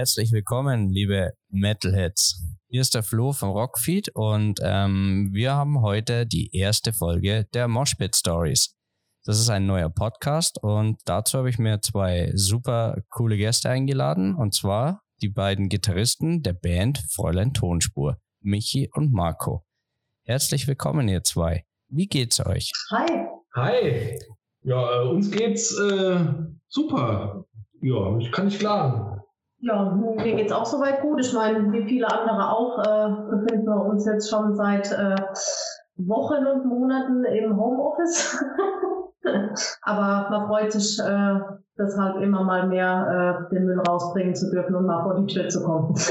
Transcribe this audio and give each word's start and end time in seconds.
Herzlich 0.00 0.32
willkommen, 0.32 0.88
liebe 0.88 1.34
Metalheads. 1.50 2.42
Hier 2.68 2.80
ist 2.80 2.94
der 2.94 3.02
Flo 3.02 3.34
vom 3.34 3.50
Rockfeed 3.50 4.08
und 4.14 4.58
ähm, 4.62 5.28
wir 5.34 5.52
haben 5.52 5.82
heute 5.82 6.26
die 6.26 6.56
erste 6.56 6.94
Folge 6.94 7.46
der 7.52 7.68
Moshpit 7.68 8.16
Stories. 8.16 8.78
Das 9.26 9.38
ist 9.38 9.50
ein 9.50 9.66
neuer 9.66 9.90
Podcast 9.90 10.56
und 10.62 11.02
dazu 11.04 11.36
habe 11.36 11.50
ich 11.50 11.58
mir 11.58 11.82
zwei 11.82 12.32
super 12.34 13.02
coole 13.10 13.36
Gäste 13.36 13.68
eingeladen 13.68 14.34
und 14.34 14.54
zwar 14.54 15.02
die 15.20 15.28
beiden 15.28 15.68
Gitarristen 15.68 16.42
der 16.42 16.54
Band 16.54 17.04
Fräulein 17.10 17.52
Tonspur, 17.52 18.16
Michi 18.40 18.88
und 18.94 19.12
Marco. 19.12 19.66
Herzlich 20.24 20.66
willkommen, 20.66 21.08
ihr 21.08 21.24
zwei. 21.24 21.66
Wie 21.88 22.06
geht's 22.06 22.40
euch? 22.46 22.72
Hi. 22.90 23.26
Hi. 23.54 24.18
Ja, 24.62 25.02
äh, 25.02 25.08
uns 25.08 25.30
geht's 25.30 25.78
äh, 25.78 26.24
super. 26.68 27.44
Ja, 27.82 28.16
ich 28.16 28.32
kann 28.32 28.46
nicht 28.46 28.60
klagen. 28.60 29.20
Ja, 29.62 29.90
mir 29.90 30.36
geht's 30.36 30.52
auch 30.52 30.64
soweit 30.64 31.02
gut. 31.02 31.20
Ich 31.20 31.34
meine, 31.34 31.70
wie 31.72 31.84
viele 31.84 32.10
andere 32.10 32.50
auch, 32.50 32.78
äh, 32.78 33.30
befinden 33.30 33.66
wir 33.66 33.84
uns 33.84 34.06
jetzt 34.06 34.30
schon 34.30 34.54
seit 34.54 34.90
äh, 34.90 35.16
Wochen 35.96 36.46
und 36.46 36.64
Monaten 36.64 37.24
im 37.24 37.56
Homeoffice. 37.58 38.42
Aber 39.82 40.30
man 40.30 40.46
freut 40.46 40.72
sich, 40.72 40.98
äh, 40.98 41.40
deshalb 41.80 42.22
immer 42.22 42.44
mal 42.44 42.68
mehr 42.68 43.46
äh, 43.50 43.54
den 43.54 43.64
Müll 43.64 43.80
rausbringen 43.80 44.34
zu 44.34 44.50
dürfen 44.50 44.74
und 44.74 44.86
mal 44.86 45.02
vor 45.02 45.20
die 45.20 45.32
Tür 45.32 45.48
zu 45.48 45.62
kommen. 45.62 45.94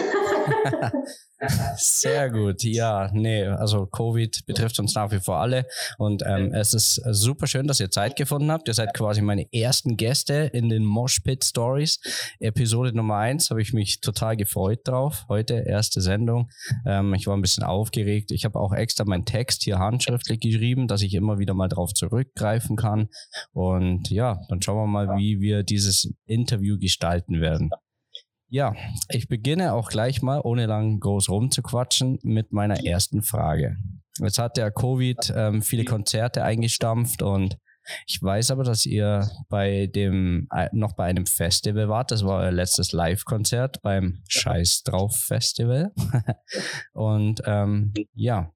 Sehr 1.78 2.30
gut, 2.30 2.64
ja, 2.64 3.10
nee, 3.14 3.46
also 3.46 3.86
Covid 3.86 4.46
betrifft 4.46 4.78
uns 4.80 4.94
nach 4.96 5.10
wie 5.12 5.20
vor 5.20 5.38
alle 5.38 5.66
und 5.98 6.22
ähm, 6.26 6.54
es 6.54 6.74
ist 6.74 7.02
super 7.12 7.48
schön, 7.48 7.66
dass 7.66 7.80
ihr 7.80 7.90
Zeit 7.90 8.18
gefunden 8.18 8.52
habt. 8.52 8.68
Ihr 8.68 8.74
seid 8.74 8.94
quasi 8.94 9.22
meine 9.22 9.46
ersten 9.54 9.96
Gäste 9.96 10.50
in 10.52 10.68
den 10.68 10.84
Mosh 10.84 11.22
Pit 11.22 11.46
Stories. 11.46 12.00
Episode 12.40 12.94
Nummer 12.94 13.16
eins 13.16 13.50
habe 13.52 13.62
ich 13.62 13.72
mich 13.72 14.02
total 14.02 14.36
gefreut 14.36 14.80
drauf. 14.84 15.26
Heute 15.30 15.64
erste 15.66 16.02
Sendung. 16.02 16.50
Ähm, 16.86 17.14
ich 17.14 17.26
war 17.26 17.38
ein 17.38 17.42
bisschen 17.42 17.64
aufgeregt. 17.64 18.32
Ich 18.32 18.44
habe 18.44 18.60
auch 18.60 18.74
extra 18.74 19.06
meinen 19.06 19.26
Text 19.26 19.64
hier 19.64 19.80
handschriftlich 19.80 20.42
geschrieben, 20.42 20.88
dass 20.88 21.02
ich 21.02 21.14
immer 21.14 21.40
wieder 21.40 21.54
mal 21.54 21.70
drauf 21.70 21.94
zurückgreifen 21.94 22.76
kann. 22.76 23.08
Und 23.54 24.10
ja, 24.10 24.40
dann 24.50 24.62
schauen 24.62 24.78
wir 24.78 24.88
mal, 24.88 25.18
wie 25.18 25.40
wir 25.40 25.59
dieses 25.64 26.14
Interview 26.26 26.78
gestalten 26.78 27.42
werden. 27.42 27.70
Ja, 28.52 28.76
ich 29.10 29.28
beginne 29.28 29.74
auch 29.74 29.90
gleich 29.90 30.22
mal, 30.22 30.42
ohne 30.44 30.66
lang 30.66 31.00
groß 31.00 31.30
rumzuquatschen, 31.30 32.20
mit 32.24 32.52
meiner 32.52 32.84
ersten 32.84 33.22
Frage. 33.22 33.78
Jetzt 34.18 34.40
hat 34.40 34.58
der 34.58 34.72
Covid 34.72 35.32
ähm, 35.36 35.62
viele 35.62 35.86
Konzerte 35.86 36.44
eingestampft 36.44 37.22
und 37.22 37.58
ich 38.08 38.22
weiß 38.22 38.52
aber, 38.52 38.64
dass 38.64 38.86
ihr 38.86 39.30
bei 39.50 39.88
dem 39.88 40.48
äh, 40.54 40.70
noch 40.72 40.94
bei 40.94 41.06
einem 41.06 41.26
Festival 41.26 41.90
wart. 41.90 42.12
Das 42.12 42.24
war 42.24 42.42
euer 42.42 42.52
letztes 42.52 42.92
Live-Konzert 42.92 43.82
beim 43.82 44.22
Scheiß 44.28 44.84
drauf 44.84 45.16
Festival. 45.16 45.92
und 46.94 47.42
ähm, 47.46 47.94
ja, 48.14 48.52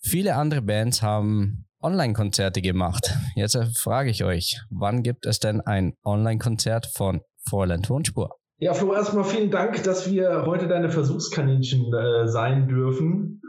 viele 0.00 0.36
andere 0.36 0.62
Bands 0.62 1.02
haben 1.02 1.66
Online-Konzerte 1.82 2.62
gemacht. 2.62 3.14
Jetzt 3.34 3.54
äh, 3.54 3.66
frage 3.66 4.10
ich 4.10 4.24
euch, 4.24 4.60
wann 4.70 5.02
gibt 5.02 5.26
es 5.26 5.38
denn 5.38 5.60
ein 5.60 5.94
Online-Konzert 6.04 6.86
von 6.86 7.20
Fräulein 7.48 7.82
Tonspur? 7.82 8.36
Ja, 8.58 8.72
Flo, 8.72 8.94
erstmal 8.94 9.24
vielen 9.24 9.50
Dank, 9.50 9.82
dass 9.84 10.10
wir 10.10 10.44
heute 10.46 10.66
deine 10.66 10.90
Versuchskaninchen 10.90 11.92
äh, 11.92 12.26
sein 12.26 12.68
dürfen. 12.68 13.42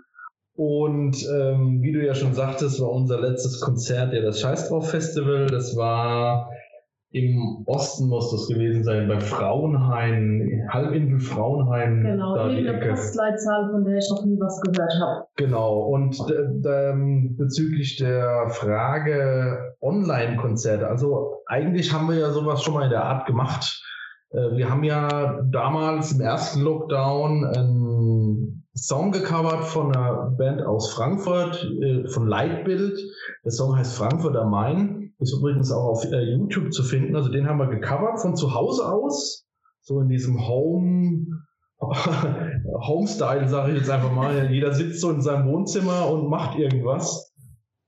Und 0.53 1.23
ähm, 1.31 1.81
wie 1.81 1.93
du 1.93 2.05
ja 2.05 2.15
schon 2.15 2.33
sagtest, 2.33 2.81
war 2.81 2.91
unser 2.91 3.21
letztes 3.21 3.61
Konzert 3.61 4.11
ja 4.11 4.21
das 4.21 4.41
Scheiß 4.41 4.69
drauf 4.69 4.89
Festival. 4.89 5.45
Das 5.47 5.77
war 5.77 6.49
im 7.11 7.63
Osten 7.65 8.09
muss 8.09 8.31
das 8.31 8.47
gewesen 8.47 8.83
sein, 8.83 9.07
bei 9.07 9.19
Frauenheim, 9.19 10.67
Halbinsel 10.69 11.19
Frauenheim. 11.19 12.03
Genau, 12.03 12.35
da 12.35 12.49
die 12.49 12.67
eine 12.67 12.79
Postleitzahl, 12.79 13.71
von 13.71 13.85
der 13.85 13.97
ich 13.97 14.09
noch 14.09 14.25
nie 14.25 14.37
was 14.39 14.59
gehört 14.61 14.93
habe. 14.99 15.25
Genau, 15.37 15.79
und 15.83 16.17
ähm, 16.65 17.35
bezüglich 17.37 17.95
der 17.97 18.49
Frage 18.49 19.75
Online-Konzerte, 19.81 20.87
also 20.87 21.43
eigentlich 21.45 21.93
haben 21.93 22.09
wir 22.09 22.17
ja 22.17 22.31
sowas 22.31 22.61
schon 22.61 22.73
mal 22.73 22.83
in 22.83 22.89
der 22.89 23.05
Art 23.05 23.25
gemacht. 23.25 23.81
Äh, 24.31 24.57
wir 24.57 24.69
haben 24.69 24.83
ja 24.83 25.41
damals 25.49 26.11
im 26.11 26.21
ersten 26.21 26.61
Lockdown 26.61 27.45
einen 27.45 28.63
Song 28.75 29.11
gecovert 29.11 29.63
von 29.63 29.95
einer 29.95 30.35
Band 30.37 30.61
aus 30.61 30.93
Frankfurt, 30.93 31.63
äh, 31.81 32.07
von 32.09 32.27
Leitbild. 32.27 32.99
Der 33.45 33.51
Song 33.51 33.77
heißt 33.77 33.97
Frankfurt 33.97 34.35
am 34.35 34.51
Main. 34.51 34.96
Ist 35.19 35.33
übrigens 35.33 35.71
auch 35.71 35.85
auf 35.85 36.05
äh, 36.05 36.31
YouTube 36.31 36.71
zu 36.71 36.83
finden. 36.83 37.15
Also 37.15 37.29
den 37.29 37.47
haben 37.47 37.57
wir 37.57 37.65
gecovert 37.67 38.21
von 38.21 38.35
zu 38.35 38.53
Hause 38.53 38.87
aus. 38.87 39.47
So 39.81 39.99
in 40.01 40.09
diesem 40.09 40.47
Home, 40.47 41.25
Homestyle, 41.79 43.47
sage 43.47 43.71
ich 43.71 43.79
jetzt 43.79 43.89
einfach 43.89 44.11
mal. 44.11 44.51
Jeder 44.51 44.73
sitzt 44.73 45.01
so 45.01 45.09
in 45.09 45.21
seinem 45.21 45.47
Wohnzimmer 45.47 46.07
und 46.09 46.29
macht 46.29 46.59
irgendwas. 46.59 47.33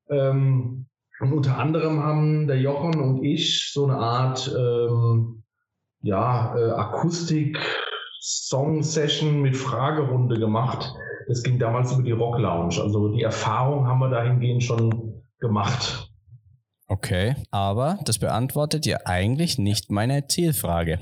Ähm, 0.09 0.87
und 1.19 1.33
unter 1.33 1.57
anderem 1.57 2.01
haben 2.01 2.47
der 2.47 2.59
Jochen 2.59 3.01
und 3.01 3.23
ich 3.23 3.71
so 3.73 3.85
eine 3.85 3.97
Art 3.97 4.51
ähm, 4.57 5.43
ja, 6.01 6.55
äh, 6.57 6.71
Akustik-Song-Session 6.71 9.41
mit 9.41 9.57
Fragerunde 9.57 10.39
gemacht. 10.39 10.93
Es 11.27 11.43
ging 11.43 11.59
damals 11.59 11.91
über 11.91 12.03
die 12.03 12.13
Rock 12.13 12.39
Lounge. 12.39 12.81
Also 12.81 13.09
die 13.09 13.21
Erfahrung 13.21 13.85
haben 13.85 13.99
wir 13.99 14.09
dahingehend 14.09 14.63
schon 14.63 15.21
gemacht. 15.39 16.08
Okay, 16.91 17.35
aber 17.51 17.99
das 18.03 18.17
beantwortet 18.17 18.87
ja 18.87 18.97
eigentlich 19.05 19.59
nicht 19.59 19.91
meine 19.91 20.25
Zielfrage. 20.25 20.97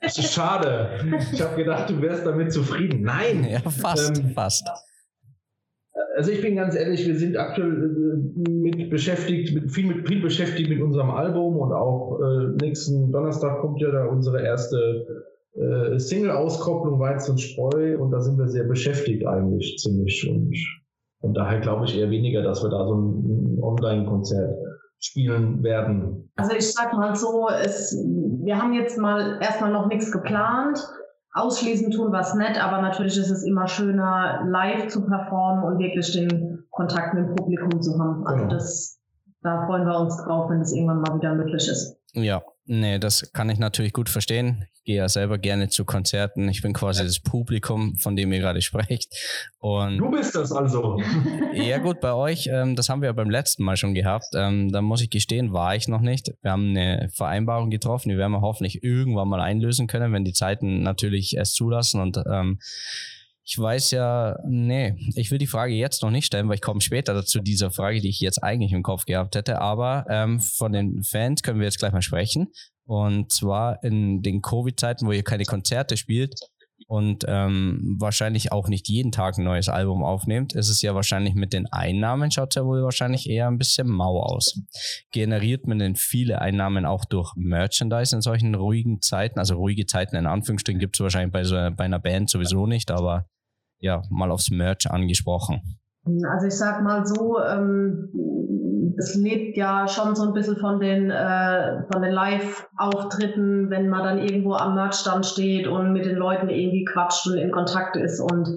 das 0.00 0.18
ist 0.18 0.32
schade. 0.34 0.98
Ich 1.32 1.40
habe 1.40 1.54
gedacht, 1.54 1.88
du 1.88 2.02
wärst 2.02 2.26
damit 2.26 2.52
zufrieden. 2.52 3.02
Nein. 3.02 3.46
Ja, 3.48 3.60
fast, 3.60 4.18
ähm, 4.18 4.30
fast. 4.30 4.68
Also 6.16 6.32
ich 6.32 6.42
bin 6.42 6.56
ganz 6.56 6.74
ehrlich, 6.74 7.06
wir 7.06 7.16
sind 7.16 7.36
aktuell 7.36 7.70
äh, 7.70 8.50
mit 8.50 8.90
beschäftigt, 8.90 9.54
mit 9.54 9.70
viel, 9.70 9.86
mit 9.86 10.08
viel 10.08 10.20
beschäftigt 10.20 10.68
mit 10.68 10.82
unserem 10.82 11.10
Album 11.10 11.56
und 11.56 11.72
auch 11.72 12.18
äh, 12.20 12.64
nächsten 12.64 13.12
Donnerstag 13.12 13.60
kommt 13.60 13.80
ja 13.80 13.92
da 13.92 14.06
unsere 14.06 14.42
erste 14.42 15.24
äh, 15.54 15.98
Single-Auskopplung 16.00 16.98
Weiz 16.98 17.28
und 17.28 17.40
Spreu 17.40 17.96
und 17.96 18.10
da 18.10 18.20
sind 18.20 18.38
wir 18.38 18.48
sehr 18.48 18.64
beschäftigt 18.64 19.24
eigentlich 19.24 19.76
ziemlich 19.78 20.28
und, 20.28 20.52
und 21.22 21.34
daher 21.34 21.60
glaube 21.60 21.86
ich 21.86 21.98
eher 21.98 22.10
weniger, 22.10 22.42
dass 22.42 22.62
wir 22.62 22.70
da 22.70 22.86
so 22.86 22.94
ein, 22.94 23.58
Online-Konzert 23.62 24.58
spielen 24.98 25.62
werden. 25.62 26.30
Also 26.36 26.56
ich 26.56 26.72
sag 26.72 26.92
mal 26.94 27.14
so, 27.14 27.48
es, 27.48 27.96
wir 28.42 28.60
haben 28.60 28.72
jetzt 28.72 28.98
mal 28.98 29.38
erstmal 29.40 29.70
noch 29.72 29.86
nichts 29.86 30.10
geplant 30.10 30.84
ausschließen 31.32 31.90
tun 31.90 32.12
was 32.12 32.34
nett, 32.34 32.62
aber 32.62 32.82
natürlich 32.82 33.16
ist 33.16 33.30
es 33.30 33.44
immer 33.44 33.66
schöner, 33.66 34.44
live 34.46 34.88
zu 34.88 35.06
performen 35.06 35.64
und 35.64 35.78
wirklich 35.78 36.12
den 36.12 36.64
Kontakt 36.70 37.14
mit 37.14 37.26
dem 37.26 37.34
Publikum 37.34 37.80
zu 37.80 37.98
haben. 37.98 38.26
Also 38.26 38.44
genau. 38.44 38.54
das, 38.54 38.98
da 39.42 39.66
freuen 39.66 39.84
wir 39.84 39.98
uns 39.98 40.16
drauf, 40.16 40.50
wenn 40.50 40.60
es 40.60 40.72
irgendwann 40.72 41.00
mal 41.00 41.16
wieder 41.16 41.34
möglich 41.34 41.66
ist. 41.68 41.96
Ja, 42.14 42.42
nee, 42.66 42.98
das 42.98 43.32
kann 43.32 43.48
ich 43.48 43.58
natürlich 43.58 43.92
gut 43.92 44.08
verstehen. 44.08 44.66
Ich 44.74 44.84
gehe 44.84 44.96
ja 44.96 45.08
selber 45.08 45.38
gerne 45.38 45.68
zu 45.68 45.84
Konzerten. 45.84 46.48
Ich 46.48 46.60
bin 46.60 46.74
quasi 46.74 47.02
das 47.04 47.20
Publikum, 47.20 47.96
von 47.96 48.16
dem 48.16 48.32
ihr 48.32 48.40
gerade 48.40 48.60
sprecht. 48.60 49.14
Und 49.58 49.98
du 49.98 50.10
bist 50.10 50.34
das 50.34 50.52
also. 50.52 51.00
ja 51.54 51.78
gut, 51.78 52.00
bei 52.00 52.12
euch, 52.12 52.48
ähm, 52.52 52.76
das 52.76 52.88
haben 52.88 53.00
wir 53.00 53.06
ja 53.06 53.12
beim 53.12 53.30
letzten 53.30 53.64
Mal 53.64 53.76
schon 53.76 53.94
gehabt. 53.94 54.26
Ähm, 54.34 54.70
da 54.70 54.82
muss 54.82 55.00
ich 55.00 55.10
gestehen, 55.10 55.52
war 55.52 55.74
ich 55.74 55.88
noch 55.88 56.00
nicht. 56.00 56.34
Wir 56.42 56.50
haben 56.50 56.70
eine 56.70 57.08
Vereinbarung 57.14 57.70
getroffen, 57.70 58.10
die 58.10 58.18
werden 58.18 58.32
wir 58.32 58.42
hoffentlich 58.42 58.82
irgendwann 58.82 59.28
mal 59.28 59.40
einlösen 59.40 59.86
können, 59.86 60.12
wenn 60.12 60.24
die 60.24 60.34
Zeiten 60.34 60.82
natürlich 60.82 61.38
es 61.38 61.54
zulassen. 61.54 62.00
Und 62.00 62.18
ähm, 62.30 62.58
ich 63.44 63.58
weiß 63.58 63.90
ja, 63.90 64.36
nee, 64.46 64.94
ich 65.16 65.30
will 65.30 65.38
die 65.38 65.46
Frage 65.46 65.74
jetzt 65.74 66.02
noch 66.02 66.10
nicht 66.10 66.26
stellen, 66.26 66.48
weil 66.48 66.56
ich 66.56 66.62
komme 66.62 66.80
später 66.80 67.12
dazu 67.12 67.40
dieser 67.40 67.70
Frage, 67.70 68.00
die 68.00 68.08
ich 68.08 68.20
jetzt 68.20 68.42
eigentlich 68.42 68.72
im 68.72 68.82
Kopf 68.82 69.04
gehabt 69.04 69.34
hätte. 69.34 69.60
Aber 69.60 70.06
ähm, 70.08 70.40
von 70.40 70.72
den 70.72 71.02
Fans 71.02 71.42
können 71.42 71.58
wir 71.58 71.66
jetzt 71.66 71.78
gleich 71.78 71.92
mal 71.92 72.02
sprechen. 72.02 72.48
Und 72.84 73.32
zwar 73.32 73.82
in 73.82 74.22
den 74.22 74.42
Covid-Zeiten, 74.42 75.06
wo 75.06 75.12
ihr 75.12 75.24
keine 75.24 75.44
Konzerte 75.44 75.96
spielt 75.96 76.34
und 76.86 77.24
ähm, 77.26 77.96
wahrscheinlich 77.98 78.52
auch 78.52 78.68
nicht 78.68 78.88
jeden 78.88 79.12
Tag 79.12 79.38
ein 79.38 79.44
neues 79.44 79.68
Album 79.68 80.04
aufnehmt, 80.04 80.54
ist 80.54 80.68
es 80.68 80.82
ja 80.82 80.94
wahrscheinlich 80.94 81.34
mit 81.34 81.52
den 81.52 81.66
Einnahmen, 81.66 82.30
schaut 82.30 82.54
ja 82.54 82.64
wohl 82.64 82.82
wahrscheinlich 82.82 83.28
eher 83.28 83.48
ein 83.48 83.58
bisschen 83.58 83.88
mau 83.88 84.20
aus. 84.20 84.60
Generiert 85.12 85.66
man 85.66 85.78
denn 85.78 85.96
viele 85.96 86.40
Einnahmen 86.40 86.84
auch 86.84 87.04
durch 87.04 87.32
Merchandise 87.36 88.14
in 88.14 88.22
solchen 88.22 88.54
ruhigen 88.54 89.00
Zeiten? 89.00 89.38
Also 89.38 89.56
ruhige 89.56 89.86
Zeiten 89.86 90.16
in 90.16 90.26
Anführungsstrichen 90.26 90.80
gibt 90.80 90.96
es 90.96 91.00
wahrscheinlich 91.00 91.32
bei, 91.32 91.44
so, 91.44 91.54
bei 91.54 91.84
einer 91.84 92.00
Band 92.00 92.30
sowieso 92.30 92.66
nicht, 92.66 92.90
aber 92.90 93.26
ja, 93.82 94.00
mal 94.10 94.30
aufs 94.30 94.50
Merch 94.50 94.90
angesprochen? 94.90 95.60
Also 96.04 96.46
ich 96.46 96.56
sag 96.56 96.82
mal 96.82 97.04
so, 97.04 97.38
ähm, 97.38 98.94
es 98.98 99.14
lebt 99.14 99.56
ja 99.56 99.86
schon 99.88 100.14
so 100.14 100.24
ein 100.24 100.32
bisschen 100.32 100.56
von 100.56 100.80
den, 100.80 101.10
äh, 101.10 101.82
den 101.94 102.12
Live-Auftritten, 102.12 103.70
wenn 103.70 103.88
man 103.88 104.04
dann 104.04 104.18
irgendwo 104.18 104.54
am 104.54 104.74
Merchstand 104.74 105.26
steht 105.26 105.66
und 105.66 105.92
mit 105.92 106.04
den 106.04 106.16
Leuten 106.16 106.48
irgendwie 106.48 106.84
quatscht 106.84 107.26
und 107.26 107.38
in 107.38 107.50
Kontakt 107.50 107.96
ist. 107.96 108.20
Und 108.20 108.48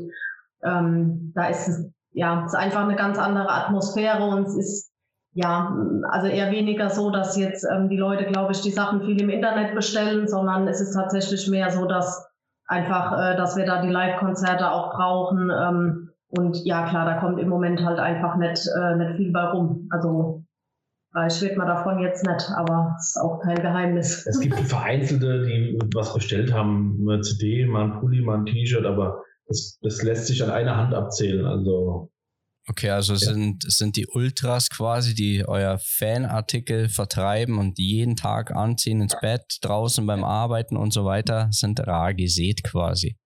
ähm, 0.63 1.31
da 1.36 1.48
ist 1.48 1.68
es 1.68 1.92
ja 2.12 2.45
es 2.45 2.54
ist 2.54 2.60
einfach 2.60 2.83
eine 2.83 2.95
ganz 2.95 3.18
andere 3.18 3.51
Atmosphäre 3.51 4.24
und 4.24 4.48
es 4.48 4.56
ist 4.56 4.92
ja, 5.33 5.75
also 6.10 6.27
eher 6.27 6.50
weniger 6.51 6.89
so, 6.89 7.10
dass 7.12 7.36
jetzt 7.36 7.66
ähm, 7.69 7.89
die 7.89 7.98
Leute, 7.98 8.25
glaube 8.25 8.54
ich, 8.54 8.62
die 8.62 8.72
Sachen 8.72 9.01
viel 9.01 9.22
im 9.22 9.30
Internet 9.30 9.75
bestellen, 9.75 10.30
sondern 10.30 10.66
es 10.69 10.80
ist 10.80 10.94
tatsächlich 10.94 11.50
mehr 11.50 11.72
so, 11.72 11.86
dass 11.86 12.25
einfach, 12.67 13.12
äh, 13.13 13.35
dass 13.38 13.56
wir 13.56 13.65
da 13.65 13.81
die 13.81 13.89
Live-Konzerte 13.89 14.71
auch 14.71 14.94
brauchen. 14.94 15.51
Ähm, 15.51 16.09
und 16.29 16.65
ja, 16.65 16.88
klar, 16.88 17.06
da 17.06 17.19
kommt 17.19 17.39
im 17.39 17.50
Moment 17.50 17.83
halt 17.83 18.00
einfach 18.00 18.35
nicht, 18.38 18.67
äh, 18.67 18.95
nicht 18.95 19.17
viel 19.17 19.31
bei 19.31 19.44
rum. 19.44 19.88
Also 19.91 20.44
reich 21.13 21.41
wird 21.41 21.57
man 21.57 21.67
davon 21.67 22.00
jetzt 22.00 22.25
nicht, 22.25 22.50
aber 22.56 22.95
es 23.00 23.15
ist 23.15 23.21
auch 23.21 23.39
kein 23.39 23.62
Geheimnis. 23.62 24.25
Es 24.29 24.39
gibt 24.39 24.59
Vereinzelte, 24.59 25.45
die 25.45 25.79
was 25.94 26.13
bestellt 26.13 26.53
haben, 26.53 27.00
eine 27.07 27.21
CD, 27.21 27.65
mal 27.65 27.85
ein 27.85 28.00
Pulli, 28.00 28.21
mal 28.21 28.39
ein 28.39 28.45
T-Shirt, 28.45 28.85
aber 28.85 29.23
das, 29.47 29.79
das 29.81 30.01
lässt 30.03 30.27
sich 30.27 30.44
an 30.44 30.50
einer 30.50 30.75
Hand 30.75 30.94
abzählen. 30.94 31.45
Also 31.45 32.09
Okay, 32.67 32.89
also 32.89 33.13
ja. 33.13 33.19
sind, 33.19 33.63
sind 33.71 33.95
die 33.95 34.07
Ultras 34.07 34.69
quasi, 34.69 35.13
die 35.13 35.47
euer 35.47 35.77
Fanartikel 35.79 36.89
vertreiben 36.89 37.59
und 37.59 37.77
jeden 37.77 38.15
Tag 38.15 38.56
anziehen 38.56 39.01
ins 39.01 39.15
Bett, 39.21 39.59
draußen 39.62 40.06
beim 40.06 40.23
Arbeiten 40.23 40.75
und 40.75 40.91
so 40.91 41.06
weiter, 41.06 41.47
sind 41.51 41.79
rar 41.85 42.15
gesät 42.15 42.63
quasi. 42.63 43.17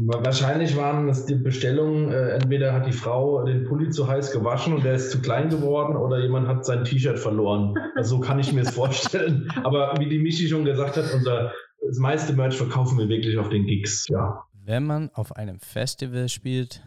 Wahrscheinlich 0.00 0.76
waren 0.76 1.08
es 1.08 1.26
die 1.26 1.36
Bestellungen, 1.36 2.10
äh, 2.10 2.30
entweder 2.30 2.72
hat 2.72 2.86
die 2.86 2.92
Frau 2.92 3.44
den 3.44 3.64
Pulli 3.64 3.90
zu 3.90 4.08
heiß 4.08 4.32
gewaschen 4.32 4.72
und 4.72 4.84
der 4.84 4.94
ist 4.94 5.12
zu 5.12 5.20
klein 5.20 5.48
geworden 5.48 5.96
oder 5.96 6.20
jemand 6.20 6.48
hat 6.48 6.64
sein 6.64 6.84
T-Shirt 6.84 7.20
verloren. 7.20 7.74
Also 7.94 8.16
so 8.16 8.20
kann 8.20 8.40
ich 8.40 8.52
mir 8.52 8.62
es 8.62 8.70
vorstellen. 8.74 9.48
Aber 9.62 9.94
wie 9.98 10.08
die 10.08 10.18
Michi 10.18 10.48
schon 10.48 10.64
gesagt 10.64 10.96
hat, 10.96 11.14
unser, 11.14 11.52
das 11.86 11.98
meiste 11.98 12.32
Merch 12.32 12.56
verkaufen 12.56 12.98
wir 12.98 13.08
wirklich 13.08 13.38
auf 13.38 13.48
den 13.48 13.66
Gigs. 13.66 14.08
Ja. 14.08 14.44
Wenn 14.64 14.86
man 14.86 15.10
auf 15.10 15.36
einem 15.36 15.60
Festival 15.60 16.28
spielt, 16.28 16.82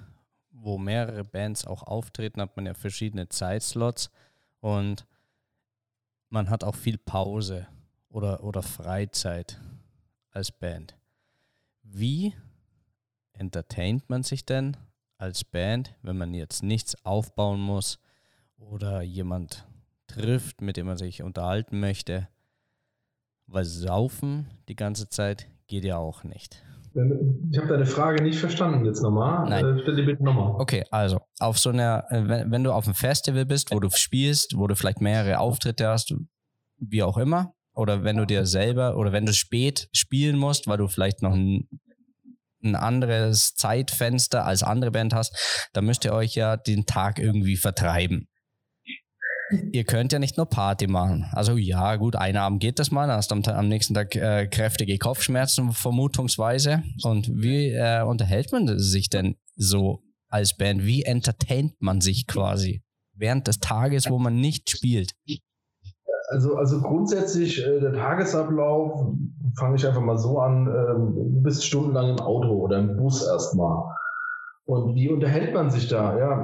wo 0.67 0.77
mehrere 0.77 1.23
Bands 1.23 1.65
auch 1.65 1.83
auftreten, 1.83 2.41
hat 2.41 2.57
man 2.57 2.65
ja 2.65 2.73
verschiedene 2.73 3.29
Zeitslots 3.29 4.11
und 4.59 5.07
man 6.29 6.49
hat 6.49 6.65
auch 6.65 6.75
viel 6.75 6.97
Pause 6.97 7.67
oder, 8.09 8.43
oder 8.43 8.61
Freizeit 8.61 9.61
als 10.29 10.51
Band. 10.51 10.97
Wie 11.83 12.33
entertaint 13.31 14.09
man 14.09 14.23
sich 14.23 14.45
denn 14.45 14.75
als 15.17 15.45
Band, 15.45 15.95
wenn 16.01 16.17
man 16.17 16.33
jetzt 16.33 16.63
nichts 16.63 17.05
aufbauen 17.05 17.61
muss 17.61 17.97
oder 18.57 19.01
jemand 19.01 19.65
trifft, 20.07 20.59
mit 20.59 20.75
dem 20.75 20.87
man 20.87 20.97
sich 20.97 21.23
unterhalten 21.23 21.79
möchte? 21.79 22.27
Weil 23.45 23.63
saufen 23.63 24.49
die 24.67 24.75
ganze 24.75 25.07
Zeit 25.07 25.47
geht 25.67 25.85
ja 25.85 25.95
auch 25.95 26.25
nicht. 26.25 26.61
Ich 27.51 27.57
habe 27.57 27.67
deine 27.67 27.85
Frage 27.85 28.23
nicht 28.23 28.39
verstanden 28.39 28.85
jetzt 28.85 29.01
nochmal. 29.01 29.47
Nein. 29.49 29.77
Äh, 29.77 29.81
stell 29.81 29.95
die 29.95 30.03
bitte 30.03 30.23
nochmal. 30.23 30.55
Okay, 30.59 30.83
also 30.89 31.19
auf 31.39 31.59
so 31.59 31.69
einer, 31.69 32.05
äh, 32.09 32.27
wenn, 32.27 32.51
wenn 32.51 32.63
du 32.63 32.71
auf 32.71 32.85
einem 32.85 32.95
Festival 32.95 33.45
bist, 33.45 33.71
wo 33.71 33.79
du 33.79 33.89
spielst, 33.89 34.57
wo 34.57 34.67
du 34.67 34.75
vielleicht 34.75 35.01
mehrere 35.01 35.39
Auftritte 35.39 35.87
hast, 35.87 36.13
wie 36.77 37.03
auch 37.03 37.17
immer, 37.17 37.53
oder 37.73 38.03
wenn 38.03 38.17
du 38.17 38.25
dir 38.25 38.45
selber 38.45 38.97
oder 38.97 39.11
wenn 39.11 39.25
du 39.25 39.33
spät 39.33 39.89
spielen 39.93 40.37
musst, 40.37 40.67
weil 40.67 40.77
du 40.77 40.87
vielleicht 40.87 41.21
noch 41.21 41.33
ein, 41.33 41.69
ein 42.63 42.75
anderes 42.75 43.53
Zeitfenster 43.53 44.45
als 44.45 44.63
andere 44.63 44.91
Band 44.91 45.13
hast, 45.13 45.69
dann 45.73 45.85
müsst 45.85 46.03
ihr 46.03 46.13
euch 46.13 46.33
ja 46.33 46.57
den 46.57 46.85
Tag 46.85 47.19
irgendwie 47.19 47.57
vertreiben 47.57 48.27
ihr 49.71 49.83
könnt 49.83 50.13
ja 50.13 50.19
nicht 50.19 50.37
nur 50.37 50.45
Party 50.45 50.87
machen. 50.87 51.25
Also 51.31 51.57
ja, 51.57 51.95
gut, 51.95 52.15
einen 52.15 52.37
Abend 52.37 52.59
geht 52.59 52.79
das 52.79 52.91
mal, 52.91 53.07
dann 53.07 53.17
hast 53.17 53.31
du 53.31 53.35
am, 53.35 53.43
am 53.43 53.67
nächsten 53.67 53.93
Tag 53.93 54.15
äh, 54.15 54.47
kräftige 54.47 54.97
Kopfschmerzen 54.97 55.71
vermutungsweise. 55.71 56.83
Und 57.03 57.29
wie 57.33 57.71
äh, 57.71 58.03
unterhält 58.03 58.51
man 58.51 58.79
sich 58.79 59.09
denn 59.09 59.35
so 59.55 60.01
als 60.29 60.55
Band? 60.55 60.85
Wie 60.85 61.03
entertaint 61.03 61.73
man 61.79 62.01
sich 62.01 62.27
quasi 62.27 62.81
während 63.13 63.47
des 63.47 63.59
Tages, 63.59 64.09
wo 64.09 64.19
man 64.19 64.39
nicht 64.39 64.69
spielt? 64.69 65.13
Also, 66.29 66.55
also 66.55 66.81
grundsätzlich 66.81 67.65
äh, 67.65 67.79
der 67.79 67.93
Tagesablauf 67.93 69.13
fange 69.57 69.77
ich 69.77 69.87
einfach 69.87 70.01
mal 70.01 70.17
so 70.17 70.39
an, 70.39 70.67
ähm, 70.67 71.13
du 71.15 71.41
bist 71.41 71.65
stundenlang 71.65 72.09
im 72.09 72.19
Auto 72.19 72.49
oder 72.49 72.79
im 72.79 72.97
Bus 72.97 73.25
erstmal. 73.25 73.83
Und 74.67 74.95
wie 74.95 75.09
unterhält 75.09 75.53
man 75.53 75.71
sich 75.71 75.87
da? 75.87 76.17
Ja. 76.19 76.43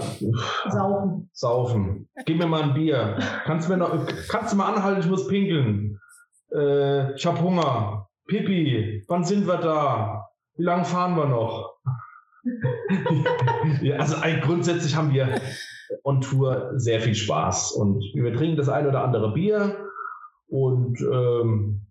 Saufen. 0.69 1.29
Saufen. 1.33 2.09
Gib 2.25 2.37
mir 2.37 2.47
mal 2.47 2.63
ein 2.63 2.73
Bier. 2.73 3.17
Kannst 3.43 3.67
du, 3.67 3.73
mir 3.73 3.77
noch, 3.77 4.07
kannst 4.29 4.53
du 4.53 4.57
mal 4.57 4.73
anhalten, 4.73 5.01
ich 5.01 5.09
muss 5.09 5.27
pinkeln. 5.27 5.99
Äh, 6.55 7.15
ich 7.15 7.25
hab 7.25 7.41
Hunger. 7.41 8.07
Pipi, 8.25 9.03
wann 9.09 9.25
sind 9.25 9.45
wir 9.45 9.57
da? 9.57 10.29
Wie 10.55 10.63
lange 10.63 10.85
fahren 10.85 11.17
wir 11.17 11.25
noch? 11.25 11.75
ja, 13.81 13.97
also 13.97 14.15
grundsätzlich 14.41 14.95
haben 14.95 15.13
wir 15.13 15.41
on 16.05 16.21
Tour 16.21 16.71
sehr 16.75 17.01
viel 17.01 17.15
Spaß 17.15 17.73
und 17.73 18.03
wir 18.13 18.33
trinken 18.33 18.55
das 18.55 18.69
ein 18.69 18.87
oder 18.87 19.03
andere 19.03 19.33
Bier 19.33 19.77
und 20.47 20.99
ähm, 21.01 21.87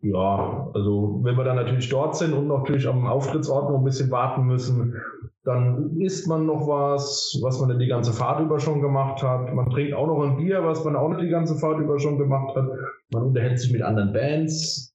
ja, 0.00 0.68
also 0.74 1.20
wenn 1.22 1.36
wir 1.36 1.44
dann 1.44 1.56
natürlich 1.56 1.88
dort 1.88 2.16
sind 2.16 2.32
und 2.32 2.48
natürlich 2.48 2.86
am 2.88 3.06
Auftrittsort 3.06 3.70
noch 3.70 3.78
ein 3.78 3.84
bisschen 3.84 4.10
warten 4.10 4.44
müssen, 4.44 5.00
dann 5.46 5.96
isst 6.00 6.26
man 6.26 6.44
noch 6.44 6.66
was, 6.66 7.38
was 7.40 7.60
man 7.60 7.78
die 7.78 7.86
ganze 7.86 8.12
Fahrt 8.12 8.40
über 8.40 8.58
schon 8.58 8.82
gemacht 8.82 9.22
hat. 9.22 9.54
Man 9.54 9.70
trinkt 9.70 9.94
auch 9.94 10.08
noch 10.08 10.20
ein 10.24 10.36
Bier, 10.36 10.64
was 10.64 10.84
man 10.84 10.96
auch 10.96 11.08
nicht 11.08 11.22
die 11.22 11.28
ganze 11.28 11.54
Fahrt 11.54 11.78
über 11.78 12.00
schon 12.00 12.18
gemacht 12.18 12.56
hat. 12.56 12.64
Man 13.12 13.22
unterhält 13.22 13.60
sich 13.60 13.72
mit 13.72 13.80
anderen 13.80 14.12
Bands. 14.12 14.92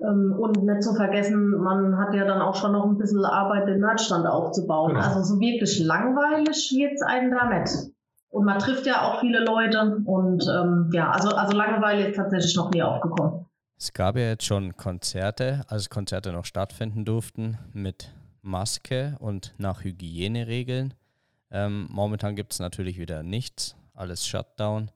Ähm, 0.00 0.34
und 0.36 0.60
nicht 0.60 0.82
zu 0.82 0.92
vergessen, 0.94 1.50
man 1.50 1.96
hat 1.98 2.12
ja 2.14 2.24
dann 2.24 2.42
auch 2.42 2.56
schon 2.56 2.72
noch 2.72 2.84
ein 2.84 2.98
bisschen 2.98 3.24
Arbeit, 3.24 3.68
den 3.68 3.78
Merchstand 3.78 4.26
aufzubauen. 4.26 4.94
Genau. 4.94 5.06
Also 5.06 5.22
so 5.22 5.40
wirklich 5.40 5.78
langweilig 5.78 6.74
wird 6.76 6.94
es 6.94 7.02
einen 7.02 7.30
da 7.30 7.48
nicht. 7.56 7.72
Und 8.28 8.44
man 8.44 8.58
trifft 8.58 8.86
ja 8.86 9.02
auch 9.02 9.20
viele 9.20 9.44
Leute. 9.44 10.02
Und 10.04 10.44
ähm, 10.52 10.90
ja, 10.92 11.12
also, 11.12 11.28
also 11.28 11.56
Langeweile 11.56 12.08
ist 12.08 12.16
tatsächlich 12.16 12.56
noch 12.56 12.72
nie 12.72 12.82
aufgekommen. 12.82 13.46
Es 13.78 13.92
gab 13.92 14.16
ja 14.16 14.22
jetzt 14.22 14.44
schon 14.44 14.76
Konzerte, 14.76 15.60
als 15.68 15.90
Konzerte 15.90 16.32
noch 16.32 16.44
stattfinden 16.44 17.04
durften, 17.04 17.58
mit 17.72 18.12
Maske 18.46 19.16
und 19.18 19.54
nach 19.58 19.84
Hygieneregeln. 19.84 20.94
Ähm, 21.50 21.86
momentan 21.90 22.36
gibt 22.36 22.52
es 22.52 22.58
natürlich 22.58 22.98
wieder 22.98 23.22
nichts, 23.22 23.76
alles 23.92 24.26
Shutdown. 24.26 24.90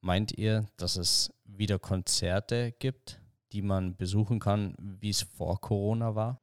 Meint 0.00 0.36
ihr, 0.36 0.66
dass 0.76 0.96
es 0.96 1.32
wieder 1.44 1.78
Konzerte 1.78 2.72
gibt, 2.78 3.20
die 3.52 3.62
man 3.62 3.96
besuchen 3.96 4.40
kann, 4.40 4.74
wie 4.78 5.10
es 5.10 5.22
vor 5.22 5.60
Corona 5.60 6.14
war? 6.14 6.40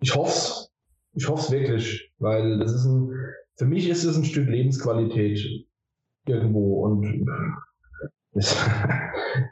Ich 0.00 0.14
hoffe 0.14 0.30
es. 0.30 0.70
Ich 1.12 1.28
hoffe 1.28 1.42
es 1.42 1.50
wirklich, 1.50 2.12
weil 2.18 2.58
das 2.58 2.72
ist 2.72 2.84
ein, 2.84 3.12
für 3.56 3.64
mich 3.64 3.88
ist 3.88 4.04
es 4.04 4.16
ein 4.16 4.24
Stück 4.24 4.48
Lebensqualität 4.48 5.66
irgendwo 6.26 6.84
und 6.84 7.26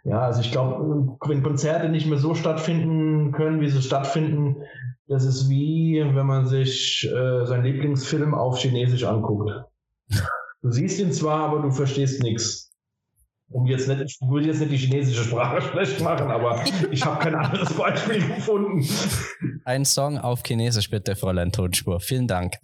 ja, 0.04 0.20
also 0.20 0.40
ich 0.40 0.52
glaube, 0.52 1.18
wenn 1.26 1.42
Konzerte 1.42 1.88
nicht 1.88 2.06
mehr 2.06 2.18
so 2.18 2.34
stattfinden 2.34 3.32
können, 3.32 3.60
wie 3.60 3.68
sie 3.68 3.82
stattfinden, 3.82 4.62
das 5.08 5.24
ist 5.24 5.48
wie, 5.48 6.02
wenn 6.04 6.26
man 6.26 6.46
sich 6.46 7.08
äh, 7.10 7.46
seinen 7.46 7.64
Lieblingsfilm 7.64 8.34
auf 8.34 8.58
Chinesisch 8.58 9.04
anguckt. 9.04 9.50
Du 10.60 10.72
siehst 10.72 10.98
ihn 10.98 11.12
zwar, 11.12 11.44
aber 11.44 11.62
du 11.62 11.70
verstehst 11.70 12.20
nichts. 12.20 12.72
Um 13.50 13.64
jetzt 13.66 13.86
nicht, 13.86 14.00
ich 14.00 14.18
will 14.28 14.44
jetzt 14.44 14.58
nicht 14.58 14.72
die 14.72 14.76
chinesische 14.76 15.22
Sprache 15.22 15.62
schlecht 15.70 16.00
machen, 16.00 16.32
aber 16.32 16.64
ich 16.90 17.04
habe 17.04 17.22
kein 17.22 17.36
anderes 17.36 17.72
Beispiel 17.74 18.26
gefunden. 18.26 18.84
Ein 19.64 19.84
Song 19.84 20.18
auf 20.18 20.42
Chinesisch 20.44 20.90
bitte, 20.90 21.14
Fräulein 21.14 21.52
Tonspur. 21.52 22.00
Vielen 22.00 22.26
Dank. 22.26 22.56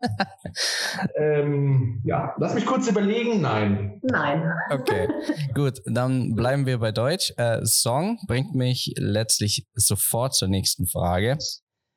ähm, 1.16 2.00
ja, 2.04 2.34
lass 2.38 2.54
mich 2.54 2.64
kurz 2.64 2.88
überlegen. 2.88 3.40
Nein. 3.40 4.00
Nein. 4.04 4.48
Okay, 4.70 5.08
gut. 5.54 5.82
Dann 5.86 6.36
bleiben 6.36 6.66
wir 6.66 6.78
bei 6.78 6.92
Deutsch. 6.92 7.34
Äh, 7.36 7.66
Song 7.66 8.20
bringt 8.28 8.54
mich 8.54 8.94
letztlich 8.96 9.66
sofort 9.74 10.36
zur 10.36 10.46
nächsten 10.46 10.86
Frage. 10.86 11.36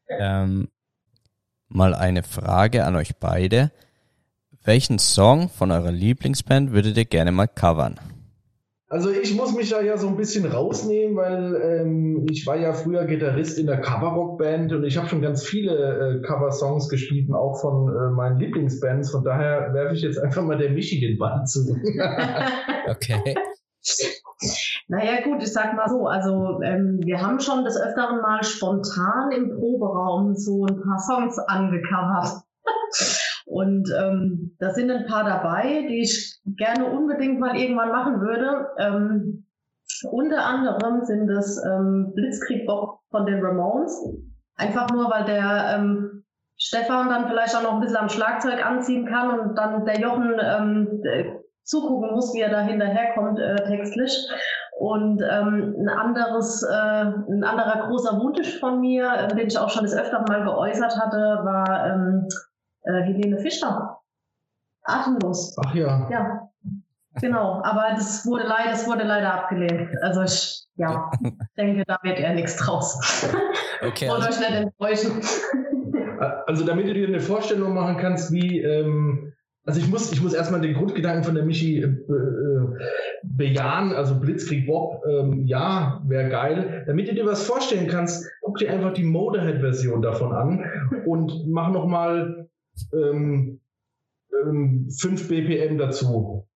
Ähm, 0.10 0.70
mal 1.68 1.94
eine 1.94 2.24
Frage 2.24 2.86
an 2.86 2.96
euch 2.96 3.18
beide. 3.18 3.72
Welchen 4.64 5.00
Song 5.00 5.50
von 5.50 5.72
eurer 5.72 5.92
Lieblingsband 5.92 6.72
würdet 6.72 6.98
ihr 6.98 7.06
gerne 7.06 7.32
mal 7.32 7.48
covern? 7.48 8.00
Also 8.90 9.10
ich 9.12 9.36
muss 9.36 9.54
mich 9.54 9.70
da 9.70 9.82
ja 9.82 9.98
so 9.98 10.08
ein 10.08 10.16
bisschen 10.16 10.46
rausnehmen, 10.46 11.18
weil 11.18 11.56
ähm, 11.62 12.26
ich 12.30 12.48
war 12.48 12.56
ja 12.56 12.72
früher 12.72 13.06
Gitarrist 13.06 13.60
in 13.60 13.66
der 13.66 13.82
Coverrock-Band 13.82 14.72
und 14.72 14.86
ich 14.86 14.96
habe 14.98 15.10
schon 15.10 15.22
ganz 15.22 15.44
viele 15.44 16.20
äh, 16.20 16.22
Cover-Songs 16.22 16.88
gespielt, 16.88 17.30
auch 17.34 17.60
von 17.60 17.90
äh, 17.90 18.10
meinen 18.12 18.40
Lieblingsbands. 18.40 19.12
Von 19.12 19.26
daher 19.26 19.74
werfe 19.74 19.94
ich 19.94 20.04
jetzt 20.04 20.18
einfach 20.18 20.44
mal 20.44 20.58
der 20.58 20.70
Michi 20.70 21.02
den 21.02 21.18
Ball 21.18 21.44
zu. 21.46 21.78
okay. 22.90 23.36
Naja 24.90 25.22
gut, 25.24 25.44
ich 25.44 25.52
sag 25.52 25.76
mal 25.76 25.90
so, 25.90 26.08
also 26.08 26.62
ähm, 26.62 27.00
wir 27.04 27.22
haben 27.22 27.40
schon 27.40 27.66
des 27.66 27.80
Öfteren 27.80 28.22
mal 28.22 28.44
spontan 28.44 29.32
im 29.32 29.50
Proberaum 29.50 30.36
so 30.36 30.66
ein 30.66 30.82
paar 30.82 31.00
Songs 31.00 31.38
angecovert. 31.40 32.44
Und 33.46 33.90
ähm, 33.98 34.56
da 34.60 34.72
sind 34.72 34.92
ein 34.92 35.06
paar 35.08 35.24
dabei, 35.24 35.86
die 35.90 36.02
ich 36.02 36.40
gerne 36.58 36.86
unbedingt 36.86 37.40
mal 37.40 37.56
irgendwann 37.56 37.92
machen 37.92 38.22
würde. 38.22 38.68
Ähm, 38.78 39.46
unter 40.12 40.46
anderem 40.46 41.04
sind 41.06 41.30
es 41.30 41.62
ähm, 41.66 42.12
Blitzkrieg 42.14 42.68
von 42.68 43.26
den 43.26 43.44
Ramones. 43.44 43.98
Einfach 44.56 44.90
nur, 44.92 45.10
weil 45.10 45.26
der 45.26 45.78
ähm, 45.78 46.24
Stefan 46.58 47.10
dann 47.10 47.28
vielleicht 47.28 47.56
auch 47.56 47.64
noch 47.64 47.76
ein 47.76 47.82
bisschen 47.82 47.98
am 47.98 48.10
Schlagzeug 48.10 48.66
anziehen 48.66 49.06
kann 49.06 49.40
und 49.40 49.56
dann 49.56 49.86
der 49.86 50.00
Jochen 50.00 50.36
ähm, 50.42 51.02
zugucken 51.64 52.12
muss, 52.12 52.34
wie 52.34 52.42
er 52.42 52.50
da 52.50 52.62
hinterherkommt 52.62 53.40
äh, 53.40 53.56
textlich. 53.68 54.28
Und 54.80 55.24
ähm, 55.24 55.76
ein 55.80 55.90
anderes, 55.90 56.62
äh, 56.62 56.72
ein 56.72 57.44
anderer 57.44 57.88
großer 57.88 58.20
Wunsch 58.22 58.60
von 58.60 58.80
mir, 58.80 59.12
äh, 59.12 59.28
den 59.28 59.48
ich 59.48 59.58
auch 59.58 59.72
schon 59.72 59.84
das 59.84 59.96
öfter 59.96 60.24
mal 60.28 60.44
geäußert 60.44 60.96
hatte, 60.96 61.18
war 61.18 61.88
ähm, 61.88 62.28
äh, 62.84 63.02
Helene 63.02 63.40
Fischer. 63.40 64.00
Atemlos. 64.84 65.56
Ach 65.66 65.74
ja. 65.74 66.08
Ja. 66.12 66.50
Genau, 67.20 67.60
aber 67.64 67.96
das 67.96 68.24
wurde 68.28 68.44
leider, 68.44 68.70
das 68.70 68.88
wurde 68.88 69.04
leider 69.04 69.34
abgelehnt. 69.34 69.90
Also 70.04 70.22
ich 70.22 70.68
ja, 70.76 71.10
denke, 71.58 71.84
da 71.88 71.98
wird 72.04 72.20
eher 72.20 72.36
nichts 72.36 72.58
draus. 72.58 73.26
Okay. 73.82 74.08
Wollt 74.10 74.24
also, 74.24 74.42
euch 74.42 74.50
nicht 74.50 74.62
enttäuschen. 74.62 75.22
Also 76.48 76.66
damit 76.66 76.88
du 76.88 76.96
dir 76.96 77.08
eine 77.08 77.20
Vorstellung 77.20 77.76
machen 77.76 77.98
kannst, 77.98 78.32
wie 78.32 78.60
ähm, 78.62 79.34
also 79.68 79.82
ich 79.82 79.90
muss, 79.90 80.12
ich 80.14 80.24
muss 80.24 80.34
erstmal 80.34 80.62
den 80.62 80.74
Grundgedanken 80.74 81.26
von 81.26 81.36
der 81.36 81.44
Michi 81.44 81.82
äh, 81.82 81.86
äh, 81.86 82.78
bejahen, 83.24 83.94
also 83.94 84.20
Blitzkrieg 84.20 84.68
Bob, 84.68 85.04
ähm, 85.06 85.46
ja, 85.46 86.02
wäre 86.06 86.30
geil. 86.30 86.84
Damit 86.88 87.08
du 87.08 87.14
dir 87.14 87.26
was 87.26 87.46
vorstellen 87.46 87.88
kannst, 87.88 88.30
guck 88.42 88.58
dir 88.58 88.72
einfach 88.72 88.94
die 88.94 89.04
Motorhead-Version 89.04 90.02
davon 90.02 90.34
an 90.34 90.66
und 91.06 91.48
mach 91.48 91.72
nochmal 91.72 92.50
ähm, 92.94 93.60
ähm, 94.46 94.90
5 94.90 95.28
BPM 95.28 95.78
dazu. 95.78 96.48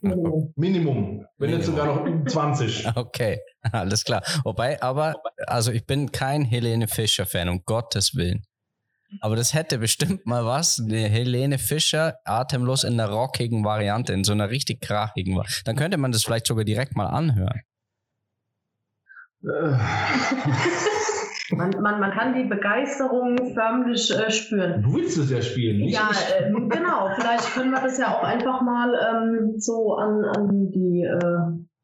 Minimum. 0.00 0.52
Minimum. 0.56 1.26
Wenn 1.38 1.50
jetzt 1.50 1.66
sogar 1.66 1.86
noch 1.86 2.26
20. 2.26 2.86
Okay, 2.94 3.40
alles 3.72 4.04
klar. 4.04 4.22
Wobei, 4.44 4.80
aber, 4.82 5.14
also 5.46 5.72
ich 5.72 5.86
bin 5.86 6.12
kein 6.12 6.44
Helene 6.44 6.88
Fischer-Fan, 6.88 7.48
um 7.48 7.64
Gottes 7.64 8.14
Willen. 8.14 8.44
Aber 9.20 9.36
das 9.36 9.54
hätte 9.54 9.78
bestimmt 9.78 10.26
mal 10.26 10.44
was. 10.44 10.80
Eine 10.80 11.08
Helene 11.08 11.58
Fischer, 11.58 12.16
atemlos 12.24 12.82
in 12.84 12.96
der 12.96 13.10
rockigen 13.10 13.64
Variante, 13.64 14.12
in 14.12 14.24
so 14.24 14.32
einer 14.32 14.50
richtig 14.50 14.80
krachigen 14.80 15.34
Variante. 15.34 15.62
Dann 15.64 15.76
könnte 15.76 15.98
man 15.98 16.12
das 16.12 16.24
vielleicht 16.24 16.46
sogar 16.46 16.64
direkt 16.64 16.96
mal 16.96 17.06
anhören. 17.06 17.60
man, 19.42 19.80
man, 21.80 22.00
man 22.00 22.10
kann 22.12 22.34
die 22.34 22.44
Begeisterung 22.44 23.36
förmlich 23.54 24.14
äh, 24.14 24.30
spüren. 24.30 24.82
Du 24.82 24.94
willst 24.94 25.16
es 25.18 25.30
ja 25.30 25.40
spielen, 25.40 25.78
nicht? 25.78 25.94
Ja, 25.94 26.10
äh, 26.38 26.52
genau. 26.52 27.08
Vielleicht 27.16 27.54
können 27.54 27.70
wir 27.70 27.80
das 27.80 27.96
ja 27.98 28.14
auch 28.14 28.22
einfach 28.22 28.60
mal 28.60 28.92
ähm, 28.94 29.54
so 29.58 29.94
an, 29.94 30.22
an 30.24 30.70
die 30.70 31.02
äh, 31.02 31.38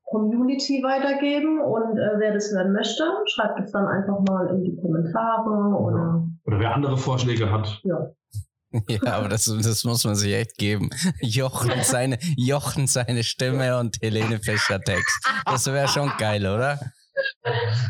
Community 0.04 0.82
weitergeben 0.84 1.60
und 1.60 1.98
äh, 1.98 2.18
wer 2.18 2.34
das 2.34 2.52
hören 2.52 2.72
möchte, 2.72 3.04
schreibt 3.26 3.58
es 3.60 3.72
dann 3.72 3.86
einfach 3.86 4.20
mal 4.28 4.54
in 4.54 4.62
die 4.62 4.76
Kommentare 4.76 5.74
oder. 5.80 6.28
Oder 6.46 6.60
wer 6.60 6.74
andere 6.74 6.96
Vorschläge 6.96 7.50
hat. 7.50 7.80
Ja. 7.84 8.10
Ja, 8.88 9.14
aber 9.14 9.28
das, 9.28 9.44
das 9.44 9.84
muss 9.84 10.04
man 10.04 10.16
sich 10.16 10.34
echt 10.34 10.58
geben. 10.58 10.90
Jochen 11.22 11.72
seine, 11.82 12.18
Jochen 12.36 12.86
seine 12.86 13.24
Stimme 13.24 13.78
und 13.78 13.96
Helene 14.02 14.38
Fischer 14.38 14.80
Text. 14.80 15.26
Das 15.46 15.66
wäre 15.66 15.88
schon 15.88 16.12
geil, 16.18 16.46
oder? 16.46 16.78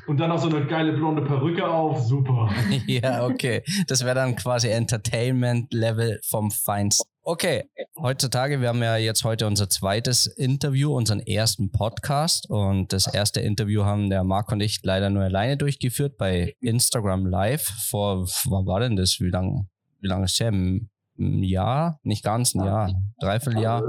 Und 0.07 0.19
dann 0.19 0.29
noch 0.29 0.39
so 0.39 0.49
eine 0.49 0.67
geile 0.67 0.93
blonde 0.93 1.23
Perücke 1.23 1.67
auf, 1.67 2.05
super. 2.05 2.51
ja, 2.87 3.27
okay. 3.27 3.65
Das 3.89 4.05
wäre 4.05 4.15
dann 4.15 4.37
quasi 4.37 4.69
Entertainment-Level 4.69 6.21
vom 6.25 6.51
Feinsten. 6.51 7.11
Okay, 7.29 7.65
heutzutage, 8.01 8.61
wir 8.61 8.69
haben 8.69 8.85
ja 8.85 8.99
jetzt 8.99 9.25
heute 9.25 9.49
unser 9.49 9.69
zweites 9.69 10.29
Interview, 10.29 10.95
unseren 10.95 11.19
ersten 11.19 11.73
Podcast. 11.73 12.49
Und 12.49 12.93
das 12.93 13.13
erste 13.13 13.41
Interview 13.41 13.83
haben 13.83 14.11
der 14.11 14.23
Marc 14.23 14.53
und 14.53 14.61
ich 14.61 14.79
leider 14.85 15.11
nur 15.11 15.25
alleine 15.25 15.57
durchgeführt 15.57 16.19
bei 16.19 16.55
Instagram 16.61 17.27
Live. 17.27 17.65
Vor, 17.91 18.29
wann 18.45 18.67
war 18.67 18.79
denn 18.79 18.95
das? 18.95 19.19
Wie 19.19 19.31
lange 19.31 19.67
wie 19.99 20.07
lang 20.07 20.23
ist 20.23 20.35
es 20.35 20.39
her? 20.39 20.53
Ein 20.53 20.89
Jahr? 21.19 21.99
Nicht 22.05 22.23
ganz 22.23 22.55
ein 22.55 22.65
Jahr. 22.65 22.93
Dreiviertel 23.19 23.61
Jahr. 23.61 23.83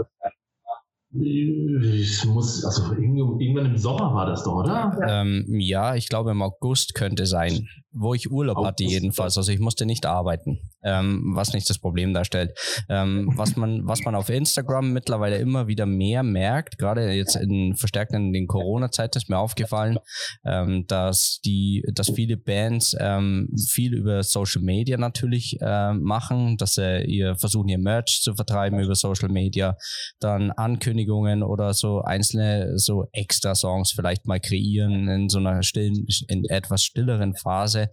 Ich 1.11 2.25
muss, 2.25 2.65
also 2.65 2.91
irgendwann 2.91 3.67
im 3.67 3.77
Sommer 3.77 4.15
war 4.15 4.25
das 4.25 4.45
doch, 4.45 4.55
oder? 4.55 4.97
Ähm, 5.07 5.45
ja, 5.59 5.93
ich 5.93 6.09
glaube 6.09 6.31
im 6.31 6.41
August 6.41 6.95
könnte 6.95 7.27
sein, 7.27 7.67
wo 7.97 8.13
ich 8.13 8.31
Urlaub 8.31 8.63
hatte 8.65 8.83
jedenfalls. 8.83 9.37
Also 9.37 9.51
ich 9.51 9.59
musste 9.59 9.85
nicht 9.85 10.05
arbeiten 10.05 10.59
ähm, 10.87 11.35
was 11.35 11.53
nicht 11.53 11.69
das 11.69 11.79
Problem 11.79 12.13
darstellt. 12.13 12.57
Ähm, 12.89 13.31
was 13.35 13.55
man, 13.55 13.85
was 13.85 14.01
man 14.03 14.15
auf 14.15 14.29
Instagram 14.29 14.93
mittlerweile 14.93 15.37
immer 15.37 15.67
wieder 15.67 15.85
mehr 15.85 16.23
merkt, 16.23 16.77
gerade 16.77 17.11
jetzt 17.11 17.35
in 17.35 17.75
verstärkt 17.75 18.13
in 18.13 18.31
den 18.31 18.47
Corona-Zeit 18.47 19.15
ist 19.15 19.29
mir 19.29 19.37
aufgefallen, 19.37 19.99
ähm, 20.45 20.85
dass 20.87 21.39
die, 21.43 21.83
dass 21.93 22.09
viele 22.09 22.37
Bands 22.37 22.95
ähm, 22.99 23.49
viel 23.69 23.93
über 23.93 24.23
Social 24.23 24.61
Media 24.61 24.97
natürlich 24.97 25.57
äh, 25.61 25.93
machen, 25.93 26.57
dass 26.57 26.75
sie 26.75 27.03
ihr 27.03 27.35
versuchen 27.35 27.67
ihr 27.67 27.79
Merch 27.79 28.21
zu 28.23 28.33
vertreiben 28.35 28.79
über 28.79 28.95
Social 28.95 29.29
Media, 29.29 29.75
dann 30.19 30.51
Ankündigungen 30.51 31.43
oder 31.43 31.73
so 31.73 32.01
einzelne 32.01 32.77
so 32.77 33.07
extra 33.11 33.55
Songs 33.55 33.91
vielleicht 33.91 34.25
mal 34.25 34.39
kreieren 34.39 35.07
in 35.09 35.29
so 35.29 35.39
einer 35.39 35.63
stillen, 35.63 36.05
in 36.27 36.45
etwas 36.45 36.83
stilleren 36.83 37.35
Phase. 37.35 37.86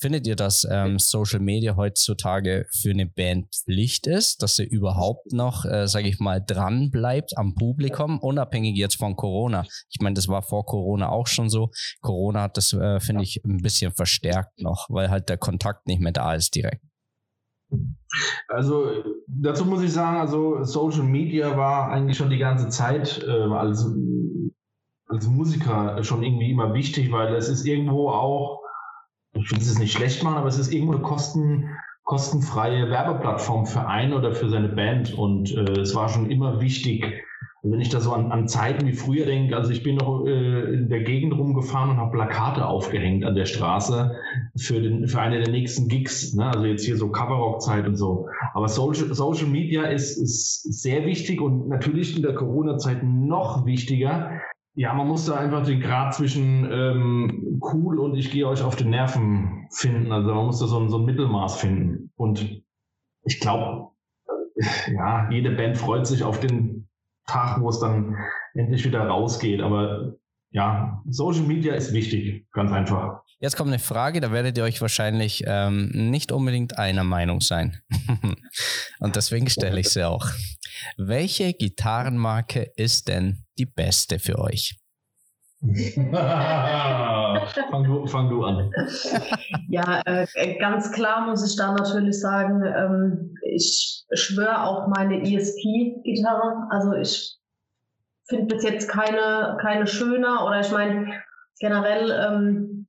Findet 0.00 0.26
ihr, 0.26 0.34
dass 0.34 0.66
ähm, 0.70 0.98
Social 0.98 1.40
Media 1.40 1.76
heutzutage 1.76 2.64
für 2.72 2.90
eine 2.90 3.04
Band 3.04 3.48
Pflicht 3.54 4.06
ist, 4.06 4.42
dass 4.42 4.56
sie 4.56 4.64
überhaupt 4.64 5.34
noch, 5.34 5.66
äh, 5.66 5.86
sage 5.88 6.08
ich 6.08 6.18
mal, 6.20 6.40
dran 6.40 6.90
bleibt 6.90 7.36
am 7.36 7.54
Publikum, 7.54 8.18
unabhängig 8.18 8.78
jetzt 8.78 8.96
von 8.96 9.14
Corona? 9.14 9.64
Ich 9.90 10.00
meine, 10.00 10.14
das 10.14 10.26
war 10.26 10.40
vor 10.40 10.64
Corona 10.64 11.10
auch 11.10 11.26
schon 11.26 11.50
so. 11.50 11.70
Corona 12.00 12.44
hat 12.44 12.56
das, 12.56 12.72
äh, 12.72 12.98
finde 12.98 13.24
ich, 13.24 13.42
ein 13.44 13.58
bisschen 13.58 13.92
verstärkt 13.92 14.62
noch, 14.62 14.86
weil 14.88 15.10
halt 15.10 15.28
der 15.28 15.36
Kontakt 15.36 15.86
nicht 15.86 16.00
mehr 16.00 16.12
da 16.12 16.32
ist 16.32 16.54
direkt. 16.54 16.82
Also 18.48 19.04
dazu 19.28 19.66
muss 19.66 19.82
ich 19.82 19.92
sagen, 19.92 20.16
also 20.16 20.64
Social 20.64 21.04
Media 21.04 21.58
war 21.58 21.90
eigentlich 21.90 22.16
schon 22.16 22.30
die 22.30 22.38
ganze 22.38 22.70
Zeit 22.70 23.22
äh, 23.22 23.30
als, 23.30 23.86
als 25.08 25.26
Musiker 25.26 26.02
schon 26.02 26.22
irgendwie 26.22 26.50
immer 26.50 26.72
wichtig, 26.72 27.12
weil 27.12 27.34
es 27.34 27.50
ist 27.50 27.66
irgendwo 27.66 28.08
auch 28.08 28.60
ich 29.32 29.50
will 29.50 29.58
es 29.58 29.78
nicht 29.78 29.92
schlecht 29.92 30.22
machen, 30.22 30.38
aber 30.38 30.48
es 30.48 30.58
ist 30.58 30.72
irgendwo 30.72 30.94
eine 30.94 31.02
Kosten, 31.02 31.70
kostenfreie 32.04 32.90
Werbeplattform 32.90 33.66
für 33.66 33.86
einen 33.86 34.12
oder 34.12 34.34
für 34.34 34.48
seine 34.48 34.68
Band. 34.68 35.14
Und 35.14 35.54
äh, 35.54 35.80
es 35.80 35.94
war 35.94 36.08
schon 36.08 36.30
immer 36.30 36.60
wichtig, 36.60 37.04
wenn 37.62 37.80
ich 37.80 37.90
da 37.90 38.00
so 38.00 38.12
an, 38.12 38.32
an 38.32 38.48
Zeiten 38.48 38.86
wie 38.86 38.94
früher 38.94 39.26
denke, 39.26 39.54
also 39.54 39.70
ich 39.70 39.82
bin 39.82 39.96
noch 39.96 40.24
äh, 40.24 40.74
in 40.74 40.88
der 40.88 41.02
Gegend 41.02 41.34
rumgefahren 41.34 41.90
und 41.90 41.96
habe 41.98 42.12
Plakate 42.12 42.66
aufgehängt 42.66 43.24
an 43.24 43.34
der 43.34 43.44
Straße 43.44 44.16
für, 44.56 44.80
den, 44.80 45.06
für 45.06 45.20
eine 45.20 45.42
der 45.42 45.52
nächsten 45.52 45.88
Gigs, 45.88 46.34
ne? 46.34 46.46
also 46.46 46.64
jetzt 46.64 46.84
hier 46.84 46.96
so 46.96 47.10
Coverrock-Zeit 47.10 47.86
und 47.86 47.96
so. 47.96 48.28
Aber 48.54 48.66
Social, 48.68 49.12
Social 49.14 49.46
Media 49.46 49.84
ist, 49.84 50.16
ist 50.16 50.82
sehr 50.82 51.04
wichtig 51.04 51.40
und 51.40 51.68
natürlich 51.68 52.16
in 52.16 52.22
der 52.22 52.34
Corona-Zeit 52.34 53.02
noch 53.02 53.66
wichtiger, 53.66 54.40
ja, 54.74 54.94
man 54.94 55.08
muss 55.08 55.26
da 55.26 55.34
einfach 55.34 55.66
den 55.66 55.80
Grad 55.80 56.14
zwischen 56.14 56.66
ähm, 56.70 57.49
cool 57.72 57.98
und 57.98 58.16
ich 58.16 58.30
gehe 58.30 58.46
euch 58.46 58.62
auf 58.62 58.76
den 58.76 58.90
Nerven 58.90 59.66
finden. 59.70 60.12
Also 60.12 60.34
man 60.34 60.46
muss 60.46 60.60
da 60.60 60.66
so 60.66 60.78
ein, 60.78 60.88
so 60.88 60.98
ein 60.98 61.04
Mittelmaß 61.04 61.60
finden. 61.60 62.12
Und 62.16 62.62
ich 63.22 63.40
glaube, 63.40 63.90
äh, 64.56 64.94
ja, 64.94 65.30
jede 65.30 65.50
Band 65.50 65.76
freut 65.76 66.06
sich 66.06 66.22
auf 66.22 66.40
den 66.40 66.88
Tag, 67.26 67.60
wo 67.60 67.68
es 67.68 67.80
dann 67.80 68.16
endlich 68.54 68.84
wieder 68.84 69.06
rausgeht. 69.06 69.60
Aber 69.60 70.14
ja, 70.50 71.02
Social 71.08 71.44
Media 71.44 71.74
ist 71.74 71.92
wichtig, 71.92 72.46
ganz 72.52 72.72
einfach. 72.72 73.22
Jetzt 73.38 73.56
kommt 73.56 73.68
eine 73.68 73.78
Frage, 73.78 74.20
da 74.20 74.32
werdet 74.32 74.58
ihr 74.58 74.64
euch 74.64 74.80
wahrscheinlich 74.82 75.44
ähm, 75.46 75.90
nicht 76.10 76.30
unbedingt 76.30 76.78
einer 76.78 77.04
Meinung 77.04 77.40
sein. 77.40 77.80
Und 79.00 79.16
deswegen 79.16 79.48
stelle 79.48 79.80
ich 79.80 79.88
sie 79.88 80.06
auch. 80.06 80.26
Welche 80.98 81.54
Gitarrenmarke 81.54 82.70
ist 82.76 83.08
denn 83.08 83.44
die 83.58 83.66
beste 83.66 84.18
für 84.18 84.38
euch? 84.38 84.76
fang, 87.70 87.84
du, 87.84 88.06
fang, 88.06 88.30
du, 88.30 88.44
an. 88.44 88.72
Ja, 89.68 90.00
äh, 90.06 90.56
ganz 90.58 90.90
klar 90.92 91.26
muss 91.26 91.46
ich 91.46 91.54
da 91.56 91.72
natürlich 91.72 92.18
sagen, 92.18 92.64
ähm, 92.64 93.34
ich 93.42 94.06
schwöre 94.14 94.62
auf 94.64 94.86
meine 94.88 95.20
ESP-Gitarre. 95.20 96.66
Also 96.70 96.94
ich 96.94 97.36
finde 98.26 98.54
bis 98.54 98.64
jetzt 98.64 98.88
keine, 98.88 99.58
keine 99.60 99.86
schöner 99.86 100.46
oder 100.46 100.60
ich 100.60 100.72
meine 100.72 101.12
generell, 101.58 102.10
ähm, 102.10 102.86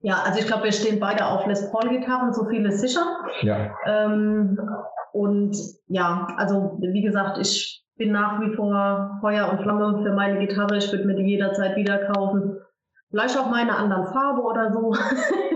ja, 0.00 0.22
also 0.24 0.38
ich 0.38 0.46
glaube, 0.46 0.64
wir 0.64 0.72
stehen 0.72 0.98
beide 0.98 1.26
auf 1.26 1.46
Les 1.46 1.70
Paul-Gitarren, 1.70 2.32
so 2.32 2.46
viel 2.46 2.64
ist 2.64 2.80
sicher. 2.80 3.04
Ja. 3.42 3.74
Ähm, 3.84 4.58
und 5.12 5.54
ja, 5.88 6.28
also 6.38 6.78
wie 6.80 7.02
gesagt, 7.02 7.36
ich 7.38 7.85
bin 7.96 8.12
nach 8.12 8.40
wie 8.40 8.54
vor 8.54 9.18
Feuer 9.20 9.50
und 9.50 9.62
Flamme 9.62 10.02
für 10.02 10.12
meine 10.12 10.38
Gitarre. 10.46 10.76
Ich 10.78 10.90
würde 10.92 11.06
mir 11.06 11.16
die 11.16 11.30
jederzeit 11.30 11.76
wieder 11.76 11.98
kaufen. 12.12 12.58
Vielleicht 13.10 13.38
auch 13.38 13.50
meine 13.50 13.76
anderen 13.76 14.06
Farbe 14.06 14.42
oder 14.42 14.72
so. 14.72 14.94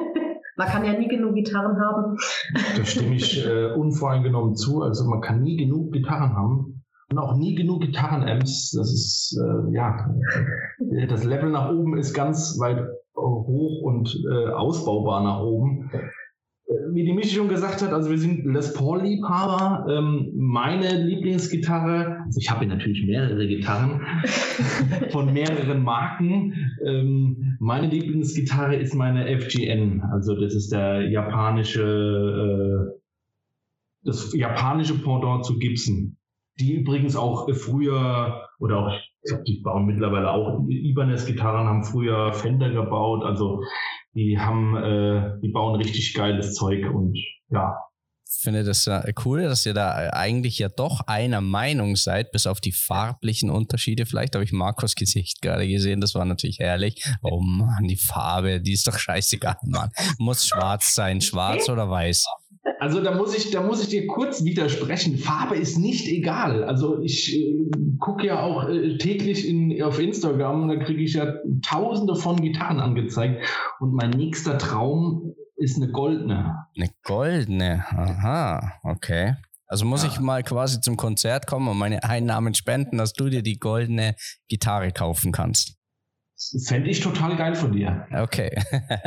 man 0.56 0.68
kann 0.68 0.84
ja 0.84 0.92
nie 0.92 1.08
genug 1.08 1.34
Gitarren 1.34 1.78
haben. 1.80 2.16
da 2.76 2.84
stimme 2.84 3.14
ich 3.14 3.46
äh, 3.46 3.72
unvoreingenommen 3.72 4.56
zu. 4.56 4.82
Also 4.82 5.08
man 5.08 5.20
kann 5.20 5.42
nie 5.42 5.56
genug 5.56 5.92
Gitarren 5.92 6.34
haben 6.34 6.82
und 7.10 7.18
auch 7.18 7.36
nie 7.36 7.54
genug 7.54 7.82
Gitarrenamps. 7.82 8.70
Das 8.70 8.92
ist 8.92 9.38
äh, 9.38 9.74
ja 9.74 10.08
das 11.08 11.24
Level 11.24 11.50
nach 11.50 11.70
oben 11.70 11.98
ist 11.98 12.14
ganz 12.14 12.58
weit 12.58 12.86
hoch 13.16 13.82
und 13.82 14.16
äh, 14.30 14.50
ausbaubar 14.50 15.22
nach 15.22 15.40
oben 15.40 15.90
wie 16.92 17.04
die 17.04 17.12
Michi 17.12 17.34
schon 17.34 17.48
gesagt 17.48 17.82
hat, 17.82 17.92
also 17.92 18.10
wir 18.10 18.18
sind 18.18 18.44
Les 18.44 18.72
Paul-Liebhaber. 18.74 19.86
Ähm, 19.90 20.32
meine 20.36 21.04
Lieblingsgitarre, 21.04 22.22
also 22.24 22.38
ich 22.40 22.50
habe 22.50 22.66
natürlich 22.66 23.04
mehrere 23.06 23.46
Gitarren 23.46 24.00
von 25.10 25.32
mehreren 25.32 25.82
Marken. 25.82 26.72
Ähm, 26.84 27.56
meine 27.60 27.88
Lieblingsgitarre 27.88 28.76
ist 28.76 28.94
meine 28.94 29.26
FGN, 29.38 30.02
also 30.12 30.38
das 30.38 30.54
ist 30.54 30.72
der 30.72 31.08
japanische, 31.10 32.92
äh, 32.92 33.00
das 34.04 34.34
japanische 34.34 34.94
Pendant 35.02 35.44
zu 35.44 35.58
Gibson. 35.58 36.16
Die 36.58 36.74
übrigens 36.74 37.16
auch 37.16 37.48
früher 37.54 38.48
oder 38.58 38.78
auch 38.78 38.92
die 39.46 39.60
bauen 39.62 39.86
mittlerweile 39.86 40.30
auch 40.30 40.66
Ibanez-Gitarren, 40.68 41.66
haben 41.66 41.84
früher 41.84 42.32
Fender 42.32 42.70
gebaut, 42.70 43.24
also 43.24 43.62
die 44.14 44.38
haben, 44.38 44.76
äh, 44.76 45.40
die 45.42 45.48
bauen 45.48 45.76
richtig 45.76 46.14
geiles 46.14 46.54
Zeug 46.54 46.86
und 46.92 47.16
ja. 47.50 47.76
Ich 48.32 48.42
finde 48.42 48.62
das 48.62 48.88
cool, 49.24 49.42
dass 49.42 49.66
ihr 49.66 49.74
da 49.74 50.10
eigentlich 50.12 50.58
ja 50.58 50.68
doch 50.68 51.00
einer 51.08 51.40
Meinung 51.40 51.96
seid, 51.96 52.30
bis 52.30 52.46
auf 52.46 52.60
die 52.60 52.72
farblichen 52.72 53.50
Unterschiede. 53.50 54.06
Vielleicht 54.06 54.34
habe 54.34 54.44
ich 54.44 54.52
Markus 54.52 54.94
Gesicht 54.94 55.42
gerade 55.42 55.66
gesehen, 55.66 56.00
das 56.00 56.14
war 56.14 56.24
natürlich 56.24 56.60
herrlich. 56.60 57.04
Oh 57.22 57.40
Mann, 57.40 57.88
die 57.88 57.96
Farbe, 57.96 58.60
die 58.60 58.72
ist 58.72 58.86
doch 58.86 58.96
scheißegal, 58.96 59.56
Mann. 59.64 59.90
Muss 60.18 60.46
schwarz 60.46 60.94
sein, 60.94 61.20
schwarz 61.20 61.68
oder 61.68 61.90
weiß. 61.90 62.24
Also 62.80 63.02
da 63.02 63.14
muss 63.14 63.36
ich, 63.36 63.50
da 63.50 63.62
muss 63.62 63.82
ich 63.82 63.88
dir 63.88 64.06
kurz 64.06 64.42
widersprechen. 64.42 65.18
Farbe 65.18 65.54
ist 65.54 65.76
nicht 65.76 66.08
egal. 66.08 66.64
Also 66.64 67.02
ich 67.02 67.36
äh, 67.36 67.70
gucke 67.98 68.26
ja 68.26 68.40
auch 68.40 68.66
äh, 68.68 68.96
täglich 68.96 69.46
in, 69.46 69.82
auf 69.82 70.00
Instagram, 70.00 70.66
da 70.66 70.76
kriege 70.76 71.02
ich 71.02 71.12
ja 71.12 71.34
tausende 71.62 72.16
von 72.16 72.40
Gitarren 72.40 72.80
angezeigt. 72.80 73.44
Und 73.80 73.92
mein 73.92 74.08
nächster 74.08 74.56
Traum 74.56 75.34
ist 75.56 75.76
eine 75.76 75.92
goldene. 75.92 76.56
Eine 76.74 76.88
goldene, 77.04 77.84
aha, 77.90 78.72
okay. 78.82 79.34
Also 79.66 79.84
muss 79.84 80.02
ja. 80.02 80.08
ich 80.08 80.18
mal 80.18 80.42
quasi 80.42 80.80
zum 80.80 80.96
Konzert 80.96 81.46
kommen 81.46 81.68
und 81.68 81.76
meine 81.76 82.02
Einnahmen 82.02 82.54
spenden, 82.54 82.96
dass 82.96 83.12
du 83.12 83.28
dir 83.28 83.42
die 83.42 83.58
goldene 83.58 84.16
Gitarre 84.48 84.90
kaufen 84.90 85.32
kannst. 85.32 85.76
Fände 86.64 86.88
ich 86.88 87.00
total 87.00 87.36
geil 87.36 87.54
von 87.54 87.72
dir. 87.72 88.06
Okay. 88.12 88.50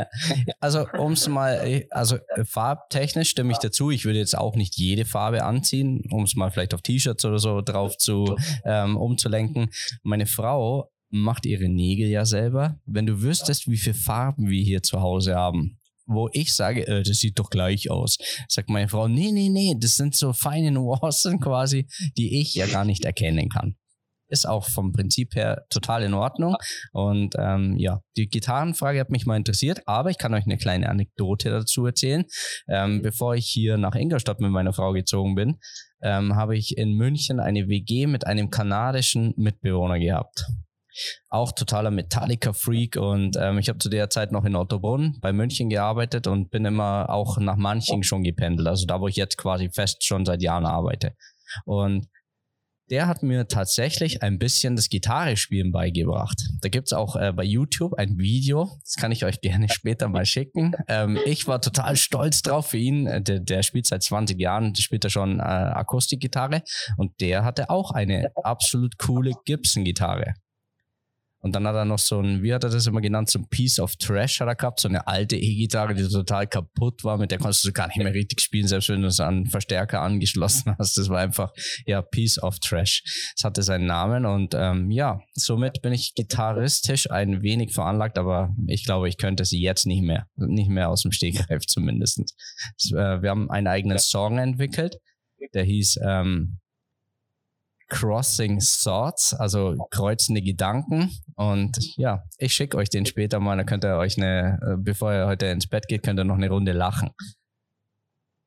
also, 0.60 0.86
um 0.98 1.12
es 1.12 1.26
mal, 1.28 1.84
also 1.90 2.18
farbtechnisch 2.44 3.30
stimme 3.30 3.52
ich 3.52 3.58
dazu. 3.58 3.90
Ich 3.90 4.04
würde 4.04 4.20
jetzt 4.20 4.38
auch 4.38 4.54
nicht 4.54 4.76
jede 4.76 5.04
Farbe 5.04 5.44
anziehen, 5.44 6.02
um 6.10 6.22
es 6.22 6.36
mal 6.36 6.50
vielleicht 6.52 6.74
auf 6.74 6.82
T-Shirts 6.82 7.24
oder 7.24 7.40
so 7.40 7.60
drauf 7.60 7.96
zu 7.98 8.36
ähm, 8.64 8.96
umzulenken. 8.96 9.70
Meine 10.04 10.26
Frau 10.26 10.92
macht 11.10 11.44
ihre 11.46 11.68
Nägel 11.68 12.08
ja 12.08 12.24
selber. 12.24 12.78
Wenn 12.86 13.06
du 13.06 13.20
wüsstest, 13.20 13.68
wie 13.68 13.78
viele 13.78 13.96
Farben 13.96 14.48
wir 14.48 14.62
hier 14.62 14.82
zu 14.82 15.00
Hause 15.00 15.34
haben, 15.34 15.80
wo 16.06 16.28
ich 16.32 16.54
sage, 16.54 16.86
äh, 16.86 17.02
das 17.02 17.18
sieht 17.18 17.38
doch 17.40 17.50
gleich 17.50 17.90
aus. 17.90 18.18
Sagt 18.48 18.70
meine 18.70 18.88
Frau, 18.88 19.08
nee, 19.08 19.32
nee, 19.32 19.48
nee, 19.48 19.74
das 19.76 19.96
sind 19.96 20.14
so 20.14 20.32
feine 20.32 20.70
Nuancen 20.70 21.40
quasi, 21.40 21.88
die 22.16 22.40
ich 22.40 22.54
ja 22.54 22.66
gar 22.66 22.84
nicht 22.84 23.04
erkennen 23.04 23.48
kann 23.48 23.76
ist 24.28 24.48
auch 24.48 24.68
vom 24.68 24.92
Prinzip 24.92 25.34
her 25.34 25.64
total 25.70 26.02
in 26.02 26.14
Ordnung. 26.14 26.56
Und 26.92 27.34
ähm, 27.38 27.76
ja, 27.76 28.00
die 28.16 28.28
Gitarrenfrage 28.28 29.00
hat 29.00 29.10
mich 29.10 29.26
mal 29.26 29.36
interessiert, 29.36 29.82
aber 29.86 30.10
ich 30.10 30.18
kann 30.18 30.34
euch 30.34 30.44
eine 30.44 30.58
kleine 30.58 30.88
Anekdote 30.88 31.50
dazu 31.50 31.86
erzählen. 31.86 32.24
Ähm, 32.68 33.02
bevor 33.02 33.34
ich 33.34 33.46
hier 33.46 33.76
nach 33.76 33.94
Ingolstadt 33.94 34.40
mit 34.40 34.50
meiner 34.50 34.72
Frau 34.72 34.92
gezogen 34.92 35.34
bin, 35.34 35.58
ähm, 36.02 36.36
habe 36.36 36.56
ich 36.56 36.76
in 36.76 36.94
München 36.94 37.40
eine 37.40 37.68
WG 37.68 38.06
mit 38.06 38.26
einem 38.26 38.50
kanadischen 38.50 39.34
Mitbewohner 39.36 39.98
gehabt. 39.98 40.46
Auch 41.28 41.50
totaler 41.50 41.90
Metallica-Freak 41.90 42.96
und 42.96 43.36
ähm, 43.36 43.58
ich 43.58 43.68
habe 43.68 43.78
zu 43.78 43.88
der 43.88 44.10
Zeit 44.10 44.30
noch 44.30 44.44
in 44.44 44.54
Ottobrunn 44.54 45.18
bei 45.20 45.32
München 45.32 45.68
gearbeitet 45.68 46.28
und 46.28 46.50
bin 46.50 46.64
immer 46.64 47.10
auch 47.10 47.38
nach 47.38 47.56
Manching 47.56 48.04
schon 48.04 48.22
gependelt, 48.22 48.68
also 48.68 48.86
da, 48.86 49.00
wo 49.00 49.08
ich 49.08 49.16
jetzt 49.16 49.36
quasi 49.36 49.70
fest 49.70 50.04
schon 50.04 50.24
seit 50.24 50.40
Jahren 50.40 50.66
arbeite. 50.66 51.16
Und 51.64 52.06
der 52.90 53.06
hat 53.06 53.22
mir 53.22 53.48
tatsächlich 53.48 54.22
ein 54.22 54.38
bisschen 54.38 54.76
das 54.76 54.88
Gitarrespielen 54.88 55.72
beigebracht. 55.72 56.40
Da 56.60 56.68
gibt 56.68 56.88
es 56.88 56.92
auch 56.92 57.16
äh, 57.16 57.32
bei 57.32 57.44
YouTube 57.44 57.94
ein 57.94 58.18
Video, 58.18 58.78
das 58.82 58.94
kann 58.96 59.12
ich 59.12 59.24
euch 59.24 59.40
gerne 59.40 59.68
später 59.72 60.08
mal 60.08 60.26
schicken. 60.26 60.72
Ähm, 60.88 61.18
ich 61.24 61.46
war 61.46 61.60
total 61.60 61.96
stolz 61.96 62.42
drauf 62.42 62.68
für 62.68 62.78
ihn. 62.78 63.06
Äh, 63.06 63.22
der, 63.22 63.40
der 63.40 63.62
spielt 63.62 63.86
seit 63.86 64.02
20 64.02 64.38
Jahren, 64.38 64.74
spielt 64.74 65.04
er 65.04 65.10
schon 65.10 65.40
äh, 65.40 65.42
Akustikgitarre 65.42 66.62
und 66.96 67.20
der 67.20 67.44
hatte 67.44 67.70
auch 67.70 67.90
eine 67.90 68.30
absolut 68.36 68.98
coole 68.98 69.32
Gibson-Gitarre. 69.44 70.34
Und 71.44 71.54
dann 71.54 71.66
hat 71.66 71.74
er 71.74 71.84
noch 71.84 71.98
so 71.98 72.20
ein, 72.20 72.42
wie 72.42 72.54
hat 72.54 72.64
er 72.64 72.70
das 72.70 72.86
immer 72.86 73.02
genannt, 73.02 73.28
so 73.28 73.38
ein 73.38 73.46
Piece 73.50 73.78
of 73.78 73.96
Trash 73.96 74.40
hat 74.40 74.48
er 74.48 74.54
gehabt, 74.54 74.80
so 74.80 74.88
eine 74.88 75.06
alte 75.06 75.36
E-Gitarre, 75.36 75.94
die 75.94 76.08
total 76.08 76.46
kaputt 76.46 77.04
war, 77.04 77.18
mit 77.18 77.30
der 77.30 77.38
konntest 77.38 77.66
du 77.66 77.72
gar 77.72 77.86
nicht 77.88 77.98
mehr 77.98 78.14
richtig 78.14 78.40
spielen, 78.40 78.66
selbst 78.66 78.88
wenn 78.88 79.02
du 79.02 79.08
es 79.08 79.20
an 79.20 79.44
Verstärker 79.44 80.00
angeschlossen 80.00 80.74
hast. 80.78 80.96
Das 80.96 81.10
war 81.10 81.18
einfach, 81.18 81.52
ja, 81.84 82.00
Piece 82.00 82.42
of 82.42 82.60
Trash. 82.60 83.02
Es 83.36 83.44
hatte 83.44 83.62
seinen 83.62 83.84
Namen 83.84 84.24
und 84.24 84.54
ähm, 84.56 84.90
ja, 84.90 85.20
somit 85.34 85.82
bin 85.82 85.92
ich 85.92 86.14
gitarristisch 86.14 87.10
ein 87.10 87.42
wenig 87.42 87.74
veranlagt, 87.74 88.16
aber 88.16 88.56
ich 88.66 88.86
glaube, 88.86 89.10
ich 89.10 89.18
könnte 89.18 89.44
sie 89.44 89.60
jetzt 89.60 89.84
nicht 89.84 90.02
mehr, 90.02 90.26
nicht 90.36 90.70
mehr 90.70 90.88
aus 90.88 91.02
dem 91.02 91.12
Stegreif 91.12 91.66
zumindest. 91.66 92.22
Das, 92.78 92.90
äh, 92.90 93.20
wir 93.20 93.28
haben 93.28 93.50
einen 93.50 93.66
eigenen 93.66 93.98
Song 93.98 94.38
entwickelt, 94.38 94.96
der 95.52 95.64
hieß 95.64 95.98
ähm, 96.02 96.58
Crossing 97.88 98.60
Thoughts, 98.60 99.34
also 99.34 99.76
kreuzende 99.90 100.42
Gedanken. 100.42 101.10
Und 101.36 101.78
ja, 101.96 102.22
ich 102.38 102.54
schicke 102.54 102.76
euch 102.76 102.88
den 102.88 103.06
später 103.06 103.40
mal, 103.40 103.56
dann 103.56 103.66
könnt 103.66 103.84
ihr 103.84 103.96
euch 103.96 104.16
eine, 104.16 104.58
äh, 104.62 104.76
bevor 104.78 105.12
ihr 105.12 105.26
heute 105.26 105.46
ins 105.46 105.66
Bett 105.66 105.86
geht, 105.88 106.02
könnt 106.02 106.18
ihr 106.18 106.24
noch 106.24 106.36
eine 106.36 106.50
Runde 106.50 106.72
lachen. 106.72 107.10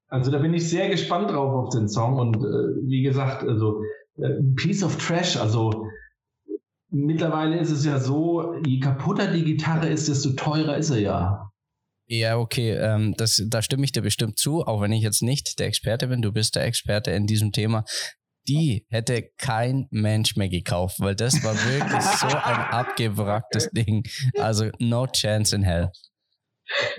Also 0.10 0.32
da 0.32 0.38
bin 0.40 0.54
ich 0.54 0.70
sehr 0.70 0.90
gespannt 0.90 1.32
drauf 1.32 1.54
auf 1.54 1.70
den 1.70 1.90
Song 1.90 2.18
und 2.18 2.38
äh, 2.38 2.88
wie 2.88 3.04
gesagt, 3.04 3.44
also 3.44 3.82
äh, 4.18 4.42
Piece 4.56 4.84
of 4.84 4.98
Trash, 4.98 5.38
also 5.38 5.88
mittlerweile 6.90 7.60
ist 7.60 7.72
es 7.72 7.86
ja 7.86 8.00
so, 8.00 8.56
je 8.66 8.80
kaputter 8.80 9.32
die 9.32 9.44
Gitarre 9.44 9.90
ist, 9.90 10.08
desto 10.08 10.32
teurer 10.32 10.78
ist 10.78 10.90
er 10.90 11.00
ja. 11.00 11.52
Ja, 12.10 12.38
okay, 12.38 12.72
ähm, 12.72 13.16
das, 13.18 13.44
da 13.48 13.62
stimme 13.62 13.84
ich 13.84 13.92
dir 13.92 14.02
bestimmt 14.02 14.40
zu, 14.40 14.62
auch 14.66 14.82
wenn 14.82 14.94
ich 14.94 15.04
jetzt 15.04 15.22
nicht 15.22 15.60
der 15.60 15.68
Experte 15.68 16.08
bin. 16.08 16.22
Du 16.22 16.32
bist 16.32 16.56
der 16.56 16.64
Experte 16.64 17.12
in 17.12 17.28
diesem 17.28 17.52
Thema 17.52 17.84
die 18.48 18.86
hätte 18.90 19.30
kein 19.38 19.88
Mensch 19.92 20.36
mehr 20.36 20.50
gekauft, 20.50 21.00
weil 21.00 21.16
das 21.16 21.44
war 21.44 21.54
wirklich 21.54 22.02
so 22.02 22.28
ein 22.28 22.58
abgewracktes 22.72 23.70
Ding. 23.72 24.04
Also 24.38 24.70
no 24.80 25.08
chance 25.08 25.56
in 25.56 25.64
hell. 25.64 25.92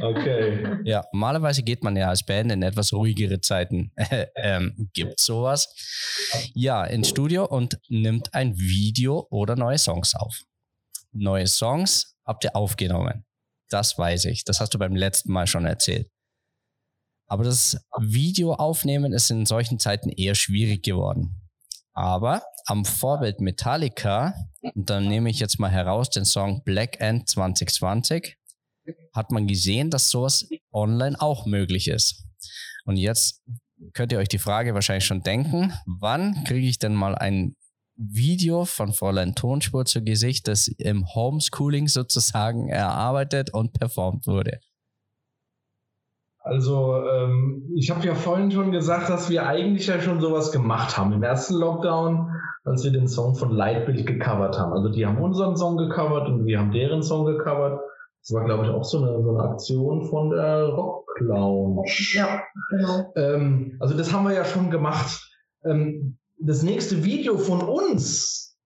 Okay. 0.01 0.79
Ja, 0.85 1.05
normalerweise 1.13 1.63
geht 1.63 1.83
man 1.85 1.97
ja 1.97 2.09
als 2.09 2.25
Band 2.25 2.53
in 2.53 2.63
etwas 2.63 2.93
ruhigere 2.93 3.41
Zeiten. 3.41 3.93
ähm, 4.37 4.91
gibt 4.95 5.21
sowas? 5.21 5.69
Ja, 6.55 6.85
ins 6.85 7.11
Studio 7.11 7.45
und 7.45 7.79
nimmt 7.89 8.33
ein 8.35 8.59
Video 8.59 9.27
oder 9.31 9.57
neue 9.57 9.79
Songs 9.79 10.15
auf. 10.15 10.43
Neue 11.13 11.47
Songs 11.47 12.17
habt 12.25 12.45
ihr 12.45 12.57
aufgenommen. 12.57 13.25
Das 13.69 13.99
weiß 13.99 14.27
ich. 14.27 14.45
Das 14.45 14.61
hast 14.61 14.73
du 14.73 14.79
beim 14.79 14.97
letzten 14.97 15.33
Mal 15.33 15.47
schon 15.47 15.67
erzählt. 15.67 16.09
Aber 17.27 17.45
das 17.45 17.79
Video 18.01 18.55
aufnehmen 18.55 19.13
ist 19.13 19.31
in 19.31 19.45
solchen 19.45 19.79
Zeiten 19.79 20.09
eher 20.09 20.35
schwierig 20.35 20.83
geworden. 20.83 21.38
Aber 21.99 22.45
am 22.67 22.85
Vorbild 22.85 23.41
Metallica, 23.41 24.33
und 24.63 24.89
dann 24.89 25.09
nehme 25.09 25.31
ich 25.31 25.41
jetzt 25.41 25.59
mal 25.59 25.73
heraus 25.73 26.11
den 26.11 26.25
Song 26.25 26.63
Black 26.63 27.01
End 27.01 27.29
2020, 27.29 28.37
hat 29.13 29.33
man 29.33 29.49
gesehen, 29.49 29.91
dass 29.91 30.09
sowas 30.09 30.49
online 30.73 31.21
auch 31.21 31.45
möglich 31.45 31.89
ist. 31.89 32.25
Und 32.85 32.99
jetzt 32.99 33.43
könnt 33.95 34.13
ihr 34.13 34.19
euch 34.19 34.29
die 34.29 34.39
Frage 34.39 34.75
wahrscheinlich 34.75 35.07
schon 35.07 35.25
denken, 35.25 35.73
wann 35.87 36.45
kriege 36.45 36.69
ich 36.69 36.79
denn 36.79 36.95
mal 36.95 37.17
ein 37.17 37.57
Video 37.97 38.65
von 38.65 38.93
Fräulein 38.93 39.35
Tonspur 39.35 39.85
zu 39.85 40.05
Gesicht, 40.05 40.47
das 40.47 40.69
im 40.69 41.05
Homeschooling 41.13 41.89
sozusagen 41.89 42.69
erarbeitet 42.69 43.53
und 43.53 43.73
performt 43.73 44.29
wurde? 44.29 44.61
Also 46.49 47.05
ähm, 47.05 47.71
ich 47.75 47.91
habe 47.91 48.07
ja 48.07 48.15
vorhin 48.15 48.51
schon 48.51 48.73
gesagt, 48.73 49.11
dass 49.11 49.29
wir 49.29 49.47
eigentlich 49.47 49.87
ja 49.87 50.01
schon 50.01 50.21
sowas 50.21 50.51
gemacht 50.51 50.97
haben 50.97 51.13
im 51.13 51.23
ersten 51.23 51.55
Lockdown, 51.55 52.31
als 52.65 52.85
wir 52.85 52.91
den 52.91 53.07
Song 53.07 53.35
von 53.35 53.51
Lightbill 53.51 54.03
gecovert 54.03 54.59
haben. 54.59 54.73
Also 54.73 54.89
die 54.89 55.05
haben 55.05 55.19
unseren 55.19 55.59
Song 55.59 55.77
gecovert 55.77 56.27
und 56.29 56.47
wir 56.47 56.59
haben 56.59 56.73
deren 56.73 57.03
Song 57.03 57.27
gecovert. 57.27 57.83
Das 58.23 58.35
war, 58.35 58.47
glaube 58.47 58.65
ich, 58.65 58.71
auch 58.71 58.85
so 58.85 58.99
eine, 58.99 59.23
so 59.23 59.37
eine 59.37 59.51
Aktion 59.51 60.07
von 60.07 60.31
der 60.31 60.69
Rock 60.69 61.07
Lounge. 61.21 61.83
Ja, 62.15 62.41
genau. 62.71 63.13
Ähm, 63.15 63.77
also 63.79 63.95
das 63.95 64.11
haben 64.13 64.25
wir 64.25 64.35
ja 64.35 64.47
schon 64.47 64.71
gemacht. 64.71 65.31
Ähm, 65.65 66.17
das 66.39 66.63
nächste 66.63 67.05
Video 67.05 67.37
von 67.37 67.61
uns, 67.61 68.57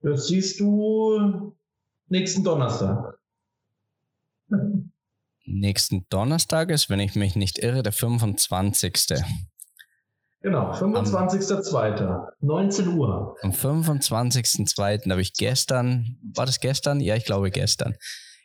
das 0.00 0.28
siehst 0.28 0.60
du 0.60 1.54
nächsten 2.08 2.42
Donnerstag 2.42 3.11
nächsten 5.52 6.06
Donnerstag 6.08 6.70
ist, 6.70 6.90
wenn 6.90 7.00
ich 7.00 7.14
mich 7.14 7.36
nicht 7.36 7.58
irre, 7.58 7.82
der 7.82 7.92
25. 7.92 8.94
Genau, 10.42 10.72
25.02. 10.72 12.26
19 12.40 12.88
Uhr. 12.88 13.36
Am 13.42 13.52
25.02. 13.52 15.10
habe 15.10 15.22
ich 15.22 15.34
gestern, 15.34 16.18
war 16.34 16.46
das 16.46 16.58
gestern? 16.58 17.00
Ja, 17.00 17.14
ich 17.14 17.24
glaube 17.24 17.50
gestern. 17.50 17.96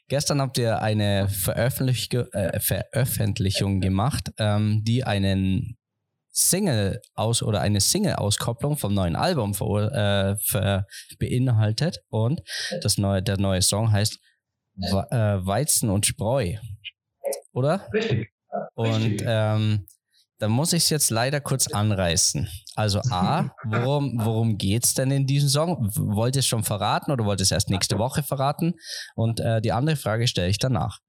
Gestern 0.08 0.40
habt 0.40 0.58
ihr 0.58 0.82
eine 0.82 1.28
Veröffentlich 1.28 2.14
äh, 2.14 2.60
Veröffentlichung 2.60 3.82
gemacht, 3.82 4.32
ähm, 4.38 4.84
die 4.86 5.04
einen 5.04 5.78
Single 6.32 7.02
aus 7.16 7.42
oder 7.42 7.62
eine 7.62 7.82
Single-Auskopplung 7.82 8.78
vom 8.78 8.94
neuen 8.94 9.16
Album 9.16 9.56
ver, 9.56 10.36
äh, 10.54 11.16
beinhaltet 11.18 12.00
und 12.10 12.42
das 12.84 13.00
neue, 13.00 13.24
der 13.24 13.38
neue 13.40 13.64
Song 13.64 13.92
heißt 13.92 14.20
äh, 14.80 14.86
Weizen 14.86 15.90
und 15.90 16.06
Spreu. 16.06 16.54
Oder? 17.58 17.88
Richtig. 17.92 18.30
Und 18.76 19.24
ähm, 19.26 19.88
da 20.38 20.48
muss 20.48 20.74
ich 20.74 20.84
es 20.84 20.90
jetzt 20.92 21.10
leider 21.10 21.42
kurz 21.42 21.66
anreißen. 21.68 22.48
Also 22.76 23.00
A, 23.10 23.50
worum, 23.66 24.20
worum 24.24 24.58
geht 24.60 24.86
es 24.86 24.94
denn 24.94 25.10
in 25.10 25.26
diesem 25.26 25.50
Song? 25.50 25.90
Wollt 25.96 26.36
ihr 26.36 26.42
es 26.42 26.48
schon 26.48 26.64
verraten 26.64 27.12
oder 27.12 27.26
wollt 27.26 27.42
ihr 27.42 27.44
es 27.44 27.52
erst 27.52 27.72
nächste 27.72 27.98
Woche 27.98 28.22
verraten? 28.22 28.76
Und 29.16 29.40
äh, 29.40 29.60
die 29.60 29.72
andere 29.72 29.96
Frage 29.96 30.28
stelle 30.28 30.50
ich 30.50 30.60
danach. 30.60 31.00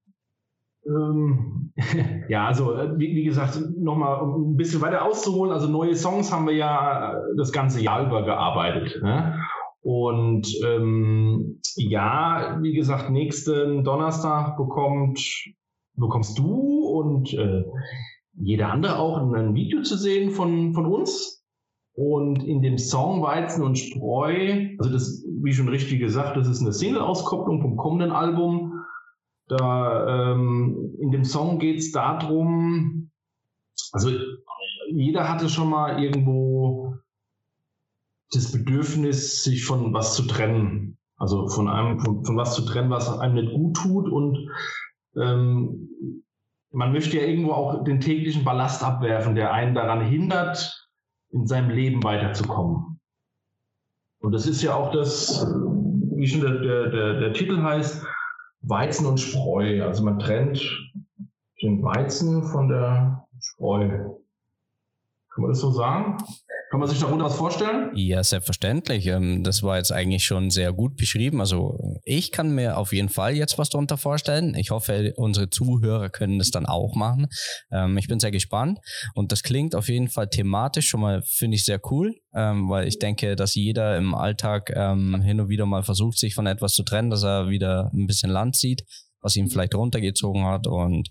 Ähm, 0.87 1.71
ja, 2.29 2.47
also 2.47 2.73
äh, 2.73 2.97
wie, 2.97 3.15
wie 3.15 3.23
gesagt, 3.25 3.59
nochmal 3.77 4.19
um 4.19 4.53
ein 4.53 4.57
bisschen 4.57 4.81
weiter 4.81 5.05
auszuholen. 5.05 5.53
Also 5.53 5.67
neue 5.67 5.95
Songs 5.95 6.31
haben 6.31 6.47
wir 6.47 6.55
ja 6.55 7.13
das 7.37 7.51
ganze 7.51 7.79
Jahr 7.79 8.07
über 8.07 8.25
gearbeitet. 8.25 8.99
Ne? 9.03 9.39
Und 9.81 10.47
ähm, 10.65 11.61
ja, 11.75 12.57
wie 12.61 12.73
gesagt, 12.73 13.11
nächsten 13.11 13.83
Donnerstag 13.83 14.57
bekommt, 14.57 15.19
bekommst 15.99 16.37
du 16.37 16.87
und 16.87 17.33
äh, 17.33 17.63
jeder 18.33 18.71
andere 18.71 18.97
auch 18.97 19.17
ein 19.17 19.53
Video 19.53 19.81
zu 19.81 19.97
sehen 19.97 20.31
von, 20.31 20.73
von 20.73 20.85
uns. 20.85 21.43
Und 21.93 22.43
in 22.43 22.61
dem 22.61 22.77
Song 22.77 23.21
Weizen 23.21 23.63
und 23.63 23.77
Spreu, 23.77 24.69
also 24.77 24.91
das, 24.91 25.25
wie 25.41 25.53
schon 25.53 25.67
richtig 25.67 25.99
gesagt, 25.99 26.37
das 26.37 26.47
ist 26.47 26.61
eine 26.61 26.71
Single-Auskopplung 26.71 27.61
vom 27.61 27.75
kommenden 27.75 28.11
Album. 28.11 28.85
Da 29.47 30.31
ähm, 30.31 30.95
in 31.01 31.11
dem 31.11 31.25
Song 31.25 31.59
geht 31.59 31.79
es 31.79 31.91
darum, 31.91 33.11
also 33.91 34.11
jeder 34.91 35.27
hatte 35.27 35.49
schon 35.49 35.69
mal 35.69 36.01
irgendwo 36.01 36.95
das 38.31 38.51
Bedürfnis, 38.51 39.43
sich 39.43 39.65
von 39.65 39.93
was 39.93 40.15
zu 40.15 40.23
trennen. 40.23 40.97
Also 41.17 41.47
von 41.49 41.67
einem, 41.67 41.99
von, 41.99 42.23
von 42.23 42.37
was 42.37 42.55
zu 42.55 42.63
trennen, 42.63 42.89
was 42.89 43.19
einem 43.19 43.35
nicht 43.35 43.53
gut 43.53 43.75
tut. 43.75 44.09
Und 44.09 44.37
ähm, 45.15 45.89
man 46.71 46.91
möchte 46.91 47.17
ja 47.17 47.23
irgendwo 47.23 47.51
auch 47.51 47.83
den 47.83 47.99
täglichen 47.99 48.43
Ballast 48.43 48.83
abwerfen, 48.83 49.35
der 49.35 49.53
einen 49.53 49.73
daran 49.73 50.01
hindert, 50.01 50.87
in 51.31 51.47
seinem 51.47 51.69
Leben 51.69 52.03
weiterzukommen. 52.03 52.99
Und 54.19 54.33
das 54.33 54.47
ist 54.47 54.61
ja 54.61 54.75
auch 54.75 54.91
das, 54.91 55.45
wie 56.15 56.27
schon 56.27 56.41
der, 56.41 56.59
der, 56.59 56.89
der, 56.89 57.19
der 57.19 57.33
Titel 57.33 57.61
heißt, 57.61 58.05
Weizen 58.61 59.05
und 59.05 59.19
Spreu. 59.19 59.83
Also 59.83 60.03
man 60.03 60.19
trennt 60.19 60.61
den 61.61 61.81
Weizen 61.83 62.43
von 62.43 62.67
der 62.67 63.25
Spreu. 63.39 63.87
Kann 63.87 65.41
man 65.41 65.49
das 65.49 65.59
so 65.59 65.71
sagen? 65.71 66.17
Kann 66.69 66.79
man 66.79 66.87
sich 66.87 66.99
darunter 66.99 67.25
was 67.25 67.35
vorstellen? 67.35 67.89
Ja, 67.95 68.23
selbstverständlich. 68.23 69.07
Ähm, 69.07 69.43
das 69.43 69.63
war 69.63 69.77
jetzt 69.77 69.91
eigentlich 69.91 70.23
schon 70.23 70.51
sehr 70.51 70.71
gut 70.71 70.97
beschrieben. 70.97 71.39
Also 71.39 71.99
ich 72.03 72.31
kann 72.31 72.53
mir 72.53 72.77
auf 72.77 72.93
jeden 72.93 73.09
Fall 73.09 73.35
jetzt 73.35 73.57
was 73.57 73.69
darunter 73.69 73.97
vorstellen. 73.97 74.53
Ich 74.53 74.69
hoffe, 74.69 75.13
unsere 75.15 75.49
Zuhörer 75.49 76.09
können 76.09 76.37
das 76.37 76.51
dann 76.51 76.67
auch 76.67 76.95
machen. 76.95 77.27
Ähm, 77.71 77.97
ich 77.97 78.07
bin 78.07 78.19
sehr 78.19 78.29
gespannt 78.29 78.77
und 79.15 79.31
das 79.31 79.41
klingt 79.41 79.73
auf 79.73 79.89
jeden 79.89 80.09
Fall 80.09 80.29
thematisch 80.29 80.87
schon 80.87 81.01
mal, 81.01 81.23
finde 81.23 81.55
ich, 81.55 81.65
sehr 81.65 81.79
cool, 81.89 82.13
ähm, 82.35 82.69
weil 82.69 82.87
ich 82.87 82.99
denke, 82.99 83.35
dass 83.35 83.55
jeder 83.55 83.97
im 83.97 84.13
Alltag 84.13 84.69
hin 84.69 85.39
und 85.39 85.49
wieder 85.49 85.65
mal 85.65 85.83
versucht, 85.83 86.17
sich 86.17 86.35
von 86.35 86.45
etwas 86.45 86.73
zu 86.73 86.83
trennen, 86.83 87.09
dass 87.09 87.23
er 87.23 87.49
wieder 87.49 87.89
ein 87.93 88.05
bisschen 88.05 88.29
Land 88.29 88.55
sieht, 88.55 88.83
was 89.21 89.35
ihn 89.35 89.49
vielleicht 89.49 89.73
runtergezogen 89.73 90.45
hat 90.45 90.67
und 90.67 91.09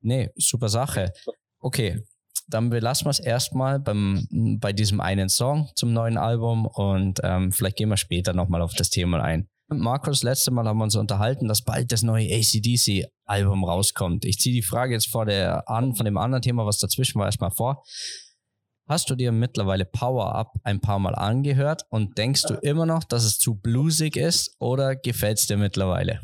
nee, 0.00 0.30
super 0.36 0.68
Sache. 0.68 1.12
Okay, 1.60 2.02
dann 2.48 2.70
belassen 2.70 3.06
wir 3.06 3.10
es 3.10 3.18
erstmal 3.18 3.80
beim, 3.80 4.26
bei 4.60 4.72
diesem 4.72 5.00
einen 5.00 5.28
Song 5.28 5.70
zum 5.74 5.92
neuen 5.92 6.18
Album 6.18 6.66
und 6.66 7.20
ähm, 7.22 7.52
vielleicht 7.52 7.76
gehen 7.76 7.88
wir 7.88 7.96
später 7.96 8.32
nochmal 8.32 8.62
auf 8.62 8.74
das 8.74 8.90
Thema 8.90 9.22
ein. 9.22 9.48
Markus, 9.68 10.22
letzte 10.22 10.52
Mal 10.52 10.66
haben 10.66 10.78
wir 10.78 10.84
uns 10.84 10.94
unterhalten, 10.94 11.48
dass 11.48 11.62
bald 11.62 11.90
das 11.90 12.02
neue 12.02 12.28
ACDC-Album 12.32 13.64
rauskommt. 13.64 14.24
Ich 14.24 14.38
ziehe 14.38 14.54
die 14.54 14.62
Frage 14.62 14.94
jetzt 14.94 15.10
vor 15.10 15.26
der 15.26 15.68
an, 15.68 15.96
von 15.96 16.04
dem 16.04 16.16
anderen 16.18 16.42
Thema, 16.42 16.66
was 16.66 16.78
dazwischen 16.78 17.18
war, 17.18 17.26
erstmal 17.26 17.50
vor. 17.50 17.82
Hast 18.88 19.10
du 19.10 19.16
dir 19.16 19.32
mittlerweile 19.32 19.84
Power 19.84 20.36
Up 20.36 20.52
ein 20.62 20.80
paar 20.80 21.00
Mal 21.00 21.16
angehört 21.16 21.82
und 21.90 22.16
denkst 22.16 22.42
du 22.42 22.54
immer 22.54 22.86
noch, 22.86 23.02
dass 23.02 23.24
es 23.24 23.38
zu 23.38 23.56
bluesig 23.56 24.16
ist 24.16 24.54
oder 24.60 24.94
gefällt 24.94 25.38
es 25.38 25.48
dir 25.48 25.56
mittlerweile? 25.56 26.20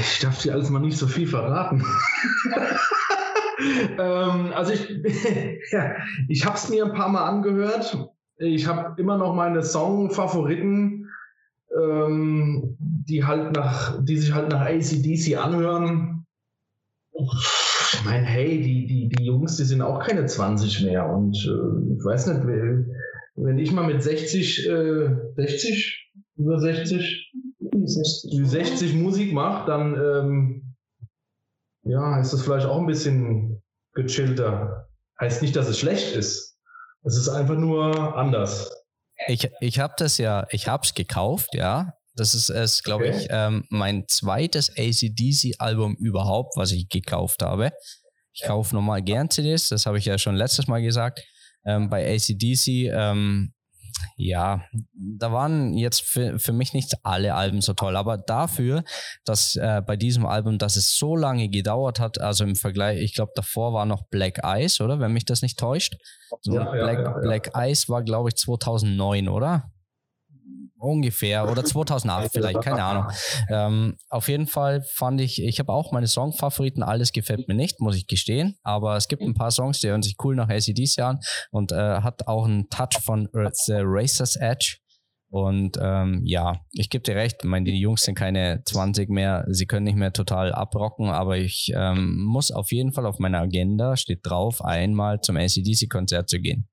Ich 0.00 0.18
darf 0.20 0.42
dir 0.42 0.52
alles 0.52 0.68
mal 0.68 0.80
nicht 0.80 0.98
so 0.98 1.06
viel 1.06 1.26
verraten. 1.26 1.82
ähm, 3.60 4.52
also 4.54 4.72
ich, 4.72 4.88
ja, 5.72 5.96
ich 6.28 6.44
habe 6.46 6.56
es 6.56 6.68
mir 6.68 6.84
ein 6.84 6.92
paar 6.92 7.08
Mal 7.08 7.24
angehört. 7.24 7.96
Ich 8.38 8.66
habe 8.66 9.00
immer 9.00 9.18
noch 9.18 9.34
meine 9.34 9.62
Song-Favoriten, 9.62 11.08
ähm, 11.76 12.76
die 12.78 13.24
halt 13.24 13.54
nach, 13.56 14.02
die 14.04 14.16
sich 14.16 14.32
halt 14.32 14.50
nach 14.50 14.60
ACDC 14.60 15.36
anhören. 15.36 16.24
Ich 17.12 18.04
meine, 18.04 18.24
hey, 18.24 18.62
die, 18.62 18.86
die, 18.86 19.08
die 19.08 19.24
Jungs, 19.24 19.56
die 19.56 19.64
sind 19.64 19.82
auch 19.82 19.98
keine 20.06 20.26
20 20.26 20.84
mehr. 20.84 21.08
Und 21.08 21.36
äh, 21.36 21.94
ich 21.96 22.04
weiß 22.04 22.28
nicht, 22.28 22.46
wenn 23.34 23.58
ich 23.58 23.72
mal 23.72 23.86
mit 23.86 24.02
60, 24.02 24.68
äh, 24.68 25.10
60, 25.36 26.12
über 26.36 26.60
60, 26.60 27.32
60, 27.60 28.48
60 28.48 28.94
Musik 28.94 29.32
mache, 29.32 29.66
dann 29.66 29.94
ähm, 29.94 30.67
ja, 31.88 32.20
ist 32.20 32.32
das 32.32 32.42
vielleicht 32.42 32.66
auch 32.66 32.78
ein 32.78 32.86
bisschen 32.86 33.62
gechillter. 33.94 34.88
Heißt 35.20 35.42
nicht, 35.42 35.56
dass 35.56 35.68
es 35.68 35.78
schlecht 35.78 36.14
ist. 36.14 36.56
Es 37.04 37.16
ist 37.16 37.28
einfach 37.28 37.56
nur 37.56 38.16
anders. 38.16 38.70
Ich, 39.26 39.50
ich 39.60 39.80
habe 39.80 39.94
das 39.96 40.18
ja, 40.18 40.46
ich 40.50 40.68
habe 40.68 40.84
es 40.84 40.94
gekauft, 40.94 41.54
ja. 41.54 41.94
Das 42.14 42.34
ist 42.34 42.50
es, 42.50 42.82
glaube 42.82 43.08
okay. 43.08 43.16
ich, 43.16 43.28
ähm, 43.30 43.64
mein 43.70 44.04
zweites 44.08 44.70
ACDC-Album 44.76 45.96
überhaupt, 45.96 46.56
was 46.56 46.72
ich 46.72 46.88
gekauft 46.88 47.42
habe. 47.42 47.72
Ich 48.32 48.42
kaufe 48.42 48.74
normal 48.74 49.02
gern 49.02 49.30
CDs, 49.30 49.68
das 49.68 49.86
habe 49.86 49.98
ich 49.98 50.04
ja 50.04 50.18
schon 50.18 50.36
letztes 50.36 50.66
Mal 50.66 50.82
gesagt. 50.82 51.24
Ähm, 51.64 51.88
bei 51.88 52.14
ACDC 52.14 52.90
ähm, 52.92 53.52
ja, 54.16 54.64
da 54.94 55.32
waren 55.32 55.74
jetzt 55.74 56.02
für, 56.02 56.38
für 56.38 56.52
mich 56.52 56.72
nicht 56.74 56.94
alle 57.02 57.34
Alben 57.34 57.60
so 57.60 57.74
toll, 57.74 57.96
aber 57.96 58.18
dafür, 58.18 58.84
dass 59.24 59.56
äh, 59.56 59.82
bei 59.86 59.96
diesem 59.96 60.26
Album, 60.26 60.58
dass 60.58 60.76
es 60.76 60.96
so 60.96 61.16
lange 61.16 61.48
gedauert 61.48 62.00
hat, 62.00 62.20
also 62.20 62.44
im 62.44 62.56
Vergleich, 62.56 63.00
ich 63.00 63.14
glaube, 63.14 63.32
davor 63.34 63.72
war 63.72 63.86
noch 63.86 64.08
Black 64.08 64.40
Ice, 64.44 64.82
oder? 64.82 65.00
Wenn 65.00 65.12
mich 65.12 65.24
das 65.24 65.42
nicht 65.42 65.58
täuscht. 65.58 65.96
So 66.42 66.54
ja, 66.54 66.70
Black, 66.70 66.98
ja, 66.98 67.04
ja, 67.04 67.18
Black 67.18 67.50
Ice 67.56 67.88
war, 67.88 68.02
glaube 68.02 68.30
ich, 68.30 68.36
2009, 68.36 69.28
oder? 69.28 69.70
Ungefähr 70.78 71.50
oder 71.50 71.64
2008 71.64 72.30
vielleicht, 72.32 72.60
keine 72.60 72.82
Ahnung. 72.82 73.06
Ähm, 73.50 73.96
auf 74.08 74.28
jeden 74.28 74.46
Fall 74.46 74.82
fand 74.82 75.20
ich, 75.20 75.42
ich 75.42 75.58
habe 75.58 75.72
auch 75.72 75.92
meine 75.92 76.06
Songfavoriten, 76.06 76.82
alles 76.82 77.12
gefällt 77.12 77.48
mir 77.48 77.54
nicht, 77.54 77.80
muss 77.80 77.96
ich 77.96 78.06
gestehen, 78.06 78.58
aber 78.62 78.96
es 78.96 79.08
gibt 79.08 79.22
ein 79.22 79.34
paar 79.34 79.50
Songs, 79.50 79.80
die 79.80 79.88
hören 79.88 80.02
sich 80.02 80.16
cool 80.22 80.36
nach 80.36 80.48
ACDC 80.48 80.98
an 81.00 81.20
und 81.50 81.72
äh, 81.72 81.76
hat 81.76 82.26
auch 82.28 82.46
einen 82.46 82.68
Touch 82.68 83.00
von 83.02 83.28
The 83.32 83.80
Racer's 83.82 84.36
Edge. 84.36 84.78
Und 85.30 85.78
ähm, 85.80 86.22
ja, 86.24 86.60
ich 86.72 86.88
gebe 86.88 87.02
dir 87.02 87.14
recht, 87.14 87.36
ich 87.42 87.48
meine, 87.48 87.70
die 87.70 87.78
Jungs 87.78 88.02
sind 88.02 88.14
keine 88.14 88.62
20 88.64 89.10
mehr, 89.10 89.44
sie 89.48 89.66
können 89.66 89.84
nicht 89.84 89.98
mehr 89.98 90.12
total 90.12 90.52
abrocken, 90.52 91.10
aber 91.10 91.36
ich 91.36 91.70
ähm, 91.74 92.22
muss 92.24 92.50
auf 92.50 92.72
jeden 92.72 92.92
Fall 92.92 93.04
auf 93.04 93.18
meiner 93.18 93.40
Agenda, 93.40 93.96
steht 93.96 94.20
drauf, 94.22 94.64
einmal 94.64 95.20
zum 95.20 95.36
ACDC-Konzert 95.36 96.30
zu 96.30 96.40
gehen. 96.40 96.66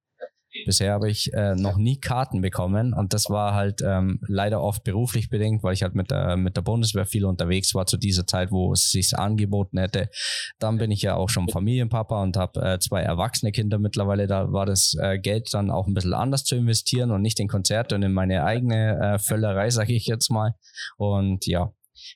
Bisher 0.65 0.93
habe 0.93 1.09
ich 1.09 1.31
äh, 1.33 1.53
noch 1.55 1.77
nie 1.77 1.99
Karten 1.99 2.41
bekommen 2.41 2.93
und 2.93 3.13
das 3.13 3.29
war 3.29 3.53
halt 3.53 3.81
ähm, 3.85 4.19
leider 4.27 4.61
oft 4.61 4.83
beruflich 4.83 5.29
bedingt, 5.29 5.61
weil 5.61 5.73
ich 5.73 5.83
halt 5.83 5.93
mit 5.93 6.09
der, 6.09 6.37
mit 6.37 6.57
der 6.57 6.63
Bundeswehr 6.63 7.05
viel 7.05 7.25
unterwegs 7.25 7.75
war 7.75 7.85
zu 7.85 7.97
dieser 7.97 8.25
Zeit, 8.25 8.51
wo 8.51 8.73
es 8.73 8.89
sich 8.89 9.15
angeboten 9.15 9.77
hätte. 9.77 10.09
Dann 10.57 10.77
bin 10.79 10.89
ich 10.89 11.03
ja 11.03 11.15
auch 11.15 11.29
schon 11.29 11.49
Familienpapa 11.49 12.21
und 12.23 12.35
habe 12.35 12.61
äh, 12.61 12.79
zwei 12.79 13.01
erwachsene 13.01 13.51
Kinder 13.51 13.77
mittlerweile. 13.77 14.25
Da 14.25 14.51
war 14.51 14.65
das 14.65 14.95
äh, 14.99 15.19
Geld 15.19 15.53
dann 15.53 15.69
auch 15.69 15.85
ein 15.85 15.93
bisschen 15.93 16.15
anders 16.15 16.43
zu 16.43 16.55
investieren 16.55 17.11
und 17.11 17.21
nicht 17.21 17.39
in 17.39 17.47
Konzerte 17.47 17.93
und 17.93 18.01
in 18.01 18.13
meine 18.13 18.43
eigene 18.43 18.99
äh, 18.99 19.19
Völlerei, 19.19 19.69
sage 19.69 19.93
ich 19.93 20.07
jetzt 20.07 20.31
mal. 20.31 20.55
Und 20.97 21.45
ja, 21.45 21.71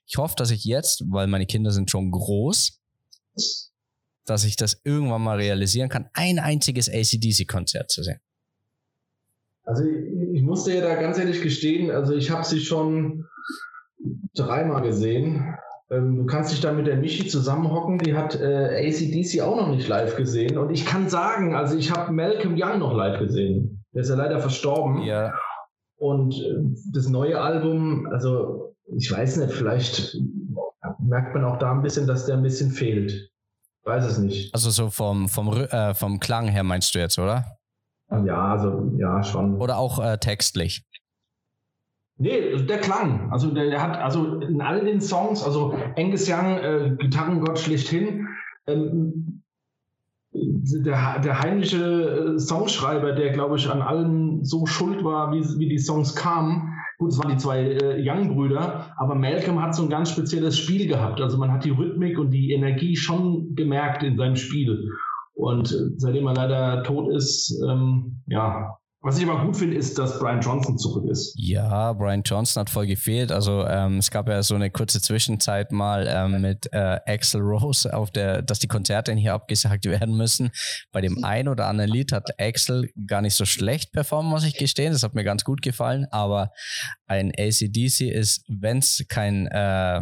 ich 0.07 0.17
hoffe, 0.17 0.35
dass 0.37 0.49
ich 0.49 0.63
jetzt, 0.63 1.03
weil 1.07 1.27
meine 1.27 1.45
Kinder 1.45 1.71
sind 1.71 1.91
schon 1.91 2.09
groß, 2.09 2.81
dass 4.25 4.43
ich 4.43 4.55
das 4.55 4.81
irgendwann 4.83 5.21
mal 5.21 5.37
realisieren 5.37 5.89
kann, 5.89 6.09
ein 6.13 6.39
einziges 6.39 6.89
ACDC-Konzert 6.89 7.89
zu 7.89 8.03
sehen. 8.03 8.19
Also 9.69 9.83
ich, 9.83 10.33
ich 10.33 10.41
musste 10.41 10.73
ja 10.73 10.81
da 10.81 10.95
ganz 10.95 11.19
ehrlich 11.19 11.43
gestehen, 11.43 11.91
also 11.91 12.13
ich 12.15 12.31
habe 12.31 12.43
sie 12.43 12.59
schon 12.59 13.25
dreimal 14.35 14.81
gesehen. 14.81 15.55
Ähm, 15.91 16.17
du 16.17 16.25
kannst 16.25 16.51
dich 16.51 16.59
da 16.59 16.73
mit 16.73 16.87
der 16.87 16.97
Michi 16.97 17.27
zusammenhocken, 17.27 17.99
die 17.99 18.15
hat 18.15 18.35
äh, 18.35 18.87
ACDC 18.87 19.41
auch 19.41 19.55
noch 19.55 19.69
nicht 19.69 19.87
live 19.87 20.15
gesehen. 20.15 20.57
Und 20.57 20.71
ich 20.71 20.87
kann 20.87 21.07
sagen, 21.07 21.55
also 21.55 21.77
ich 21.77 21.91
habe 21.91 22.11
Malcolm 22.11 22.55
Young 22.57 22.79
noch 22.79 22.95
live 22.95 23.19
gesehen. 23.19 23.85
Der 23.93 24.01
ist 24.01 24.09
ja 24.09 24.15
leider 24.15 24.39
verstorben. 24.39 25.03
Ja. 25.03 25.35
Und 25.97 26.33
äh, 26.33 26.55
das 26.91 27.07
neue 27.07 27.39
Album, 27.39 28.07
also 28.11 28.75
ich 28.97 29.11
weiß 29.11 29.37
nicht, 29.37 29.53
vielleicht 29.53 30.17
merkt 30.97 31.35
man 31.35 31.45
auch 31.45 31.59
da 31.59 31.71
ein 31.71 31.83
bisschen, 31.83 32.07
dass 32.07 32.25
der 32.25 32.37
ein 32.37 32.43
bisschen 32.43 32.71
fehlt. 32.71 33.29
Weiß 33.83 34.05
es 34.05 34.17
nicht. 34.17 34.51
Also 34.55 34.71
so 34.71 34.89
vom, 34.89 35.29
vom, 35.29 35.53
äh, 35.53 35.93
vom 35.93 36.19
Klang 36.19 36.47
her 36.47 36.63
meinst 36.63 36.95
du 36.95 36.99
jetzt, 36.99 37.19
oder? 37.19 37.58
Ja, 38.11 38.53
also 38.53 38.91
ja, 38.97 39.23
schon. 39.23 39.61
Oder 39.61 39.77
auch 39.77 40.03
äh, 40.03 40.17
textlich. 40.17 40.83
Nee, 42.17 42.63
der 42.63 42.79
Klang. 42.79 43.31
Also 43.31 43.51
der, 43.51 43.69
der, 43.69 43.81
hat, 43.81 43.97
also 43.97 44.39
in 44.41 44.61
all 44.61 44.83
den 44.83 44.99
Songs, 44.99 45.43
also 45.43 45.73
Angus 45.97 46.29
Young, 46.29 46.57
äh, 46.57 46.95
Gitarrengott 46.97 47.59
schlechthin, 47.59 48.27
ähm, 48.67 49.43
der, 50.33 51.19
der 51.19 51.39
heimliche 51.39 52.35
äh, 52.35 52.39
Songschreiber, 52.39 53.13
der, 53.13 53.31
glaube 53.31 53.55
ich, 53.55 53.69
an 53.69 53.81
allen 53.81 54.43
so 54.43 54.65
schuld 54.65 55.03
war, 55.03 55.31
wie, 55.31 55.43
wie 55.59 55.69
die 55.69 55.79
Songs 55.79 56.15
kamen. 56.15 56.73
Gut, 56.97 57.13
es 57.13 57.19
waren 57.19 57.31
die 57.31 57.37
zwei 57.37 57.61
äh, 57.61 58.03
Young-Brüder, 58.05 58.93
aber 58.97 59.15
Malcolm 59.15 59.61
hat 59.61 59.73
so 59.73 59.83
ein 59.83 59.89
ganz 59.89 60.11
spezielles 60.11 60.57
Spiel 60.57 60.87
gehabt. 60.87 61.21
Also 61.21 61.37
man 61.37 61.51
hat 61.51 61.63
die 61.63 61.69
Rhythmik 61.69 62.19
und 62.19 62.31
die 62.31 62.51
Energie 62.51 62.97
schon 62.97 63.55
gemerkt 63.55 64.03
in 64.03 64.17
seinem 64.17 64.35
Spiel. 64.35 64.89
Und 65.39 65.71
äh, 65.71 65.91
seitdem 65.95 66.27
er 66.27 66.33
leider 66.33 66.83
tot 66.83 67.13
ist, 67.15 67.57
ähm, 67.65 68.21
ja, 68.27 68.77
was 69.01 69.17
ich 69.17 69.25
aber 69.25 69.45
gut 69.45 69.55
finde, 69.55 69.77
ist, 69.77 69.97
dass 69.97 70.19
Brian 70.19 70.41
Johnson 70.41 70.77
zurück 70.77 71.05
ist. 71.09 71.33
Ja, 71.37 71.93
Brian 71.93 72.21
Johnson 72.21 72.59
hat 72.59 72.69
voll 72.69 72.85
gefehlt. 72.85 73.31
Also 73.31 73.65
ähm, 73.65 73.99
es 73.99 74.11
gab 74.11 74.27
ja 74.27 74.43
so 74.43 74.55
eine 74.55 74.71
kurze 74.71 75.01
Zwischenzeit 75.01 75.71
mal 75.71 76.05
ähm, 76.09 76.41
mit 76.41 76.67
äh, 76.73 76.99
Axel 77.05 77.39
Rose, 77.39 77.93
auf 77.93 78.11
der, 78.11 78.41
dass 78.41 78.59
die 78.59 78.67
Konzerte 78.67 79.13
hier 79.13 79.33
abgesagt 79.33 79.85
werden 79.85 80.17
müssen. 80.17 80.51
Bei 80.91 80.99
dem 80.99 81.23
einen 81.23 81.47
oder 81.47 81.67
anderen 81.67 81.89
Lied 81.89 82.11
hat 82.11 82.37
Axel 82.41 82.89
gar 83.07 83.21
nicht 83.21 83.35
so 83.35 83.45
schlecht 83.45 83.93
performt, 83.93 84.27
muss 84.27 84.43
ich 84.43 84.57
gestehen. 84.57 84.91
Das 84.91 85.03
hat 85.03 85.15
mir 85.15 85.23
ganz 85.23 85.45
gut 85.45 85.61
gefallen. 85.61 86.05
Aber 86.11 86.51
ein 87.07 87.31
ACDC 87.31 88.01
ist, 88.01 88.43
wenn 88.49 88.79
es 88.79 89.05
kein 89.07 89.47
äh, 89.47 90.01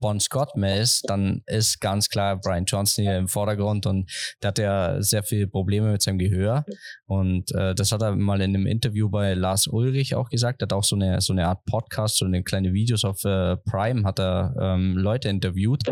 Bon 0.00 0.20
Scott 0.20 0.54
mehr 0.56 0.80
ist, 0.80 1.08
dann 1.08 1.42
ist 1.46 1.80
ganz 1.80 2.08
klar 2.08 2.38
Brian 2.38 2.64
Johnson 2.64 3.04
hier 3.04 3.16
im 3.16 3.28
Vordergrund 3.28 3.86
und 3.86 4.10
der 4.42 4.48
hat 4.48 4.58
ja 4.58 5.02
sehr 5.02 5.22
viele 5.22 5.46
Probleme 5.46 5.90
mit 5.90 6.02
seinem 6.02 6.18
Gehör. 6.18 6.64
Und 7.06 7.52
äh, 7.54 7.74
das 7.74 7.92
hat 7.92 8.02
er 8.02 8.14
mal 8.14 8.40
in 8.40 8.54
einem 8.54 8.66
Interview 8.66 9.08
bei 9.08 9.34
Lars 9.34 9.66
Ulrich 9.66 10.14
auch 10.14 10.28
gesagt. 10.28 10.62
Er 10.62 10.66
hat 10.66 10.72
auch 10.72 10.84
so 10.84 10.96
eine, 10.96 11.20
so 11.20 11.32
eine 11.32 11.46
Art 11.46 11.64
Podcast, 11.64 12.18
so 12.18 12.24
eine 12.24 12.42
kleine 12.42 12.72
Videos 12.72 13.04
auf 13.04 13.24
äh, 13.24 13.56
Prime, 13.56 14.04
hat 14.04 14.18
er 14.18 14.54
ähm, 14.60 14.96
Leute 14.96 15.28
interviewt. 15.28 15.82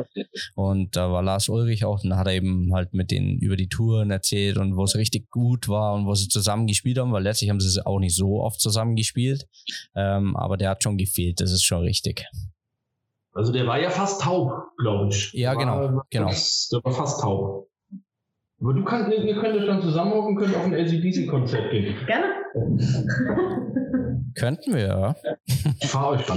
Und 0.55 0.97
da 0.97 1.11
war 1.11 1.23
Lars 1.23 1.49
Ulrich 1.49 1.85
auch, 1.85 2.05
und 2.05 2.17
hat 2.17 2.27
er 2.27 2.35
eben 2.35 2.73
halt 2.75 2.93
mit 2.93 3.11
denen 3.11 3.39
über 3.39 3.57
die 3.57 3.69
Touren 3.69 4.11
erzählt 4.11 4.59
und 4.59 4.77
wo 4.77 4.85
es 4.85 4.97
richtig 4.97 5.31
gut 5.31 5.69
war 5.69 5.95
und 5.95 6.07
wo 6.07 6.15
sie 6.15 6.29
zusammen 6.29 6.67
gespielt 6.67 6.99
haben, 6.99 7.13
weil 7.13 7.23
letztlich 7.23 7.51
haben 7.51 7.61
sie 7.61 7.69
es 7.69 7.79
auch 7.79 7.99
nicht 7.99 8.15
so 8.15 8.43
oft 8.43 8.61
zusammen 8.61 8.97
gespielt. 8.97 9.47
Ähm, 9.95 10.37
aber 10.37 10.57
der 10.57 10.71
hat 10.71 10.83
schon 10.83 10.99
gefehlt, 10.99 11.41
das 11.41 11.51
ist 11.51 11.65
schon 11.65 11.83
richtig. 11.83 12.27
Also 13.41 13.53
der 13.55 13.67
war 13.67 13.81
ja 13.81 13.89
fast 13.89 14.21
taub, 14.21 14.53
glaube 14.77 15.09
ich. 15.09 15.33
Ja, 15.33 15.55
genau. 15.55 15.77
War, 15.77 16.07
genau. 16.11 16.29
der 16.29 16.85
war 16.85 16.93
fast 16.93 17.23
taub. 17.23 17.71
Aber 18.61 18.75
du 18.75 18.85
kannst, 18.85 19.11
ihr 19.11 19.41
könnt 19.41 19.57
euch 19.57 19.67
dann 19.67 19.81
zusammenhocken, 19.81 20.37
könnt 20.37 20.55
auf 20.55 20.65
ein 20.65 20.75
LCDC-Konzert 20.75 21.71
gehen. 21.71 21.97
Gerne. 22.05 22.27
Könnten 24.35 24.75
wir, 24.75 24.87
ja. 24.87 25.17
Ich 25.81 25.89
fahre 25.89 26.17
euch 26.17 26.27
dann. 26.27 26.37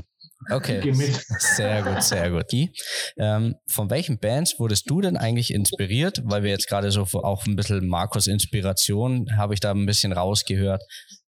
Okay. 0.49 0.79
Geh 0.81 0.93
mit. 0.93 1.13
Sehr 1.39 1.83
gut, 1.83 2.01
sehr 2.01 2.31
gut. 2.31 2.49
Die, 2.53 2.73
ähm, 3.17 3.55
von 3.67 3.89
welchen 3.89 4.17
Bands 4.19 4.57
wurdest 4.57 4.89
du 4.89 5.01
denn 5.01 5.17
eigentlich 5.17 5.53
inspiriert? 5.53 6.21
Weil 6.23 6.43
wir 6.43 6.51
jetzt 6.51 6.69
gerade 6.69 6.89
so 6.89 7.01
auch 7.01 7.45
ein 7.45 7.57
bisschen 7.57 7.85
Markus 7.85 8.27
Inspiration 8.27 9.35
habe 9.35 9.53
ich 9.55 9.59
da 9.59 9.71
ein 9.71 9.85
bisschen 9.85 10.13
rausgehört 10.13 10.81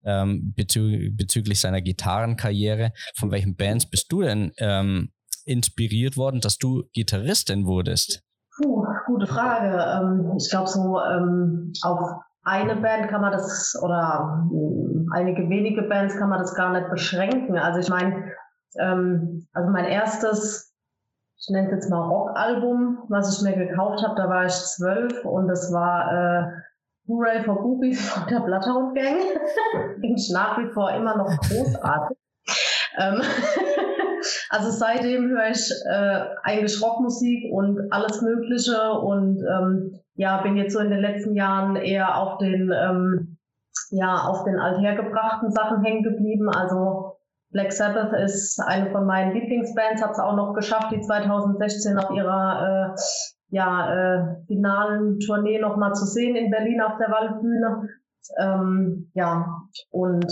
ähm, 0.06 0.54
bezü 0.56 1.12
bezüglich 1.12 1.60
seiner 1.60 1.82
Gitarrenkarriere. 1.82 2.94
Von 3.16 3.32
welchen 3.32 3.58
Bands 3.58 3.90
bist 3.90 4.10
du 4.12 4.22
denn 4.22 4.54
ähm, 4.60 5.12
inspiriert 5.46 6.18
worden, 6.18 6.42
dass 6.42 6.58
du 6.58 6.84
Gitarristin 6.94 7.66
wurdest? 7.66 8.22
Puh, 8.58 8.86
gute 9.06 9.28
Frage. 9.28 9.78
Ähm, 9.78 10.34
ich 10.38 10.50
glaube, 10.50 10.68
so 10.68 11.00
ähm, 11.00 11.74
auf 11.84 12.22
eine 12.44 12.76
Band 12.76 13.10
kann 13.10 13.22
man 13.22 13.32
das 13.32 13.78
oder 13.82 14.48
äh, 14.52 15.18
einige 15.18 15.50
wenige 15.50 15.82
Bands 15.84 16.16
kann 16.18 16.30
man 16.30 16.40
das 16.40 16.54
gar 16.56 16.72
nicht 16.72 16.90
beschränken. 16.90 17.58
Also 17.58 17.80
ich 17.80 17.90
meine, 17.90 18.32
ähm, 18.80 19.48
also 19.54 19.72
mein 19.72 19.86
erstes, 19.86 20.74
ich 21.38 21.50
nenne 21.50 21.68
es 21.68 21.74
jetzt 21.74 21.90
mal 21.90 22.08
Rockalbum, 22.08 23.06
was 23.10 23.38
ich 23.38 23.44
mir 23.44 23.58
gekauft 23.58 24.04
habe, 24.04 24.16
da 24.16 24.30
war 24.30 24.46
ich 24.46 24.54
zwölf 24.54 25.26
und 25.26 25.48
das 25.48 25.72
war 25.74 26.12
äh, 26.12 26.52
Hooray 27.08 27.44
for 27.44 27.62
Boobies 27.62 28.10
von 28.10 28.28
der 28.28 28.40
Bloodhound 28.40 28.96
Gang. 28.96 29.18
Finde 30.00 30.16
ich 30.16 30.32
nach 30.32 30.58
wie 30.58 30.72
vor 30.72 30.92
immer 30.92 31.18
noch 31.18 31.28
großartig. 31.28 32.18
ähm, 32.98 33.22
also 34.50 34.70
seitdem 34.72 35.30
höre 35.30 35.50
ich 35.50 35.72
äh, 35.90 36.26
eigentlich 36.44 36.82
Rockmusik 36.82 37.52
und 37.52 37.92
alles 37.92 38.22
Mögliche 38.22 38.92
und 38.92 39.42
ähm, 39.42 40.00
ja, 40.16 40.42
bin 40.42 40.56
jetzt 40.56 40.74
so 40.74 40.80
in 40.80 40.90
den 40.90 41.02
letzten 41.02 41.36
Jahren 41.36 41.76
eher 41.76 42.18
auf 42.18 42.38
den 42.38 42.72
ähm, 42.72 43.38
ja 43.90 44.24
auf 44.28 44.44
den 44.44 44.60
althergebrachten 44.60 45.52
Sachen 45.52 45.84
hängen 45.84 46.04
geblieben. 46.04 46.50
Also 46.50 47.18
Black 47.52 47.72
Sabbath 47.72 48.14
ist 48.14 48.60
eine 48.60 48.92
von 48.92 49.06
meinen 49.06 49.34
Lieblingsbands, 49.34 50.04
hat 50.04 50.12
es 50.12 50.20
auch 50.20 50.36
noch 50.36 50.54
geschafft, 50.54 50.92
die 50.92 51.02
2016 51.02 51.98
auf 51.98 52.12
ihrer 52.12 52.94
äh, 52.96 53.02
ja, 53.50 53.94
äh, 53.94 54.46
finalen 54.48 55.20
Tournee 55.20 55.60
nochmal 55.60 55.94
zu 55.94 56.06
sehen 56.06 56.36
in 56.36 56.52
Berlin 56.52 56.82
auf 56.82 56.98
der 56.98 57.10
Waldbühne. 57.10 57.88
Ähm, 58.38 59.12
ja, 59.14 59.48
und 59.92 60.26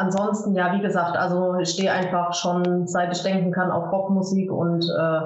ansonsten, 0.00 0.54
ja, 0.54 0.74
wie 0.76 0.82
gesagt, 0.82 1.16
also 1.16 1.56
ich 1.58 1.68
stehe 1.68 1.92
einfach 1.92 2.34
schon, 2.34 2.86
seit 2.86 3.14
ich 3.14 3.22
denken 3.22 3.52
kann, 3.52 3.70
auf 3.70 3.92
Rockmusik 3.92 4.50
und 4.50 4.82
äh, 4.82 5.20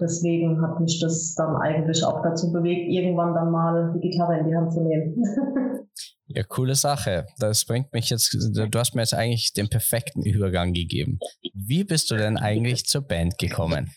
deswegen 0.00 0.62
hat 0.62 0.80
mich 0.80 1.00
das 1.00 1.34
dann 1.34 1.56
eigentlich 1.56 2.04
auch 2.04 2.22
dazu 2.22 2.52
bewegt, 2.52 2.90
irgendwann 2.90 3.34
dann 3.34 3.50
mal 3.50 3.92
die 3.94 4.08
Gitarre 4.08 4.38
in 4.38 4.48
die 4.48 4.56
Hand 4.56 4.72
zu 4.72 4.80
nehmen. 4.80 5.14
Ja, 6.26 6.42
coole 6.42 6.74
Sache. 6.74 7.26
Das 7.38 7.66
bringt 7.66 7.92
mich 7.92 8.08
jetzt, 8.08 8.32
du 8.32 8.78
hast 8.78 8.94
mir 8.94 9.02
jetzt 9.02 9.12
eigentlich 9.12 9.52
den 9.52 9.68
perfekten 9.68 10.22
Übergang 10.22 10.72
gegeben. 10.72 11.18
Wie 11.52 11.84
bist 11.84 12.10
du 12.10 12.16
denn 12.16 12.38
eigentlich 12.38 12.86
zur 12.86 13.02
Band 13.02 13.36
gekommen? 13.36 13.90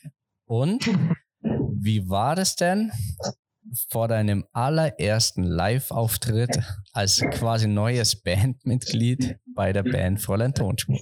Und 0.45 0.86
wie 1.41 2.10
war 2.10 2.36
das 2.36 2.58
denn 2.58 2.91
vor 3.89 4.08
deinem 4.08 4.45
allerersten 4.53 5.43
Live-Auftritt 5.43 6.60
als 6.93 7.21
quasi 7.32 7.67
neues 7.67 8.21
Bandmitglied 8.21 9.38
bei 9.56 9.73
der 9.73 9.84
Band 9.84 10.21
Fräulein 10.21 10.53
Tonspur? 10.53 10.99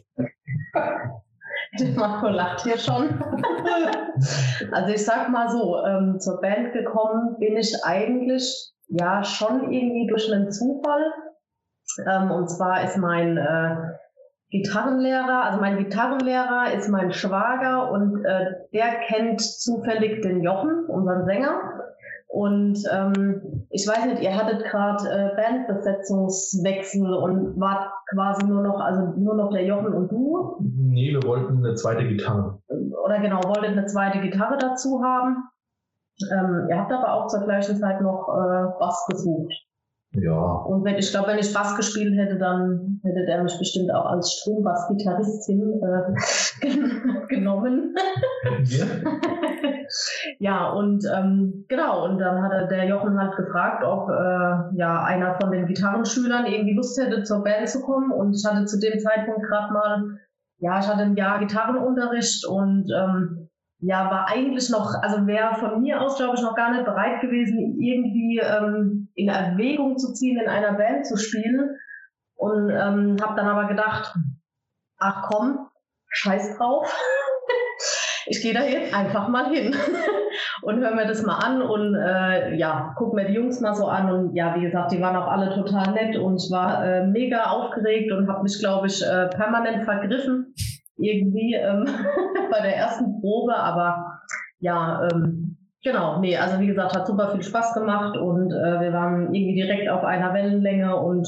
Marco 1.95 2.27
lacht 2.27 2.63
hier 2.63 2.77
schon. 2.77 3.21
also 4.71 4.93
ich 4.93 5.03
sag 5.03 5.29
mal 5.29 5.49
so, 5.49 5.83
ähm, 5.85 6.19
zur 6.19 6.39
Band 6.41 6.73
gekommen 6.73 7.37
bin 7.39 7.57
ich 7.57 7.73
eigentlich 7.83 8.71
ja 8.87 9.23
schon 9.23 9.71
irgendwie 9.71 10.07
durch 10.07 10.31
einen 10.31 10.51
Zufall. 10.51 11.03
Ähm, 12.09 12.31
und 12.31 12.49
zwar 12.49 12.83
ist 12.83 12.97
mein 12.97 13.37
äh, 13.37 13.75
Gitarrenlehrer, 14.49 15.43
also 15.43 15.59
mein 15.59 15.77
Gitarrenlehrer 15.77 16.73
ist 16.73 16.87
mein 16.89 17.11
Schwager 17.11 17.91
und 17.91 18.23
äh, 18.23 18.53
der 18.73 18.99
kennt 19.07 19.41
zufällig 19.41 20.21
den 20.21 20.41
Jochen, 20.43 20.85
unseren 20.85 21.25
Sänger. 21.25 21.84
Und 22.27 22.83
ähm, 22.91 23.65
ich 23.69 23.87
weiß 23.87 24.05
nicht, 24.07 24.21
ihr 24.21 24.35
hattet 24.35 24.65
gerade 24.65 25.07
äh, 25.07 25.35
Bandbesetzungswechsel 25.35 27.13
und 27.13 27.59
wart 27.59 27.89
quasi 28.09 28.45
nur 28.45 28.61
noch, 28.61 28.79
also 28.79 29.13
nur 29.17 29.35
noch 29.35 29.51
der 29.51 29.65
Jochen 29.65 29.93
und 29.93 30.11
du. 30.11 30.57
Nee, 30.59 31.13
wir 31.13 31.23
wollten 31.23 31.57
eine 31.57 31.75
zweite 31.75 32.05
Gitarre. 32.07 32.59
Oder 32.67 33.19
genau, 33.19 33.41
wolltet 33.43 33.71
eine 33.71 33.85
zweite 33.85 34.19
Gitarre 34.19 34.57
dazu 34.57 35.01
haben. 35.03 35.43
Ähm, 36.31 36.67
ihr 36.69 36.77
habt 36.77 36.91
aber 36.91 37.13
auch 37.13 37.27
zur 37.27 37.41
gleichen 37.41 37.77
Zeit 37.77 38.01
noch 38.01 38.27
äh, 38.29 38.79
Bass 38.79 39.05
gesucht. 39.09 39.53
Ja. 40.13 40.39
Und 40.39 40.85
wenn, 40.85 40.95
ich 40.95 41.11
glaube, 41.11 41.27
wenn 41.27 41.39
ich 41.39 41.53
Bass 41.53 41.75
gespielt 41.75 42.17
hätte, 42.17 42.37
dann 42.37 43.01
hätte 43.03 43.25
der 43.25 43.43
mich 43.43 43.57
bestimmt 43.59 43.93
auch 43.93 44.05
als 44.05 44.31
Strombass-Gitarristin 44.31 45.81
äh, 45.81 47.27
genommen. 47.27 47.95
Ja. 48.63 48.85
ja, 50.39 50.69
und 50.69 51.05
ähm, 51.15 51.65
genau, 51.67 52.05
und 52.05 52.19
dann 52.19 52.41
hat 52.41 52.51
er 52.51 52.67
der 52.67 52.85
Jochen 52.85 53.19
halt 53.19 53.35
gefragt, 53.35 53.83
ob 53.83 54.09
äh, 54.09 54.77
ja 54.77 55.03
einer 55.03 55.35
von 55.39 55.51
den 55.51 55.65
Gitarrenschülern 55.67 56.45
irgendwie 56.45 56.75
Lust 56.75 56.99
hätte, 56.99 57.23
zur 57.23 57.43
Band 57.43 57.69
zu 57.69 57.81
kommen. 57.81 58.11
Und 58.11 58.33
ich 58.33 58.45
hatte 58.45 58.65
zu 58.65 58.79
dem 58.79 58.99
Zeitpunkt 58.99 59.43
gerade 59.43 59.73
mal, 59.73 60.19
ja, 60.59 60.79
ich 60.79 60.87
hatte 60.87 61.03
ein 61.03 61.15
Jahr 61.15 61.39
Gitarrenunterricht 61.39 62.45
und 62.47 62.89
ähm, 62.95 63.49
ja, 63.79 64.09
war 64.09 64.29
eigentlich 64.29 64.69
noch, 64.69 64.93
also 65.01 65.27
wäre 65.27 65.55
von 65.55 65.81
mir 65.81 66.01
aus, 66.01 66.17
glaube 66.17 66.35
ich, 66.35 66.41
noch 66.41 66.55
gar 66.55 66.71
nicht 66.71 66.85
bereit 66.85 67.21
gewesen, 67.21 67.77
irgendwie 67.79 68.39
ähm, 68.39 69.09
in 69.15 69.29
Erwägung 69.29 69.97
zu 69.97 70.13
ziehen, 70.13 70.39
in 70.39 70.49
einer 70.49 70.73
Band 70.73 71.05
zu 71.05 71.17
spielen. 71.17 71.77
Und 72.35 72.69
ähm, 72.69 73.17
habe 73.21 73.35
dann 73.35 73.47
aber 73.47 73.67
gedacht, 73.67 74.13
ach 74.97 75.29
komm, 75.29 75.69
scheiß 76.09 76.57
drauf. 76.57 76.91
ich 78.27 78.41
gehe 78.41 78.53
da 78.53 78.63
jetzt 78.63 78.93
einfach 78.93 79.27
mal 79.29 79.49
hin. 79.53 79.75
und 80.61 80.79
höre 80.79 80.95
mir 80.95 81.07
das 81.07 81.23
mal 81.23 81.37
an 81.37 81.61
und 81.61 81.95
äh, 81.95 82.55
ja, 82.55 82.93
guck 82.97 83.13
mir 83.13 83.25
die 83.25 83.33
Jungs 83.33 83.61
mal 83.61 83.73
so 83.73 83.85
an 83.87 84.11
und 84.11 84.35
ja, 84.35 84.55
wie 84.55 84.61
gesagt, 84.61 84.91
die 84.91 85.01
waren 85.01 85.15
auch 85.15 85.27
alle 85.27 85.53
total 85.53 85.93
nett 85.93 86.17
und 86.17 86.41
ich 86.41 86.51
war 86.51 86.85
äh, 86.85 87.07
mega 87.07 87.45
aufgeregt 87.45 88.11
und 88.11 88.27
habe 88.27 88.43
mich, 88.43 88.59
glaube 88.59 88.87
ich, 88.87 89.01
äh, 89.01 89.27
permanent 89.27 89.83
vergriffen 89.83 90.53
irgendwie 90.97 91.55
ähm, 91.55 91.85
bei 92.51 92.61
der 92.61 92.75
ersten 92.75 93.19
Probe, 93.21 93.55
aber 93.55 94.19
ja, 94.59 95.07
ähm, 95.11 95.57
genau, 95.83 96.19
nee, 96.19 96.37
also 96.37 96.59
wie 96.59 96.67
gesagt, 96.67 96.95
hat 96.95 97.07
super 97.07 97.31
viel 97.31 97.43
Spaß 97.43 97.73
gemacht 97.73 98.17
und 98.17 98.51
äh, 98.51 98.81
wir 98.81 98.93
waren 98.93 99.33
irgendwie 99.33 99.55
direkt 99.55 99.89
auf 99.89 100.03
einer 100.03 100.33
Wellenlänge 100.33 100.95
und 100.95 101.27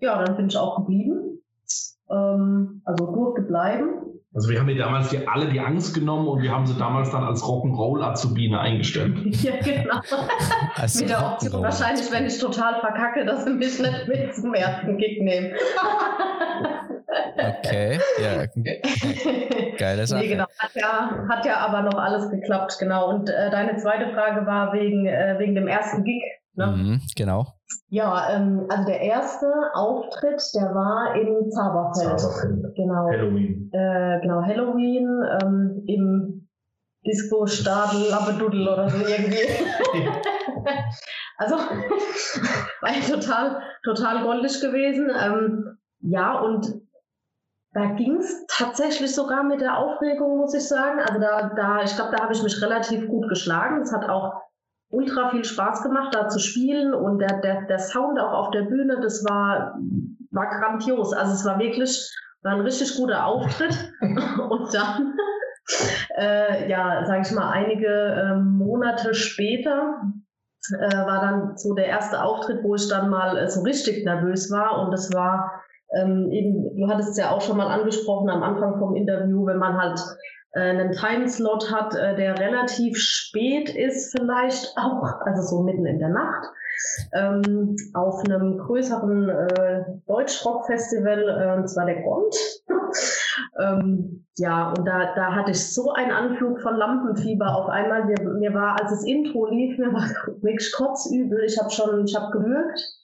ja, 0.00 0.22
dann 0.22 0.36
bin 0.36 0.46
ich 0.46 0.56
auch 0.56 0.76
geblieben. 0.76 1.40
Ähm, 2.10 2.82
also 2.84 3.12
durfte 3.12 3.42
bleiben. 3.42 4.15
Also 4.36 4.50
wir 4.50 4.58
haben 4.58 4.66
mir 4.66 4.76
damals 4.76 5.08
die, 5.08 5.26
alle 5.26 5.48
die 5.48 5.60
Angst 5.60 5.94
genommen 5.94 6.28
und 6.28 6.42
wir 6.42 6.50
haben 6.50 6.66
sie 6.66 6.76
damals 6.76 7.10
dann 7.10 7.24
als 7.24 7.42
Rock'n'Roll-Azubine 7.42 8.60
eingestellt. 8.60 9.16
ja, 9.42 9.52
genau. 9.64 9.96
Mit 11.00 11.08
der 11.08 11.32
Option 11.32 11.62
wahrscheinlich, 11.62 12.12
wenn 12.12 12.26
ich 12.26 12.38
total 12.38 12.78
verkacke, 12.80 13.24
dass 13.24 13.44
sie 13.44 13.54
mich 13.54 13.78
nicht 13.78 14.08
mit 14.08 14.34
zum 14.34 14.52
ersten 14.52 14.98
Kick 14.98 15.22
nehmen. 15.22 15.54
okay, 17.38 17.98
ja. 18.20 18.44
Geile 19.78 20.06
Sache. 20.06 20.20
Nee, 20.20 20.28
genau. 20.28 20.46
Hat 20.58 20.74
ja, 20.74 21.26
hat 21.30 21.46
ja 21.46 21.56
aber 21.56 21.80
noch 21.80 21.98
alles 21.98 22.30
geklappt, 22.30 22.76
genau. 22.78 23.08
Und 23.08 23.30
äh, 23.30 23.50
deine 23.50 23.78
zweite 23.78 24.12
Frage 24.12 24.44
war 24.44 24.74
wegen, 24.74 25.06
äh, 25.06 25.36
wegen 25.38 25.54
dem 25.54 25.66
ersten 25.66 26.04
Gig. 26.04 26.22
Ne? 26.56 26.66
Mhm, 26.66 27.00
genau. 27.14 27.46
Ja, 27.88 28.30
ähm, 28.30 28.66
also 28.70 28.84
der 28.86 29.00
erste 29.00 29.46
Auftritt, 29.74 30.42
der 30.54 30.74
war 30.74 31.14
in 31.14 31.50
Zaberfeld. 31.50 32.18
Zaberfeld. 32.18 32.74
Genau. 32.74 33.08
Halloween. 33.10 33.70
Äh, 33.72 34.20
genau, 34.22 34.42
Halloween 34.42 35.22
ähm, 35.42 35.84
im 35.86 36.48
Disco 37.06 37.46
Stadel 37.46 38.08
Labbedudel 38.10 38.66
oder 38.68 38.88
so 38.88 39.06
irgendwie. 39.06 39.36
also 41.36 41.56
war 41.56 42.90
ja 42.90 43.06
total, 43.06 43.62
total 43.84 44.22
goldig 44.24 44.60
gewesen. 44.60 45.10
Ähm, 45.14 45.78
ja, 46.00 46.40
und 46.40 46.80
da 47.72 47.84
ging 47.96 48.16
es 48.16 48.46
tatsächlich 48.48 49.14
sogar 49.14 49.42
mit 49.44 49.60
der 49.60 49.76
Aufregung, 49.76 50.38
muss 50.38 50.54
ich 50.54 50.66
sagen. 50.66 51.00
Also 51.00 51.20
da, 51.20 51.50
da 51.54 51.82
ich 51.82 51.94
glaube, 51.94 52.16
da 52.16 52.22
habe 52.22 52.32
ich 52.32 52.42
mich 52.42 52.62
relativ 52.62 53.06
gut 53.08 53.28
geschlagen. 53.28 53.82
Es 53.82 53.92
hat 53.92 54.08
auch 54.08 54.40
ultra 54.90 55.30
viel 55.30 55.44
Spaß 55.44 55.82
gemacht, 55.82 56.14
da 56.14 56.28
zu 56.28 56.38
spielen 56.38 56.94
und 56.94 57.18
der, 57.18 57.40
der, 57.40 57.66
der 57.66 57.78
Sound 57.78 58.18
auch 58.18 58.32
auf 58.32 58.50
der 58.50 58.62
Bühne, 58.62 59.00
das 59.00 59.24
war, 59.24 59.78
war 60.30 60.46
grandios. 60.60 61.12
Also 61.12 61.32
es 61.32 61.44
war 61.44 61.58
wirklich, 61.58 62.10
war 62.42 62.52
ein 62.52 62.60
richtig 62.60 62.96
guter 62.96 63.26
Auftritt 63.26 63.92
und 64.00 64.74
dann, 64.74 65.16
äh, 66.16 66.70
ja, 66.70 67.04
sage 67.04 67.22
ich 67.22 67.32
mal, 67.32 67.50
einige 67.50 67.88
äh, 67.88 68.34
Monate 68.36 69.14
später 69.14 70.02
äh, 70.72 70.96
war 70.96 71.20
dann 71.20 71.56
so 71.56 71.74
der 71.74 71.86
erste 71.86 72.22
Auftritt, 72.22 72.62
wo 72.62 72.74
ich 72.74 72.88
dann 72.88 73.10
mal 73.10 73.36
äh, 73.36 73.48
so 73.48 73.62
richtig 73.62 74.04
nervös 74.04 74.50
war 74.50 74.80
und 74.80 74.92
das 74.92 75.12
war 75.12 75.62
ähm, 75.94 76.30
eben, 76.32 76.76
du 76.76 76.88
hattest 76.88 77.10
es 77.10 77.16
ja 77.16 77.30
auch 77.30 77.40
schon 77.40 77.56
mal 77.56 77.68
angesprochen 77.68 78.28
am 78.28 78.42
Anfang 78.42 78.78
vom 78.78 78.96
Interview, 78.96 79.46
wenn 79.46 79.58
man 79.58 79.78
halt 79.78 80.00
einen 80.56 80.92
Timeslot 80.92 81.72
hat, 81.72 81.94
äh, 81.94 82.16
der 82.16 82.38
relativ 82.38 82.96
spät 82.98 83.68
ist 83.68 84.16
vielleicht 84.16 84.74
auch, 84.76 85.20
also 85.24 85.42
so 85.42 85.62
mitten 85.62 85.86
in 85.86 85.98
der 85.98 86.08
Nacht, 86.08 86.46
ähm, 87.14 87.76
auf 87.94 88.22
einem 88.24 88.58
größeren 88.58 89.28
äh, 89.28 89.84
Deutschrock-Festival, 90.06 91.28
äh, 91.28 91.58
und 91.58 91.68
zwar 91.68 91.86
der 91.86 92.02
Grund. 92.02 92.34
ähm, 93.60 94.26
ja, 94.38 94.70
und 94.70 94.86
da, 94.86 95.14
da 95.14 95.34
hatte 95.34 95.52
ich 95.52 95.74
so 95.74 95.92
einen 95.92 96.12
Anflug 96.12 96.60
von 96.60 96.76
Lampenfieber 96.76 97.56
auf 97.56 97.68
einmal. 97.68 98.04
Mir, 98.04 98.20
mir 98.38 98.54
war, 98.54 98.80
als 98.80 98.90
das 98.90 99.04
Intro 99.04 99.46
lief, 99.46 99.78
mir 99.78 99.92
war 99.92 100.02
wirklich 100.42 100.72
kotzübel. 100.72 101.42
Ich 101.44 101.58
habe 101.58 101.70
schon, 101.70 102.04
ich 102.04 102.14
habe 102.14 102.30
gewürgt. 102.38 102.95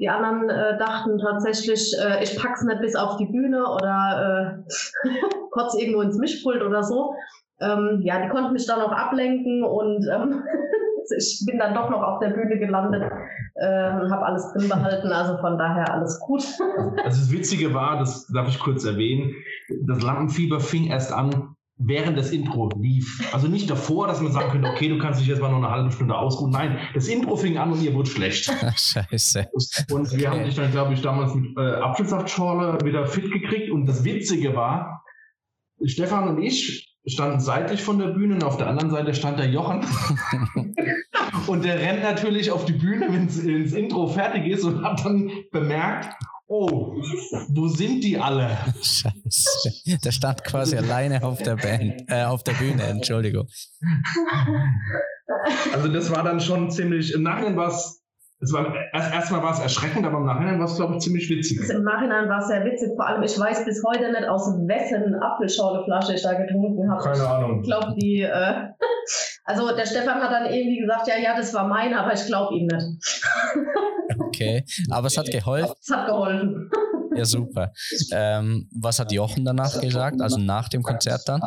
Die 0.00 0.08
anderen 0.08 0.48
äh, 0.48 0.78
dachten 0.78 1.18
tatsächlich, 1.18 1.94
äh, 2.02 2.22
ich 2.22 2.36
pack's 2.38 2.64
nicht 2.64 2.80
bis 2.80 2.96
auf 2.96 3.18
die 3.18 3.26
Bühne 3.26 3.66
oder 3.66 4.64
äh, 4.64 5.08
kotz 5.50 5.74
irgendwo 5.74 6.00
ins 6.00 6.16
Mischpult 6.16 6.62
oder 6.62 6.82
so. 6.82 7.14
Ähm, 7.60 8.00
ja, 8.02 8.22
die 8.22 8.30
konnten 8.30 8.54
mich 8.54 8.66
dann 8.66 8.80
auch 8.80 8.92
ablenken 8.92 9.62
und 9.62 10.06
ähm, 10.10 10.42
ich 11.16 11.44
bin 11.46 11.58
dann 11.58 11.74
doch 11.74 11.90
noch 11.90 12.02
auf 12.02 12.18
der 12.20 12.30
Bühne 12.30 12.58
gelandet 12.58 13.02
äh, 13.56 13.90
und 14.00 14.10
habe 14.10 14.24
alles 14.24 14.50
drin 14.54 14.70
behalten. 14.70 15.12
Also 15.12 15.36
von 15.36 15.58
daher 15.58 15.92
alles 15.92 16.18
gut. 16.20 16.42
also 17.04 17.20
das 17.20 17.30
Witzige 17.30 17.74
war, 17.74 17.98
das 17.98 18.26
darf 18.28 18.48
ich 18.48 18.58
kurz 18.58 18.86
erwähnen, 18.86 19.34
das 19.86 20.02
Lampenfieber 20.02 20.60
fing 20.60 20.86
erst 20.86 21.12
an, 21.12 21.56
während 21.82 22.18
das 22.18 22.30
Intro 22.30 22.68
lief. 22.78 23.28
Also 23.32 23.48
nicht 23.48 23.68
davor, 23.70 24.06
dass 24.06 24.20
man 24.20 24.32
sagen 24.32 24.50
könnte, 24.50 24.68
okay, 24.68 24.88
du 24.88 24.98
kannst 24.98 25.20
dich 25.20 25.26
jetzt 25.26 25.40
mal 25.40 25.50
noch 25.50 25.58
eine 25.58 25.70
halbe 25.70 25.90
Stunde 25.90 26.16
ausruhen. 26.16 26.50
Nein, 26.50 26.78
das 26.94 27.08
Intro 27.08 27.36
fing 27.36 27.56
an 27.56 27.72
und 27.72 27.82
ihr 27.82 27.94
wurde 27.94 28.08
schlecht. 28.08 28.44
Scheiße. 28.76 29.48
Und 29.90 30.16
wir 30.16 30.30
haben 30.30 30.44
dich 30.44 30.54
dann, 30.54 30.70
glaube 30.70 30.92
ich, 30.92 31.00
damals 31.00 31.34
mit 31.34 31.56
äh, 31.56 31.60
Apfelsaftschorle 31.60 32.84
wieder 32.84 33.06
fit 33.06 33.32
gekriegt. 33.32 33.70
Und 33.70 33.86
das 33.86 34.04
Witzige 34.04 34.54
war, 34.54 35.04
Stefan 35.84 36.28
und 36.28 36.42
ich 36.42 36.98
standen 37.06 37.40
seitlich 37.40 37.82
von 37.82 37.98
der 37.98 38.08
Bühne 38.08 38.34
und 38.34 38.44
auf 38.44 38.58
der 38.58 38.66
anderen 38.66 38.90
Seite 38.90 39.14
stand 39.14 39.38
der 39.38 39.48
Jochen. 39.48 39.80
und 41.46 41.64
der 41.64 41.78
rennt 41.78 42.02
natürlich 42.02 42.50
auf 42.50 42.66
die 42.66 42.74
Bühne, 42.74 43.08
wenn 43.10 43.26
das 43.26 43.72
Intro 43.72 44.06
fertig 44.08 44.46
ist 44.46 44.64
und 44.64 44.84
hat 44.84 45.02
dann 45.04 45.30
bemerkt, 45.50 46.14
Oh, 46.52 46.96
wo 47.54 47.68
sind 47.68 48.02
die 48.02 48.18
alle? 48.18 48.58
Scheiße. 48.82 49.98
Der 50.04 50.10
stand 50.10 50.42
quasi 50.42 50.76
alleine 50.76 51.22
auf 51.22 51.40
der 51.40 51.54
Band, 51.54 52.02
äh, 52.08 52.24
auf 52.24 52.42
der 52.42 52.54
Bühne, 52.54 52.82
Entschuldigung. 52.82 53.46
Also 55.72 55.86
das 55.86 56.10
war 56.10 56.24
dann 56.24 56.40
schon 56.40 56.72
ziemlich, 56.72 57.14
im 57.14 57.22
Nachhinein 57.22 57.56
war 57.56 57.68
es, 57.68 58.02
es 58.40 58.52
war, 58.52 58.74
erst, 58.92 59.14
erstmal 59.14 59.44
war 59.44 59.52
es 59.52 59.60
erschreckend, 59.60 60.04
aber 60.04 60.18
im 60.18 60.26
Nachhinein 60.26 60.58
war 60.58 60.66
es, 60.66 60.74
glaube 60.74 60.94
ich, 60.94 61.00
ziemlich 61.00 61.30
witzig. 61.30 61.60
Im 61.70 61.84
Nachhinein 61.84 62.28
war 62.28 62.40
es 62.40 62.48
sehr 62.48 62.64
witzig, 62.64 62.96
vor 62.96 63.06
allem, 63.06 63.22
ich 63.22 63.38
weiß 63.38 63.64
bis 63.64 63.84
heute 63.86 64.10
nicht, 64.10 64.28
aus 64.28 64.48
wessen 64.66 65.14
Apfelschorleflasche 65.22 66.14
ich 66.14 66.22
da 66.22 66.34
getrunken 66.34 66.90
habe. 66.90 67.04
Keine 67.04 67.28
Ahnung. 67.28 67.60
Ich 67.60 67.68
glaube, 67.68 67.94
die, 67.94 68.22
äh, 68.22 68.54
also 69.44 69.76
der 69.76 69.86
Stefan 69.86 70.20
hat 70.20 70.32
dann 70.32 70.52
irgendwie 70.52 70.80
gesagt, 70.80 71.06
ja, 71.06 71.14
ja, 71.16 71.36
das 71.36 71.54
war 71.54 71.68
meine, 71.68 72.00
aber 72.00 72.12
ich 72.12 72.26
glaube 72.26 72.56
ihm 72.56 72.66
nicht. 72.66 72.86
Okay, 74.40 74.64
aber 74.90 75.06
es 75.08 75.16
hat 75.16 75.30
geholfen. 75.30 75.74
Es 75.80 75.90
hat 75.90 76.06
geholfen. 76.06 76.70
Ja, 77.12 77.24
super. 77.24 77.72
Ähm, 78.12 78.68
was 78.72 79.00
hat 79.00 79.10
Jochen 79.10 79.44
danach 79.44 79.80
gesagt, 79.80 80.20
also 80.20 80.38
nach 80.38 80.68
dem 80.68 80.80
Konzert 80.80 81.28
dann? 81.28 81.42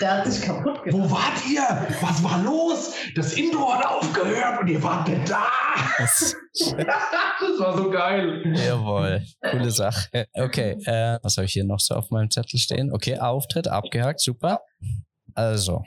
Der 0.00 0.16
hat 0.16 0.26
sich 0.26 0.42
kaputt 0.42 0.82
gemacht. 0.82 1.10
Wo 1.10 1.10
wart 1.14 1.48
ihr? 1.48 1.86
Was 2.00 2.24
war 2.24 2.42
los? 2.42 2.92
Das 3.14 3.34
Intro 3.34 3.72
hat 3.72 3.86
aufgehört 3.86 4.60
und 4.60 4.66
ihr 4.66 4.82
wart 4.82 5.06
nicht 5.08 5.30
da. 5.30 5.46
Das, 5.96 6.34
das 6.76 7.60
war 7.60 7.76
so 7.76 7.88
geil. 7.88 8.42
Jawohl, 8.52 9.22
coole 9.48 9.70
Sache. 9.70 10.26
Okay, 10.32 10.72
äh, 10.86 11.20
was 11.22 11.36
habe 11.36 11.44
ich 11.44 11.52
hier 11.52 11.64
noch 11.64 11.78
so 11.78 11.94
auf 11.94 12.10
meinem 12.10 12.28
Zettel 12.28 12.58
stehen? 12.58 12.92
Okay, 12.92 13.16
Auftritt 13.20 13.68
abgehakt, 13.68 14.20
super. 14.20 14.58
Also, 15.34 15.84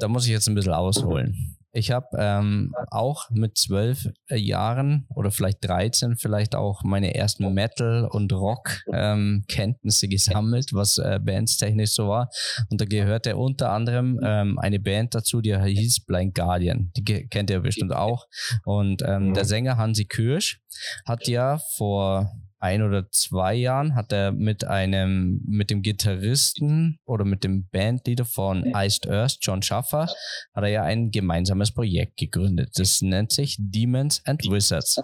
da 0.00 0.06
muss 0.06 0.26
ich 0.26 0.30
jetzt 0.30 0.48
ein 0.48 0.54
bisschen 0.54 0.74
ausholen. 0.74 1.58
Ich 1.72 1.92
habe 1.92 2.06
ähm, 2.18 2.74
auch 2.90 3.30
mit 3.30 3.56
zwölf 3.56 4.08
äh, 4.28 4.36
Jahren 4.36 5.06
oder 5.14 5.30
vielleicht 5.30 5.64
13 5.64 6.16
vielleicht 6.16 6.56
auch 6.56 6.82
meine 6.82 7.14
ersten 7.14 7.52
Metal- 7.54 8.08
und 8.10 8.32
Rock-Kenntnisse 8.32 10.06
ähm, 10.06 10.10
gesammelt, 10.10 10.72
was 10.72 10.98
äh, 10.98 11.20
Bands 11.22 11.58
technisch 11.58 11.92
so 11.92 12.08
war. 12.08 12.28
Und 12.70 12.80
da 12.80 12.84
gehörte 12.84 13.36
unter 13.36 13.70
anderem 13.70 14.18
ähm, 14.22 14.58
eine 14.58 14.80
Band 14.80 15.14
dazu, 15.14 15.40
die 15.40 15.56
hieß 15.56 16.06
Blind 16.06 16.34
Guardian. 16.34 16.90
Die 16.96 17.04
kennt 17.04 17.50
ihr 17.50 17.60
bestimmt 17.60 17.94
auch. 17.94 18.26
Und 18.64 19.02
ähm, 19.06 19.34
der 19.34 19.44
Sänger 19.44 19.76
Hansi 19.76 20.06
Kürsch 20.06 20.60
hat 21.06 21.28
ja 21.28 21.58
vor 21.76 22.32
ein 22.60 22.82
oder 22.82 23.10
zwei 23.10 23.54
Jahren 23.54 23.94
hat 23.94 24.12
er 24.12 24.32
mit 24.32 24.64
einem, 24.64 25.40
mit 25.46 25.70
dem 25.70 25.82
Gitarristen 25.82 26.98
oder 27.06 27.24
mit 27.24 27.42
dem 27.42 27.66
Bandleader 27.68 28.26
von 28.26 28.64
Iced 28.74 29.08
Earth, 29.08 29.38
John 29.40 29.62
Schaffer, 29.62 30.08
hat 30.54 30.64
er 30.64 30.68
ja 30.68 30.82
ein 30.82 31.10
gemeinsames 31.10 31.72
Projekt 31.72 32.18
gegründet. 32.18 32.70
Das 32.74 33.00
nennt 33.00 33.32
sich 33.32 33.56
Demons 33.58 34.22
and 34.26 34.42
Wizards. 34.44 35.00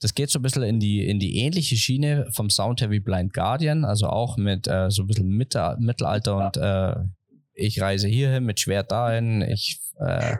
Das 0.00 0.14
geht 0.14 0.30
so 0.30 0.38
ein 0.38 0.42
bisschen 0.42 0.62
in 0.62 0.80
die, 0.80 1.06
in 1.06 1.18
die 1.18 1.36
ähnliche 1.36 1.76
Schiene 1.76 2.26
vom 2.32 2.50
Sound 2.50 2.80
her 2.80 2.90
wie 2.90 3.00
Blind 3.00 3.32
Guardian, 3.32 3.84
also 3.84 4.08
auch 4.08 4.36
mit 4.36 4.66
äh, 4.66 4.90
so 4.90 5.02
ein 5.02 5.06
bisschen 5.06 5.28
Mitte, 5.28 5.76
Mittelalter 5.78 6.36
und 6.36 6.56
äh, 6.56 6.94
ich 7.54 7.80
reise 7.80 8.08
hierhin 8.08 8.44
mit 8.44 8.58
Schwert 8.58 8.90
dahin, 8.90 9.42
ich 9.42 9.80
äh, 10.00 10.36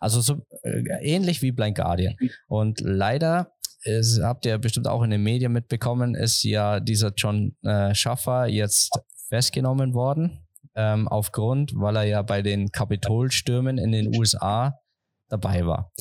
also 0.00 0.20
so 0.20 0.46
äh, 0.62 0.82
ähnlich 1.02 1.42
wie 1.42 1.52
Blind 1.52 1.76
Guardian. 1.76 2.16
Und 2.46 2.80
leider 2.80 3.52
es 3.84 4.20
habt 4.22 4.46
ihr 4.46 4.58
bestimmt 4.58 4.88
auch 4.88 5.02
in 5.02 5.10
den 5.10 5.22
Medien 5.22 5.52
mitbekommen, 5.52 6.14
ist 6.14 6.42
ja 6.42 6.80
dieser 6.80 7.12
John 7.16 7.56
äh, 7.62 7.94
Schaffer 7.94 8.46
jetzt 8.46 8.90
festgenommen 9.28 9.94
worden, 9.94 10.46
ähm, 10.74 11.08
aufgrund, 11.08 11.72
weil 11.74 11.96
er 11.96 12.04
ja 12.04 12.22
bei 12.22 12.42
den 12.42 12.70
Kapitolstürmen 12.70 13.78
in 13.78 13.92
den 13.92 14.16
USA 14.16 14.80
dabei 15.28 15.66
war. 15.66 15.92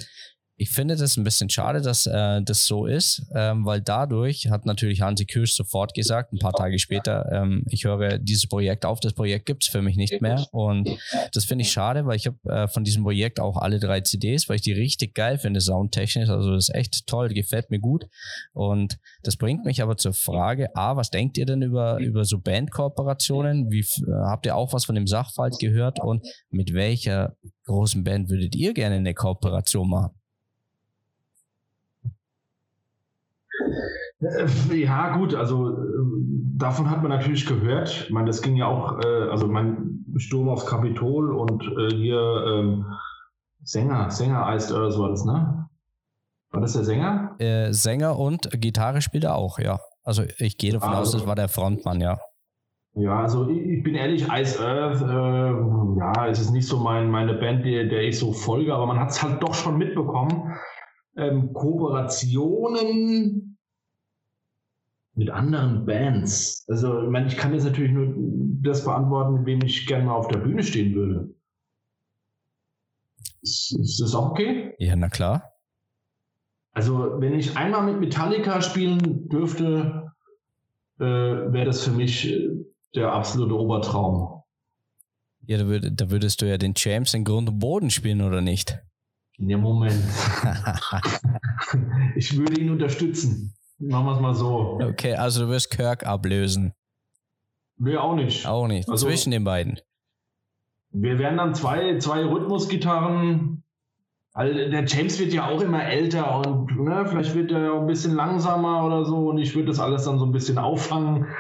Ich 0.56 0.70
finde 0.70 0.96
das 0.96 1.18
ein 1.18 1.24
bisschen 1.24 1.50
schade, 1.50 1.82
dass 1.82 2.06
äh, 2.06 2.42
das 2.44 2.68
so 2.68 2.86
ist, 2.86 3.26
ähm, 3.36 3.66
weil 3.66 3.82
dadurch 3.82 4.50
hat 4.52 4.66
natürlich 4.66 5.02
Hansi 5.02 5.26
Kirsch 5.26 5.56
sofort 5.56 5.96
gesagt, 5.96 6.32
ein 6.32 6.38
paar 6.38 6.54
Tage 6.54 6.78
später, 6.78 7.28
ähm, 7.32 7.64
ich 7.70 7.86
höre 7.86 8.20
dieses 8.20 8.48
Projekt 8.48 8.86
auf, 8.86 9.00
das 9.00 9.14
Projekt 9.14 9.48
gibt 9.48 9.64
es 9.64 9.70
für 9.70 9.82
mich 9.82 9.98
nicht 9.98 10.22
mehr. 10.22 10.46
Und 10.52 10.90
das 11.34 11.46
finde 11.46 11.64
ich 11.64 11.72
schade, 11.72 12.06
weil 12.06 12.18
ich 12.18 12.28
habe 12.28 12.38
äh, 12.50 12.68
von 12.68 12.84
diesem 12.84 13.04
Projekt 13.04 13.40
auch 13.40 13.58
alle 13.58 13.80
drei 13.80 14.02
CDs, 14.02 14.48
weil 14.48 14.58
ich 14.58 14.62
die 14.62 14.74
richtig 14.74 15.16
geil 15.16 15.40
finde, 15.40 15.60
soundtechnisch. 15.60 16.30
Also 16.30 16.54
das 16.54 16.70
ist 16.70 16.76
echt 16.76 17.08
toll, 17.08 17.30
gefällt 17.30 17.72
mir 17.72 17.80
gut. 17.80 18.06
Und 18.54 19.00
das 19.24 19.38
bringt 19.38 19.66
mich 19.66 19.82
aber 19.82 19.98
zur 19.98 20.14
Frage, 20.14 20.76
A, 20.76 20.96
was 20.96 21.10
denkt 21.10 21.38
ihr 21.38 21.48
denn 21.48 21.64
über, 21.64 21.98
über 21.98 22.26
so 22.26 22.40
Bandkooperationen? 22.40 23.72
Wie 23.72 23.80
äh, 23.80 24.12
habt 24.26 24.46
ihr 24.46 24.56
auch 24.56 24.72
was 24.72 24.86
von 24.86 24.96
dem 24.96 25.08
Sachverhalt 25.08 25.58
gehört? 25.60 26.00
Und 26.00 26.28
mit 26.52 26.74
welcher 26.74 27.36
großen 27.66 28.04
Band 28.04 28.30
würdet 28.30 28.56
ihr 28.56 28.74
gerne 28.74 28.98
eine 28.98 29.16
Kooperation 29.16 29.90
machen? 29.90 30.12
Äh, 32.04 32.10
ja, 34.72 35.18
gut, 35.18 35.36
also 35.36 35.70
äh, 35.70 35.84
davon 36.58 36.90
hat 36.90 37.02
man 37.02 37.10
natürlich 37.10 37.46
gehört. 37.46 37.90
Ich 37.90 38.12
meine, 38.12 38.28
das 38.28 38.42
ging 38.42 38.56
ja 38.56 38.68
auch, 38.68 39.00
äh, 39.04 39.30
also 39.30 39.48
mein 39.48 40.06
Sturm 40.18 40.50
aufs 40.50 40.66
Kapitol 40.66 41.34
und 41.34 41.64
hier 41.94 42.20
ähm, 42.48 42.86
Sänger, 43.64 44.10
Sänger 44.12 44.46
heißt 44.46 44.72
oder 44.72 44.92
so 44.92 45.04
war 45.04 45.10
das, 45.10 45.26
ne? 45.26 45.68
War 46.52 46.62
das 46.62 46.74
der 46.74 46.84
Sänger? 46.84 47.36
Äh, 47.40 47.74
Sänger 47.74 48.20
und 48.20 48.50
Gitarre 48.62 49.02
spielt 49.02 49.24
er 49.24 49.36
auch, 49.36 49.58
ja. 49.60 49.80
Also 50.04 50.24
ich 50.38 50.58
gehe 50.58 50.72
davon 50.72 50.90
also, 50.90 51.02
aus, 51.02 51.12
das 51.12 51.28
war 51.28 51.36
der 51.36 51.48
Frontmann, 51.48 52.02
ja. 52.02 52.20
Ja, 52.96 53.22
also 53.22 53.50
ich, 53.50 53.58
ich 53.58 53.84
bin 53.84 53.96
ehrlich, 53.96 54.28
Ice 54.32 54.60
Earth, 54.64 55.02
äh, 55.02 56.00
ja, 56.00 56.28
es 56.28 56.40
ist 56.40 56.52
nicht 56.52 56.68
so 56.68 56.78
mein, 56.78 57.10
meine 57.10 57.34
Band, 57.34 57.66
der, 57.66 57.86
der 57.86 58.04
ich 58.04 58.20
so 58.20 58.34
folge, 58.34 58.74
aber 58.74 58.86
man 58.86 59.00
hat 59.00 59.10
es 59.10 59.24
halt 59.24 59.42
doch 59.42 59.56
schon 59.56 59.78
mitbekommen. 59.78 60.54
Ähm, 61.16 61.54
Kooperationen 61.54 63.54
mit 65.16 65.30
anderen 65.30 65.86
Bands. 65.86 66.66
Also, 66.68 67.04
ich 67.04 67.10
meine, 67.10 67.28
ich 67.28 67.38
kann 67.38 67.54
jetzt 67.54 67.66
natürlich 67.66 67.92
nur 67.92 68.14
das 68.62 68.84
beantworten, 68.84 69.36
mit 69.36 69.46
wem 69.46 69.64
ich 69.64 69.86
gerne 69.86 70.06
mal 70.06 70.16
auf 70.16 70.28
der 70.28 70.40
Bühne 70.40 70.64
stehen 70.64 70.96
würde. 70.96 71.34
Ist, 73.42 73.78
ist 73.80 74.02
das 74.02 74.16
auch 74.16 74.32
okay? 74.32 74.74
Ja, 74.80 74.96
na 74.96 75.10
klar. 75.10 75.52
Also, 76.72 77.20
wenn 77.20 77.38
ich 77.38 77.56
einmal 77.56 77.86
mit 77.86 78.00
Metallica 78.00 78.62
spielen 78.62 79.30
dürfte, 79.30 80.12
äh, 81.00 81.04
wäre 81.04 81.66
das 81.66 81.84
für 81.84 81.92
mich 81.92 82.32
äh, 82.32 82.50
der 82.96 83.12
absolute 83.12 83.56
Obertraum. 83.56 84.42
Ja, 85.46 85.58
da, 85.58 85.68
würd, 85.68 85.92
da 85.94 86.10
würdest 86.10 86.42
du 86.42 86.48
ja 86.48 86.58
den 86.58 86.74
James 86.76 87.14
in 87.14 87.26
Grund 87.26 87.50
und 87.50 87.60
Boden 87.60 87.90
spielen, 87.90 88.22
oder 88.22 88.42
nicht? 88.42 88.80
Ja, 89.38 89.58
Moment. 89.58 89.94
ich 92.16 92.38
würde 92.38 92.62
ihn 92.62 92.70
unterstützen. 92.70 93.56
Machen 93.80 94.06
wir 94.06 94.14
es 94.14 94.20
mal 94.20 94.36
so. 94.36 94.80
Okay, 94.82 95.16
also 95.16 95.46
du 95.46 95.50
wirst 95.50 95.72
Kirk 95.72 96.06
ablösen. 96.06 96.74
Nee, 97.78 97.98
auch 97.98 98.16
nicht. 98.16 98.46
Auch 98.46 98.68
nicht. 98.68 98.88
Also, 98.88 99.08
Zwischen 99.08 99.32
den 99.32 99.44
beiden. 99.44 99.80
Wir 100.92 101.18
werden 101.18 101.38
dann 101.38 101.56
zwei, 101.56 101.98
zwei 101.98 102.24
Rhythmusgitarren. 102.24 103.64
Also 104.34 104.54
der 104.54 104.86
James 104.86 105.20
wird 105.20 105.34
ja 105.34 105.48
auch 105.48 105.62
immer 105.62 105.84
älter 105.84 106.38
und 106.38 106.80
ne, 106.80 107.06
vielleicht 107.08 107.36
wird 107.36 107.52
er 107.52 107.66
ja 107.66 107.80
ein 107.80 107.86
bisschen 107.86 108.16
langsamer 108.16 108.84
oder 108.84 109.06
so 109.06 109.30
und 109.30 109.38
ich 109.38 109.54
würde 109.54 109.68
das 109.68 109.80
alles 109.80 110.06
dann 110.06 110.18
so 110.18 110.26
ein 110.26 110.32
bisschen 110.32 110.58
auffangen. 110.58 111.28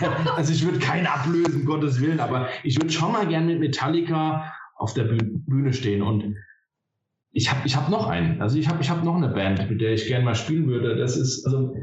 also 0.36 0.52
ich 0.52 0.64
würde 0.64 0.78
keinen 0.78 1.06
ablösen, 1.06 1.64
Gottes 1.64 2.00
Willen, 2.00 2.20
aber 2.20 2.48
ich 2.64 2.78
würde 2.78 2.90
schon 2.90 3.12
mal 3.12 3.26
gerne 3.26 3.46
mit 3.46 3.60
Metallica 3.60 4.52
auf 4.80 4.94
der 4.94 5.04
Bühne 5.04 5.72
stehen 5.72 6.02
und 6.02 6.36
ich 7.32 7.50
habe 7.50 7.66
ich 7.66 7.76
hab 7.76 7.88
noch 7.88 8.06
einen. 8.06 8.40
Also 8.42 8.58
ich 8.58 8.68
habe 8.68 8.82
ich 8.82 8.90
hab 8.90 9.04
noch 9.04 9.14
eine 9.14 9.28
Band, 9.28 9.70
mit 9.70 9.80
der 9.80 9.92
ich 9.92 10.06
gerne 10.06 10.24
mal 10.24 10.34
spielen 10.34 10.66
würde. 10.66 10.96
Das 10.96 11.16
ist, 11.16 11.46
also 11.46 11.74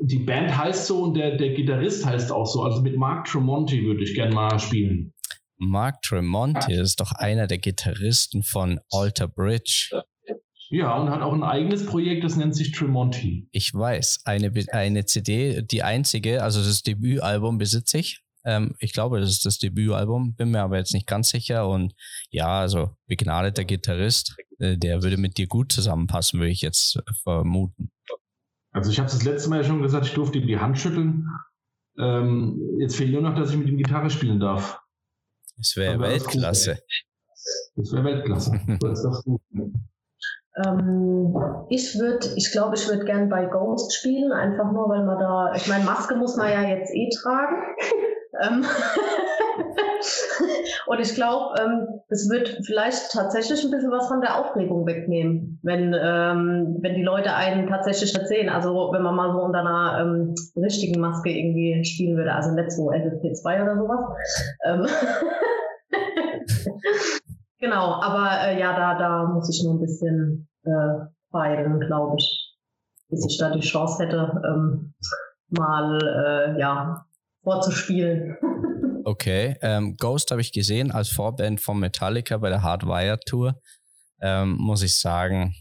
die 0.00 0.20
Band 0.20 0.56
heißt 0.56 0.86
so 0.86 1.02
und 1.02 1.14
der, 1.14 1.36
der 1.36 1.54
Gitarrist 1.54 2.04
heißt 2.04 2.30
auch 2.30 2.46
so. 2.46 2.62
Also 2.62 2.82
mit 2.82 2.96
Mark 2.96 3.26
Tremonti 3.26 3.84
würde 3.84 4.04
ich 4.04 4.14
gerne 4.14 4.34
mal 4.34 4.58
spielen. 4.58 5.12
Mark 5.56 6.02
Tremonti 6.02 6.74
ist 6.74 7.00
doch 7.00 7.12
einer 7.12 7.46
der 7.46 7.58
Gitarristen 7.58 8.42
von 8.42 8.78
Alter 8.90 9.28
Bridge. 9.28 9.90
Ja, 10.70 10.96
und 10.96 11.10
hat 11.10 11.22
auch 11.22 11.32
ein 11.32 11.44
eigenes 11.44 11.86
Projekt, 11.86 12.24
das 12.24 12.36
nennt 12.36 12.54
sich 12.54 12.72
Tremonti. 12.72 13.48
Ich 13.52 13.72
weiß, 13.72 14.22
eine, 14.24 14.52
eine 14.72 15.04
CD, 15.04 15.62
die 15.62 15.82
einzige, 15.82 16.42
also 16.42 16.60
das 16.60 16.82
Debütalbum 16.82 17.58
besitze 17.58 17.98
ich. 17.98 18.23
Ähm, 18.44 18.74
ich 18.78 18.92
glaube, 18.92 19.20
das 19.20 19.30
ist 19.30 19.46
das 19.46 19.58
Debütalbum, 19.58 20.34
bin 20.34 20.50
mir 20.50 20.62
aber 20.62 20.76
jetzt 20.78 20.94
nicht 20.94 21.06
ganz 21.06 21.30
sicher. 21.30 21.68
Und 21.68 21.94
ja, 22.30 22.60
also 22.60 22.96
begnadeter 23.06 23.64
Gitarrist, 23.64 24.36
äh, 24.58 24.76
der 24.76 25.02
würde 25.02 25.16
mit 25.16 25.38
dir 25.38 25.46
gut 25.46 25.72
zusammenpassen, 25.72 26.40
würde 26.40 26.52
ich 26.52 26.60
jetzt 26.60 26.96
äh, 26.96 27.12
vermuten. 27.22 27.90
Also 28.72 28.90
ich 28.90 28.98
habe 28.98 29.06
es 29.06 29.14
das 29.14 29.24
letzte 29.24 29.50
Mal 29.50 29.62
ja 29.62 29.64
schon 29.64 29.82
gesagt, 29.82 30.06
ich 30.06 30.14
durfte 30.14 30.38
ihm 30.38 30.46
die 30.46 30.58
Hand 30.58 30.78
schütteln. 30.78 31.28
Ähm, 31.96 32.60
jetzt 32.80 32.96
fehlt 32.96 33.12
nur 33.12 33.22
noch, 33.22 33.36
dass 33.36 33.50
ich 33.50 33.56
mit 33.56 33.68
ihm 33.68 33.78
Gitarre 33.78 34.10
spielen 34.10 34.40
darf. 34.40 34.80
Das 35.56 35.76
wäre 35.76 36.00
Weltklasse. 36.00 36.80
Das 37.76 37.92
wäre 37.92 38.04
Weltklasse. 38.04 38.60
das 38.80 38.98
ist 38.98 39.04
doch 39.04 39.22
gut. 39.22 39.40
Ähm, 40.56 41.36
ich 41.68 41.98
würde, 41.98 42.28
ich 42.36 42.52
glaube, 42.52 42.76
ich 42.76 42.88
würde 42.88 43.04
gern 43.04 43.28
bei 43.28 43.46
Ghost 43.46 43.92
spielen, 43.94 44.30
einfach 44.32 44.70
nur, 44.70 44.88
weil 44.88 45.04
man 45.04 45.18
da, 45.18 45.52
ich 45.56 45.66
meine, 45.68 45.84
Maske 45.84 46.14
muss 46.14 46.36
man 46.36 46.48
ja 46.50 46.62
jetzt 46.62 46.94
eh 46.94 47.08
tragen. 47.10 47.56
Ähm, 48.42 48.64
und 50.88 50.98
ich 50.98 51.14
glaube, 51.14 51.54
ähm, 51.60 51.86
es 52.08 52.28
wird 52.28 52.48
vielleicht 52.66 53.12
tatsächlich 53.12 53.62
ein 53.62 53.70
bisschen 53.70 53.92
was 53.92 54.08
von 54.08 54.20
der 54.20 54.40
Aufregung 54.40 54.84
wegnehmen, 54.88 55.60
wenn, 55.62 55.92
wenn 55.92 56.94
die 56.96 57.04
Leute 57.04 57.32
einen 57.32 57.68
tatsächlich 57.68 58.12
erzählen. 58.12 58.48
Also 58.48 58.90
wenn 58.92 59.02
man 59.02 59.14
mal 59.14 59.32
so 59.32 59.38
unter 59.38 59.60
einer 59.60 60.34
richtigen 60.56 61.00
Maske 61.00 61.30
irgendwie 61.30 61.84
spielen 61.84 62.16
würde, 62.16 62.32
also 62.32 62.50
nicht 62.56 62.72
so 62.72 62.90
FFP2 62.90 63.62
oder 63.62 63.76
sowas. 63.76 64.00
Genau, 67.64 67.94
aber 68.02 68.46
äh, 68.46 68.60
ja, 68.60 68.76
da, 68.76 68.98
da 68.98 69.24
muss 69.24 69.48
ich 69.48 69.64
nur 69.64 69.74
ein 69.74 69.80
bisschen 69.80 70.46
äh, 70.64 71.06
feilen, 71.30 71.80
glaube 71.80 72.16
ich, 72.18 72.54
bis 73.08 73.24
ich 73.26 73.38
da 73.38 73.54
die 73.54 73.60
Chance 73.60 74.04
hätte, 74.04 74.38
ähm, 74.46 74.92
mal 75.48 75.98
äh, 76.02 76.60
ja, 76.60 77.06
vorzuspielen. 77.42 78.36
Okay, 79.06 79.58
ähm, 79.60 79.96
Ghost 79.98 80.30
habe 80.30 80.40
ich 80.40 80.50
gesehen 80.50 80.90
als 80.90 81.10
Vorband 81.10 81.60
von 81.60 81.78
Metallica 81.78 82.38
bei 82.38 82.48
der 82.48 82.62
Hardwire 82.62 83.18
Tour. 83.26 83.60
Ähm, 84.18 84.56
muss 84.58 84.82
ich 84.82 84.98
sagen, 84.98 85.54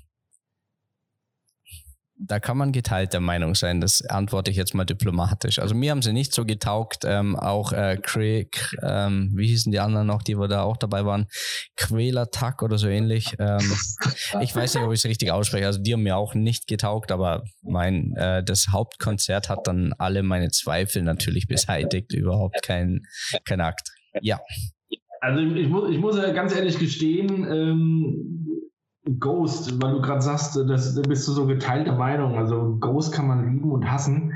da 2.26 2.40
kann 2.40 2.58
man 2.58 2.72
geteilter 2.72 3.20
Meinung 3.20 3.56
sein. 3.56 3.82
Das 3.82 4.02
antworte 4.06 4.50
ich 4.50 4.58
jetzt 4.58 4.74
mal 4.74 4.86
diplomatisch. 4.86 5.60
Also 5.60 5.76
mir 5.76 5.92
haben 5.92 6.02
sie 6.02 6.14
nicht 6.14 6.34
so 6.34 6.46
getaugt. 6.46 7.04
Ähm, 7.06 7.36
auch 7.36 7.74
äh, 7.74 7.98
Craig, 8.02 8.76
ähm, 8.82 9.32
wie 9.36 9.48
hießen 9.48 9.72
die 9.72 9.80
anderen 9.80 10.08
noch, 10.08 10.24
die 10.24 10.38
wir 10.40 10.48
da 10.48 10.64
auch 10.64 10.78
dabei 10.78 11.06
waren? 11.06 11.28
Quälertack 11.76 12.62
oder 12.62 12.78
so 12.78 12.88
ähnlich. 12.88 13.36
Ähm, 13.40 13.72
ich 14.42 14.56
weiß 14.56 14.76
nicht, 14.76 14.84
ob 14.84 14.94
ich 14.94 15.00
es 15.00 15.06
richtig 15.06 15.32
ausspreche. 15.32 15.66
Also 15.66 15.82
die 15.82 15.94
haben 15.94 16.04
mir 16.04 16.16
auch 16.16 16.34
nicht 16.34 16.68
getaugt, 16.68 17.12
aber 17.12 17.44
mein 17.62 18.14
äh, 18.16 18.44
das 18.44 18.68
Hauptkonzert 18.72 19.50
hat 19.50 19.68
dann 19.68 19.94
alle 19.98 20.24
meine 20.24 20.50
Zweifel 20.52 21.02
natürlich 21.02 21.48
beseitigt. 21.48 22.14
Überhaupt 22.14 22.64
kein, 22.64 23.02
kein 23.46 23.60
Akt. 23.62 23.90
Ja. 24.22 24.40
Also 25.20 25.42
ich 25.42 25.68
muss, 25.68 25.90
ich 25.90 26.00
muss 26.00 26.16
ganz 26.34 26.56
ehrlich 26.56 26.80
gestehen, 26.80 27.48
ähm, 27.50 28.63
Ghost, 29.20 29.82
weil 29.82 29.94
du 29.94 30.02
gerade 30.02 30.22
sagst, 30.22 30.56
das, 30.68 30.96
da 30.96 31.02
bist 31.02 31.28
du 31.28 31.34
so 31.34 31.46
geteilter 31.46 31.96
Meinung. 31.96 32.38
Also 32.38 32.78
Ghost 32.80 33.14
kann 33.14 33.28
man 33.28 33.54
lieben 33.54 33.72
und 33.72 33.92
hassen. 33.92 34.34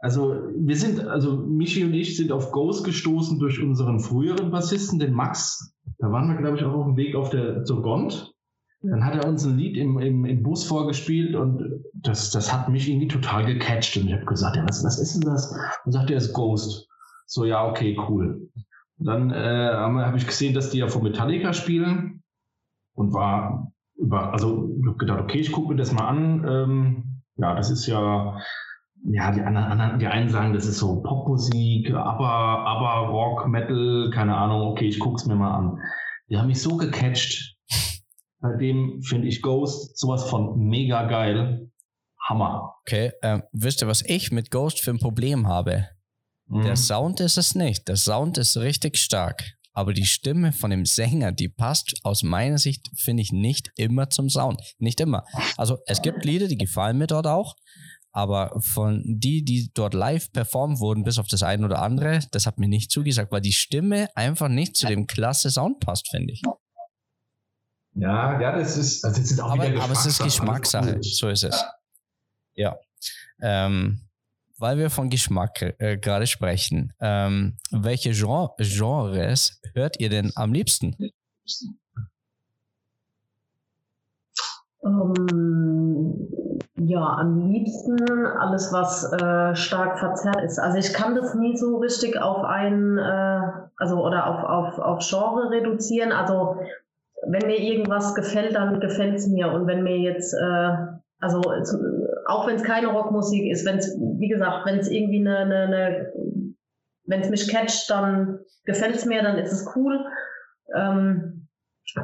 Also 0.00 0.48
wir 0.56 0.76
sind, 0.76 1.06
also 1.06 1.36
Michi 1.36 1.84
und 1.84 1.94
ich 1.94 2.16
sind 2.16 2.32
auf 2.32 2.52
Ghost 2.52 2.84
gestoßen 2.84 3.38
durch 3.38 3.62
unseren 3.62 4.00
früheren 4.00 4.50
Bassisten, 4.50 4.98
den 4.98 5.12
Max. 5.12 5.74
Da 5.98 6.10
waren 6.10 6.28
wir, 6.28 6.36
glaube 6.36 6.56
ich, 6.56 6.64
auch 6.64 6.72
auf 6.72 6.86
dem 6.86 6.96
Weg 6.96 7.14
auf 7.14 7.30
der 7.30 7.64
zur 7.64 7.82
Gond. 7.82 8.34
Dann 8.82 9.04
hat 9.04 9.14
er 9.14 9.28
uns 9.28 9.44
ein 9.44 9.58
Lied 9.58 9.76
im, 9.76 9.98
im, 9.98 10.24
im 10.24 10.42
Bus 10.42 10.64
vorgespielt 10.64 11.36
und 11.36 11.84
das, 11.92 12.30
das 12.30 12.50
hat 12.50 12.70
mich 12.70 12.88
irgendwie 12.88 13.08
total 13.08 13.44
gecatcht. 13.44 13.96
Und 13.98 14.06
ich 14.06 14.14
habe 14.14 14.24
gesagt, 14.24 14.56
ja, 14.56 14.64
was, 14.66 14.82
was 14.82 14.98
ist 14.98 15.14
denn 15.14 15.30
das? 15.30 15.54
Und 15.84 15.92
sagt 15.92 16.10
er, 16.10 16.16
ist 16.16 16.32
Ghost. 16.32 16.88
So, 17.26 17.44
ja, 17.44 17.68
okay, 17.68 17.96
cool. 18.08 18.48
dann 18.96 19.30
äh, 19.30 19.70
habe 19.72 20.06
hab 20.06 20.16
ich 20.16 20.26
gesehen, 20.26 20.54
dass 20.54 20.70
die 20.70 20.78
ja 20.78 20.88
von 20.88 21.02
Metallica 21.02 21.52
spielen 21.52 22.22
und 22.94 23.12
war 23.12 23.70
über, 24.00 24.32
also 24.32 24.70
ich 24.80 24.86
habe 24.86 24.96
gedacht, 24.96 25.20
okay, 25.20 25.38
ich 25.38 25.52
gucke 25.52 25.68
mir 25.68 25.76
das 25.76 25.92
mal 25.92 26.08
an. 26.08 26.44
Ähm, 26.48 27.22
ja, 27.36 27.54
das 27.54 27.70
ist 27.70 27.86
ja, 27.86 28.38
ja, 29.04 29.30
die 29.32 29.40
anderen, 29.40 29.98
die 29.98 30.06
einen 30.06 30.28
sagen, 30.28 30.52
das 30.52 30.66
ist 30.66 30.78
so 30.78 31.02
Popmusik, 31.02 31.90
aber, 31.90 32.28
aber 32.28 33.08
Rock, 33.08 33.46
Metal, 33.48 34.10
keine 34.12 34.36
Ahnung, 34.36 34.62
okay, 34.62 34.86
ich 34.86 34.98
gucke 34.98 35.16
es 35.16 35.26
mir 35.26 35.36
mal 35.36 35.56
an. 35.56 35.78
Die 36.28 36.36
haben 36.36 36.48
mich 36.48 36.62
so 36.62 36.76
gecatcht. 36.76 37.56
Seitdem 38.40 39.02
finde 39.02 39.28
ich 39.28 39.42
Ghost 39.42 39.98
sowas 39.98 40.28
von 40.28 40.58
mega 40.58 41.06
geil. 41.06 41.70
Hammer. 42.28 42.74
Okay, 42.82 43.12
ähm, 43.22 43.42
wisst 43.52 43.82
ihr, 43.82 43.88
was 43.88 44.02
ich 44.02 44.30
mit 44.30 44.50
Ghost 44.50 44.80
für 44.80 44.90
ein 44.90 44.98
Problem 44.98 45.48
habe? 45.48 45.88
Mhm. 46.46 46.62
Der 46.62 46.76
Sound 46.76 47.20
ist 47.20 47.38
es 47.38 47.54
nicht. 47.54 47.88
Der 47.88 47.96
Sound 47.96 48.38
ist 48.38 48.56
richtig 48.56 48.98
stark. 48.98 49.42
Aber 49.80 49.94
die 49.94 50.04
Stimme 50.04 50.52
von 50.52 50.70
dem 50.70 50.84
Sänger, 50.84 51.32
die 51.32 51.48
passt 51.48 52.00
aus 52.02 52.22
meiner 52.22 52.58
Sicht, 52.58 52.90
finde 52.98 53.22
ich, 53.22 53.32
nicht 53.32 53.70
immer 53.76 54.10
zum 54.10 54.28
Sound. 54.28 54.60
Nicht 54.78 55.00
immer. 55.00 55.24
Also 55.56 55.78
es 55.86 56.02
gibt 56.02 56.22
Lieder, 56.26 56.48
die 56.48 56.58
gefallen 56.58 56.98
mir 56.98 57.06
dort 57.06 57.26
auch, 57.26 57.56
aber 58.12 58.60
von 58.60 59.02
die, 59.06 59.42
die 59.42 59.70
dort 59.72 59.94
live 59.94 60.30
performt 60.32 60.80
wurden, 60.80 61.02
bis 61.02 61.18
auf 61.18 61.28
das 61.28 61.42
eine 61.42 61.64
oder 61.64 61.80
andere, 61.80 62.20
das 62.30 62.44
hat 62.44 62.58
mir 62.58 62.68
nicht 62.68 62.90
zugesagt, 62.90 63.32
weil 63.32 63.40
die 63.40 63.54
Stimme 63.54 64.08
einfach 64.14 64.48
nicht 64.48 64.76
zu 64.76 64.86
dem 64.86 65.06
klasse 65.06 65.50
Sound 65.50 65.80
passt, 65.80 66.10
finde 66.10 66.34
ich. 66.34 66.42
Ja, 67.94 68.38
ja, 68.38 68.58
das 68.58 68.76
ist, 68.76 69.02
also 69.02 69.18
das 69.18 69.30
ist 69.30 69.40
auch 69.40 69.52
aber, 69.52 69.70
wieder 69.70 69.82
aber 69.82 69.94
es 69.94 70.04
ist 70.04 70.22
Geschmackssache, 70.22 70.98
so 71.00 71.30
ist 71.30 71.44
es. 71.44 71.64
Ja. 72.54 72.76
Ähm, 73.40 74.09
weil 74.60 74.78
wir 74.78 74.90
von 74.90 75.08
Geschmack 75.08 75.74
äh, 75.78 75.96
gerade 75.96 76.26
sprechen, 76.26 76.92
ähm, 77.00 77.56
welche 77.70 78.10
Gen 78.10 78.50
Genres 78.58 79.60
hört 79.74 79.98
ihr 79.98 80.10
denn 80.10 80.32
am 80.36 80.52
liebsten? 80.52 80.96
Ähm, 84.84 86.28
ja, 86.76 87.04
am 87.04 87.50
liebsten 87.50 88.26
alles, 88.38 88.72
was 88.72 89.10
äh, 89.12 89.54
stark 89.54 89.98
verzerrt 89.98 90.42
ist. 90.42 90.58
Also 90.58 90.78
ich 90.78 90.92
kann 90.92 91.14
das 91.14 91.34
nie 91.34 91.56
so 91.56 91.78
richtig 91.78 92.20
auf 92.20 92.44
ein, 92.44 92.98
äh, 92.98 93.40
also 93.76 94.04
oder 94.04 94.26
auf, 94.26 94.44
auf, 94.44 94.78
auf 94.78 95.08
Genre 95.08 95.50
reduzieren. 95.50 96.12
Also 96.12 96.56
wenn 97.26 97.46
mir 97.46 97.58
irgendwas 97.58 98.14
gefällt, 98.14 98.54
dann 98.54 98.80
gefällt 98.80 99.14
es 99.14 99.26
mir. 99.26 99.52
Und 99.52 99.66
wenn 99.66 99.82
mir 99.82 99.98
jetzt, 99.98 100.34
äh, 100.34 100.76
also 101.20 101.42
auch 102.30 102.46
wenn 102.46 102.56
es 102.56 102.62
keine 102.62 102.88
Rockmusik 102.88 103.50
ist, 103.50 103.66
wenn 103.66 103.78
es, 103.78 103.96
wie 104.18 104.28
gesagt, 104.28 104.66
wenn 104.66 104.78
es 104.78 104.88
irgendwie 104.88 105.20
eine, 105.20 105.38
eine, 105.38 105.62
eine 105.64 106.12
wenn 107.04 107.20
es 107.20 107.30
mich 107.30 107.48
catcht, 107.48 107.90
dann 107.90 108.38
gefällt 108.64 108.94
es 108.94 109.04
mir, 109.04 109.22
dann 109.22 109.38
ist 109.38 109.52
es 109.52 109.68
cool. 109.74 110.04
Ähm, 110.74 111.40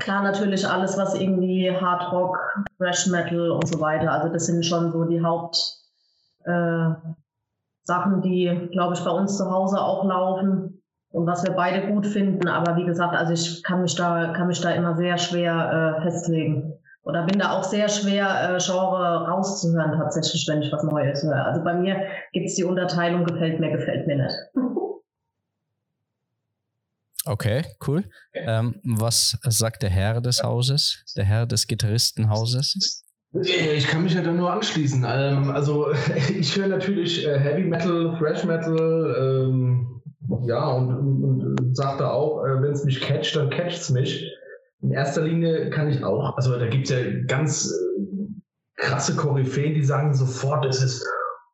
Klar, 0.01 0.23
natürlich 0.23 0.69
alles, 0.69 0.99
was 0.99 1.15
irgendwie 1.15 1.71
Hard 1.71 2.13
Rock, 2.13 2.39
Thrash 2.79 3.07
Metal 3.07 3.51
und 3.51 3.69
so 3.69 3.81
weiter. 3.81 4.11
Also 4.11 4.29
das 4.33 4.47
sind 4.47 4.67
schon 4.67 4.91
so 4.91 5.05
die 5.05 5.23
Hauptsachen, 5.23 7.15
äh, 8.19 8.21
die, 8.23 8.69
glaube 8.73 8.95
ich, 8.95 9.05
bei 9.05 9.11
uns 9.11 9.37
zu 9.37 9.49
Hause 9.51 9.81
auch 9.81 10.05
laufen 10.05 10.83
und 11.11 11.27
was 11.27 11.45
wir 11.45 11.53
beide 11.53 11.87
gut 11.93 12.07
finden. 12.07 12.49
Aber 12.49 12.77
wie 12.77 12.85
gesagt, 12.85 13.15
also 13.15 13.33
ich 13.33 13.63
kann 13.63 13.83
mich 13.83 13.95
da, 13.95 14.33
kann 14.33 14.49
mich 14.49 14.61
da 14.61 14.71
immer 14.71 14.97
sehr 14.97 15.19
schwer 15.19 15.99
äh, 15.99 16.03
festlegen. 16.03 16.75
Oder 17.07 17.25
bin 17.25 17.39
da 17.39 17.53
auch 17.53 17.63
sehr 17.63 17.89
schwer, 17.89 18.57
äh, 18.57 18.59
Genre 18.59 19.29
rauszuhören 19.29 19.93
tatsächlich, 19.97 20.45
wenn 20.49 20.61
ich 20.61 20.73
was 20.73 20.83
Neues 20.83 21.23
höre. 21.23 21.47
Also 21.47 21.63
bei 21.63 21.75
mir 21.75 22.05
gibt 22.33 22.47
es 22.47 22.57
die 22.57 22.65
Unterteilung, 22.65 23.25
gefällt 23.25 23.61
mir, 23.61 23.71
gefällt 23.71 24.07
mir 24.07 24.17
nicht. 24.17 24.37
Okay, 27.29 27.65
cool. 27.85 28.05
Ähm, 28.35 28.77
was 28.85 29.37
sagt 29.43 29.83
der 29.83 29.91
Herr 29.91 30.21
des 30.21 30.45
Hauses, 30.45 31.03
der 31.17 31.25
Herr 31.25 31.45
des 31.45 31.67
Gitarristenhauses? 31.67 33.05
Ich 33.43 33.89
kann 33.89 34.05
mich 34.05 34.15
ja 34.15 34.23
da 34.23 34.31
nur 34.31 34.53
anschließen. 34.53 35.05
Ähm, 35.05 35.51
also 35.51 35.91
ich 36.39 36.57
höre 36.57 36.69
natürlich 36.69 37.27
äh, 37.27 37.37
Heavy 37.37 37.65
Metal, 37.65 38.17
Thrash 38.17 38.45
Metal, 38.45 39.17
ähm, 39.19 40.03
ja, 40.47 40.69
und, 40.69 40.95
und, 40.95 41.59
und 41.59 41.77
sage 41.77 41.99
da 41.99 42.11
auch, 42.11 42.45
äh, 42.45 42.63
wenn 42.63 42.71
es 42.71 42.85
mich 42.85 43.01
catcht, 43.01 43.35
dann 43.35 43.51
catcht 43.51 43.81
es 43.81 43.91
mich. 43.91 44.33
In 44.83 44.91
erster 44.93 45.23
Linie 45.23 45.71
kann 45.71 45.89
ich 45.89 46.05
auch, 46.05 46.37
also 46.37 46.59
da 46.59 46.67
gibt 46.67 46.85
es 46.85 46.91
ja 46.91 46.99
ganz 47.27 47.73
äh, 47.73 48.27
krasse 48.77 49.17
Koryphäen, 49.17 49.75
die 49.75 49.85
sagen 49.85 50.15
sofort, 50.15 50.65
es 50.67 50.83
ist 50.83 51.07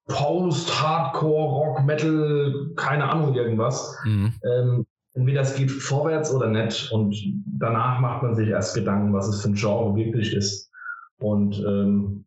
Post, 0.09 0.83
Hardcore, 0.83 1.53
Rock, 1.53 1.85
Metal, 1.85 2.71
keine 2.77 3.09
Ahnung, 3.09 3.35
irgendwas. 3.35 3.97
Mhm. 4.05 4.33
Ähm, 4.45 4.87
entweder 5.15 5.43
es 5.43 5.55
geht 5.55 5.71
vorwärts 5.71 6.35
oder 6.35 6.49
nicht. 6.49 6.91
Und 6.93 7.17
danach 7.59 8.01
macht 8.01 8.23
man 8.23 8.35
sich 8.35 8.49
erst 8.49 8.75
Gedanken, 8.75 9.13
was 9.13 9.29
es 9.29 9.43
für 9.43 9.51
ein 9.51 9.55
Genre 9.55 9.95
wirklich 9.95 10.35
ist. 10.35 10.71
Und 11.19 11.59
ähm, 11.67 12.25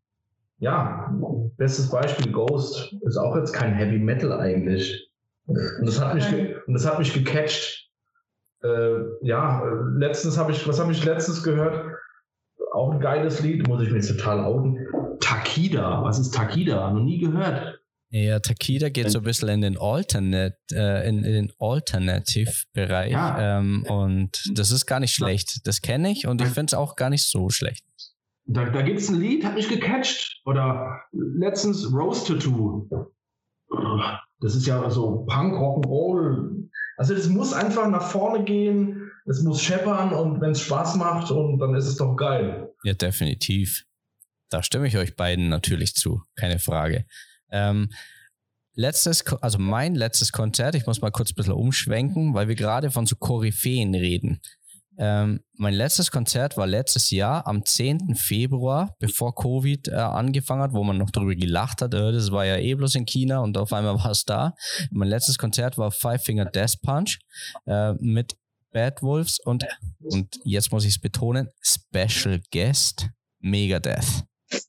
ja, 0.59 1.13
bestes 1.57 1.89
Beispiel 1.89 2.31
Ghost 2.31 2.95
ist 3.01 3.17
auch 3.17 3.35
jetzt 3.35 3.51
kein 3.51 3.73
Heavy 3.73 3.99
Metal 3.99 4.31
eigentlich. 4.31 5.09
Und 5.47 5.85
das 5.85 5.99
hat 6.01 6.15
mich, 6.15 6.25
und 6.65 6.73
das 6.73 6.87
hat 6.87 6.97
mich 6.97 7.13
gecatcht. 7.13 7.84
Äh, 8.63 8.99
ja, 9.21 9.63
letztens 9.97 10.37
habe 10.37 10.51
ich, 10.51 10.67
was 10.67 10.79
habe 10.79 10.91
ich 10.91 11.03
letztens 11.03 11.43
gehört? 11.43 11.95
Auch 12.73 12.91
ein 12.91 12.99
geiles 12.99 13.41
Lied, 13.41 13.67
muss 13.67 13.81
ich 13.81 13.89
mir 13.89 13.97
jetzt 13.97 14.09
total 14.09 14.43
outen. 14.43 14.77
Takida, 15.21 16.03
was 16.03 16.19
ist 16.19 16.33
Takida? 16.33 16.91
Noch 16.91 17.03
nie 17.03 17.19
gehört. 17.19 17.79
Ja, 18.09 18.39
Takida 18.39 18.89
geht 18.89 19.11
so 19.11 19.19
ein 19.19 19.23
bisschen 19.23 19.49
in 19.49 19.61
den 19.61 19.77
Alternate, 19.77 20.57
äh, 20.71 21.07
in, 21.09 21.23
in, 21.23 21.33
den 21.33 21.53
Alternative-Bereich. 21.59 23.11
Ja. 23.11 23.59
Ähm, 23.59 23.85
und 23.89 24.51
das 24.53 24.71
ist 24.71 24.85
gar 24.85 24.99
nicht 24.99 25.13
schlecht. 25.13 25.67
Das 25.67 25.81
kenne 25.81 26.11
ich 26.11 26.27
und 26.27 26.41
ich 26.41 26.47
finde 26.47 26.71
es 26.71 26.73
auch 26.75 26.95
gar 26.95 27.09
nicht 27.09 27.23
so 27.23 27.49
schlecht. 27.49 27.83
Da, 28.45 28.69
da 28.69 28.83
gibt 28.83 28.99
es 28.99 29.09
ein 29.09 29.19
Lied, 29.19 29.43
hat 29.43 29.55
mich 29.55 29.67
gecatcht. 29.67 30.41
Oder 30.45 31.01
letztens 31.11 31.91
Rose 31.91 32.25
Tattoo. 32.25 32.87
Das 34.39 34.55
ist 34.55 34.67
ja 34.67 34.89
so 34.89 35.25
Punk, 35.25 35.55
Rock'n'Roll. 35.55 36.69
Also 36.97 37.13
es 37.13 37.27
muss 37.27 37.53
einfach 37.53 37.89
nach 37.89 38.09
vorne 38.09 38.43
gehen, 38.43 39.11
es 39.25 39.41
muss 39.41 39.61
scheppern 39.61 40.13
und 40.13 40.39
wenn 40.41 40.51
es 40.51 40.61
Spaß 40.61 40.95
macht 40.95 41.31
und 41.31 41.59
dann 41.59 41.75
ist 41.75 41.85
es 41.85 41.97
doch 41.97 42.15
geil. 42.15 42.69
Ja, 42.83 42.93
definitiv. 42.93 43.85
Da 44.49 44.63
stimme 44.63 44.87
ich 44.87 44.97
euch 44.97 45.15
beiden 45.15 45.49
natürlich 45.49 45.95
zu, 45.95 46.21
keine 46.35 46.59
Frage. 46.59 47.05
Ähm, 47.51 47.89
letztes, 48.75 49.25
also 49.41 49.57
mein 49.57 49.95
letztes 49.95 50.31
Konzert, 50.31 50.75
ich 50.75 50.85
muss 50.85 51.01
mal 51.01 51.11
kurz 51.11 51.31
ein 51.31 51.35
bisschen 51.35 51.53
umschwenken, 51.53 52.33
weil 52.33 52.47
wir 52.47 52.55
gerade 52.55 52.91
von 52.91 53.05
so 53.05 53.15
Koryphäen 53.15 53.95
reden. 53.95 54.41
Ähm, 54.97 55.41
mein 55.53 55.73
letztes 55.73 56.11
Konzert 56.11 56.57
war 56.57 56.67
letztes 56.67 57.11
Jahr 57.11 57.45
am 57.47 57.65
10. 57.65 58.15
Februar, 58.15 58.95
bevor 58.99 59.35
Covid 59.35 59.89
äh, 59.89 59.95
angefangen 59.95 60.61
hat, 60.61 60.73
wo 60.73 60.83
man 60.83 60.97
noch 60.97 61.11
darüber 61.11 61.35
gelacht 61.35 61.81
hat, 61.81 61.93
äh, 61.93 62.11
das 62.11 62.31
war 62.31 62.45
ja 62.45 62.57
eh 62.57 62.73
bloß 62.75 62.95
in 62.95 63.05
China 63.05 63.39
und 63.39 63.57
auf 63.57 63.73
einmal 63.73 63.95
war 63.95 64.11
es 64.11 64.23
da. 64.23 64.53
Mein 64.91 65.09
letztes 65.09 65.37
Konzert 65.37 65.77
war 65.77 65.91
Five 65.91 66.23
Finger 66.23 66.45
Death 66.45 66.81
Punch 66.81 67.19
äh, 67.65 67.93
mit 67.99 68.37
Bad 68.71 69.01
Wolves 69.01 69.39
und, 69.39 69.65
und 69.99 70.39
jetzt 70.43 70.71
muss 70.71 70.85
ich 70.85 70.95
es 70.95 70.99
betonen, 70.99 71.49
Special 71.61 72.41
Guest 72.51 73.09
Megadeth. 73.39 74.25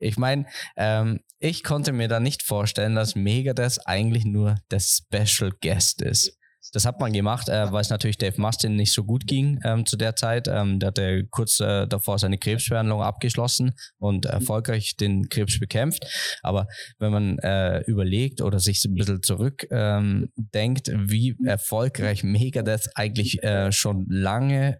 ich 0.00 0.16
meine, 0.18 0.46
ähm, 0.76 1.20
ich 1.38 1.64
konnte 1.64 1.92
mir 1.92 2.08
da 2.08 2.20
nicht 2.20 2.42
vorstellen, 2.42 2.94
dass 2.94 3.14
Megadeth 3.14 3.80
eigentlich 3.86 4.24
nur 4.24 4.56
der 4.70 4.80
Special 4.80 5.52
Guest 5.60 6.02
ist. 6.02 6.36
Das 6.72 6.84
hat 6.86 7.00
man 7.00 7.12
gemacht, 7.12 7.48
äh, 7.48 7.72
weil 7.72 7.80
es 7.80 7.90
natürlich 7.90 8.18
Dave 8.18 8.40
Mustin 8.40 8.76
nicht 8.76 8.92
so 8.92 9.04
gut 9.04 9.26
ging 9.26 9.58
ähm, 9.64 9.84
zu 9.84 9.96
der 9.96 10.14
Zeit. 10.14 10.48
Ähm, 10.48 10.78
der 10.78 10.88
hatte 10.88 11.26
kurz 11.30 11.60
äh, 11.60 11.86
davor 11.86 12.18
seine 12.18 12.38
Krebsbehandlung 12.38 13.02
abgeschlossen 13.02 13.74
und 13.98 14.26
erfolgreich 14.26 14.96
den 14.96 15.28
Krebs 15.28 15.58
bekämpft. 15.58 16.06
Aber 16.42 16.66
wenn 16.98 17.12
man 17.12 17.38
äh, 17.38 17.80
überlegt 17.80 18.40
oder 18.40 18.60
sich 18.60 18.84
ein 18.84 18.94
bisschen 18.94 19.22
zurückdenkt, 19.22 20.88
ähm, 20.88 21.10
wie 21.10 21.36
erfolgreich 21.44 22.22
Megadeth 22.22 22.90
eigentlich 22.94 23.42
äh, 23.42 23.72
schon 23.72 24.06
lange 24.08 24.78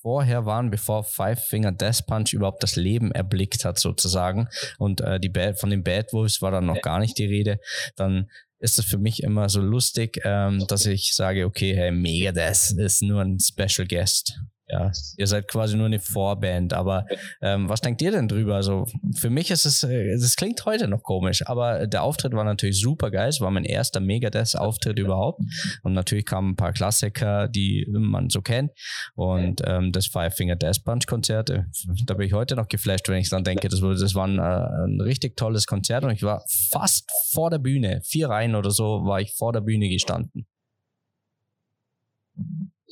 vorher 0.00 0.46
waren, 0.46 0.70
bevor 0.70 1.04
Five 1.04 1.44
Finger 1.44 1.72
Death 1.72 2.06
Punch 2.06 2.32
überhaupt 2.32 2.62
das 2.62 2.76
Leben 2.76 3.10
erblickt 3.12 3.64
hat, 3.64 3.78
sozusagen. 3.78 4.48
Und 4.78 5.00
äh, 5.00 5.18
die 5.18 5.28
Bad, 5.28 5.58
von 5.58 5.70
den 5.70 5.82
Bad 5.82 6.12
Wolves 6.12 6.42
war 6.42 6.50
dann 6.50 6.66
noch 6.66 6.80
gar 6.80 7.00
nicht 7.00 7.18
die 7.18 7.26
Rede. 7.26 7.58
Dann 7.96 8.28
ist 8.62 8.78
es 8.78 8.84
für 8.84 8.98
mich 8.98 9.22
immer 9.24 9.48
so 9.48 9.60
lustig, 9.60 10.20
ähm, 10.24 10.64
dass 10.68 10.86
ich 10.86 11.14
sage, 11.14 11.44
okay, 11.44 11.74
hey, 11.74 11.90
Megadeth 11.90 12.74
ist 12.78 13.02
nur 13.02 13.20
ein 13.20 13.38
Special 13.40 13.86
Guest 13.86 14.40
ja, 14.72 14.90
ihr 15.18 15.26
seid 15.26 15.48
quasi 15.48 15.76
nur 15.76 15.86
eine 15.86 15.98
Vorband. 15.98 16.72
Aber 16.72 17.06
ähm, 17.42 17.68
was 17.68 17.82
denkt 17.82 18.00
ihr 18.00 18.10
denn 18.10 18.26
drüber? 18.26 18.56
Also 18.56 18.86
für 19.14 19.28
mich 19.28 19.50
ist 19.50 19.66
es, 19.66 19.82
äh, 19.82 20.12
das 20.12 20.34
klingt 20.34 20.64
heute 20.64 20.88
noch 20.88 21.02
komisch, 21.02 21.46
aber 21.46 21.86
der 21.86 22.02
Auftritt 22.02 22.32
war 22.32 22.44
natürlich 22.44 22.80
super 22.80 23.10
geil. 23.10 23.28
Es 23.28 23.40
war 23.42 23.50
mein 23.50 23.64
erster 23.64 24.00
Megadeth-Auftritt 24.00 24.98
überhaupt. 24.98 25.42
Und 25.82 25.92
natürlich 25.92 26.24
kamen 26.24 26.52
ein 26.52 26.56
paar 26.56 26.72
Klassiker, 26.72 27.48
die 27.48 27.86
man 27.90 28.30
so 28.30 28.40
kennt. 28.40 28.72
Und 29.14 29.60
ähm, 29.66 29.92
das 29.92 30.06
Five 30.06 30.34
Finger 30.34 30.56
Death 30.56 30.84
Punch 30.84 31.06
Konzert, 31.06 31.50
äh, 31.50 31.64
da 32.06 32.14
bin 32.14 32.26
ich 32.26 32.32
heute 32.32 32.56
noch 32.56 32.68
geflasht, 32.68 33.08
wenn 33.08 33.20
ich 33.20 33.28
dann 33.28 33.44
denke, 33.44 33.68
das, 33.68 33.80
das 33.80 34.14
war 34.14 34.26
ein, 34.26 34.38
äh, 34.38 34.86
ein 34.86 35.00
richtig 35.02 35.36
tolles 35.36 35.66
Konzert 35.66 36.04
und 36.04 36.12
ich 36.12 36.22
war 36.22 36.42
fast 36.70 37.10
vor 37.30 37.50
der 37.50 37.58
Bühne, 37.58 38.00
vier 38.04 38.30
Reihen 38.30 38.54
oder 38.54 38.70
so, 38.70 39.04
war 39.04 39.20
ich 39.20 39.34
vor 39.34 39.52
der 39.52 39.60
Bühne 39.60 39.90
gestanden. 39.90 40.46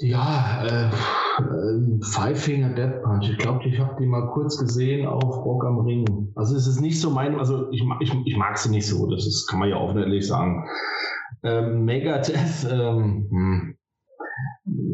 Ja, 0.03 0.65
äh, 0.65 0.91
Five 2.03 2.43
Finger 2.43 2.71
Death 2.71 3.03
Punch. 3.03 3.29
Ich 3.29 3.37
glaube, 3.37 3.69
ich 3.69 3.79
habe 3.79 3.97
die 4.01 4.07
mal 4.07 4.31
kurz 4.31 4.59
gesehen 4.59 5.07
auf 5.07 5.45
Rock 5.45 5.65
am 5.67 5.81
Ring. 5.81 6.33
Also 6.35 6.57
es 6.57 6.67
ist 6.67 6.81
nicht 6.81 6.99
so 7.01 7.11
mein, 7.11 7.39
also 7.39 7.71
ich, 7.71 7.85
ich, 8.01 8.15
ich 8.25 8.37
mag 8.37 8.57
sie 8.57 8.71
nicht 8.71 8.87
so, 8.87 9.11
das 9.11 9.27
ist, 9.27 9.47
kann 9.47 9.61
man 9.61 9.69
ja 9.69 9.77
auch 9.77 9.95
ehrlich 9.95 10.27
sagen. 10.27 10.67
Ähm, 11.43 11.85
Megadeth, 11.85 12.67
ähm, 12.71 13.29
hm. 13.31 13.77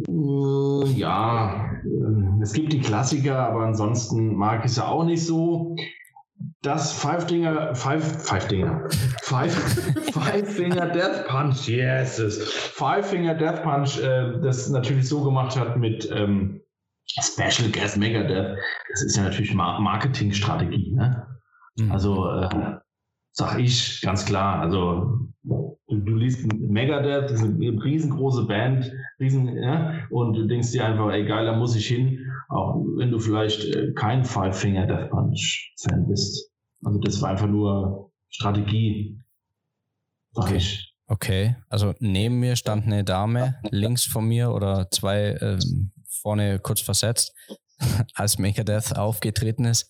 äh, 0.08 0.90
ja, 0.90 1.70
äh, 1.84 2.42
es 2.42 2.52
gibt 2.52 2.72
die 2.72 2.80
Klassiker, 2.80 3.38
aber 3.38 3.60
ansonsten 3.60 4.34
mag 4.34 4.64
ich 4.64 4.72
sie 4.72 4.84
auch 4.84 5.04
nicht 5.04 5.24
so. 5.24 5.76
Das 6.62 6.92
Five 6.92 7.26
Dinger, 7.26 7.74
Five, 7.74 8.24
Five 8.24 8.48
Dinger, 8.48 8.88
Five, 9.22 9.52
Five 10.12 10.48
Finger 10.48 10.86
Death 10.86 11.26
Punch, 11.28 11.68
yes, 11.68 12.20
Five 12.74 13.08
Finger 13.08 13.34
Death 13.34 13.62
Punch, 13.62 13.98
äh, 13.98 14.40
das 14.40 14.68
natürlich 14.68 15.08
so 15.08 15.22
gemacht 15.22 15.56
hat 15.56 15.76
mit 15.76 16.10
ähm, 16.10 16.60
Special 17.08 17.70
Guest 17.70 17.96
Megadeth. 17.96 18.58
Das 18.90 19.02
ist 19.02 19.16
ja 19.16 19.22
natürlich 19.22 19.54
Mar 19.54 19.80
Marketingstrategie, 19.80 20.92
ne? 20.92 21.26
Mhm. 21.76 21.92
Also 21.92 22.28
äh, 22.28 22.78
sag 23.32 23.58
ich 23.58 24.00
ganz 24.02 24.26
klar, 24.26 24.60
also 24.60 25.18
du, 26.06 26.14
liest 26.14 26.46
Megadeth, 26.52 27.30
das 27.30 27.42
ist 27.42 27.44
eine 27.44 27.84
riesengroße 27.84 28.46
Band, 28.46 28.90
riesen, 29.20 29.56
ja, 29.56 30.06
und 30.10 30.34
du 30.34 30.46
denkst 30.46 30.72
dir 30.72 30.84
einfach, 30.84 31.10
ey 31.12 31.24
geil, 31.24 31.46
da 31.46 31.56
muss 31.56 31.76
ich 31.76 31.86
hin, 31.86 32.18
auch 32.48 32.76
wenn 32.96 33.10
du 33.10 33.18
vielleicht 33.18 33.64
äh, 33.74 33.92
kein 33.92 34.24
Five 34.24 34.58
Finger 34.58 34.86
Death 34.86 35.10
Punch 35.10 35.74
Fan 35.80 36.06
bist. 36.08 36.50
Also 36.84 36.98
das 37.00 37.20
war 37.20 37.30
einfach 37.30 37.48
nur 37.48 38.12
Strategie. 38.28 39.20
Okay. 40.34 40.56
Ich. 40.56 40.92
Okay, 41.08 41.54
also 41.68 41.94
neben 42.00 42.40
mir 42.40 42.56
stand 42.56 42.84
eine 42.86 43.04
Dame, 43.04 43.60
links 43.70 44.04
von 44.04 44.26
mir 44.26 44.50
oder 44.50 44.90
zwei 44.90 45.36
ähm, 45.40 45.92
vorne 46.04 46.58
kurz 46.58 46.80
versetzt, 46.80 47.32
als 48.14 48.38
Megadeth 48.38 48.96
aufgetreten 48.96 49.66
ist. 49.66 49.88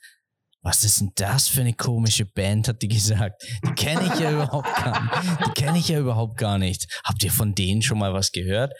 Was 0.67 0.83
ist 0.83 1.01
denn 1.01 1.12
das 1.14 1.47
für 1.47 1.61
eine 1.61 1.75
komische 1.75 2.27
Band, 2.27 2.67
hat 2.67 2.83
die 2.83 2.89
gesagt. 2.89 3.41
Die 3.64 3.73
kenne 3.75 4.11
ich 4.12 4.19
ja 4.19 4.33
überhaupt 4.33 4.75
gar 4.75 5.01
nicht. 5.01 5.47
Die 5.47 5.51
kenne 5.53 5.79
ich 5.79 5.89
ja 5.89 6.01
überhaupt 6.01 6.39
gar 6.39 6.59
nicht. 6.59 7.01
Habt 7.05 7.23
ihr 7.23 7.31
von 7.31 7.55
denen 7.55 7.83
schon 7.83 8.01
mal 8.01 8.12
was 8.12 8.33
gehört? 8.33 8.73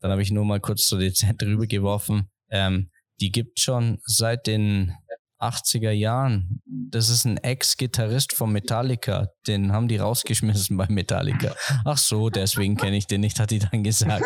Dann 0.00 0.10
habe 0.10 0.22
ich 0.22 0.32
nur 0.32 0.44
mal 0.44 0.58
kurz 0.58 0.88
so 0.88 0.98
dezent 0.98 1.40
drüber 1.40 1.68
geworfen. 1.68 2.28
Ähm, 2.50 2.90
die 3.20 3.30
gibt 3.30 3.60
schon 3.60 4.00
seit 4.06 4.48
den 4.48 4.92
80er 5.40 5.90
Jahren. 5.90 6.60
Das 6.66 7.08
ist 7.08 7.24
ein 7.24 7.38
Ex-Gitarrist 7.38 8.34
von 8.34 8.52
Metallica. 8.52 9.28
Den 9.46 9.72
haben 9.72 9.88
die 9.88 9.96
rausgeschmissen 9.96 10.76
bei 10.76 10.86
Metallica. 10.88 11.54
Ach 11.84 11.96
so, 11.96 12.28
deswegen 12.28 12.76
kenne 12.76 12.96
ich 12.96 13.06
den 13.06 13.22
nicht, 13.22 13.40
hat 13.40 13.50
die 13.50 13.58
dann 13.58 13.82
gesagt. 13.82 14.24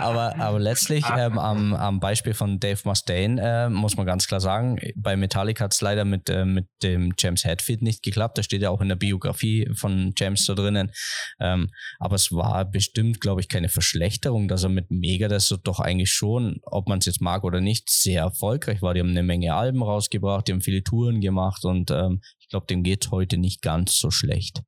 aber, 0.00 0.36
aber 0.38 0.58
letztlich 0.58 1.04
ähm, 1.16 1.38
am, 1.38 1.74
am 1.74 2.00
Beispiel 2.00 2.34
von 2.34 2.58
Dave 2.58 2.80
Mustaine 2.84 3.40
äh, 3.40 3.68
muss 3.68 3.96
man 3.96 4.04
ganz 4.04 4.26
klar 4.26 4.40
sagen, 4.40 4.78
bei 4.96 5.16
Metallica 5.16 5.64
hat 5.64 5.74
es 5.74 5.80
leider 5.80 6.04
mit, 6.04 6.28
äh, 6.28 6.44
mit 6.44 6.66
dem 6.82 7.14
James 7.16 7.44
Hetfield 7.44 7.82
nicht 7.82 8.02
geklappt. 8.02 8.38
Da 8.38 8.42
steht 8.42 8.62
ja 8.62 8.70
auch 8.70 8.80
in 8.80 8.88
der 8.88 8.96
Biografie 8.96 9.70
von 9.74 10.12
James 10.18 10.44
so 10.44 10.54
drinnen. 10.54 10.90
Ähm, 11.38 11.70
aber 12.00 12.16
es 12.16 12.32
war 12.32 12.64
bestimmt, 12.64 13.20
glaube 13.20 13.40
ich, 13.42 13.48
keine 13.48 13.68
Verschlechterung, 13.68 14.48
dass 14.48 14.64
er 14.64 14.70
mit 14.70 14.90
Megadeth 14.90 15.42
so 15.42 15.56
doch 15.56 15.78
eigentlich 15.78 16.10
schon, 16.10 16.58
ob 16.62 16.88
man 16.88 16.98
es 16.98 17.06
jetzt 17.06 17.20
mag 17.20 17.44
oder 17.44 17.60
nicht, 17.60 17.90
sehr 17.90 18.22
erfolgreich 18.22 18.82
war. 18.82 18.94
Die 18.94 19.00
haben 19.00 19.10
eine 19.10 19.22
Menge 19.22 19.54
Alben 19.54 19.82
rausgegeben 19.82 20.15
rausgebracht, 20.16 20.48
die 20.48 20.52
haben 20.52 20.60
viele 20.60 20.82
Touren 20.82 21.20
gemacht 21.20 21.64
und 21.64 21.90
ähm, 21.90 22.20
ich 22.38 22.48
glaube, 22.48 22.66
dem 22.66 22.82
geht 22.82 23.10
heute 23.10 23.38
nicht 23.38 23.62
ganz 23.62 23.98
so 23.98 24.10
schlecht. 24.10 24.62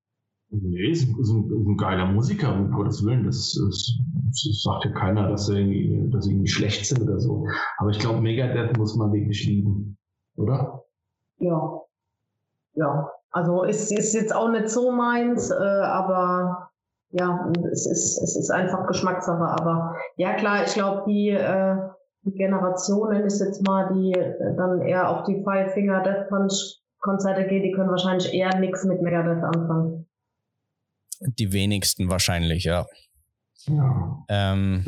Nee, 0.51 0.91
ist, 0.91 1.03
ist, 1.03 1.31
ein, 1.31 1.45
ist 1.45 1.67
ein 1.67 1.77
geiler 1.77 2.07
Musiker, 2.07 2.55
um 2.55 2.71
Gottes 2.71 3.05
Willen. 3.05 3.25
Das, 3.25 3.53
das, 3.53 3.99
das 4.25 4.63
sagt 4.63 4.87
ja 4.87 4.93
keiner, 4.93 5.29
dass 5.29 5.47
sie, 5.47 5.59
irgendwie, 5.59 6.11
dass 6.11 6.25
sie 6.25 6.33
irgendwie 6.33 6.49
schlecht 6.49 6.87
sind 6.87 7.03
oder 7.03 7.21
so. 7.21 7.47
Aber 7.77 7.91
ich 7.91 7.99
glaube, 7.99 8.23
Megadeth 8.23 8.79
muss 8.79 8.97
man 8.97 9.13
wirklich 9.13 9.47
lieben, 9.47 9.99
oder? 10.37 10.85
Ja. 11.39 11.83
Ja. 12.75 13.11
Also 13.31 13.63
ist, 13.65 13.93
ist 13.93 14.15
jetzt 14.15 14.35
auch 14.35 14.51
nicht 14.51 14.71
so 14.71 14.91
meins, 14.91 15.51
äh, 15.51 15.55
aber 15.55 16.71
ja, 17.11 17.53
es 17.71 17.87
ist, 17.87 18.19
es 18.23 18.37
ist 18.37 18.51
einfach 18.51 18.87
Geschmackssache. 18.87 19.45
Aber 19.45 19.97
ja 20.17 20.35
klar, 20.35 20.65
ich 20.65 20.73
glaube, 20.73 21.05
die 21.07 21.29
äh, 21.29 21.77
die 22.31 22.37
Generation, 22.37 23.11
nenne 23.11 23.27
ich 23.27 23.33
es 23.35 23.41
jetzt 23.41 23.67
mal, 23.67 23.93
die 23.95 24.13
dann 24.57 24.83
eher 24.83 25.09
auf 25.09 25.25
die 25.25 25.43
Five 25.43 25.73
Finger 25.73 26.03
Death 26.03 26.29
Punch 26.29 26.79
Konzerte 27.01 27.47
geht, 27.47 27.65
die 27.65 27.73
können 27.73 27.91
wahrscheinlich 27.91 28.33
eher 28.35 28.59
nichts 28.59 28.85
mit 28.85 29.01
Megadeth 29.03 29.43
anfangen. 29.43 30.07
Die 31.21 31.53
wenigsten 31.53 32.11
wahrscheinlich, 32.11 32.65
ja. 32.65 32.87
ja. 33.67 34.25
Ähm, 34.29 34.85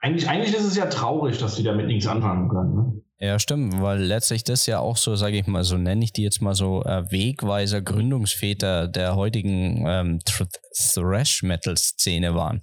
eigentlich, 0.00 0.28
eigentlich 0.28 0.54
ist 0.54 0.66
es 0.66 0.76
ja 0.76 0.86
traurig, 0.86 1.38
dass 1.38 1.56
die 1.56 1.62
damit 1.62 1.86
nichts 1.86 2.06
anfangen 2.06 2.48
können. 2.48 2.74
Ne? 2.74 3.00
Ja, 3.18 3.38
stimmt, 3.38 3.80
weil 3.80 4.02
letztlich 4.02 4.44
das 4.44 4.66
ja 4.66 4.80
auch 4.80 4.98
so, 4.98 5.16
sage 5.16 5.38
ich 5.38 5.46
mal, 5.46 5.64
so 5.64 5.78
nenne 5.78 6.04
ich 6.04 6.12
die 6.12 6.22
jetzt 6.22 6.42
mal 6.42 6.54
so 6.54 6.82
äh, 6.84 7.10
Wegweiser 7.10 7.80
Gründungsväter 7.80 8.88
der 8.88 9.16
heutigen 9.16 9.84
ähm, 9.86 10.18
Thrash-Metal-Szene 10.74 12.34
waren. 12.34 12.62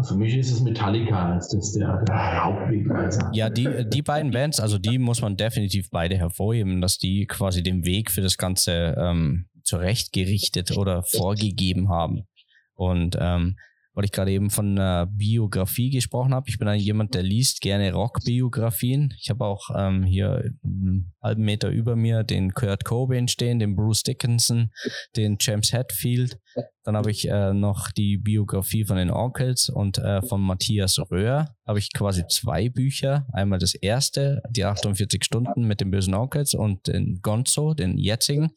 Für 0.00 0.14
mich 0.14 0.34
ist 0.34 0.50
es 0.50 0.62
Metallica 0.62 1.34
als 1.34 1.50
das 1.50 1.72
der, 1.72 2.02
der 2.04 2.44
Hauptwegweiser. 2.44 3.30
Ja, 3.34 3.50
die, 3.50 3.68
die 3.90 4.00
beiden 4.00 4.30
Bands, 4.30 4.58
also 4.58 4.78
die 4.78 4.98
muss 4.98 5.20
man 5.20 5.36
definitiv 5.36 5.90
beide 5.90 6.16
hervorheben, 6.16 6.80
dass 6.80 6.96
die 6.96 7.26
quasi 7.26 7.62
den 7.62 7.84
Weg 7.84 8.10
für 8.10 8.22
das 8.22 8.38
Ganze 8.38 8.96
ähm, 8.98 9.46
zurechtgerichtet 9.62 10.76
oder 10.78 11.02
vorgegeben 11.02 11.90
haben. 11.90 12.26
Und 12.74 13.18
ähm, 13.20 13.56
weil 13.94 14.04
ich 14.04 14.12
gerade 14.12 14.30
eben 14.30 14.50
von 14.50 14.78
einer 14.78 15.06
Biografie 15.06 15.90
gesprochen 15.90 16.34
habe. 16.34 16.48
Ich 16.48 16.58
bin 16.58 16.68
eigentlich 16.68 16.86
jemand, 16.86 17.14
der 17.14 17.22
liest 17.22 17.60
gerne 17.60 17.92
Rockbiografien. 17.92 19.14
Ich 19.20 19.28
habe 19.30 19.44
auch 19.44 19.70
ähm, 19.76 20.04
hier 20.04 20.52
einen 20.64 21.12
halben 21.22 21.44
Meter 21.44 21.68
über 21.68 21.94
mir 21.94 22.24
den 22.24 22.52
Kurt 22.54 22.84
Cobain 22.84 23.28
stehen, 23.28 23.58
den 23.58 23.76
Bruce 23.76 24.02
Dickinson, 24.02 24.70
den 25.16 25.36
James 25.40 25.72
Hetfield. 25.72 26.38
Dann 26.84 26.96
habe 26.96 27.10
ich 27.10 27.28
äh, 27.28 27.52
noch 27.52 27.90
die 27.90 28.16
Biografie 28.16 28.84
von 28.84 28.96
den 28.96 29.10
Onkels 29.10 29.68
und 29.68 29.98
äh, 29.98 30.22
von 30.22 30.40
Matthias 30.40 30.98
Röhr. 31.10 31.54
Habe 31.66 31.78
ich 31.78 31.92
quasi 31.92 32.24
zwei 32.28 32.68
Bücher. 32.68 33.26
Einmal 33.32 33.58
das 33.58 33.74
erste, 33.74 34.42
die 34.50 34.64
48 34.64 35.24
Stunden 35.24 35.66
mit 35.66 35.80
den 35.80 35.90
bösen 35.90 36.14
Onkels 36.14 36.54
und 36.54 36.88
den 36.88 37.20
Gonzo, 37.22 37.74
den 37.74 37.98
jetzigen 37.98 38.52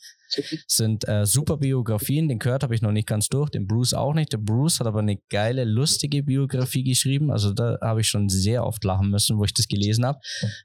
sind 0.67 1.07
äh, 1.07 1.25
super 1.25 1.57
Biografien. 1.57 2.27
Den 2.27 2.39
Kurt 2.39 2.63
habe 2.63 2.75
ich 2.75 2.81
noch 2.81 2.91
nicht 2.91 3.07
ganz 3.07 3.27
durch, 3.27 3.49
den 3.49 3.67
Bruce 3.67 3.93
auch 3.93 4.13
nicht. 4.13 4.33
Der 4.33 4.37
Bruce 4.37 4.79
hat 4.79 4.87
aber 4.87 4.99
eine 4.99 5.17
geile, 5.29 5.63
lustige 5.63 6.23
Biografie 6.23 6.83
geschrieben. 6.83 7.31
Also 7.31 7.53
da 7.53 7.77
habe 7.81 8.01
ich 8.01 8.07
schon 8.07 8.29
sehr 8.29 8.65
oft 8.65 8.83
lachen 8.83 9.09
müssen, 9.09 9.37
wo 9.37 9.43
ich 9.43 9.53
das 9.53 9.67
gelesen 9.67 10.05
habe. 10.05 10.19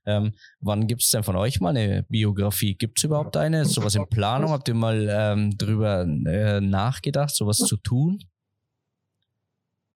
Ähm, 0.05 0.33
wann 0.61 0.87
gibt 0.87 1.03
es 1.03 1.11
denn 1.11 1.23
von 1.23 1.37
euch 1.37 1.61
mal 1.61 1.77
eine 1.77 2.05
Biografie? 2.09 2.75
Gibt 2.77 2.99
es 2.99 3.05
überhaupt 3.05 3.37
eine? 3.37 3.62
Ist 3.62 3.73
sowas 3.73 3.95
in 3.95 4.09
Planung? 4.09 4.51
Habt 4.51 4.68
ihr 4.68 4.75
mal 4.75 5.09
ähm, 5.11 5.57
drüber 5.57 6.03
äh, 6.03 6.61
nachgedacht, 6.61 7.35
sowas 7.35 7.59
zu 7.59 7.77
tun? 7.77 8.18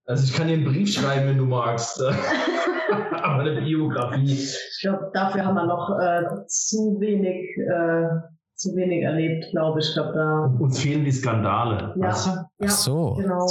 Also 0.06 0.24
ich 0.24 0.34
kann 0.34 0.48
dir 0.48 0.54
einen 0.54 0.64
Brief 0.64 0.92
schreiben, 0.92 1.28
wenn 1.28 1.38
du 1.38 1.46
magst. 1.46 2.02
aber 3.22 3.42
eine 3.42 3.60
Biografie. 3.60 4.32
Ich 4.32 4.78
glaube, 4.80 5.10
dafür 5.12 5.44
haben 5.44 5.54
wir 5.54 5.66
noch 5.66 5.98
äh, 5.98 6.46
zu 6.46 6.98
wenig 7.00 7.56
äh, 7.56 8.33
zu 8.64 8.76
wenig 8.76 9.02
erlebt, 9.02 9.50
glaube 9.50 9.80
ich. 9.80 9.92
glaube, 9.92 10.12
da 10.12 10.56
Uns 10.58 10.80
fehlen 10.80 11.04
die 11.04 11.12
Skandale. 11.12 11.94
Ja, 11.96 12.08
weißt 12.08 12.26
du? 12.26 12.30
ja 12.30 12.48
Ach 12.64 12.70
so. 12.70 13.14
genau. 13.14 13.46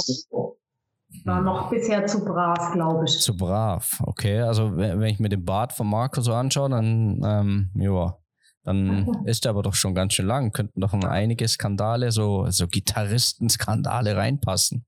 War 1.24 1.40
noch 1.40 1.70
bisher 1.70 2.04
zu 2.06 2.24
brav, 2.24 2.72
glaube 2.72 3.04
ich. 3.06 3.20
Zu 3.20 3.36
brav, 3.36 4.02
okay. 4.04 4.40
Also 4.40 4.76
wenn 4.76 5.02
ich 5.02 5.20
mir 5.20 5.28
den 5.28 5.44
Bart 5.44 5.72
von 5.72 5.88
Marco 5.88 6.20
so 6.20 6.32
anschaue, 6.34 6.70
dann 6.70 7.22
ähm, 7.24 7.70
ja, 7.74 8.16
dann 8.64 9.08
ist 9.24 9.46
er 9.46 9.50
aber 9.50 9.62
doch 9.62 9.74
schon 9.74 9.94
ganz 9.94 10.14
schön 10.14 10.26
lang. 10.26 10.52
Könnten 10.52 10.80
doch 10.80 10.92
einige 10.92 11.46
Skandale, 11.46 12.10
so, 12.10 12.46
so 12.48 12.66
Gitarristenskandale 12.66 14.16
reinpassen. 14.16 14.86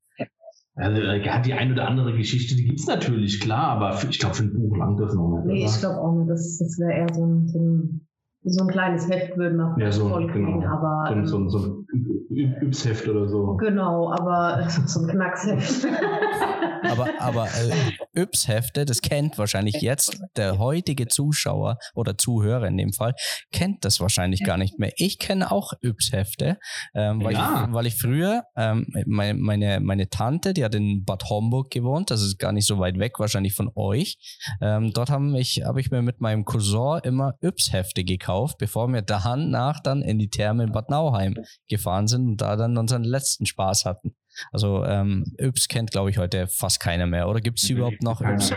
Also, 0.74 1.00
hat 1.00 1.46
die 1.46 1.54
ein 1.54 1.72
oder 1.72 1.88
andere 1.88 2.14
Geschichte, 2.14 2.54
die 2.54 2.66
gibt 2.66 2.80
es 2.80 2.86
natürlich, 2.86 3.40
klar, 3.40 3.68
aber 3.68 3.98
ich 4.10 4.18
glaube, 4.18 4.34
für 4.34 4.42
ein 4.42 4.52
Buch 4.52 4.76
lang 4.76 4.98
das 4.98 5.14
noch 5.14 5.42
nicht. 5.42 5.46
Nee, 5.46 5.64
ich 5.64 5.78
glaube 5.78 5.98
auch 5.98 6.12
nicht. 6.12 6.28
Das, 6.28 6.58
das 6.58 6.78
wäre 6.78 6.92
eher 6.92 7.14
so 7.14 7.24
ein, 7.24 7.48
so 7.48 7.58
ein 7.58 8.05
so 8.48 8.62
ein 8.62 8.68
kleines 8.68 9.08
Heft 9.08 9.36
würden 9.36 9.58
wir 9.58 9.74
ja, 9.84 9.92
so, 9.92 10.08
voll 10.08 10.30
kriegen, 10.30 10.60
genau. 10.60 10.72
aber. 10.72 11.26
So, 11.26 11.48
so, 11.48 11.58
so 11.58 11.84
ein 12.30 12.56
Yps-Heft 12.62 13.08
oder 13.08 13.28
so. 13.28 13.56
Genau, 13.56 14.12
aber 14.12 14.68
so 14.86 15.00
ein 15.00 15.08
Knacksheft. 15.08 15.86
aber 16.90 17.08
aber 17.18 17.46
äh, 17.46 18.20
Yps-Hefte, 18.20 18.84
das 18.84 19.02
kennt 19.02 19.36
wahrscheinlich 19.36 19.80
jetzt 19.80 20.20
der 20.36 20.58
heutige 20.58 21.08
Zuschauer 21.08 21.78
oder 21.94 22.16
Zuhörer 22.16 22.68
in 22.68 22.76
dem 22.76 22.92
Fall, 22.92 23.14
kennt 23.50 23.84
das 23.84 24.00
wahrscheinlich 24.00 24.44
gar 24.44 24.58
nicht 24.58 24.78
mehr. 24.78 24.92
Ich 24.96 25.18
kenne 25.18 25.50
auch 25.50 25.72
Yps-Hefte, 25.82 26.58
ähm, 26.94 27.24
weil, 27.24 27.34
ja. 27.34 27.66
ich, 27.66 27.74
weil 27.74 27.86
ich 27.86 27.96
früher, 27.96 28.44
ähm, 28.56 28.86
meine, 29.06 29.34
meine, 29.34 29.80
meine 29.80 30.08
Tante, 30.08 30.54
die 30.54 30.64
hat 30.64 30.74
in 30.76 31.04
Bad 31.04 31.28
Homburg 31.30 31.70
gewohnt, 31.70 32.12
das 32.12 32.22
ist 32.22 32.38
gar 32.38 32.52
nicht 32.52 32.66
so 32.66 32.78
weit 32.78 32.98
weg 33.00 33.18
wahrscheinlich 33.18 33.54
von 33.54 33.70
euch. 33.74 34.18
Ähm, 34.60 34.92
dort 34.92 35.10
habe 35.10 35.38
ich, 35.40 35.62
hab 35.64 35.78
ich 35.78 35.90
mir 35.90 36.02
mit 36.02 36.20
meinem 36.20 36.44
Cousin 36.44 37.00
immer 37.02 37.34
Yps-Hefte 37.42 38.04
gekauft 38.04 38.35
gekauft, 38.36 38.58
bevor 38.58 38.88
wir 38.88 39.02
danach 39.02 39.80
dann 39.80 40.02
in 40.02 40.18
die 40.18 40.28
Therme 40.28 40.64
in 40.64 40.72
Bad 40.72 40.90
Nauheim 40.90 41.36
gefahren 41.68 42.06
sind 42.06 42.26
und 42.28 42.40
da 42.40 42.56
dann 42.56 42.76
unseren 42.76 43.04
letzten 43.04 43.46
Spaß 43.46 43.84
hatten. 43.84 44.14
Also 44.52 44.84
ähm, 44.84 45.24
Yps 45.38 45.68
kennt, 45.68 45.90
glaube 45.90 46.10
ich, 46.10 46.18
heute 46.18 46.46
fast 46.46 46.80
keiner 46.80 47.06
mehr. 47.06 47.28
Oder 47.28 47.40
gibt 47.40 47.58
es 47.58 47.70
überhaupt 47.70 48.02
noch 48.02 48.20
Yps? 48.20 48.52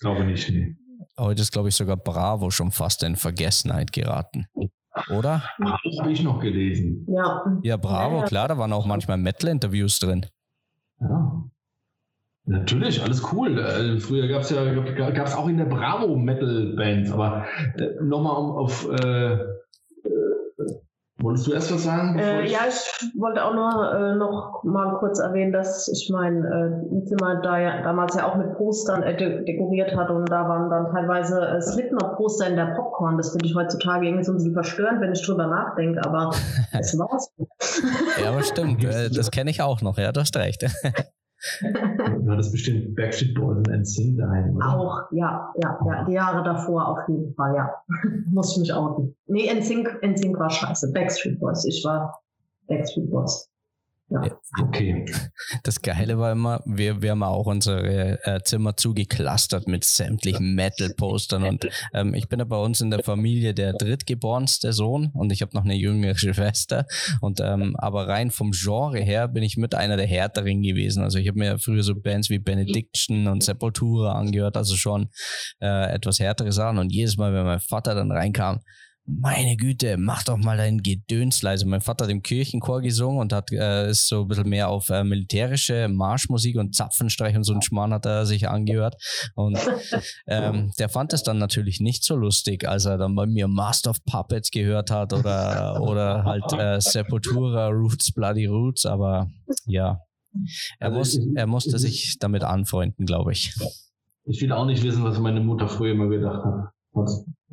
Glaube 0.00 0.24
nicht, 0.24 0.50
nee. 0.50 0.76
Heute 1.18 1.42
ist, 1.42 1.52
glaube 1.52 1.68
ich, 1.68 1.76
sogar 1.76 1.96
Bravo 1.96 2.50
schon 2.50 2.72
fast 2.72 3.02
in 3.04 3.16
Vergessenheit 3.16 3.92
geraten. 3.92 4.46
Oder? 5.10 5.42
Das 5.58 5.98
habe 6.00 6.12
ich 6.12 6.22
noch 6.22 6.40
gelesen. 6.40 7.06
Ja. 7.08 7.44
Ja, 7.62 7.76
Bravo, 7.76 8.22
klar, 8.24 8.48
da 8.48 8.58
waren 8.58 8.72
auch 8.72 8.86
manchmal 8.86 9.16
Metal-Interviews 9.16 9.98
drin. 9.98 10.26
Ja. 11.00 11.44
Natürlich, 12.46 13.02
alles 13.02 13.22
cool. 13.32 13.58
Äh, 13.58 13.98
früher 13.98 14.28
gab 14.28 14.42
es 14.42 14.50
ja 14.50 14.64
gab 15.10 15.26
es 15.26 15.34
auch 15.34 15.48
in 15.48 15.56
der 15.56 15.64
Bravo 15.64 16.14
Metal 16.16 16.74
Bands, 16.76 17.10
aber 17.10 17.46
äh, 17.78 18.02
nochmal 18.02 18.36
um 18.36 18.50
auf 18.52 18.86
äh, 18.90 19.38
Wolltest 21.24 21.46
du 21.46 21.52
erst 21.52 21.72
was 21.72 21.84
sagen? 21.84 22.18
Äh, 22.18 22.46
ja, 22.50 22.60
ich 22.68 23.10
wollte 23.18 23.42
auch 23.42 23.54
noch, 23.54 23.94
äh, 23.94 24.14
noch 24.14 24.62
mal 24.62 24.98
kurz 24.98 25.20
erwähnen, 25.20 25.52
dass 25.52 25.88
ich 25.88 26.10
mein 26.12 26.44
äh, 26.44 27.06
Zimmer 27.06 27.40
da 27.40 27.58
ja, 27.58 27.82
damals 27.82 28.14
ja 28.14 28.30
auch 28.30 28.36
mit 28.36 28.52
Postern 28.58 29.02
äh, 29.02 29.16
de 29.16 29.42
dekoriert 29.44 29.96
hat 29.96 30.10
und 30.10 30.28
da 30.28 30.46
waren 30.48 30.68
dann 30.68 30.92
teilweise 30.92 31.40
äh, 31.40 31.62
Slipknot-Poster 31.62 32.48
in 32.48 32.56
der 32.56 32.74
Popcorn. 32.76 33.16
Das 33.16 33.30
finde 33.30 33.46
ich 33.46 33.54
heutzutage 33.54 34.06
irgendwie 34.06 34.24
so 34.24 34.32
ein 34.32 34.36
bisschen 34.36 34.52
verstörend, 34.52 35.00
wenn 35.00 35.12
ich 35.12 35.24
drüber 35.24 35.46
nachdenke, 35.46 36.04
aber 36.04 36.30
es 36.78 36.98
war's. 36.98 37.32
ja, 38.20 38.30
aber 38.30 38.42
stimmt. 38.42 38.84
Äh, 38.84 39.08
das 39.08 39.30
kenne 39.30 39.50
ich 39.50 39.62
auch 39.62 39.80
noch, 39.80 39.96
ja, 39.96 40.12
du 40.12 40.20
hast 40.20 40.36
recht. 40.36 40.66
Du 41.60 42.30
hattest 42.30 42.52
bestimmt 42.52 42.94
Backstreet 42.94 43.34
Boys 43.34 43.58
und 43.58 43.68
NSYNC 43.68 44.18
daheim, 44.18 44.56
oder? 44.56 44.78
Auch, 44.78 45.02
ja, 45.12 45.52
ja, 45.62 45.78
ja. 45.86 46.04
Die 46.04 46.12
Jahre 46.12 46.42
davor 46.42 46.88
auf 46.88 47.08
jeden 47.08 47.34
Fall, 47.34 47.54
ja. 47.54 47.70
Muss 48.30 48.52
ich 48.52 48.60
mich 48.60 48.72
outen. 48.72 49.14
Nee, 49.26 49.52
NSYNC, 49.52 50.02
NSYNC 50.02 50.38
war 50.38 50.50
scheiße. 50.50 50.92
Backstreet 50.92 51.38
Boys. 51.38 51.64
Ich 51.64 51.84
war 51.84 52.20
Backstreet 52.66 53.10
Boys. 53.10 53.50
Ja. 54.10 54.38
Okay. 54.60 55.06
Das 55.62 55.80
Geile 55.80 56.18
war 56.18 56.32
immer, 56.32 56.62
wir, 56.66 57.00
wir 57.00 57.12
haben 57.12 57.22
auch 57.22 57.46
unsere 57.46 58.22
äh, 58.24 58.42
Zimmer 58.44 58.76
zugeklustert 58.76 59.66
mit 59.66 59.84
sämtlichen 59.84 60.54
Metal-Postern 60.54 61.44
und 61.44 61.68
ähm, 61.94 62.12
ich 62.12 62.28
bin 62.28 62.38
ja 62.38 62.44
bei 62.44 62.58
uns 62.58 62.82
in 62.82 62.90
der 62.90 63.02
Familie 63.02 63.54
der 63.54 63.72
drittgeborenste 63.72 64.74
Sohn 64.74 65.10
und 65.14 65.32
ich 65.32 65.40
habe 65.40 65.56
noch 65.56 65.64
eine 65.64 65.74
jüngere 65.74 66.16
Schwester 66.16 66.86
und 67.22 67.40
ähm, 67.40 67.76
aber 67.76 68.06
rein 68.06 68.30
vom 68.30 68.50
Genre 68.52 69.00
her 69.00 69.26
bin 69.26 69.42
ich 69.42 69.56
mit 69.56 69.74
einer 69.74 69.96
der 69.96 70.06
härteren 70.06 70.62
gewesen. 70.62 71.02
Also 71.02 71.18
ich 71.18 71.26
habe 71.26 71.38
mir 71.38 71.58
früher 71.58 71.82
so 71.82 71.94
Bands 71.94 72.28
wie 72.28 72.38
Benediction 72.38 73.26
und 73.26 73.42
Sepultura 73.42 74.12
angehört, 74.12 74.58
also 74.58 74.76
schon 74.76 75.08
äh, 75.60 75.94
etwas 75.94 76.20
härtere 76.20 76.52
Sachen 76.52 76.76
und 76.76 76.92
jedes 76.92 77.16
Mal, 77.16 77.32
wenn 77.32 77.44
mein 77.44 77.60
Vater 77.60 77.94
dann 77.94 78.12
reinkam, 78.12 78.60
meine 79.06 79.56
Güte, 79.56 79.96
mach 79.98 80.24
doch 80.24 80.38
mal 80.38 80.56
dein 80.56 80.78
Gedöns 80.78 81.42
leise. 81.42 81.66
Mein 81.66 81.82
Vater 81.82 82.04
hat 82.04 82.10
im 82.10 82.22
Kirchenchor 82.22 82.80
gesungen 82.80 83.18
und 83.18 83.32
hat 83.34 83.52
äh, 83.52 83.90
ist 83.90 84.08
so 84.08 84.22
ein 84.22 84.28
bisschen 84.28 84.48
mehr 84.48 84.70
auf 84.70 84.88
äh, 84.88 85.04
militärische 85.04 85.88
Marschmusik 85.88 86.56
und 86.56 86.74
Zapfenstreich 86.74 87.36
und 87.36 87.44
so 87.44 87.52
ein 87.52 87.60
Schmarrn 87.60 87.92
hat 87.92 88.06
er 88.06 88.24
sich 88.24 88.48
angehört. 88.48 88.96
Und 89.34 89.58
ähm, 90.26 90.72
der 90.78 90.88
fand 90.88 91.12
es 91.12 91.22
dann 91.22 91.38
natürlich 91.38 91.80
nicht 91.80 92.02
so 92.02 92.16
lustig, 92.16 92.66
als 92.66 92.86
er 92.86 92.96
dann 92.96 93.14
bei 93.14 93.26
mir 93.26 93.46
Master 93.46 93.90
of 93.90 94.02
Puppets 94.06 94.50
gehört 94.50 94.90
hat 94.90 95.12
oder, 95.12 95.80
oder 95.82 96.24
halt 96.24 96.52
äh, 96.54 96.80
Sepultura, 96.80 97.68
Roots, 97.68 98.12
Bloody 98.12 98.46
Roots, 98.46 98.86
aber 98.86 99.30
ja. 99.66 100.00
Er, 100.80 100.88
also 100.88 100.98
muss, 100.98 101.18
er 101.36 101.46
musste 101.46 101.78
sich 101.78 102.18
damit 102.18 102.42
anfreunden, 102.42 103.06
glaube 103.06 103.32
ich. 103.32 103.54
Ich 104.24 104.40
will 104.40 104.50
auch 104.50 104.64
nicht 104.64 104.82
wissen, 104.82 105.04
was 105.04 105.18
meine 105.18 105.40
Mutter 105.40 105.68
früher 105.68 105.92
immer 105.92 106.08
gedacht 106.08 106.42
hat 106.42 106.74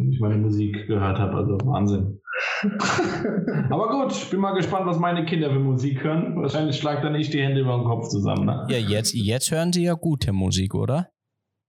wenn 0.02 0.12
ich 0.12 0.20
meine 0.20 0.38
Musik 0.38 0.88
gehört 0.88 1.20
habe. 1.20 1.38
Also 1.38 1.58
Wahnsinn. 1.64 2.20
Aber 3.70 3.89
gut, 3.89 4.12
ich 4.12 4.30
bin 4.30 4.39
mal 4.39 4.54
gespannt, 4.54 4.88
was 4.88 4.99
meine 4.99 5.26
Kinder 5.26 5.52
für 5.52 5.60
Musik 5.60 6.04
hören. 6.04 6.36
Wahrscheinlich 6.41 6.78
schlagt 6.78 7.04
dann 7.04 7.14
nicht 7.14 7.34
die 7.34 7.41
Hände 7.41 7.62
über 7.62 7.78
den 7.78 7.86
Kopf 7.86 8.10
zusammen. 8.10 8.45
Ne? 8.45 8.66
Ja, 8.70 8.78
jetzt, 8.78 9.14
jetzt 9.14 9.52
hören 9.52 9.72
sie 9.72 9.84
ja 9.84 9.93
gute 9.93 10.34
Musik, 10.34 10.74
oder? 10.74 11.10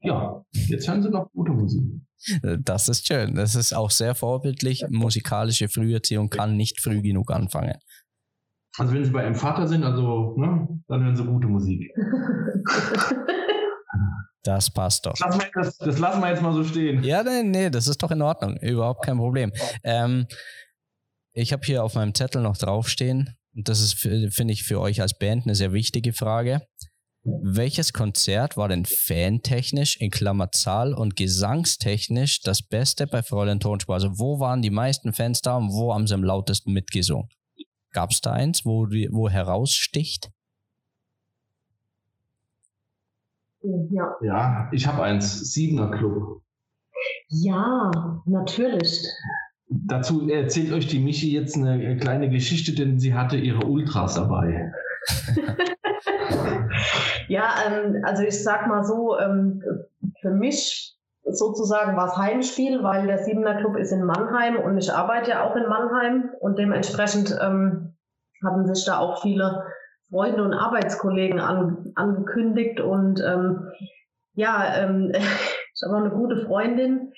Ja, 0.01 0.43
jetzt 0.53 0.89
hören 0.89 1.03
sie 1.03 1.11
noch 1.11 1.31
gute 1.33 1.53
Musik. 1.53 1.83
Das 2.61 2.89
ist 2.89 3.07
schön. 3.07 3.35
Das 3.35 3.55
ist 3.55 3.73
auch 3.73 3.91
sehr 3.91 4.15
vorbildlich. 4.15 4.85
Musikalische 4.89 5.69
Früherziehung 5.69 6.31
kann 6.31 6.57
nicht 6.57 6.81
früh 6.81 7.03
genug 7.03 7.31
anfangen. 7.31 7.75
Also 8.79 8.95
wenn 8.95 9.05
sie 9.05 9.11
bei 9.11 9.25
ihrem 9.25 9.35
Vater 9.35 9.67
sind, 9.67 9.85
also 9.85 10.35
ne, 10.39 10.67
dann 10.89 11.05
hören 11.05 11.17
sie 11.17 11.25
gute 11.25 11.49
Musik. 11.49 11.93
Das 14.45 14.71
passt 14.71 15.07
doch. 15.07 15.13
Das 15.13 15.21
lassen, 15.21 15.41
wir, 15.41 15.63
das, 15.63 15.79
das 15.79 15.99
lassen 15.99 16.21
wir 16.21 16.31
jetzt 16.31 16.43
mal 16.43 16.53
so 16.53 16.65
stehen. 16.65 17.05
Ja, 17.05 17.23
nee, 17.23 17.43
nee, 17.43 17.71
das 17.71 17.87
ist 17.87 18.03
doch 18.03 18.11
in 18.11 18.23
Ordnung. 18.23 18.57
Überhaupt 18.57 19.05
kein 19.05 19.17
Problem. 19.17 19.53
Ähm, 19.85 20.27
ich 21.33 21.53
habe 21.53 21.65
hier 21.65 21.85
auf 21.85 21.95
meinem 21.95 22.15
Zettel 22.15 22.43
noch 22.43 22.57
draufstehen, 22.57 23.37
und 23.55 23.69
das 23.69 23.81
ist, 23.81 23.95
finde 23.95 24.53
ich, 24.53 24.65
für 24.65 24.81
euch 24.81 25.01
als 25.01 25.19
Band 25.19 25.45
eine 25.45 25.55
sehr 25.55 25.73
wichtige 25.73 26.13
Frage. 26.13 26.67
Welches 27.25 27.93
Konzert 27.93 28.57
war 28.57 28.69
denn 28.69 28.85
fantechnisch 28.85 29.97
in 29.97 30.11
Klammer 30.11 30.51
Zahl 30.51 30.93
und 30.93 31.15
gesangstechnisch 31.15 32.41
das 32.41 32.63
Beste 32.63 33.07
bei 33.07 33.23
Fräulein 33.23 33.61
Tonspur? 33.61 33.95
Also 33.95 34.19
wo 34.19 34.41
waren 34.41 34.61
die 34.61 34.71
meisten 34.71 35.13
Fans 35.13 35.41
da 35.41 35.57
und 35.57 35.71
wo 35.71 35.95
haben 35.95 36.09
sie 36.09 36.15
am 36.15 36.25
lautesten 36.25 36.73
mitgesungen? 36.73 37.29
Gab 37.93 38.11
es 38.11 38.23
da 38.23 38.33
eins, 38.33 38.65
wo, 38.65 38.87
wo 38.87 39.29
heraussticht? 39.29 40.31
Ja, 43.91 44.17
ja 44.21 44.69
ich 44.73 44.87
habe 44.87 45.03
eins, 45.03 45.53
Siebener 45.53 45.91
Club. 45.91 46.43
Ja, 47.29 47.91
natürlich. 48.27 49.09
Dazu 49.69 50.29
erzählt 50.29 50.73
euch 50.73 50.87
die 50.87 51.01
Michi 51.01 51.33
jetzt 51.33 51.57
eine 51.57 51.97
kleine 51.97 52.29
Geschichte, 52.29 52.75
denn 52.75 52.99
sie 52.99 53.15
hatte 53.15 53.37
ihre 53.37 53.65
Ultras 53.67 54.15
dabei. 54.15 54.73
ja, 57.29 57.49
ähm, 57.67 58.03
also 58.05 58.23
ich 58.23 58.43
sag 58.43 58.67
mal 58.67 58.85
so, 58.85 59.19
ähm, 59.19 59.63
für 60.21 60.31
mich 60.31 60.97
sozusagen 61.25 61.97
war 61.97 62.09
es 62.09 62.17
Heimspiel, 62.17 62.83
weil 62.83 63.07
der 63.07 63.19
Siebener 63.19 63.57
Club 63.57 63.77
ist 63.77 63.93
in 63.93 64.05
Mannheim 64.05 64.57
und 64.57 64.77
ich 64.77 64.93
arbeite 64.93 65.31
ja 65.31 65.45
auch 65.45 65.57
in 65.57 65.69
Mannheim 65.69 66.31
und 66.41 66.59
dementsprechend 66.59 67.37
ähm, 67.41 67.95
hatten 68.45 68.67
sich 68.73 68.85
da 68.85 68.99
auch 68.99 69.23
viele 69.23 69.65
Freunde 70.13 70.45
und 70.45 70.53
Arbeitskollegen 70.53 71.41
an, 71.41 71.93
angekündigt 71.95 72.81
und 72.81 73.21
ähm, 73.27 73.71
ja, 74.35 74.77
ähm, 74.77 75.13
ich 75.75 75.83
habe 75.85 75.97
eine 75.97 76.11
gute 76.11 76.45
Freundin, 76.45 77.13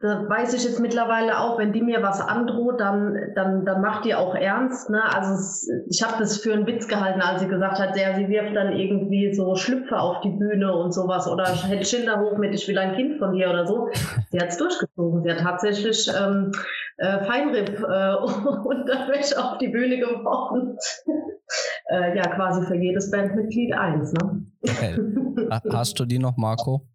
da 0.00 0.28
weiß 0.28 0.52
ich 0.52 0.64
jetzt 0.64 0.78
mittlerweile 0.78 1.40
auch, 1.40 1.58
wenn 1.58 1.72
die 1.72 1.80
mir 1.80 2.02
was 2.02 2.20
androht, 2.20 2.80
dann, 2.80 3.32
dann, 3.34 3.64
dann 3.64 3.80
macht 3.80 4.04
die 4.04 4.14
auch 4.14 4.34
ernst. 4.34 4.90
Ne? 4.90 5.02
Also 5.02 5.32
es, 5.32 5.70
ich 5.88 6.02
habe 6.02 6.18
das 6.18 6.38
für 6.38 6.52
einen 6.52 6.66
Witz 6.66 6.86
gehalten, 6.86 7.22
als 7.22 7.40
sie 7.40 7.48
gesagt 7.48 7.78
hat, 7.78 7.96
ja, 7.96 8.14
sie 8.14 8.28
wirft 8.28 8.54
dann 8.54 8.72
irgendwie 8.72 9.32
so 9.32 9.54
Schlüpfer 9.56 10.02
auf 10.02 10.20
die 10.20 10.30
Bühne 10.30 10.76
und 10.76 10.92
sowas 10.92 11.26
oder 11.26 11.46
hält 11.46 11.88
Schilder 11.88 12.20
hoch 12.20 12.36
mit, 12.36 12.54
ich 12.54 12.68
will 12.68 12.76
ein 12.76 12.94
Kind 12.94 13.18
von 13.18 13.32
dir 13.32 13.48
oder 13.48 13.66
so. 13.66 13.88
Sie 14.30 14.38
hat 14.38 14.48
es 14.48 14.58
durchgezogen. 14.58 15.22
Sie 15.22 15.30
hat 15.30 15.40
tatsächlich 15.40 16.10
ähm, 16.20 16.52
äh, 16.98 17.24
Feinripp 17.24 17.80
äh, 17.80 18.14
Unterwäsche 18.68 19.42
auf 19.42 19.56
die 19.56 19.68
Bühne 19.68 19.98
geworfen. 19.98 20.76
Äh, 21.90 22.16
ja, 22.16 22.22
quasi 22.34 22.66
für 22.66 22.76
jedes 22.76 23.10
Bandmitglied 23.10 23.72
eins. 23.72 24.12
Ne? 24.12 24.46
Okay. 24.62 24.98
Hast 25.70 25.98
du 25.98 26.04
die 26.04 26.18
noch, 26.18 26.36
Marco? 26.36 26.88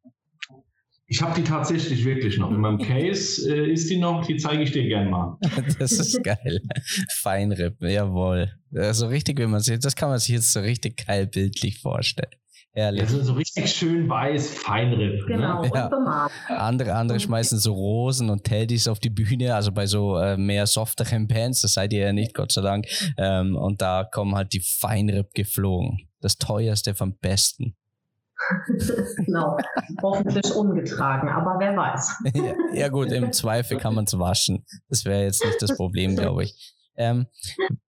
Ich 1.08 1.22
habe 1.22 1.36
die 1.36 1.44
tatsächlich 1.44 2.06
wirklich 2.06 2.38
noch. 2.38 2.52
In 2.52 2.62
meinem 2.62 2.78
Case 2.88 3.54
äh, 3.54 3.72
ist 3.72 3.90
die 3.90 3.98
noch, 3.98 4.26
die 4.26 4.38
zeige 4.38 4.64
ich 4.64 4.72
dir 4.72 4.88
gern 4.88 5.10
mal. 5.10 5.38
das 5.80 5.92
ist 5.92 6.24
geil. 6.24 6.62
Feinripp, 7.10 7.82
jawohl. 7.82 8.50
So 8.92 9.08
richtig, 9.08 9.38
wenn 9.40 9.50
man 9.50 9.60
sieht, 9.60 9.84
das 9.84 9.96
kann 9.96 10.10
man 10.10 10.20
sich 10.20 10.36
jetzt 10.36 10.54
so 10.54 10.62
richtig 10.62 11.06
geil 11.06 11.28
bildlich 11.28 11.82
vorstellen. 11.82 12.32
Ehrlich. 12.74 13.02
Also 13.02 13.22
so 13.22 13.34
richtig 13.34 13.70
schön 13.70 14.08
weiß, 14.08 14.50
Feinripp. 14.50 15.28
Ne? 15.28 15.36
Genau, 15.36 15.62
ne? 15.62 15.72
ja. 15.74 16.30
Andere, 16.48 16.94
andere 16.94 17.20
schmeißen 17.20 17.60
so 17.60 17.74
Rosen 17.74 18.30
und 18.30 18.46
Teddys 18.46 18.88
auf 18.88 19.00
die 19.00 19.10
Bühne, 19.10 19.56
also 19.56 19.74
bei 19.74 19.86
so 19.88 20.18
äh, 20.18 20.38
mehr 20.38 20.66
softeren 20.68 21.28
Bands, 21.28 21.62
das 21.62 21.74
seid 21.74 21.92
ihr 21.92 22.06
ja 22.06 22.14
nicht, 22.14 22.34
Gott 22.34 22.54
sei 22.54 22.62
Dank. 22.62 22.88
Ähm, 23.18 23.58
und 23.58 23.82
da 23.82 24.06
kommen 24.10 24.36
halt 24.36 24.54
die 24.54 24.62
Feinripp 24.62 25.34
geflogen. 25.34 26.08
Das 26.22 26.38
teuerste 26.38 26.96
vom 26.96 27.18
Besten. 27.18 27.76
genau. 29.26 29.58
Hoffentlich 30.02 30.56
ungetragen, 30.56 31.28
aber 31.30 31.58
wer 31.60 31.76
weiß. 31.76 32.24
ja, 32.34 32.54
ja, 32.74 32.88
gut, 32.88 33.12
im 33.12 33.34
Zweifel 33.34 33.78
kann 33.78 33.96
man 33.96 34.06
es 34.06 34.18
waschen. 34.18 34.66
Das 34.88 35.04
wäre 35.04 35.24
jetzt 35.24 35.44
nicht 35.44 35.62
das 35.62 35.76
Problem, 35.76 36.16
glaube 36.16 36.46
ich. 36.46 36.76
Ähm, 37.02 37.26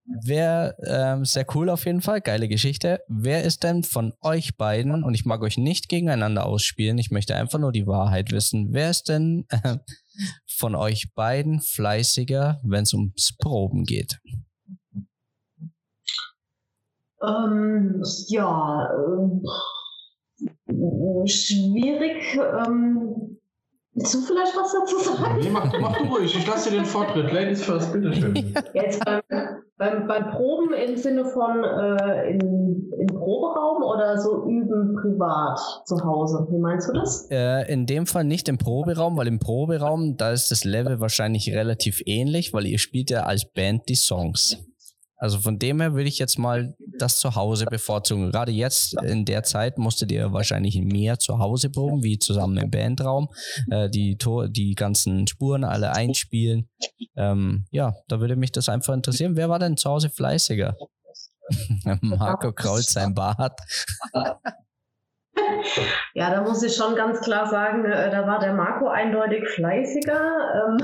Wäre 0.05 0.75
ähm, 0.85 1.25
sehr 1.25 1.45
cool 1.55 1.69
auf 1.69 1.85
jeden 1.85 2.01
Fall, 2.01 2.19
geile 2.21 2.47
Geschichte. 2.47 3.01
Wer 3.07 3.43
ist 3.43 3.63
denn 3.63 3.83
von 3.83 4.13
euch 4.21 4.57
beiden, 4.57 5.03
und 5.03 5.13
ich 5.13 5.25
mag 5.25 5.41
euch 5.41 5.57
nicht 5.57 5.87
gegeneinander 5.87 6.45
ausspielen, 6.45 6.97
ich 6.97 7.09
möchte 7.09 7.35
einfach 7.35 7.59
nur 7.59 7.71
die 7.71 7.87
Wahrheit 7.87 8.31
wissen, 8.31 8.69
wer 8.71 8.89
ist 8.89 9.09
denn 9.09 9.45
äh, 9.49 9.77
von 10.45 10.75
euch 10.75 11.13
beiden 11.15 11.61
fleißiger, 11.61 12.59
wenn 12.63 12.83
es 12.83 12.93
ums 12.93 13.35
Proben 13.37 13.85
geht? 13.85 14.19
Ähm, 17.21 18.03
ja, 18.27 18.89
äh, 20.67 21.27
schwierig. 21.27 22.37
Ähm, 22.67 23.39
willst 23.95 24.13
du 24.13 24.21
vielleicht 24.21 24.55
was 24.55 24.73
dazu 24.73 24.99
sagen? 24.99 25.39
Nee, 25.41 25.49
mach, 25.49 25.71
mach 25.79 25.97
du 25.97 26.05
ruhig, 26.05 26.35
ich 26.35 26.47
lasse 26.47 26.69
dir 26.69 26.77
den 26.77 26.85
Vortritt. 26.85 27.31
Ladies 27.31 27.63
first, 27.63 27.93
bitteschön. 27.93 28.53
Jetzt 28.73 29.03
beim, 29.05 29.21
beim, 29.77 30.07
beim 30.07 30.29
Proben 30.31 30.73
im 30.73 30.97
Sinne 30.97 31.25
von 31.25 31.63
äh, 31.63 32.31
im, 32.31 32.91
im 32.99 33.07
Proberaum 33.07 33.83
oder 33.83 34.17
so 34.17 34.45
üben 34.45 34.95
privat 35.01 35.59
zu 35.85 36.03
Hause? 36.03 36.47
Wie 36.49 36.59
meinst 36.59 36.89
du 36.89 36.93
das? 36.93 37.27
Äh, 37.29 37.71
in 37.71 37.85
dem 37.85 38.05
Fall 38.05 38.23
nicht 38.23 38.49
im 38.49 38.57
Proberaum, 38.57 39.17
weil 39.17 39.27
im 39.27 39.39
Proberaum, 39.39 40.17
da 40.17 40.31
ist 40.31 40.51
das 40.51 40.63
Level 40.63 40.99
wahrscheinlich 40.99 41.53
relativ 41.53 42.01
ähnlich, 42.05 42.53
weil 42.53 42.65
ihr 42.65 42.79
spielt 42.79 43.09
ja 43.09 43.23
als 43.23 43.45
Band 43.51 43.89
die 43.89 43.95
Songs. 43.95 44.57
Also 45.23 45.39
von 45.39 45.57
dem 45.57 45.79
her 45.79 45.93
würde 45.93 46.09
ich 46.09 46.19
jetzt 46.19 46.37
mal 46.37 46.75
das 46.99 47.17
zu 47.17 47.33
Hause 47.35 47.65
bevorzugen? 47.65 48.29
Gerade 48.29 48.51
jetzt 48.51 49.01
in 49.03 49.23
der 49.23 49.43
Zeit 49.43 49.77
musstet 49.77 50.11
ihr 50.11 50.33
wahrscheinlich 50.33 50.81
mehr 50.81 51.17
zu 51.17 51.39
Hause 51.39 51.69
proben, 51.69 52.03
wie 52.03 52.19
zusammen 52.19 52.57
im 52.57 52.69
Bandraum, 52.69 53.29
äh, 53.71 53.89
die, 53.89 54.17
Tor 54.17 54.49
die 54.49 54.75
ganzen 54.75 55.25
Spuren 55.25 55.63
alle 55.63 55.93
einspielen. 55.93 56.67
Ähm, 57.15 57.63
ja, 57.71 57.93
da 58.09 58.19
würde 58.19 58.35
mich 58.35 58.51
das 58.51 58.67
einfach 58.67 58.93
interessieren. 58.93 59.37
Wer 59.37 59.47
war 59.47 59.59
denn 59.59 59.77
zu 59.77 59.89
Hause 59.89 60.09
fleißiger? 60.09 60.75
Marco 62.01 62.51
krault 62.51 62.83
sein 62.83 63.13
Bart. 63.13 63.57
Ja, 66.13 66.29
da 66.29 66.43
muss 66.43 66.61
ich 66.63 66.75
schon 66.75 66.95
ganz 66.95 67.21
klar 67.21 67.47
sagen, 67.47 67.85
äh, 67.85 68.11
da 68.11 68.27
war 68.27 68.39
der 68.39 68.53
Marco 68.53 68.87
eindeutig 68.87 69.47
fleißiger. 69.47 70.13
Ähm, 70.13 70.77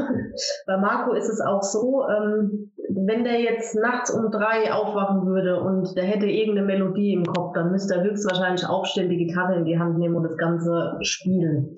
bei 0.66 0.78
Marco 0.78 1.14
ist 1.14 1.30
es 1.30 1.42
auch 1.42 1.62
so, 1.62 2.04
ähm, 2.10 2.72
wenn 2.90 3.24
der 3.24 3.40
jetzt 3.40 3.76
nachts 3.76 4.10
um 4.10 4.32
drei 4.32 4.74
aufwachen 4.74 5.26
würde 5.28 5.62
und 5.62 5.96
der 5.96 6.06
hätte 6.06 6.26
irgendeine 6.26 6.66
Melodie 6.66 7.14
im 7.14 7.26
Kopf, 7.26 7.54
dann 7.54 7.72
müsste 7.72 7.96
er 7.96 8.04
höchstwahrscheinlich 8.04 8.66
aufstehen, 8.68 9.10
die 9.10 9.26
Gitarre 9.26 9.58
in 9.58 9.66
die 9.66 9.78
Hand 9.78 10.00
nehmen 10.00 10.16
und 10.16 10.24
das 10.24 10.38
Ganze 10.38 10.98
spielen. 11.02 11.76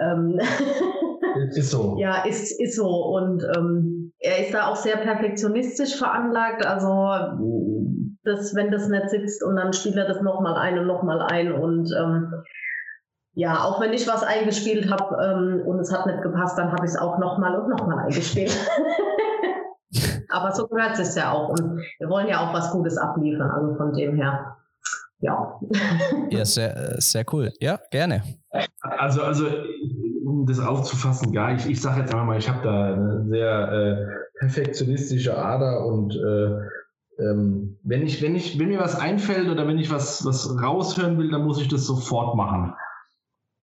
Ähm, 0.00 0.40
ist 1.50 1.70
so. 1.70 1.96
Ja, 1.98 2.24
ist, 2.24 2.58
ist 2.60 2.76
so. 2.76 2.88
Und 2.88 3.44
ähm, 3.56 4.12
er 4.18 4.46
ist 4.46 4.54
da 4.54 4.68
auch 4.68 4.76
sehr 4.76 4.96
perfektionistisch 4.96 5.96
veranlagt. 5.96 6.64
Also 6.64 6.86
das, 8.28 8.54
wenn 8.54 8.70
das 8.70 8.88
nicht 8.88 9.10
sitzt 9.10 9.42
und 9.42 9.56
dann 9.56 9.72
spielt 9.72 9.96
er 9.96 10.06
das 10.06 10.20
nochmal 10.20 10.54
ein 10.54 10.78
und 10.78 10.86
nochmal 10.86 11.20
ein. 11.22 11.52
Und 11.52 11.92
ähm, 11.98 12.32
ja, 13.34 13.64
auch 13.64 13.80
wenn 13.80 13.92
ich 13.92 14.06
was 14.06 14.22
eingespielt 14.22 14.90
habe 14.90 15.16
ähm, 15.22 15.66
und 15.66 15.80
es 15.80 15.92
hat 15.92 16.06
nicht 16.06 16.22
gepasst, 16.22 16.58
dann 16.58 16.72
habe 16.72 16.84
ich 16.84 16.92
es 16.92 16.98
auch 16.98 17.18
nochmal 17.18 17.58
und 17.58 17.68
nochmal 17.68 18.04
eingespielt. 18.04 18.56
Aber 20.30 20.52
so 20.52 20.66
gehört 20.68 20.98
es 20.98 21.14
ja 21.14 21.32
auch. 21.32 21.48
Und 21.48 21.80
wir 21.98 22.08
wollen 22.08 22.28
ja 22.28 22.40
auch 22.40 22.52
was 22.52 22.70
Gutes 22.70 22.98
abliefern. 22.98 23.50
Also 23.50 23.74
von 23.76 23.92
dem 23.92 24.16
her. 24.16 24.56
Ja. 25.20 25.58
Ja, 26.30 26.44
sehr, 26.44 26.96
sehr 26.98 27.24
cool. 27.32 27.50
Ja, 27.58 27.78
gerne. 27.90 28.22
Also, 28.82 29.22
also 29.22 29.46
um 30.26 30.44
das 30.46 30.60
aufzufassen, 30.60 31.32
gar 31.32 31.54
ich, 31.54 31.66
ich 31.66 31.80
sage 31.80 32.00
jetzt 32.00 32.12
einmal 32.12 32.26
mal, 32.26 32.38
ich 32.38 32.48
habe 32.48 32.62
da 32.62 32.92
eine 32.92 33.24
sehr 33.28 33.72
äh, 33.72 34.06
perfektionistische 34.38 35.36
Ader 35.36 35.86
und 35.86 36.14
äh, 36.14 36.68
ähm, 37.18 37.78
wenn 37.82 38.06
ich, 38.06 38.22
wenn 38.22 38.36
ich, 38.36 38.58
wenn 38.58 38.68
mir 38.68 38.78
was 38.78 38.94
einfällt 38.94 39.48
oder 39.48 39.66
wenn 39.66 39.78
ich 39.78 39.90
was, 39.90 40.24
was 40.24 40.62
raushören 40.62 41.18
will, 41.18 41.30
dann 41.30 41.44
muss 41.44 41.60
ich 41.60 41.68
das 41.68 41.84
sofort 41.84 42.36
machen. 42.36 42.74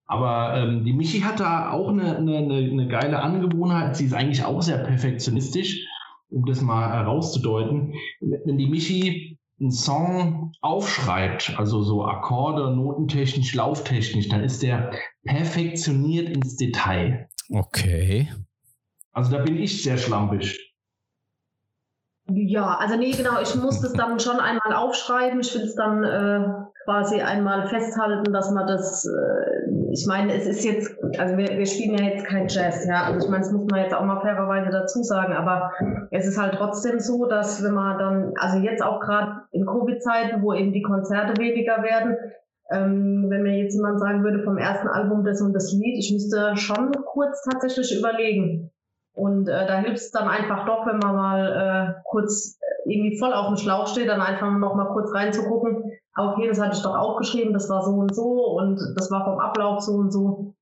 Aber 0.07 0.55
ähm, 0.57 0.83
die 0.83 0.93
Michi 0.93 1.21
hat 1.21 1.39
da 1.39 1.71
auch 1.71 1.89
eine, 1.89 2.17
eine, 2.17 2.37
eine 2.37 2.87
geile 2.87 3.21
Angewohnheit. 3.21 3.95
Sie 3.95 4.05
ist 4.05 4.13
eigentlich 4.13 4.43
auch 4.45 4.61
sehr 4.61 4.77
perfektionistisch, 4.77 5.87
um 6.29 6.45
das 6.45 6.61
mal 6.61 6.91
herauszudeuten. 6.91 7.93
Wenn 8.19 8.57
die 8.57 8.67
Michi 8.67 9.39
einen 9.59 9.71
Song 9.71 10.51
aufschreibt, 10.61 11.57
also 11.57 11.81
so 11.81 12.03
Akkorde, 12.05 12.75
notentechnisch, 12.75 13.55
lauftechnisch, 13.55 14.27
dann 14.27 14.43
ist 14.43 14.61
der 14.61 14.91
perfektioniert 15.23 16.29
ins 16.29 16.57
Detail. 16.57 17.29
Okay. 17.49 18.27
Also 19.11 19.31
da 19.31 19.43
bin 19.43 19.57
ich 19.57 19.81
sehr 19.81 19.97
schlampig. 19.97 20.74
Ja, 22.27 22.77
also 22.79 22.95
nee, 22.95 23.11
genau, 23.11 23.39
ich 23.39 23.55
muss 23.55 23.81
das 23.81 23.93
dann 23.93 24.19
schon 24.19 24.39
einmal 24.39 24.73
aufschreiben. 24.73 25.41
Ich 25.41 25.53
will 25.53 25.61
es 25.61 25.75
dann 25.75 26.03
äh, 26.03 26.43
quasi 26.85 27.21
einmal 27.21 27.67
festhalten, 27.67 28.33
dass 28.33 28.49
man 28.51 28.65
das, 28.65 29.05
äh, 29.05 29.91
ich 29.91 30.05
meine, 30.07 30.33
es 30.33 30.47
ist 30.47 30.63
jetzt, 30.65 30.95
also 31.19 31.37
wir, 31.37 31.49
wir 31.49 31.65
spielen 31.67 31.97
ja 31.97 32.05
jetzt 32.05 32.25
kein 32.25 32.47
Jazz, 32.47 32.85
ja, 32.87 33.03
also 33.03 33.25
ich 33.25 33.29
meine, 33.29 33.43
das 33.43 33.51
muss 33.51 33.67
man 33.69 33.81
jetzt 33.81 33.93
auch 33.93 34.03
mal 34.03 34.21
fairerweise 34.21 34.71
dazu 34.71 35.03
sagen, 35.03 35.33
aber 35.33 35.71
es 36.09 36.25
ist 36.25 36.39
halt 36.39 36.55
trotzdem 36.55 36.99
so, 36.99 37.27
dass 37.27 37.63
wenn 37.63 37.73
man 37.73 37.99
dann, 37.99 38.33
also 38.39 38.57
jetzt 38.57 38.81
auch 38.81 38.99
gerade 38.99 39.41
in 39.51 39.67
Covid-Zeiten, 39.67 40.41
wo 40.41 40.53
eben 40.53 40.73
die 40.73 40.81
Konzerte 40.81 41.39
weniger 41.39 41.83
werden, 41.83 42.17
ähm, 42.71 43.27
wenn 43.29 43.43
mir 43.43 43.57
jetzt 43.57 43.75
jemand 43.75 43.99
sagen 43.99 44.23
würde 44.23 44.43
vom 44.43 44.57
ersten 44.57 44.87
Album 44.87 45.23
das 45.23 45.41
und 45.41 45.53
das 45.53 45.71
Lied, 45.73 45.97
ich 45.99 46.11
müsste 46.11 46.55
schon 46.55 46.91
kurz 47.05 47.43
tatsächlich 47.43 47.95
überlegen. 47.97 48.71
Und 49.15 49.47
äh, 49.47 49.65
da 49.65 49.77
hilft 49.77 49.97
es 49.97 50.11
dann 50.11 50.27
einfach 50.27 50.65
doch, 50.65 50.85
wenn 50.85 50.99
man 50.99 51.15
mal 51.15 51.95
äh, 51.97 52.01
kurz 52.03 52.59
irgendwie 52.85 53.17
voll 53.17 53.33
auf 53.33 53.47
dem 53.47 53.57
Schlauch 53.57 53.87
steht, 53.87 54.09
dann 54.09 54.21
einfach 54.21 54.51
noch 54.51 54.75
mal 54.75 54.91
kurz 54.93 55.13
reinzugucken. 55.13 55.83
Okay, 56.17 56.47
das 56.47 56.59
hatte 56.59 56.75
ich 56.75 56.83
doch 56.83 56.95
aufgeschrieben, 56.95 57.53
das 57.53 57.69
war 57.69 57.81
so 57.83 57.91
und 57.91 58.13
so 58.13 58.57
und 58.57 58.79
das 58.95 59.09
war 59.11 59.25
vom 59.25 59.39
Ablauf 59.39 59.81
so 59.81 59.93
und 59.93 60.11
so, 60.11 60.55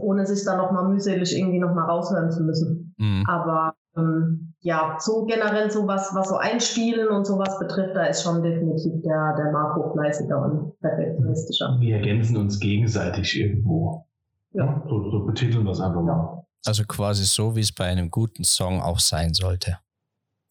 ohne 0.00 0.26
sich 0.26 0.44
dann 0.44 0.58
noch 0.58 0.72
mal 0.72 0.88
mühselig 0.88 1.36
irgendwie 1.36 1.58
noch 1.58 1.74
mal 1.74 1.84
raushören 1.84 2.30
zu 2.30 2.42
müssen. 2.42 2.94
Mhm. 2.98 3.24
Aber 3.28 3.74
ähm, 3.96 4.54
ja, 4.60 4.96
so 4.98 5.24
generell 5.24 5.70
so 5.70 5.86
was, 5.86 6.14
was 6.14 6.28
so 6.28 6.36
Einspielen 6.36 7.08
und 7.08 7.26
sowas 7.26 7.58
betrifft, 7.58 7.96
da 7.96 8.06
ist 8.06 8.22
schon 8.22 8.42
definitiv 8.42 9.02
der, 9.02 9.34
der 9.36 9.52
Marco 9.52 9.92
fleißiger 9.92 10.40
und 10.40 10.78
perfektionistischer. 10.80 11.76
Wir 11.80 11.96
ergänzen 11.96 12.36
uns 12.36 12.58
gegenseitig 12.58 13.38
irgendwo. 13.38 14.06
Ja. 14.52 14.82
So, 14.88 15.10
so 15.10 15.24
betiteln 15.26 15.64
wir 15.64 15.72
es 15.72 15.80
einfach 15.80 16.02
mal. 16.02 16.44
Also 16.64 16.84
quasi 16.84 17.24
so, 17.24 17.56
wie 17.56 17.60
es 17.60 17.72
bei 17.72 17.86
einem 17.86 18.10
guten 18.10 18.44
Song 18.44 18.80
auch 18.80 19.00
sein 19.00 19.34
sollte. 19.34 19.78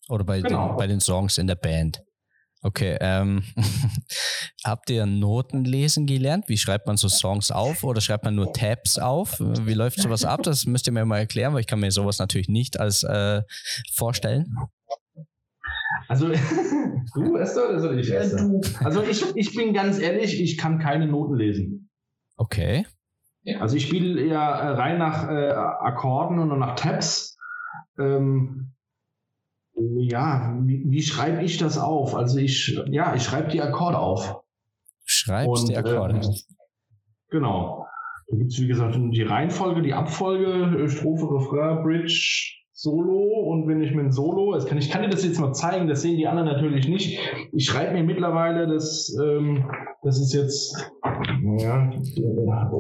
Oder 0.10 0.24
bei, 0.24 0.42
genau. 0.42 0.70
den, 0.70 0.78
bei 0.78 0.88
den 0.88 1.00
Songs 1.00 1.38
in 1.38 1.48
der 1.48 1.56
Band. 1.56 2.04
Okay, 2.64 2.96
ähm, 3.02 3.44
habt 4.64 4.90
ihr 4.92 5.06
Noten 5.08 5.66
lesen 5.66 6.06
gelernt? 6.06 6.48
Wie 6.48 6.58
schreibt 6.58 6.86
man 6.86 6.96
so 6.96 7.10
Songs 7.10 7.50
auf 7.50 7.84
oder 7.84 8.02
schreibt 8.02 8.24
man 8.24 8.36
nur 8.36 8.54
Tabs 8.54 9.00
auf? 9.00 9.40
Wie 9.40 9.74
läuft 9.74 10.00
sowas 10.00 10.26
ab? 10.26 10.44
Das 10.44 10.66
müsst 10.68 10.86
ihr 10.86 10.94
mir 10.94 11.06
mal 11.06 11.18
erklären, 11.18 11.54
weil 11.54 11.62
ich 11.62 11.68
kann 11.68 11.80
mir 11.80 11.92
sowas 11.92 12.20
natürlich 12.20 12.50
nicht 12.50 12.80
als 12.80 13.02
äh, 13.02 13.42
vorstellen. 13.94 14.54
Also, 16.08 16.28
du 17.16 17.36
Esther 17.38 17.70
oder 17.70 17.80
soll 17.80 18.00
ich 18.00 18.12
Esther? 18.12 18.48
Also 18.82 19.02
ich, 19.04 19.24
ich 19.36 19.56
bin 19.56 19.74
ganz 19.74 19.98
ehrlich, 19.98 20.40
ich 20.40 20.58
kann 20.58 20.78
keine 20.78 21.08
Noten 21.08 21.36
lesen. 21.36 21.90
Okay. 22.38 22.86
Also 23.60 23.76
ich 23.76 23.88
spiele 23.88 24.24
ja 24.26 24.60
äh, 24.60 24.68
rein 24.70 24.98
nach 24.98 25.28
äh, 25.30 25.50
Akkorden 25.52 26.40
und 26.40 26.60
nach 26.60 26.76
Tabs. 26.76 27.38
Ähm, 27.98 28.74
ja, 29.74 30.56
wie, 30.62 30.84
wie 30.88 31.02
schreibe 31.02 31.44
ich 31.44 31.58
das 31.58 31.78
auf? 31.78 32.16
Also 32.16 32.38
ich, 32.38 32.80
ja, 32.88 33.16
ich 33.16 33.24
schreibe 33.24 33.50
die 33.50 33.62
Akkorde 33.62 33.98
auf. 33.98 34.42
Schreibst 35.06 35.70
die 35.70 35.78
Akkorde. 35.78 36.20
Äh, 36.20 36.34
genau. 37.30 37.88
Da 38.28 38.38
gibt 38.38 38.52
es, 38.52 38.60
wie 38.60 38.68
gesagt, 38.68 38.96
die 38.96 39.24
Reihenfolge, 39.24 39.82
die 39.82 39.94
Abfolge, 39.94 40.88
Strophe, 40.90 41.26
Refrain, 41.26 41.84
Bridge, 41.84 42.61
Solo 42.82 43.22
und 43.52 43.68
wenn 43.68 43.84
ich 43.84 43.94
mit 43.94 44.06
ein 44.06 44.12
Solo, 44.12 44.58
kann, 44.66 44.80
ich 44.80 44.90
kann 44.90 45.04
dir 45.04 45.10
das 45.10 45.24
jetzt 45.24 45.40
mal 45.40 45.54
zeigen, 45.54 45.88
das 45.88 46.02
sehen 46.02 46.18
die 46.18 46.26
anderen 46.26 46.48
natürlich 46.48 46.88
nicht. 46.88 47.20
Ich 47.52 47.66
schreibe 47.66 47.94
mir 47.94 48.04
mittlerweile, 48.04 48.66
das, 48.66 49.16
ähm, 49.24 49.70
das 50.02 50.20
ist 50.20 50.34
jetzt, 50.34 50.92
ja, 51.60 51.92
oh, 52.72 52.80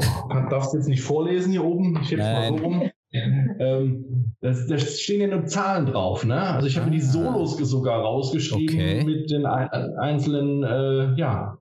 darfst 0.49 0.73
jetzt 0.73 0.87
nicht 0.87 1.03
vorlesen 1.03 1.51
hier 1.51 1.63
oben, 1.63 1.99
ich 2.01 2.09
heb's 2.09 2.23
mal 2.23 2.47
so 2.47 2.55
rum. 2.55 2.89
ähm, 3.11 4.33
da 4.41 4.77
stehen 4.79 5.21
ja 5.21 5.27
nur 5.27 5.45
Zahlen 5.45 5.85
drauf, 5.85 6.25
ne? 6.25 6.41
Also 6.41 6.65
ich 6.65 6.77
habe 6.77 6.87
ah. 6.87 6.91
die 6.91 7.01
Solos 7.01 7.57
sogar 7.57 8.01
rausgeschrieben 8.01 8.75
okay. 8.75 9.03
mit 9.03 9.29
den 9.29 9.45
einzelnen, 9.45 10.63
äh, 10.63 11.13
ja, 11.19 11.59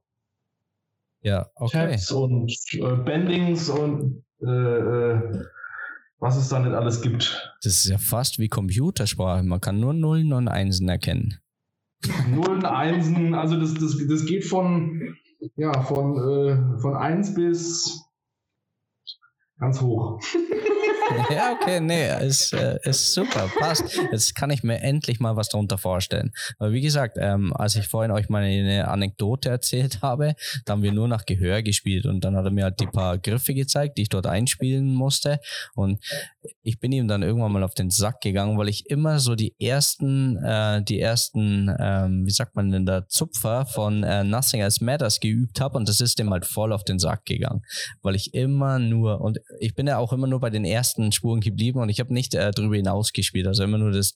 ja, 1.22 1.46
okay. 1.56 1.90
Tabs 1.90 2.10
und 2.10 2.50
äh, 2.72 2.96
Bendings 3.04 3.68
und 3.68 4.24
äh, 4.40 4.46
äh 4.46 5.44
was 6.20 6.36
es 6.36 6.48
da 6.48 6.60
nicht 6.60 6.74
alles 6.74 7.02
gibt. 7.02 7.52
Das 7.62 7.72
ist 7.72 7.86
ja 7.86 7.98
fast 7.98 8.38
wie 8.38 8.48
Computersprache. 8.48 9.42
Man 9.42 9.60
kann 9.60 9.80
nur 9.80 9.94
Nullen 9.94 10.32
und 10.32 10.48
Einsen 10.48 10.88
erkennen. 10.88 11.40
Nullen, 12.30 12.64
Einsen, 12.64 13.34
also 13.34 13.58
das, 13.58 13.74
das, 13.74 13.96
das 14.08 14.26
geht 14.26 14.44
von, 14.44 15.16
ja, 15.56 15.82
von, 15.82 16.16
äh, 16.16 16.80
von 16.80 16.96
1 16.96 17.34
bis 17.34 18.04
ganz 19.58 19.80
hoch. 19.80 20.20
ja, 21.30 21.52
okay, 21.52 21.80
nee, 21.80 22.26
ist, 22.26 22.52
äh, 22.52 22.78
ist 22.84 23.12
super, 23.12 23.50
passt. 23.58 23.84
Jetzt 24.12 24.34
kann 24.34 24.50
ich 24.50 24.62
mir 24.62 24.80
endlich 24.80 25.20
mal 25.20 25.36
was 25.36 25.48
darunter 25.48 25.78
vorstellen. 25.78 26.32
Aber 26.58 26.72
wie 26.72 26.80
gesagt, 26.80 27.16
ähm, 27.20 27.52
als 27.54 27.74
ich 27.74 27.88
vorhin 27.88 28.10
euch 28.10 28.28
mal 28.28 28.42
eine 28.42 28.88
Anekdote 28.88 29.48
erzählt 29.48 30.02
habe, 30.02 30.34
da 30.64 30.72
haben 30.72 30.82
wir 30.82 30.92
nur 30.92 31.08
nach 31.08 31.26
Gehör 31.26 31.62
gespielt 31.62 32.06
und 32.06 32.24
dann 32.24 32.36
hat 32.36 32.44
er 32.44 32.50
mir 32.50 32.64
halt 32.64 32.80
die 32.80 32.86
paar 32.86 33.18
Griffe 33.18 33.54
gezeigt, 33.54 33.98
die 33.98 34.02
ich 34.02 34.08
dort 34.08 34.26
einspielen 34.26 34.94
musste 34.94 35.40
und 35.74 36.00
ich 36.62 36.78
bin 36.78 36.92
ihm 36.92 37.08
dann 37.08 37.22
irgendwann 37.22 37.52
mal 37.52 37.62
auf 37.62 37.74
den 37.74 37.90
Sack 37.90 38.20
gegangen, 38.20 38.56
weil 38.58 38.68
ich 38.68 38.88
immer 38.88 39.18
so 39.18 39.34
die 39.34 39.54
ersten, 39.60 40.36
äh, 40.36 40.82
die 40.82 41.00
ersten, 41.00 41.74
ähm, 41.78 42.26
wie 42.26 42.30
sagt 42.30 42.56
man 42.56 42.70
denn 42.70 42.86
da, 42.86 43.06
Zupfer 43.08 43.66
von 43.66 44.02
äh, 44.02 44.24
Nothing 44.24 44.60
Else 44.60 44.84
Matters 44.84 45.20
geübt 45.20 45.60
habe 45.60 45.76
und 45.76 45.88
das 45.88 46.00
ist 46.00 46.18
dem 46.18 46.30
halt 46.30 46.46
voll 46.46 46.72
auf 46.72 46.84
den 46.84 46.98
Sack 46.98 47.24
gegangen, 47.26 47.62
weil 48.02 48.14
ich 48.14 48.34
immer 48.34 48.78
nur, 48.78 49.20
und 49.20 49.38
ich 49.58 49.74
bin 49.74 49.86
ja 49.86 49.98
auch 49.98 50.12
immer 50.12 50.26
nur 50.26 50.40
bei 50.40 50.50
den 50.50 50.64
ersten 50.64 50.99
ersten 51.00 51.12
Spuren 51.12 51.40
geblieben 51.40 51.80
und 51.80 51.88
ich 51.88 52.00
habe 52.00 52.12
nicht 52.12 52.34
äh, 52.34 52.50
drüber 52.50 52.76
hinaus 52.76 53.12
gespielt, 53.12 53.46
also 53.46 53.64
immer 53.64 53.78
nur 53.78 53.90
das 53.90 54.14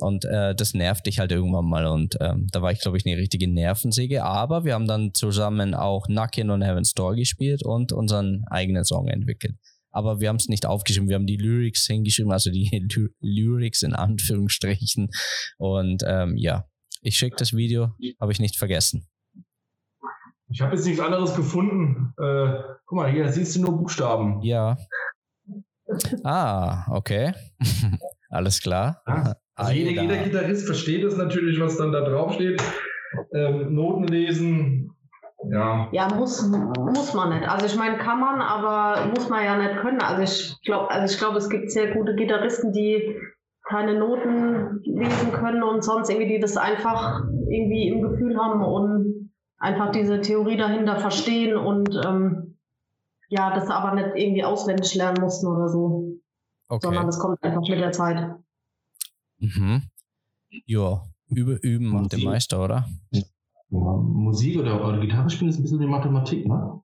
und 0.00 0.24
äh, 0.24 0.54
das 0.54 0.74
nervt 0.74 1.06
dich 1.06 1.18
halt 1.18 1.32
irgendwann 1.32 1.66
mal 1.66 1.86
und 1.86 2.16
ähm, 2.20 2.46
da 2.50 2.62
war 2.62 2.72
ich 2.72 2.80
glaube 2.80 2.96
ich 2.96 3.06
eine 3.06 3.16
richtige 3.16 3.48
Nervensäge, 3.48 4.24
aber 4.24 4.64
wir 4.64 4.74
haben 4.74 4.86
dann 4.86 5.12
zusammen 5.14 5.74
auch 5.74 6.06
Knockin' 6.06 6.50
on 6.50 6.62
Heaven's 6.62 6.92
Door 6.94 7.16
gespielt 7.16 7.64
und 7.64 7.92
unseren 7.92 8.44
eigenen 8.50 8.84
Song 8.84 9.08
entwickelt. 9.08 9.56
Aber 9.90 10.18
wir 10.18 10.28
haben 10.28 10.36
es 10.36 10.48
nicht 10.48 10.66
aufgeschrieben, 10.66 11.08
wir 11.08 11.14
haben 11.14 11.26
die 11.26 11.36
Lyrics 11.36 11.86
hingeschrieben, 11.86 12.32
also 12.32 12.50
die 12.50 12.88
Lyrics 13.20 13.82
in 13.82 13.94
Anführungsstrichen. 13.94 15.08
Und 15.56 16.02
ähm, 16.04 16.36
ja, 16.36 16.64
Ich 17.00 17.16
schicke 17.16 17.36
das 17.36 17.52
Video, 17.52 17.92
habe 18.20 18.32
ich 18.32 18.40
nicht 18.40 18.56
vergessen. 18.56 19.06
Ich 20.50 20.60
habe 20.60 20.74
jetzt 20.74 20.86
nichts 20.86 21.00
anderes 21.00 21.34
gefunden. 21.34 22.12
Äh, 22.18 22.62
guck 22.86 22.96
mal, 22.96 23.10
hier 23.10 23.30
siehst 23.32 23.56
du 23.56 23.62
nur 23.62 23.76
Buchstaben. 23.76 24.40
Ja. 24.42 24.76
Ah, 26.22 26.86
okay. 26.90 27.32
Alles 28.30 28.60
klar. 28.60 29.02
Ja. 29.06 29.36
Also 29.54 29.72
jeder, 29.72 30.02
jeder, 30.02 30.16
Gitarrist 30.16 30.66
versteht 30.66 31.04
es 31.04 31.16
natürlich, 31.16 31.60
was 31.60 31.76
dann 31.76 31.92
da 31.92 32.00
draufsteht. 32.00 32.62
Ähm, 33.32 33.74
Noten 33.74 34.08
lesen, 34.08 34.94
ja. 35.50 35.88
Ja, 35.92 36.08
muss, 36.08 36.48
muss 36.48 37.14
man 37.14 37.30
nicht. 37.30 37.48
Also 37.48 37.66
ich 37.66 37.76
meine, 37.76 37.98
kann 37.98 38.20
man, 38.20 38.40
aber 38.40 39.06
muss 39.08 39.28
man 39.28 39.44
ja 39.44 39.56
nicht 39.56 39.80
können. 39.80 40.00
Also 40.00 40.22
ich 40.22 40.60
glaube, 40.64 40.90
also 40.90 41.12
ich 41.12 41.18
glaube, 41.18 41.38
es 41.38 41.48
gibt 41.48 41.70
sehr 41.70 41.92
gute 41.94 42.14
Gitarristen, 42.14 42.72
die 42.72 43.16
keine 43.68 43.98
Noten 43.98 44.80
lesen 44.84 45.32
können 45.32 45.62
und 45.62 45.82
sonst 45.82 46.10
irgendwie, 46.10 46.28
die 46.28 46.40
das 46.40 46.56
einfach 46.56 47.22
irgendwie 47.48 47.88
im 47.88 48.02
Gefühl 48.02 48.36
haben 48.36 48.62
und 48.62 49.23
einfach 49.64 49.90
diese 49.92 50.20
Theorie 50.20 50.56
dahinter 50.56 50.98
verstehen 50.98 51.56
und 51.56 51.88
ähm, 52.06 52.58
ja, 53.28 53.54
das 53.54 53.68
aber 53.70 53.94
nicht 53.94 54.10
irgendwie 54.14 54.44
auswendig 54.44 54.94
lernen 54.94 55.22
mussten 55.22 55.46
oder 55.46 55.68
so. 55.68 56.18
Okay. 56.68 56.86
Sondern 56.86 57.06
das 57.06 57.18
kommt 57.18 57.42
einfach 57.42 57.62
mit 57.62 57.78
der 57.78 57.92
Zeit. 57.92 58.36
Mhm. 59.38 59.82
Ja, 60.66 61.02
über, 61.28 61.62
üben 61.62 61.88
macht 61.88 62.12
der 62.12 62.20
Meister, 62.20 62.62
oder? 62.62 62.86
Ja, 63.10 63.22
Musik 63.70 64.60
oder, 64.60 64.86
oder 64.86 65.00
Gitarre 65.00 65.30
spielen 65.30 65.50
ist 65.50 65.58
ein 65.58 65.62
bisschen 65.62 65.80
wie 65.80 65.86
Mathematik, 65.86 66.46
ne? 66.46 66.80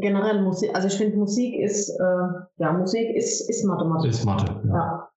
Generell 0.00 0.42
Musik, 0.42 0.74
also 0.74 0.88
ich 0.88 0.94
finde 0.94 1.16
Musik 1.16 1.54
ist, 1.60 1.90
äh, 1.90 2.28
ja, 2.56 2.72
Musik 2.72 3.08
ist, 3.14 3.48
ist 3.48 3.64
Mathematik. 3.64 4.10
Ist 4.10 4.24
Mathe, 4.24 4.60
ja. 4.66 4.74
ja. 4.74 5.08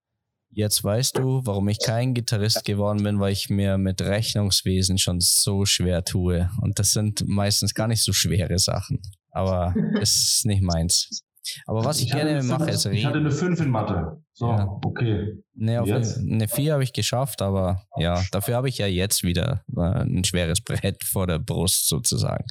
Jetzt 0.55 0.83
weißt 0.83 1.17
du, 1.17 1.41
warum 1.45 1.67
ich 1.67 1.79
kein 1.79 2.13
Gitarrist 2.13 2.63
geworden 2.63 3.03
bin, 3.03 3.19
weil 3.19 3.33
ich 3.33 3.49
mir 3.49 3.79
mit 3.79 4.01
Rechnungswesen 4.01 4.99
schon 4.99 5.19
so 5.19 5.65
schwer 5.65 6.03
tue. 6.03 6.49
Und 6.61 6.77
das 6.77 6.91
sind 6.91 7.23
meistens 7.27 7.73
gar 7.73 7.87
nicht 7.87 8.03
so 8.03 8.13
schwere 8.13 8.59
Sachen. 8.59 9.01
Aber 9.31 9.73
es 10.01 10.15
ist 10.15 10.45
nicht 10.45 10.61
meins. 10.61 11.23
Aber 11.65 11.83
was 11.83 11.99
ich, 11.99 12.05
ich 12.05 12.11
gerne 12.13 12.41
mache, 12.43 12.69
ist 12.69 12.85
reden. 12.85 12.97
Ich 12.97 13.05
hatte 13.05 13.17
eine 13.17 13.31
5 13.31 13.61
in 13.61 13.69
Mathe. 13.69 14.23
So, 14.33 14.47
ja. 14.47 14.79
okay. 14.85 15.33
Nee, 15.55 15.77
auf 15.77 15.87
jetzt? 15.87 16.19
eine 16.19 16.47
4 16.47 16.73
habe 16.73 16.83
ich 16.83 16.93
geschafft, 16.93 17.41
aber 17.41 17.83
ja, 17.97 18.23
dafür 18.31 18.55
habe 18.55 18.69
ich 18.69 18.77
ja 18.77 18.87
jetzt 18.87 19.23
wieder 19.23 19.63
äh, 19.75 19.81
ein 19.81 20.23
schweres 20.23 20.61
Brett 20.61 21.03
vor 21.03 21.27
der 21.27 21.39
Brust 21.39 21.89
sozusagen. 21.89 22.45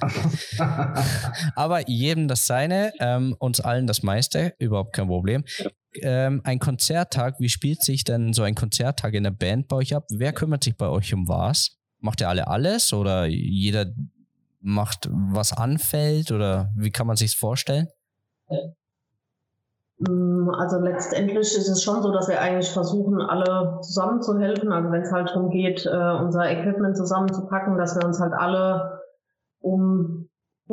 aber 1.55 1.89
jedem 1.89 2.27
das 2.27 2.45
seine, 2.45 2.93
ähm, 2.99 3.35
uns 3.39 3.61
allen 3.61 3.87
das 3.87 4.03
meiste, 4.03 4.53
überhaupt 4.59 4.93
kein 4.93 5.07
Problem. 5.07 5.43
Ähm, 6.01 6.41
ein 6.43 6.59
Konzerttag, 6.59 7.39
wie 7.39 7.49
spielt 7.49 7.83
sich 7.83 8.03
denn 8.03 8.33
so 8.33 8.43
ein 8.43 8.55
Konzerttag 8.55 9.13
in 9.13 9.23
der 9.23 9.31
Band 9.31 9.67
bei 9.67 9.77
euch 9.77 9.95
ab? 9.95 10.05
Wer 10.09 10.33
kümmert 10.33 10.63
sich 10.63 10.75
bei 10.77 10.87
euch 10.87 11.13
um 11.13 11.27
was? 11.27 11.77
Macht 11.99 12.21
ihr 12.21 12.29
alle 12.29 12.47
alles 12.47 12.93
oder 12.93 13.25
jeder 13.25 13.85
macht, 14.59 15.09
was 15.11 15.53
anfällt 15.53 16.31
oder 16.31 16.71
wie 16.75 16.91
kann 16.91 17.07
man 17.07 17.17
sich 17.17 17.37
vorstellen? 17.37 17.87
Mm, 19.99 20.49
also 20.49 20.79
letztendlich 20.79 21.55
ist 21.55 21.69
es 21.69 21.83
schon 21.83 22.01
so, 22.01 22.11
dass 22.11 22.27
wir 22.27 22.41
eigentlich 22.41 22.69
versuchen, 22.69 23.21
alle 23.21 23.79
zusammenzuhelfen. 23.81 24.71
Also 24.71 24.91
wenn 24.91 25.01
es 25.01 25.11
halt 25.11 25.29
darum 25.29 25.49
geht, 25.49 25.85
äh, 25.85 25.89
unser 25.89 26.49
Equipment 26.49 26.97
zusammenzupacken, 26.97 27.77
dass 27.77 27.95
wir 27.95 28.05
uns 28.05 28.19
halt 28.19 28.33
alle 28.33 29.01
um 29.59 30.22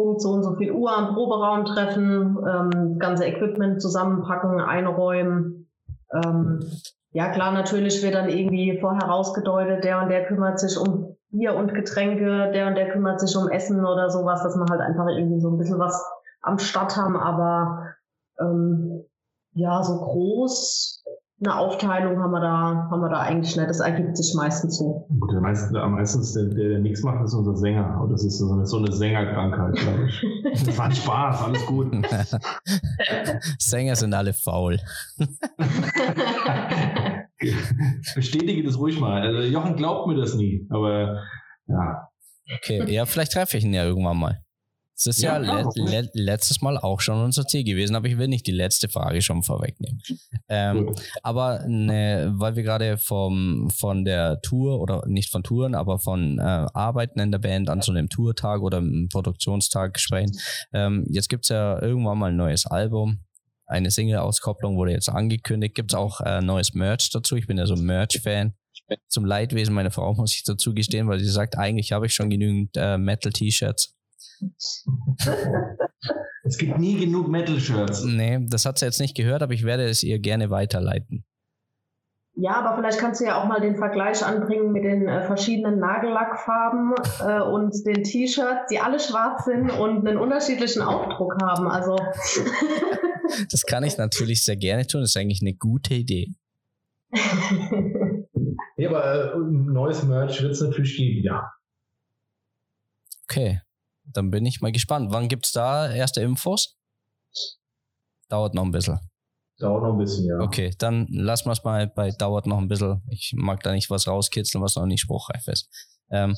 Punkt 0.01 0.22
so 0.22 0.30
und 0.30 0.42
so 0.42 0.55
viel 0.57 0.72
Uhr 0.72 0.96
am 0.96 1.14
Proberaum 1.14 1.66
treffen, 1.66 2.38
ähm, 2.48 2.98
ganze 2.98 3.26
Equipment 3.26 3.82
zusammenpacken, 3.82 4.61
einräumen. 4.61 5.68
Ähm, 6.12 6.61
ja 7.12 7.30
klar, 7.32 7.53
natürlich 7.53 8.03
wird 8.03 8.14
dann 8.14 8.28
irgendwie 8.28 8.78
vorher 8.80 9.09
rausgedeutet, 9.09 9.84
der 9.84 10.01
und 10.01 10.09
der 10.09 10.26
kümmert 10.26 10.59
sich 10.59 10.78
um 10.78 11.16
Bier 11.28 11.55
und 11.55 11.74
Getränke, 11.74 12.51
der 12.53 12.68
und 12.68 12.76
der 12.76 12.90
kümmert 12.90 13.20
sich 13.20 13.36
um 13.36 13.48
Essen 13.48 13.84
oder 13.84 14.11
sowas, 14.11 14.42
dass 14.42 14.57
man 14.57 14.68
halt 14.70 14.80
einfach 14.80 15.07
irgendwie 15.09 15.40
so 15.40 15.51
ein 15.51 15.59
bisschen 15.59 15.78
was 15.78 16.03
am 16.40 16.59
Start 16.59 16.96
haben, 16.96 17.16
aber 17.16 17.94
ähm, 18.40 19.05
ja, 19.53 19.82
so 19.82 19.98
groß 19.98 20.99
eine 21.43 21.57
Aufteilung 21.57 22.18
haben 22.20 22.32
wir 22.32 22.41
da, 22.41 22.88
haben 22.91 23.01
wir 23.01 23.09
da 23.09 23.20
eigentlich 23.20 23.57
nicht. 23.57 23.68
Das 23.68 23.80
ergibt 23.80 24.14
sich 24.16 24.34
meistens 24.34 24.76
so. 24.76 25.07
Gut, 25.18 25.32
der 25.32 25.41
meisten, 25.41 25.74
am 25.74 25.93
meisten 25.93 26.20
der, 26.34 26.55
der, 26.55 26.68
der 26.68 26.78
nichts 26.80 27.03
macht, 27.03 27.24
ist 27.24 27.32
unser 27.32 27.57
Sänger. 27.57 27.99
Und 28.03 28.11
das 28.11 28.22
ist 28.24 28.38
so 28.38 28.53
eine, 28.53 28.66
so 28.66 28.76
eine 28.76 28.93
Sängerkrankheit, 28.93 29.74
glaube 29.76 30.07
ich. 30.07 30.22
das 30.66 30.76
war 30.76 30.84
ein 30.86 30.93
Spaß, 30.93 31.43
alles 31.43 31.64
gut. 31.64 31.91
Sänger 33.59 33.97
sind 33.97 34.12
alle 34.12 34.34
faul. 34.34 34.78
Bestätige 38.14 38.62
das 38.62 38.78
ruhig 38.78 39.01
mal. 39.01 39.22
Also 39.22 39.41
Jochen 39.41 39.76
glaubt 39.76 40.09
mir 40.09 40.16
das 40.16 40.34
nie, 40.34 40.66
aber 40.68 41.22
ja. 41.66 42.09
Okay, 42.57 42.84
ja, 42.93 43.07
vielleicht 43.07 43.32
treffe 43.32 43.57
ich 43.57 43.64
ihn 43.64 43.72
ja 43.72 43.84
irgendwann 43.84 44.18
mal. 44.18 44.43
Das 45.05 45.16
ist 45.16 45.22
ja, 45.22 45.40
ja 45.40 45.70
le 45.74 46.03
le 46.03 46.11
letztes 46.12 46.61
Mal 46.61 46.76
auch 46.76 47.01
schon 47.01 47.22
unser 47.22 47.46
Ziel 47.46 47.64
gewesen, 47.64 47.96
aber 47.96 48.09
ich 48.09 48.18
will 48.18 48.28
nicht 48.28 48.46
die 48.46 48.53
letzte 48.53 48.88
Frage 48.88 49.22
schon 49.22 49.42
vorwegnehmen. 49.42 50.03
Ähm, 50.48 50.94
aber 51.22 51.64
ne, 51.66 52.32
weil 52.34 52.57
wir 52.57 52.62
gerade 52.62 52.98
vom 52.98 53.70
von 53.70 54.05
der 54.05 54.40
Tour 54.42 54.80
oder 54.80 55.03
nicht 55.07 55.30
von 55.30 55.42
Touren, 55.42 55.74
aber 55.74 55.98
von 55.98 56.38
äh, 56.38 56.42
Arbeiten 56.42 57.20
in 57.20 57.30
der 57.30 57.38
Band 57.38 57.70
an 57.70 57.80
so 57.80 57.92
einem 57.92 58.09
Tourtag 58.09 58.61
oder 58.61 58.78
einem 58.78 59.09
Produktionstag 59.09 59.98
sprechen. 59.98 60.32
Ähm, 60.72 61.07
jetzt 61.09 61.28
gibt's 61.28 61.48
ja 61.48 61.80
irgendwann 61.80 62.18
mal 62.18 62.30
ein 62.30 62.36
neues 62.36 62.66
Album. 62.66 63.20
Eine 63.66 63.90
Single-Auskopplung 63.90 64.76
wurde 64.76 64.92
jetzt 64.92 65.09
angekündigt. 65.09 65.76
Gibt's 65.76 65.94
auch 65.94 66.20
äh, 66.20 66.40
neues 66.40 66.74
Merch 66.74 67.09
dazu. 67.11 67.36
Ich 67.36 67.46
bin 67.46 67.57
ja 67.57 67.66
so 67.66 67.74
ein 67.74 67.84
Merch-Fan 67.84 68.55
zum 69.09 69.24
Leidwesen 69.24 69.74
meiner 69.74 69.90
Frau 69.90 70.14
muss 70.14 70.34
ich 70.34 70.44
dazu 70.44 70.74
gestehen, 70.74 71.09
weil 71.09 71.20
sie 71.20 71.30
sagt, 71.30 71.57
eigentlich 71.57 71.92
habe 71.92 72.07
ich 72.07 72.14
schon 72.14 72.30
genügend 72.30 72.76
äh, 72.76 72.98
Metal-T-Shirts. 72.98 73.94
Es 76.44 76.58
gibt 76.58 76.78
nie 76.78 76.98
genug 76.98 77.28
Metal-Shirts. 77.28 78.04
Nee, 78.04 78.46
das 78.48 78.64
hat 78.64 78.78
sie 78.78 78.86
jetzt 78.86 79.00
nicht 79.00 79.16
gehört, 79.16 79.42
aber 79.42 79.52
ich 79.52 79.64
werde 79.64 79.84
es 79.88 80.02
ihr 80.02 80.18
gerne 80.18 80.50
weiterleiten. 80.50 81.24
Ja, 82.34 82.54
aber 82.54 82.76
vielleicht 82.76 82.98
kannst 82.98 83.20
du 83.20 83.26
ja 83.26 83.40
auch 83.40 83.46
mal 83.46 83.60
den 83.60 83.76
Vergleich 83.76 84.24
anbringen 84.24 84.72
mit 84.72 84.84
den 84.84 85.06
äh, 85.06 85.26
verschiedenen 85.26 85.78
Nagellackfarben 85.78 86.94
äh, 87.20 87.42
und 87.42 87.74
den 87.84 88.02
T-Shirts, 88.02 88.68
die 88.70 88.78
alle 88.78 88.98
schwarz 88.98 89.44
sind 89.44 89.70
und 89.70 90.06
einen 90.06 90.16
unterschiedlichen 90.16 90.80
Aufdruck 90.80 91.34
haben. 91.42 91.68
Also 91.68 91.96
das 93.50 93.62
kann 93.64 93.84
ich 93.84 93.98
natürlich 93.98 94.42
sehr 94.44 94.56
gerne 94.56 94.86
tun. 94.86 95.02
Das 95.02 95.10
ist 95.10 95.16
eigentlich 95.16 95.42
eine 95.42 95.54
gute 95.54 95.94
Idee. 95.94 96.32
ja, 98.76 98.88
aber 98.88 99.34
äh, 99.34 99.38
neues 99.38 100.02
Merch 100.04 100.40
wird 100.40 100.52
es 100.52 100.62
natürlich 100.62 100.96
geben, 100.96 101.24
ja. 101.24 101.52
Okay. 103.24 103.60
Dann 104.12 104.30
bin 104.30 104.46
ich 104.46 104.61
mal 104.61 104.72
gespannt. 104.72 105.12
Wann 105.12 105.28
gibt 105.28 105.46
es 105.46 105.52
da 105.52 105.90
erste 105.90 106.20
Infos? 106.20 106.76
Dauert 108.28 108.54
noch 108.54 108.64
ein 108.64 108.70
bisschen. 108.70 108.98
Dauert 109.58 109.82
noch 109.82 109.92
ein 109.92 109.98
bisschen, 109.98 110.26
ja. 110.26 110.38
Okay, 110.38 110.74
dann 110.78 111.06
lassen 111.11 111.46
wir 111.46 111.52
es 111.52 111.64
mal 111.64 111.86
bei 111.88 112.11
dauert 112.11 112.46
noch 112.46 112.58
ein 112.58 112.68
bisschen. 112.68 113.02
Ich 113.11 113.32
mag 113.36 113.62
da 113.62 113.72
nicht 113.72 113.90
was 113.90 114.06
rauskitzeln, 114.06 114.62
was 114.62 114.76
noch 114.76 114.86
nicht 114.86 115.00
spruchreif 115.00 115.46
ist. 115.48 115.68
Ähm, 116.11 116.36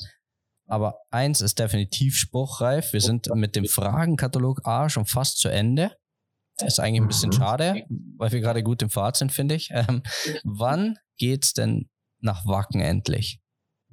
aber 0.67 0.99
eins 1.09 1.41
ist 1.41 1.59
definitiv 1.59 2.15
spruchreif. 2.15 2.93
Wir 2.93 3.01
sind 3.01 3.27
mit 3.35 3.55
dem 3.55 3.65
Fragenkatalog 3.65 4.65
A 4.65 4.89
schon 4.89 5.05
fast 5.05 5.39
zu 5.39 5.49
Ende. 5.49 5.91
Ist 6.61 6.79
eigentlich 6.79 7.01
ein 7.01 7.07
bisschen 7.07 7.29
mhm. 7.29 7.33
schade, 7.33 7.83
weil 8.17 8.31
wir 8.31 8.39
gerade 8.39 8.63
gut 8.63 8.81
im 8.81 8.89
Fahrt 8.89 9.17
sind, 9.17 9.31
finde 9.31 9.55
ich. 9.55 9.69
Ähm, 9.71 10.03
wann 10.43 10.97
geht's 11.17 11.53
denn 11.53 11.89
nach 12.19 12.45
Wacken 12.45 12.79
endlich? 12.81 13.42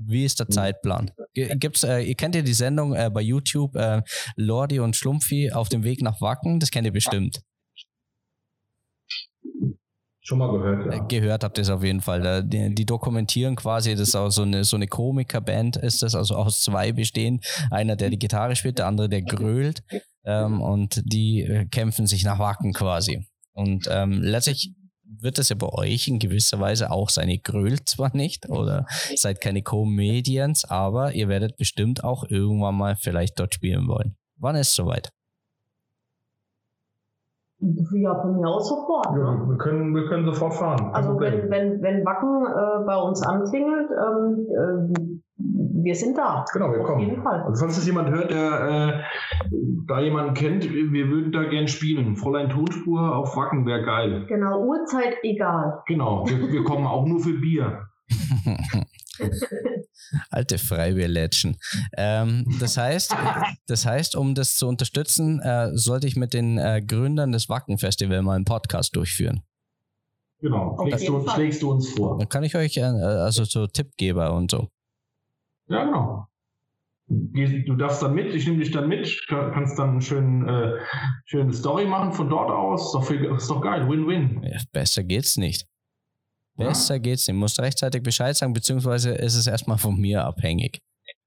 Wie 0.07 0.25
ist 0.25 0.41
der 0.41 0.47
hm. 0.47 0.53
Zeitplan? 0.53 1.11
Gibt's, 1.35 1.85
äh, 1.85 2.01
ihr 2.01 2.15
kennt 2.15 2.35
ja 2.35 2.43
die 2.43 2.55
Sendung 2.55 2.95
äh, 2.95 3.11
bei 3.13 3.21
YouTube, 3.21 3.77
äh, 3.77 4.03
Lordi 4.37 4.81
und 4.81 4.97
Schlumpfi 4.97 5.53
auf 5.53 5.69
dem 5.69 5.85
Weg 5.85 6.03
nach 6.03 6.21
Wacken, 6.21 6.61
das 6.61 6.71
kennt 6.71 6.87
ihr 6.87 6.93
bestimmt. 6.93 7.41
Schon 10.23 10.39
mal 10.39 10.53
gehört, 10.53 10.87
ja. 10.87 11.03
Äh, 11.03 11.09
gehört 11.09 11.43
habt 11.45 11.59
ihr 11.59 11.63
es 11.63 11.71
auf 11.71 11.83
jeden 11.83 12.03
Fall. 12.03 12.45
Die, 12.45 12.75
die, 12.75 12.87
dokumentieren 12.87 13.57
quasi, 13.57 13.93
das 13.93 14.09
ist 14.09 14.15
auch 14.15 14.31
so 14.31 14.43
eine, 14.43 14.65
so 14.65 14.77
eine 14.77 14.87
Komikerband 14.87 15.77
ist 15.77 16.03
das, 16.03 16.15
also 16.15 16.37
aus 16.37 16.63
zwei 16.63 16.93
bestehen. 16.93 17.41
Einer, 17.71 17.97
der 17.97 18.11
die 18.11 18.19
Gitarre 18.19 18.55
spielt, 18.55 18.79
der 18.79 18.87
andere, 18.87 19.09
der 19.09 19.23
grölt. 19.23 19.83
Ähm, 20.25 20.61
und 20.61 21.03
die 21.05 21.43
äh, 21.43 21.65
kämpfen 21.67 22.07
sich 22.07 22.23
nach 22.23 22.39
Wacken 22.39 22.75
quasi. 22.75 23.27
Und 23.55 23.89
ähm, 23.91 24.23
letztlich 24.23 24.73
wird 25.19 25.39
das 25.39 25.49
ja 25.49 25.57
bei 25.57 25.69
euch 25.69 26.09
in 26.09 26.19
gewisser 26.19 26.61
Weise 26.61 26.91
auch 26.91 27.09
sein. 27.09 27.29
Ihr 27.29 27.39
grölt 27.39 27.89
zwar 27.89 28.15
nicht 28.15 28.49
oder 28.49 28.87
seid 29.17 29.41
keine 29.41 29.63
Comedians, 29.63 30.65
aber 30.65 31.13
ihr 31.15 31.29
werdet 31.29 31.57
bestimmt 31.57 32.05
auch 32.05 32.25
irgendwann 32.25 32.77
mal 32.77 32.97
vielleicht 32.97 33.39
dort 33.41 33.55
spielen 33.55 33.89
wollen. 33.89 34.17
Wann 34.37 34.57
ist 34.57 34.69
es 34.69 34.75
soweit? 34.75 35.11
Ja, 37.61 38.15
von 38.21 38.37
mir 38.37 38.49
aus 38.49 38.69
sofort. 38.69 39.09
Ja, 39.13 39.35
ne? 39.35 39.49
wir, 39.49 39.59
können, 39.59 39.95
wir 39.95 40.07
können 40.07 40.25
sofort 40.25 40.55
fahren. 40.55 40.91
Also 40.93 41.21
wenn, 41.21 41.51
wenn, 41.51 41.83
wenn 41.83 42.05
Wacken 42.07 42.47
äh, 42.47 42.87
bei 42.87 42.97
uns 42.97 43.23
anklingelt, 43.27 43.91
ähm, 43.91 44.47
äh, 44.49 45.21
wir 45.83 45.95
sind 45.95 46.17
da. 46.17 46.45
Genau, 46.53 46.71
wir 46.73 46.81
Auf 46.81 46.87
kommen. 46.87 47.01
Jeden 47.01 47.23
Fall. 47.23 47.43
Also 47.43 47.65
falls 47.65 47.77
das 47.77 47.87
jemand 47.87 48.11
hört, 48.11 48.31
der 48.31 48.69
äh, 48.69 49.03
da 49.87 50.01
jemanden 50.01 50.35
kennt, 50.35 50.65
wir 50.65 51.09
würden 51.09 51.33
da 51.33 51.45
gern 51.45 51.69
spielen. 51.69 52.17
Fräulein 52.17 52.49
Tonspur 52.49 53.17
auf 53.17 53.37
Wacken 53.37 53.67
wäre 53.67 53.83
geil. 53.83 54.25
Genau, 54.29 54.65
Uhrzeit 54.65 55.17
egal. 55.23 55.83
Genau, 55.87 56.27
wir, 56.27 56.53
wir 56.53 56.65
kommen 56.65 56.87
auch 56.87 57.07
nur 57.07 57.21
für 57.21 57.35
Bier. 57.35 57.89
Alte 60.31 60.59
Freiwillätschen. 60.59 61.57
Ähm, 61.97 62.45
das 62.61 62.77
heißt, 62.77 63.15
das 63.67 63.87
heißt, 63.87 64.17
um 64.17 64.35
das 64.35 64.57
zu 64.57 64.67
unterstützen, 64.69 65.41
äh, 65.41 65.71
sollte 65.75 66.07
ich 66.07 66.17
mit 66.17 66.35
den 66.35 66.59
äh, 66.59 66.83
Gründern 66.87 67.33
des 67.33 67.49
Wacken 67.49 67.79
Festival 67.79 68.23
mal 68.23 68.37
einen 68.37 68.45
Podcast 68.45 68.97
durchführen. 68.97 69.43
Genau, 70.41 70.77
schlägst 70.83 71.09
du, 71.09 71.29
schlägst 71.29 71.63
du, 71.63 71.71
uns 71.71 71.91
vor. 71.91 72.19
Dann 72.19 72.29
kann 72.29 72.45
ich 72.45 72.57
euch, 72.57 72.79
äh, 72.79 72.83
also 72.83 73.45
so 73.45 73.67
Tippgeber 73.67 74.33
und 74.35 74.51
so. 74.51 74.69
Ja, 75.69 75.85
genau. 75.85 76.27
Du 77.09 77.75
darfst 77.75 78.03
dann 78.03 78.15
mit, 78.15 78.33
ich 78.35 78.47
nehme 78.47 78.59
dich 78.59 78.71
dann 78.71 78.89
mit, 78.89 79.25
kannst 79.29 79.79
dann 79.79 79.91
eine 79.91 80.01
schön, 80.01 80.49
äh, 80.49 80.79
schöne 81.25 81.53
Story 81.53 81.85
machen 81.85 82.13
von 82.13 82.31
dort 82.31 82.51
aus. 82.51 82.87
Ist 82.87 82.95
doch, 82.95 83.11
ist 83.11 83.51
doch 83.51 83.61
geil, 83.61 83.89
Win-Win. 83.89 84.43
Ja, 84.45 84.61
besser 84.73 85.03
geht's 85.03 85.37
nicht. 85.37 85.67
Besser 86.61 86.95
ja. 86.95 87.01
geht's 87.01 87.27
nicht. 87.27 87.35
Du 87.35 87.41
musst 87.41 87.61
rechtzeitig 87.61 88.03
Bescheid 88.03 88.37
sagen, 88.37 88.53
beziehungsweise 88.53 89.11
ist 89.11 89.35
es 89.35 89.47
erstmal 89.47 89.79
von 89.79 89.99
mir 89.99 90.25
abhängig. 90.25 90.83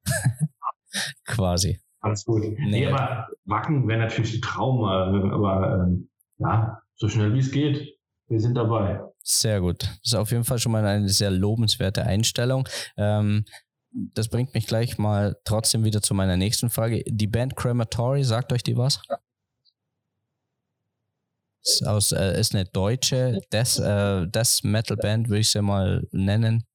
Quasi. 1.26 1.80
Alles 2.00 2.26
gut. 2.26 2.44
Nee, 2.44 2.56
nee 2.70 2.88
aber 2.88 3.28
Wacken 3.46 3.88
wäre 3.88 4.00
natürlich 4.00 4.36
ein 4.36 4.42
Traum, 4.42 4.84
aber 4.84 5.86
ähm, 5.88 6.10
ja, 6.38 6.82
so 6.96 7.08
schnell 7.08 7.34
wie 7.34 7.40
es 7.40 7.52
geht. 7.52 7.98
Wir 8.28 8.40
sind 8.40 8.56
dabei. 8.56 9.02
Sehr 9.22 9.62
gut. 9.62 9.84
Das 9.84 10.00
ist 10.04 10.16
auf 10.16 10.32
jeden 10.32 10.44
Fall 10.44 10.60
schon 10.60 10.72
mal 10.72 10.86
eine 10.86 11.10
sehr 11.10 11.32
lobenswerte 11.32 12.04
Einstellung. 12.04 12.68
Ähm, 12.98 13.46
das 13.92 14.28
bringt 14.28 14.54
mich 14.54 14.68
gleich 14.68 14.98
mal 14.98 15.38
trotzdem 15.46 15.86
wieder 15.86 16.02
zu 16.02 16.14
meiner 16.14 16.36
nächsten 16.36 16.70
Frage. 16.70 17.04
Die 17.06 17.28
Band 17.28 17.56
Crematory, 17.56 18.24
sagt 18.24 18.52
euch 18.52 18.64
die 18.64 18.76
was? 18.76 19.02
Ist, 21.64 21.88
aus, 21.88 22.12
äh, 22.12 22.40
ist 22.40 22.54
eine 22.54 22.66
deutsche 22.66 23.40
Death, 23.52 23.80
äh, 23.80 24.28
Death 24.28 24.64
Metal 24.64 24.98
Band, 24.98 25.30
würde 25.30 25.40
ich 25.40 25.52
sie 25.52 25.62
mal 25.62 26.06
nennen. 26.12 26.66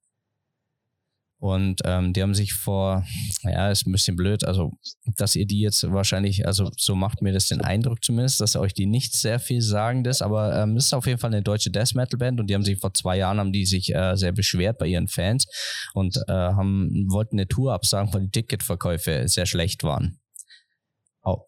Und 1.39 1.79
ähm, 1.85 2.11
die 2.11 2.21
haben 2.21 2.35
sich 2.35 2.53
vor, 2.53 3.05
ja, 3.43 3.71
ist 3.71 3.87
ein 3.87 3.93
bisschen 3.93 4.17
blöd, 4.17 4.43
also 4.43 4.73
dass 5.15 5.37
ihr 5.37 5.45
die 5.45 5.61
jetzt 5.61 5.89
wahrscheinlich, 5.89 6.45
also 6.45 6.69
so 6.75 6.95
macht 6.95 7.21
mir 7.21 7.31
das 7.31 7.47
den 7.47 7.61
Eindruck 7.61 8.03
zumindest, 8.03 8.41
dass 8.41 8.57
euch 8.57 8.73
die 8.73 8.85
nicht 8.85 9.15
sehr 9.15 9.39
viel 9.39 9.61
sagen 9.61 10.03
das, 10.03 10.21
aber 10.21 10.53
ähm, 10.61 10.75
es 10.75 10.87
ist 10.87 10.93
auf 10.93 11.07
jeden 11.07 11.17
Fall 11.17 11.31
eine 11.31 11.41
deutsche 11.41 11.71
Death 11.71 11.95
Metal 11.95 12.17
Band 12.17 12.41
und 12.41 12.49
die 12.49 12.55
haben 12.55 12.65
sich 12.65 12.77
vor 12.77 12.93
zwei 12.93 13.17
Jahren 13.17 13.39
haben 13.39 13.53
die 13.53 13.65
sich 13.65 13.95
äh, 13.95 14.17
sehr 14.17 14.33
beschwert 14.33 14.79
bei 14.79 14.87
ihren 14.87 15.07
Fans 15.07 15.47
und 15.93 16.17
äh, 16.27 16.33
haben 16.33 17.05
wollten 17.09 17.37
eine 17.37 17.47
Tour 17.47 17.73
absagen, 17.73 18.13
weil 18.13 18.23
die 18.23 18.31
Ticketverkäufe 18.31 19.29
sehr 19.29 19.45
schlecht 19.45 19.83
waren 19.83 20.19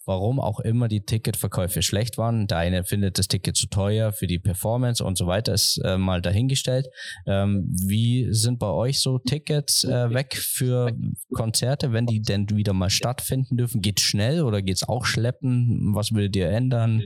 warum 0.06 0.40
auch 0.40 0.60
immer 0.60 0.88
die 0.88 1.06
Ticketverkäufe 1.06 1.82
schlecht 1.82 2.18
waren. 2.18 2.48
Der 2.48 2.58
eine 2.58 2.84
findet 2.84 3.18
das 3.18 3.28
Ticket 3.28 3.56
zu 3.56 3.68
teuer 3.68 4.12
für 4.12 4.28
die 4.28 4.40
Performance 4.40 5.04
und 5.04 5.18
so 5.18 5.28
weiter, 5.28 5.54
ist 5.54 5.80
äh, 5.84 5.98
mal 5.98 6.22
dahingestellt. 6.22 6.88
Ähm, 7.26 7.68
wie 7.72 8.28
sind 8.32 8.60
bei 8.60 8.70
euch 8.70 9.02
so 9.02 9.20
Tickets 9.20 9.84
äh, 9.84 10.14
weg 10.14 10.36
für 10.36 10.92
Konzerte, 11.34 11.94
wenn 11.94 12.06
die 12.06 12.22
denn 12.22 12.50
wieder 12.50 12.74
mal 12.74 12.90
stattfinden 12.90 13.58
dürfen? 13.58 13.82
Geht 13.82 14.00
schnell 14.00 14.44
oder 14.44 14.62
geht 14.62 14.78
es 14.78 14.88
auch 14.88 15.06
schleppen? 15.06 15.94
Was 15.94 16.12
würdet 16.12 16.36
ihr 16.36 16.50
ändern? 16.50 17.04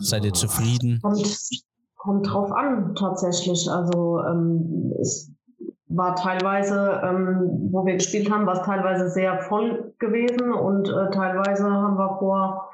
Seid 0.00 0.24
ihr 0.24 0.32
zufrieden? 0.32 1.00
Kommt, 1.00 1.22
kommt 1.96 2.26
drauf 2.26 2.50
an, 2.52 2.94
tatsächlich. 2.94 3.68
Also 3.70 4.20
ähm, 4.20 4.92
es 5.00 5.30
war 5.90 6.14
teilweise, 6.14 7.00
ähm, 7.02 7.68
wo 7.72 7.84
wir 7.84 7.94
gespielt 7.94 8.30
haben, 8.30 8.46
war 8.46 8.54
es 8.54 8.62
teilweise 8.62 9.08
sehr 9.08 9.40
voll 9.40 9.92
gewesen 9.98 10.52
und 10.52 10.88
äh, 10.88 11.10
teilweise 11.10 11.64
haben 11.64 11.98
wir 11.98 12.16
vor 12.18 12.70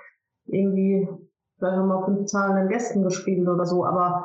irgendwie, 0.47 1.09
vielleicht 1.59 1.77
haben 1.77 1.89
wir 1.89 2.05
fünf 2.05 2.27
zahlenden 2.27 2.69
Gästen 2.69 3.03
gespielt 3.03 3.49
oder 3.49 3.65
so, 3.65 3.85
aber 3.85 4.25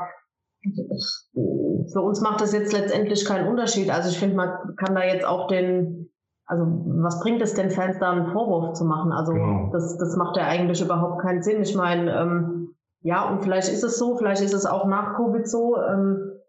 für 1.91 2.01
uns 2.01 2.21
macht 2.21 2.41
das 2.41 2.53
jetzt 2.53 2.73
letztendlich 2.73 3.25
keinen 3.25 3.47
Unterschied. 3.47 3.89
Also 3.89 4.09
ich 4.09 4.19
finde, 4.19 4.35
man 4.35 4.75
kann 4.75 4.93
da 4.93 5.03
jetzt 5.03 5.25
auch 5.25 5.47
den, 5.47 6.11
also 6.45 6.65
was 7.01 7.19
bringt 7.21 7.41
es 7.41 7.53
den 7.53 7.71
Fans 7.71 7.97
da 7.99 8.11
einen 8.11 8.31
Vorwurf 8.31 8.73
zu 8.73 8.85
machen? 8.85 9.11
Also 9.11 9.31
genau. 9.31 9.69
das, 9.71 9.97
das 9.97 10.15
macht 10.17 10.37
ja 10.37 10.43
eigentlich 10.43 10.83
überhaupt 10.83 11.21
keinen 11.21 11.41
Sinn. 11.41 11.61
Ich 11.61 11.75
meine, 11.75 12.13
ähm, 12.13 12.75
ja, 13.01 13.27
und 13.27 13.41
vielleicht 13.41 13.69
ist 13.69 13.83
es 13.83 13.97
so, 13.97 14.17
vielleicht 14.17 14.43
ist 14.43 14.53
es 14.53 14.65
auch 14.65 14.85
nach 14.85 15.15
Covid 15.15 15.47
so. 15.47 15.77
Ähm, 15.77 16.40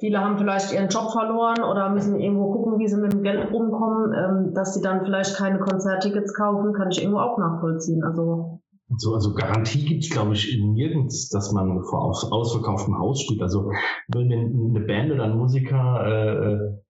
Viele 0.00 0.20
haben 0.20 0.38
vielleicht 0.38 0.72
ihren 0.72 0.88
Job 0.88 1.10
verloren 1.12 1.62
oder 1.62 1.90
müssen 1.90 2.20
irgendwo 2.20 2.52
gucken, 2.52 2.78
wie 2.78 2.88
sie 2.88 2.96
mit 2.96 3.12
dem 3.12 3.22
Geld 3.22 3.52
rumkommen, 3.52 4.12
ähm, 4.12 4.54
dass 4.54 4.74
sie 4.74 4.82
dann 4.82 5.04
vielleicht 5.04 5.36
keine 5.36 5.58
Konzerttickets 5.58 6.34
kaufen, 6.34 6.72
kann 6.72 6.90
ich 6.90 7.02
irgendwo 7.02 7.20
auch 7.20 7.38
nachvollziehen. 7.38 8.02
Also 8.04 8.60
so, 8.96 9.14
also 9.14 9.32
Garantie 9.34 9.84
gibt 9.84 10.04
es, 10.04 10.10
glaube 10.10 10.34
ich, 10.34 10.58
nirgends, 10.60 11.30
dass 11.30 11.52
man 11.52 11.82
vor 11.84 12.04
aus, 12.04 12.30
ausverkauftem 12.30 12.98
Haus 12.98 13.22
spielt. 13.22 13.40
Also 13.42 13.70
wenn 14.08 14.30
eine 14.30 14.86
Band 14.86 15.12
oder 15.12 15.24
ein 15.24 15.38
Musiker 15.38 16.06
äh, 16.06 16.82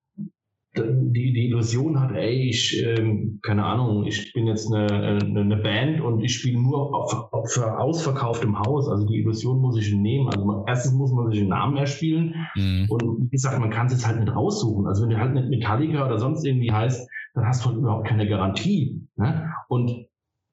die, 0.74 1.32
die 1.32 1.48
Illusion 1.48 2.00
hat, 2.00 2.12
ey, 2.12 2.48
ich, 2.48 2.82
ähm, 2.82 3.40
keine 3.42 3.64
Ahnung, 3.64 4.06
ich 4.06 4.32
bin 4.32 4.46
jetzt 4.46 4.72
eine, 4.72 4.90
eine, 4.90 5.40
eine 5.40 5.56
Band 5.56 6.00
und 6.00 6.24
ich 6.24 6.34
spiele 6.34 6.60
nur 6.60 6.94
auf, 6.94 7.32
auf 7.32 7.58
ausverkauftem 7.58 8.58
Haus. 8.58 8.88
Also 8.88 9.06
die 9.06 9.18
Illusion 9.18 9.60
muss 9.60 9.78
ich 9.78 9.92
nehmen. 9.92 10.28
Also 10.28 10.44
man, 10.44 10.64
erstens 10.66 10.94
muss 10.94 11.12
man 11.12 11.30
sich 11.30 11.40
einen 11.40 11.50
Namen 11.50 11.76
erspielen 11.76 12.34
mhm. 12.54 12.86
und 12.88 13.24
wie 13.24 13.28
gesagt, 13.30 13.60
man 13.60 13.70
kann 13.70 13.86
es 13.86 13.92
jetzt 13.92 14.06
halt 14.06 14.20
nicht 14.20 14.34
raussuchen. 14.34 14.86
Also 14.86 15.02
wenn 15.02 15.10
du 15.10 15.18
halt 15.18 15.34
nicht 15.34 15.50
Metallica 15.50 16.06
oder 16.06 16.18
sonst 16.18 16.44
irgendwie 16.44 16.72
heißt, 16.72 17.08
dann 17.34 17.46
hast 17.46 17.64
du 17.64 17.70
halt 17.70 17.78
überhaupt 17.78 18.06
keine 18.06 18.26
Garantie. 18.26 19.06
Ne? 19.16 19.52
Und 19.68 20.06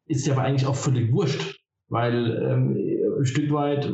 ist 0.08 0.28
ja 0.28 0.34
aber 0.34 0.44
eigentlich 0.44 0.68
auch 0.68 0.76
völlig 0.76 1.14
wurscht, 1.14 1.62
weil 1.88 2.44
ähm, 2.44 2.78
ein 3.20 3.26
Stück 3.26 3.52
weit 3.54 3.90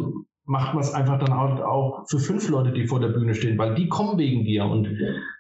macht 0.46 0.74
man 0.74 0.84
es 0.84 0.94
einfach 0.94 1.20
dann 1.20 1.34
auch, 1.34 1.60
auch 1.60 2.06
für 2.08 2.20
fünf 2.20 2.50
Leute, 2.50 2.72
die 2.72 2.88
vor 2.88 3.00
der 3.00 3.10
Bühne 3.10 3.34
stehen, 3.34 3.58
weil 3.58 3.76
die 3.76 3.90
kommen 3.90 4.18
wegen 4.18 4.46
dir 4.46 4.66
und 4.66 4.88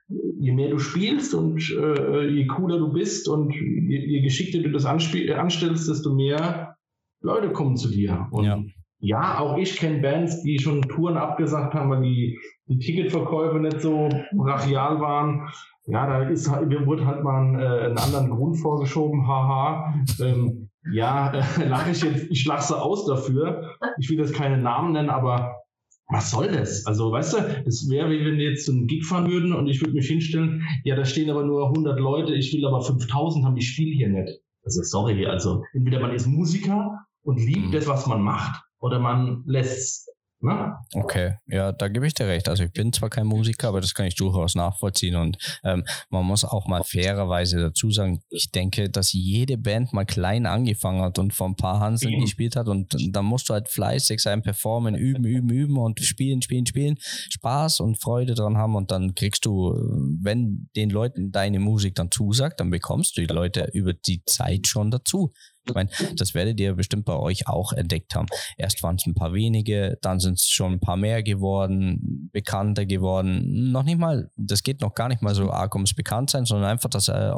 je 0.07 0.51
mehr 0.51 0.69
du 0.69 0.79
spielst 0.79 1.33
und 1.33 1.59
äh, 1.71 2.27
je 2.27 2.45
cooler 2.47 2.77
du 2.77 2.91
bist 2.91 3.27
und 3.27 3.51
je, 3.53 3.97
je 3.97 4.21
geschickter 4.21 4.59
du 4.59 4.71
das 4.71 4.85
anstellst, 4.85 5.89
desto 5.89 6.13
mehr 6.13 6.75
Leute 7.21 7.51
kommen 7.51 7.75
zu 7.75 7.89
dir. 7.89 8.27
Und 8.31 8.45
ja, 8.45 8.59
ja 8.99 9.39
auch 9.39 9.57
ich 9.57 9.77
kenne 9.77 10.01
Bands, 10.01 10.43
die 10.43 10.59
schon 10.59 10.83
Touren 10.83 11.17
abgesagt 11.17 11.73
haben, 11.73 11.89
weil 11.89 12.03
die, 12.03 12.39
die 12.67 12.77
Ticketverkäufe 12.77 13.59
nicht 13.59 13.81
so 13.81 14.09
brachial 14.33 14.99
waren. 14.99 15.49
Ja, 15.87 16.07
da 16.07 16.29
ist 16.29 16.49
halt, 16.49 16.67
mir 16.67 16.85
wurde 16.85 17.05
halt 17.05 17.23
mal 17.23 17.41
einen, 17.41 17.59
äh, 17.59 17.85
einen 17.85 17.97
anderen 17.97 18.29
Grund 18.29 18.57
vorgeschoben, 18.57 19.27
haha. 19.27 19.93
Ähm, 20.19 20.69
ja, 20.91 21.31
äh, 21.57 21.67
lache 21.67 21.91
ich 21.91 22.03
jetzt, 22.03 22.27
ich 22.29 22.45
lache 22.45 22.63
so 22.63 22.75
aus 22.75 23.05
dafür. 23.05 23.75
Ich 23.99 24.09
will 24.09 24.19
jetzt 24.19 24.33
keine 24.33 24.57
Namen 24.57 24.93
nennen, 24.93 25.09
aber 25.09 25.64
was 26.07 26.31
soll 26.31 26.51
das? 26.51 26.85
Also, 26.85 27.11
weißt 27.11 27.33
du, 27.33 27.37
es 27.65 27.89
wäre 27.89 28.09
wie 28.09 28.23
wenn 28.23 28.37
wir 28.37 28.49
jetzt 28.49 28.69
einen 28.69 28.87
Gig 28.87 29.05
fahren 29.05 29.29
würden 29.29 29.53
und 29.53 29.67
ich 29.67 29.81
würde 29.81 29.93
mich 29.93 30.07
hinstellen, 30.07 30.63
ja, 30.83 30.95
da 30.95 31.05
stehen 31.05 31.29
aber 31.29 31.43
nur 31.43 31.67
100 31.67 31.99
Leute, 31.99 32.33
ich 32.35 32.53
will 32.53 32.65
aber 32.65 32.81
5000 32.81 33.45
haben, 33.45 33.57
ich 33.57 33.69
spiele 33.69 33.95
hier 33.95 34.09
nicht. 34.09 34.39
Also, 34.63 34.81
sorry, 34.83 35.25
also, 35.25 35.63
entweder 35.73 35.99
man 35.99 36.13
ist 36.13 36.27
Musiker 36.27 37.05
und 37.23 37.37
liebt 37.37 37.67
mhm. 37.67 37.71
das, 37.71 37.87
was 37.87 38.07
man 38.07 38.21
macht, 38.21 38.63
oder 38.79 38.99
man 38.99 39.43
lässt 39.45 40.09
Ne? 40.41 40.75
Okay, 40.93 41.35
ja, 41.47 41.71
da 41.71 41.87
gebe 41.87 42.05
ich 42.05 42.13
dir 42.13 42.27
recht. 42.27 42.49
Also 42.49 42.63
ich 42.63 42.71
bin 42.71 42.91
zwar 42.93 43.09
kein 43.09 43.25
Musiker, 43.25 43.69
aber 43.69 43.81
das 43.81 43.93
kann 43.93 44.05
ich 44.05 44.15
durchaus 44.15 44.55
nachvollziehen 44.55 45.15
und 45.15 45.37
ähm, 45.63 45.83
man 46.09 46.25
muss 46.25 46.43
auch 46.43 46.67
mal 46.67 46.83
fairerweise 46.83 47.59
dazu 47.59 47.89
sagen, 47.89 48.21
ich 48.29 48.51
denke, 48.51 48.89
dass 48.89 49.13
jede 49.13 49.57
Band 49.57 49.93
mal 49.93 50.05
klein 50.05 50.45
angefangen 50.45 51.01
hat 51.01 51.19
und 51.19 51.33
vor 51.33 51.47
ein 51.47 51.55
paar 51.55 51.79
Hanseln 51.79 52.15
mhm. 52.15 52.21
gespielt 52.21 52.55
hat 52.55 52.67
und 52.67 52.95
da 53.09 53.21
musst 53.21 53.49
du 53.49 53.53
halt 53.53 53.69
fleißig 53.69 54.19
sein, 54.19 54.41
performen, 54.41 54.95
üben, 54.95 55.23
üben, 55.23 55.49
üben 55.49 55.77
und 55.77 55.99
spielen, 56.01 56.41
spielen, 56.41 56.65
spielen, 56.65 56.97
Spaß 56.99 57.79
und 57.79 58.01
Freude 58.01 58.35
dran 58.35 58.57
haben 58.57 58.75
und 58.75 58.91
dann 58.91 59.15
kriegst 59.15 59.45
du, 59.45 59.73
wenn 60.21 60.69
den 60.75 60.89
Leuten 60.89 61.31
deine 61.31 61.59
Musik 61.59 61.95
dann 61.95 62.11
zusagt, 62.11 62.59
dann 62.59 62.69
bekommst 62.69 63.17
du 63.17 63.21
die 63.21 63.33
Leute 63.33 63.69
über 63.73 63.93
die 63.93 64.23
Zeit 64.25 64.67
schon 64.67 64.91
dazu. 64.91 65.31
Ich 65.67 65.73
meine, 65.73 65.89
das 66.15 66.33
werdet 66.33 66.59
ihr 66.59 66.73
bestimmt 66.75 67.05
bei 67.05 67.15
euch 67.15 67.47
auch 67.47 67.71
entdeckt 67.73 68.15
haben. 68.15 68.27
Erst 68.57 68.83
waren 68.83 68.95
es 68.95 69.05
ein 69.05 69.15
paar 69.15 69.33
wenige, 69.33 69.97
dann 70.01 70.19
sind 70.19 70.39
es 70.39 70.47
schon 70.47 70.73
ein 70.73 70.79
paar 70.79 70.97
mehr 70.97 71.23
geworden, 71.23 72.29
bekannter 72.31 72.85
geworden. 72.85 73.71
Noch 73.71 73.83
nicht 73.83 73.97
mal, 73.97 74.29
das 74.35 74.63
geht 74.63 74.81
noch 74.81 74.93
gar 74.93 75.09
nicht 75.09 75.21
mal 75.21 75.35
so 75.35 75.51
arg 75.51 75.73
ums 75.75 75.93
Bekanntsein, 75.93 76.45
sondern 76.45 76.69
einfach, 76.69 76.89
dass 76.89 77.07
äh, 77.07 77.31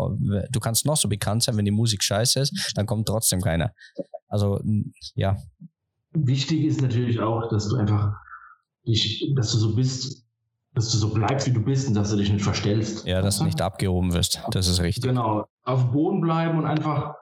du 0.51 0.59
kannst 0.59 0.85
noch 0.85 0.97
so 0.97 1.07
bekannt 1.07 1.43
sein, 1.43 1.57
wenn 1.57 1.65
die 1.65 1.71
Musik 1.71 2.03
scheiße 2.03 2.39
ist, 2.39 2.73
dann 2.75 2.85
kommt 2.85 3.07
trotzdem 3.07 3.41
keiner. 3.41 3.73
Also, 4.27 4.61
ja. 5.15 5.37
Wichtig 6.13 6.65
ist 6.65 6.81
natürlich 6.81 7.19
auch, 7.19 7.49
dass 7.49 7.69
du 7.69 7.77
einfach 7.77 8.13
dich, 8.87 9.31
dass 9.35 9.51
du 9.51 9.57
so 9.57 9.75
bist, 9.75 10.25
dass 10.73 10.91
du 10.91 10.97
so 10.97 11.13
bleibst, 11.13 11.47
wie 11.47 11.51
du 11.51 11.61
bist 11.61 11.87
und 11.87 11.93
dass 11.95 12.11
du 12.11 12.17
dich 12.17 12.31
nicht 12.31 12.43
verstellst. 12.43 13.05
Ja, 13.05 13.21
dass 13.21 13.39
du 13.39 13.45
nicht 13.45 13.61
abgehoben 13.61 14.13
wirst. 14.13 14.41
Das 14.51 14.67
ist 14.67 14.81
richtig. 14.81 15.03
Genau. 15.03 15.45
Auf 15.63 15.83
dem 15.83 15.91
Boden 15.91 16.21
bleiben 16.21 16.57
und 16.57 16.65
einfach 16.65 17.15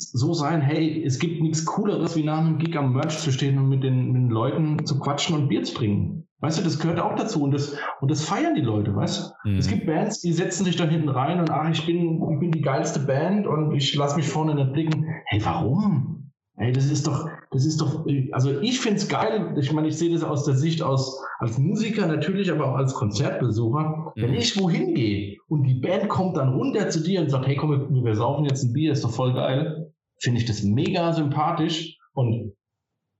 so 0.00 0.32
sein, 0.32 0.60
hey, 0.60 1.02
es 1.04 1.18
gibt 1.18 1.42
nichts 1.42 1.64
Cooleres, 1.64 2.16
wie 2.16 2.24
nach 2.24 2.38
einem 2.38 2.58
Gig 2.58 2.76
am 2.76 2.92
Merch 2.92 3.18
zu 3.18 3.32
stehen 3.32 3.58
und 3.58 3.68
mit 3.68 3.82
den, 3.84 4.12
mit 4.12 4.22
den 4.22 4.30
Leuten 4.30 4.84
zu 4.86 4.98
quatschen 4.98 5.36
und 5.36 5.48
Bier 5.48 5.62
zu 5.62 5.74
trinken. 5.74 6.26
Weißt 6.40 6.58
du, 6.58 6.62
das 6.62 6.78
gehört 6.78 7.00
auch 7.00 7.16
dazu 7.16 7.42
und 7.42 7.52
das, 7.52 7.76
und 8.00 8.10
das 8.10 8.24
feiern 8.24 8.54
die 8.54 8.62
Leute, 8.62 8.96
weißt 8.96 9.34
du? 9.44 9.50
Mhm. 9.50 9.58
Es 9.58 9.68
gibt 9.68 9.86
Bands, 9.86 10.20
die 10.22 10.32
setzen 10.32 10.64
sich 10.64 10.76
dann 10.76 10.88
hinten 10.88 11.10
rein 11.10 11.38
und 11.38 11.50
ach, 11.50 11.68
ich 11.70 11.84
bin, 11.84 12.22
ich 12.32 12.40
bin 12.40 12.50
die 12.50 12.62
geilste 12.62 13.00
Band 13.00 13.46
und 13.46 13.74
ich 13.74 13.94
lasse 13.94 14.16
mich 14.16 14.26
vorne 14.26 14.54
nicht 14.54 14.72
blicken. 14.72 15.04
Hey, 15.26 15.44
warum? 15.44 16.32
Ey, 16.56 16.72
das 16.72 16.90
ist 16.90 17.06
doch, 17.06 17.26
das 17.50 17.64
ist 17.64 17.80
doch, 17.80 18.06
also 18.32 18.60
ich 18.60 18.80
finde 18.80 18.98
es 18.98 19.08
geil. 19.08 19.54
Ich 19.58 19.72
meine, 19.72 19.88
ich 19.88 19.96
sehe 19.96 20.12
das 20.12 20.22
aus 20.22 20.44
der 20.44 20.54
Sicht 20.54 20.82
aus, 20.82 21.22
als 21.38 21.56
Musiker 21.56 22.06
natürlich, 22.06 22.52
aber 22.52 22.66
auch 22.66 22.76
als 22.76 22.92
Konzertbesucher. 22.92 24.12
Mhm. 24.14 24.22
Wenn 24.22 24.34
ich 24.34 24.60
wohin 24.60 24.94
gehe 24.94 25.38
und 25.48 25.64
die 25.64 25.80
Band 25.80 26.10
kommt 26.10 26.36
dann 26.36 26.50
runter 26.50 26.90
zu 26.90 27.02
dir 27.02 27.22
und 27.22 27.30
sagt, 27.30 27.46
hey, 27.46 27.56
komm, 27.56 27.70
wir, 27.70 28.04
wir 28.04 28.14
saufen 28.14 28.44
jetzt 28.44 28.62
ein 28.62 28.74
Bier, 28.74 28.92
ist 28.92 29.04
doch 29.04 29.10
voll 29.10 29.32
geil, 29.32 29.79
finde 30.20 30.40
ich 30.40 30.46
das 30.46 30.62
mega 30.62 31.12
sympathisch 31.12 31.98
und 32.14 32.52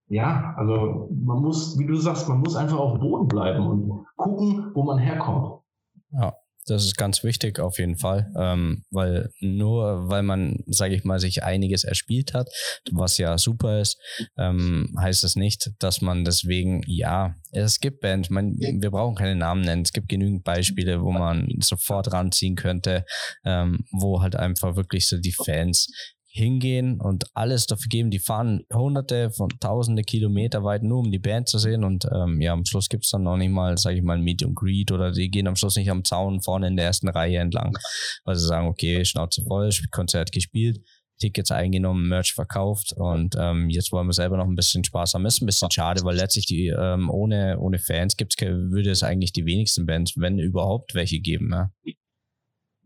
ja, 0.09 0.55
also 0.57 1.09
man 1.13 1.41
muss, 1.41 1.79
wie 1.79 1.87
du 1.87 1.95
sagst, 1.95 2.29
man 2.29 2.41
muss 2.41 2.57
einfach 2.57 2.79
auf 2.79 2.99
Boden 2.99 3.29
bleiben 3.29 3.65
und 3.67 4.07
gucken, 4.17 4.73
wo 4.75 4.83
man 4.83 4.99
herkommt. 4.99 5.63
Ja. 6.11 6.35
Das 6.67 6.85
ist 6.85 6.97
ganz 6.97 7.25
wichtig 7.25 7.59
auf 7.59 7.79
jeden 7.79 7.97
Fall, 7.97 8.31
ähm, 8.39 8.85
weil 8.91 9.31
nur 9.41 10.09
weil 10.09 10.23
man, 10.23 10.63
sage 10.67 10.95
ich 10.95 11.05
mal, 11.05 11.19
sich 11.19 11.43
einiges 11.43 11.85
erspielt 11.85 12.35
hat, 12.35 12.49
was 12.93 13.19
ja 13.19 13.39
super 13.39 13.81
ist, 13.81 13.99
ähm, 14.39 14.95
heißt 14.97 15.25
das 15.25 15.37
nicht, 15.37 15.71
dass 15.79 16.01
man 16.01 16.25
deswegen, 16.25 16.83
ja, 16.87 17.35
es 17.51 17.81
gibt 17.81 18.01
Bands, 18.01 18.31
man, 18.31 18.57
wir 18.59 18.91
brauchen 18.91 19.17
keine 19.17 19.37
Namen 19.37 19.63
nennen, 19.63 19.83
es 19.83 19.93
gibt 19.93 20.09
genügend 20.09 20.45
Beispiele, 20.45 21.03
wo 21.03 21.11
man 21.11 21.49
sofort 21.61 22.13
ranziehen 22.13 22.57
könnte, 22.57 23.05
ähm, 23.45 23.85
wo 23.91 24.21
halt 24.21 24.37
einfach 24.37 24.77
wirklich 24.77 25.09
so 25.09 25.19
die 25.19 25.33
Fans 25.33 25.89
hingehen 26.33 27.01
und 27.01 27.25
alles 27.35 27.67
dafür 27.67 27.89
geben. 27.89 28.11
Die 28.11 28.21
fahren 28.21 28.65
hunderte 28.73 29.31
von 29.31 29.49
tausende 29.61 30.03
Kilometer 30.03 30.63
weit 30.63 30.83
nur, 30.83 31.01
um 31.01 31.11
die 31.11 31.19
Band 31.19 31.49
zu 31.49 31.59
sehen. 31.59 31.83
Und 31.83 32.07
ähm, 32.15 32.41
ja, 32.41 32.53
am 32.53 32.65
Schluss 32.65 32.89
gibt 32.89 33.05
es 33.05 33.11
dann 33.11 33.25
noch 33.25 33.37
nicht 33.37 33.51
mal, 33.51 33.77
sage 33.79 33.97
ich 33.97 34.03
mal, 34.03 34.19
Meet 34.19 34.45
and 34.45 34.55
Greet 34.55 34.93
oder 34.93 35.11
die 35.11 35.31
gehen 35.31 35.49
am 35.49 35.57
Schluss 35.57 35.77
nicht 35.77 35.91
am 35.91 36.05
Zaun 36.05 36.41
vorne 36.41 36.69
in 36.69 36.77
der 36.77 36.87
ersten 36.87 37.09
Reihe 37.09 37.39
entlang, 37.39 37.77
weil 38.25 38.37
sie 38.37 38.47
sagen, 38.47 38.69
okay, 38.69 39.05
Schnauze 39.05 39.43
voll, 39.43 39.71
Konzert 39.91 40.33
gespielt. 40.33 40.81
Tickets 41.21 41.51
eingenommen, 41.51 42.09
Merch 42.09 42.33
verkauft 42.33 42.95
und 42.97 43.37
ähm, 43.39 43.69
jetzt 43.69 43.93
wollen 43.93 44.07
wir 44.07 44.15
selber 44.15 44.39
noch 44.39 44.47
ein 44.47 44.55
bisschen 44.55 44.85
Spaß 44.85 45.13
haben. 45.13 45.27
Ist 45.27 45.43
ein 45.43 45.47
bisschen 45.47 45.71
schade, 45.71 46.03
weil 46.03 46.17
letztlich 46.17 46.47
die 46.47 46.69
ähm, 46.69 47.11
ohne, 47.11 47.59
ohne 47.61 47.79
Fans 47.79 48.17
gibt's, 48.17 48.41
würde 48.41 48.91
es 48.91 49.03
eigentlich 49.03 49.33
die 49.33 49.45
wenigsten 49.45 49.85
Bands, 49.85 50.15
wenn 50.17 50.39
überhaupt 50.39 50.95
welche 50.95 51.21
geben. 51.21 51.51
Ja? 51.53 51.71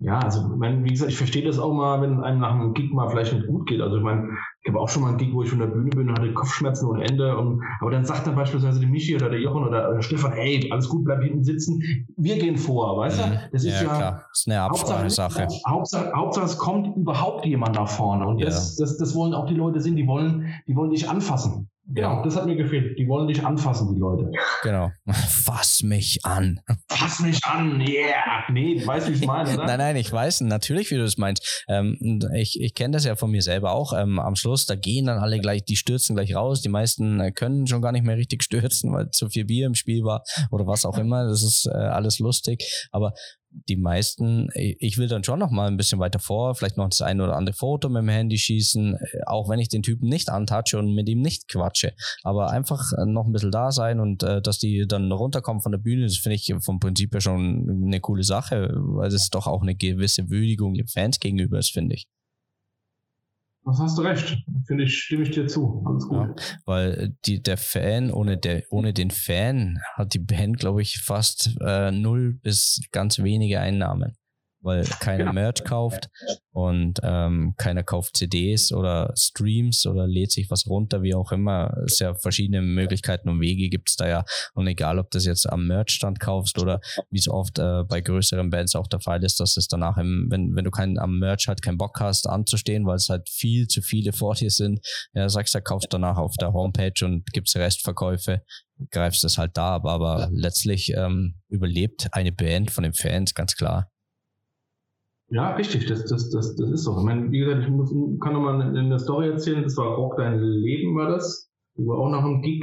Ja, 0.01 0.19
also 0.19 0.41
ich 0.41 0.59
meine, 0.59 0.85
wie 0.85 0.91
gesagt, 0.91 1.11
ich 1.11 1.17
verstehe 1.17 1.45
das 1.45 1.59
auch 1.59 1.73
mal, 1.73 2.03
wenn 2.03 2.23
einem 2.23 2.41
nach 2.41 2.53
einem 2.53 2.75
Gig 2.75 2.93
mal 2.93 3.09
vielleicht 3.09 3.33
nicht 3.33 3.47
gut 3.47 3.67
geht. 3.67 3.81
Also 3.81 3.97
ich 3.97 4.03
meine, 4.03 4.29
ich 4.63 4.69
habe 4.69 4.81
auch 4.81 4.89
schon 4.89 5.03
mal 5.03 5.11
einen 5.11 5.19
Gig, 5.19 5.33
wo 5.33 5.43
ich 5.43 5.51
von 5.51 5.61
der 5.61 5.69
Bühne 5.69 5.91
bin 5.91 6.09
und 6.09 6.19
hatte 6.19 6.33
Kopfschmerzen 6.35 6.89
ohne 6.89 7.05
Ende. 7.05 7.37
Und, 7.37 7.63
aber 7.81 7.93
dann 7.93 8.05
sagt 8.05 8.27
dann 8.27 8.35
beispielsweise 8.35 8.81
der 8.81 8.89
Michi 8.89 9.15
oder 9.15 9.31
der 9.31 9.41
Jochen 9.41 9.63
oder, 9.63 9.91
oder 9.91 10.03
Stefan, 10.03 10.33
hey, 10.33 10.69
alles 10.73 10.89
gut, 10.89 11.05
bleib 11.05 11.23
hinten 11.23 11.45
sitzen. 11.45 11.81
Wir 12.17 12.39
gehen 12.39 12.57
vor, 12.57 12.99
weißt 12.99 13.21
du? 13.21 13.27
Mhm. 13.27 13.39
Das 13.53 13.65
ist 13.65 13.81
ja, 13.81 13.87
ja 13.87 13.95
klar. 13.95 14.25
Das 14.29 14.41
ist 14.41 14.49
eine 14.49 14.63
Absprache-Sache. 14.63 15.47
Hauptsache, 15.67 16.13
Hauptsache, 16.13 16.45
es 16.47 16.59
kommt 16.59 16.97
überhaupt 16.97 17.47
jemand 17.47 17.77
nach 17.77 17.89
vorne. 17.89 18.27
Und 18.27 18.39
ja. 18.39 18.47
das, 18.47 18.77
das, 18.77 18.99
das 18.99 19.15
wollen 19.15 19.33
auch 19.33 19.47
die 19.47 19.55
Leute 19.55 19.81
sehen, 19.81 19.97
die 19.97 20.07
wollen, 20.07 20.53
die 20.67 20.75
wollen 20.75 20.91
dich 20.91 21.09
anfassen. 21.09 21.71
Genau, 21.87 22.23
das 22.23 22.37
hat 22.37 22.47
mir 22.47 22.57
gefehlt. 22.57 22.99
Die 22.99 23.07
wollen 23.07 23.29
dich 23.29 23.45
anfassen, 23.45 23.95
die 23.95 24.01
Leute. 24.01 24.31
Genau. 24.63 24.91
Fass 25.29 25.83
mich 25.83 26.25
an. 26.25 26.61
Fass 26.89 27.21
mich 27.21 27.45
an, 27.45 27.79
yeah. 27.81 28.45
Nee, 28.51 28.77
du 28.79 28.87
weißt, 28.87 29.09
wie 29.11 29.13
ich 29.13 29.27
meine, 29.27 29.53
oder? 29.53 29.65
nein, 29.67 29.79
nein, 29.79 29.97
ich 29.97 30.11
weiß 30.11 30.41
natürlich, 30.43 30.91
wie 30.91 30.97
du 30.97 31.05
es 31.05 31.19
meinst. 31.19 31.65
Ähm, 31.69 31.99
ich 32.35 32.59
ich 32.59 32.75
kenne 32.75 32.93
das 32.93 33.05
ja 33.05 33.17
von 33.17 33.31
mir 33.31 33.43
selber 33.43 33.73
auch. 33.73 33.93
Ähm, 33.93 34.19
am 34.19 34.35
Schluss, 34.35 34.65
da 34.65 34.77
gehen 34.77 35.07
dann 35.07 35.19
alle 35.19 35.39
gleich, 35.41 35.65
die 35.65 35.77
stürzen 35.77 36.17
gleich 36.17 36.35
raus. 36.35 36.63
Die 36.63 36.71
meisten 36.71 37.21
äh, 37.21 37.33
können 37.33 37.67
schon 37.67 37.83
gar 37.83 37.93
nicht 37.93 38.05
mehr 38.05 38.17
richtig 38.17 38.43
stürzen, 38.45 38.93
weil 38.93 39.11
zu 39.11 39.29
viel 39.29 39.45
Bier 39.45 39.67
im 39.67 39.75
Spiel 39.75 40.05
war 40.05 40.23
oder 40.51 40.67
was 40.67 40.87
auch 40.87 40.97
immer. 40.97 41.27
Das 41.27 41.43
ist 41.43 41.67
äh, 41.67 41.77
alles 41.77 42.19
lustig. 42.19 42.65
Aber 42.93 43.13
die 43.69 43.77
meisten, 43.77 44.49
ich 44.55 44.99
will 44.99 45.09
dann 45.09 45.25
schon 45.25 45.39
noch 45.39 45.51
mal 45.51 45.69
ein 45.69 45.77
bisschen 45.77 45.99
weiter 45.99 46.19
vor, 46.19 46.55
vielleicht 46.55 46.77
noch 46.77 46.89
das 46.89 47.03
eine 47.03 47.23
oder 47.23 47.37
andere 47.37 47.55
Foto 47.55 47.89
mit 47.89 48.03
dem 48.03 48.09
Handy 48.09 48.37
schießen, 48.37 48.95
äh, 48.95 49.21
auch 49.27 49.49
wenn 49.49 49.59
ich 49.59 49.69
den 49.69 49.83
Typen 49.83 50.09
nicht 50.09 50.29
antatsche 50.29 50.79
und 50.79 50.95
mit 50.95 51.09
ihm 51.09 51.21
nicht 51.21 51.49
quatsche. 51.49 51.95
Aber 52.23 52.51
einfach 52.51 52.93
äh, 52.99 53.07
noch 53.07 53.27
ein 53.27 53.33
bisschen 53.33 53.51
da 53.51 53.71
sein 53.71 54.01
und 54.01 54.23
äh, 54.23 54.43
dass 54.43 54.59
die 54.59 54.87
dann 54.87 55.11
runterkommen 55.13 55.63
von 55.63 55.73
der 55.73 55.79
Bühne, 55.79 56.05
das 56.05 56.17
finde 56.17 56.37
ich 56.37 56.53
vom 56.61 56.81
Prinzip 56.81 57.13
her 57.15 57.21
schon 57.21 57.85
eine 57.87 58.01
coole 58.01 58.25
Sache, 58.25 58.71
weil 58.75 59.09
es 59.09 59.31
doch 59.31 59.47
auch 59.47 59.63
eine 59.63 59.75
gewisse 59.75 60.29
Würdigung 60.31 60.75
den 60.75 60.89
Fans 60.89 61.21
gegenüber 61.21 61.59
ist, 61.59 61.73
finde 61.73 61.95
ich. 61.95 62.09
Das 63.65 63.79
hast 63.79 63.97
du 63.97 64.03
recht. 64.03 64.37
Finde 64.67 64.85
ich, 64.85 65.03
stimme 65.03 65.23
ich 65.23 65.31
dir 65.31 65.47
zu. 65.47 65.83
Alles 65.87 66.07
gut. 66.07 66.19
Ja, 66.19 66.57
weil 66.67 67.17
die, 67.25 67.43
der 67.43 67.57
Fan, 67.57 68.11
ohne, 68.11 68.37
der, 68.37 68.63
ohne 68.71 68.93
den 68.93 69.11
Fan 69.11 69.81
hat 69.95 70.15
die 70.15 70.19
Band, 70.19 70.59
glaube 70.59 70.83
ich, 70.83 71.01
fast 71.01 71.57
äh, 71.61 71.91
null 71.91 72.35
bis 72.43 72.83
ganz 72.93 73.19
wenige 73.19 73.61
Einnahmen 73.61 74.17
weil 74.65 74.85
keiner 75.01 75.25
genau. 75.25 75.33
Merch 75.35 75.63
kauft 75.65 76.09
und 76.53 77.01
ähm, 77.03 77.55
keiner 77.57 77.83
kauft 77.83 78.17
CDs 78.17 78.73
oder 78.73 79.13
Streams 79.17 79.87
oder 79.87 80.07
lädt 80.07 80.33
sich 80.33 80.51
was 80.51 80.67
runter, 80.67 81.03
wie 81.03 81.15
auch 81.15 81.31
immer. 81.33 81.77
Es 81.85 81.99
ja 81.99 82.15
verschiedene 82.15 82.63
Möglichkeiten 82.63 83.29
und 83.29 83.41
Wege 83.41 83.69
gibt 83.69 83.91
es 83.91 83.97
da 83.97 84.09
ja. 84.09 84.25
Und 84.55 84.67
egal, 84.67 84.99
ob 84.99 85.11
das 85.11 85.27
jetzt 85.27 85.49
am 85.49 85.67
Merchstand 85.67 86.19
kaufst 86.21 86.59
oder 86.59 86.81
wie 87.11 87.19
es 87.19 87.29
oft 87.29 87.59
äh, 87.59 87.85
bei 87.85 88.01
größeren 88.01 88.51
Bands 88.51 88.75
auch 88.75 88.87
der 88.87 89.01
Fall 89.01 89.23
ist, 89.23 89.41
dass 89.41 89.57
es 89.57 89.69
danach, 89.69 89.99
im, 89.99 90.29
wenn, 90.31 90.57
wenn 90.57 90.65
du 90.65 90.71
keinen 90.71 90.99
am 90.99 91.19
Merch 91.19 91.47
halt 91.47 91.63
keinen 91.63 91.79
Bock 91.79 92.01
hast 92.01 92.29
anzustehen, 92.29 92.87
weil 92.87 92.97
es 92.97 93.09
halt 93.09 93.29
viel 93.29 93.67
zu 93.67 93.83
viele 93.83 94.13
vor 94.13 94.35
dir 94.35 94.51
sind, 94.51 94.81
ja, 95.13 95.29
sagst 95.29 95.55
du, 95.55 95.61
kaufst 95.61 95.93
danach 95.93 96.17
auf 96.17 96.35
der 96.41 96.53
Homepage 96.53 97.05
und 97.05 97.27
gibt's 97.33 97.55
Restverkäufe 97.57 98.43
greifst 98.91 99.25
es 99.25 99.39
halt 99.39 99.57
da, 99.57 99.71
aber, 99.71 99.93
aber 99.93 100.29
letztlich 100.33 100.93
ähm, 100.97 101.41
überlebt 101.49 102.09
eine 102.13 102.33
Band 102.33 102.71
von 102.71 102.85
den 102.85 102.95
Fans 102.95 103.35
ganz 103.35 103.55
klar. 103.55 103.91
Ja, 105.35 105.57
richtig, 105.57 105.87
das, 105.87 106.05
das, 106.05 106.31
das, 106.31 106.55
das 106.55 106.71
ist 106.71 106.85
so. 106.85 106.97
Ich 106.97 107.05
meine, 107.05 107.33
wie 107.33 107.41
gesagt, 107.41 107.65
ich 107.65 107.69
muss, 107.69 107.91
kann 108.21 108.35
nochmal 108.35 108.63
eine 108.63 108.99
Story 109.01 109.31
erzählen, 109.31 109.65
das 109.65 109.77
war 109.77 109.97
Rock 109.97 110.17
Dein 110.17 110.39
Leben, 110.39 110.95
war 110.95 111.09
das, 111.09 111.51
wo 111.75 111.91
wir 111.91 111.99
auch 111.99 112.09
nach 112.09 112.25
einem 112.25 112.41
Gig 112.41 112.63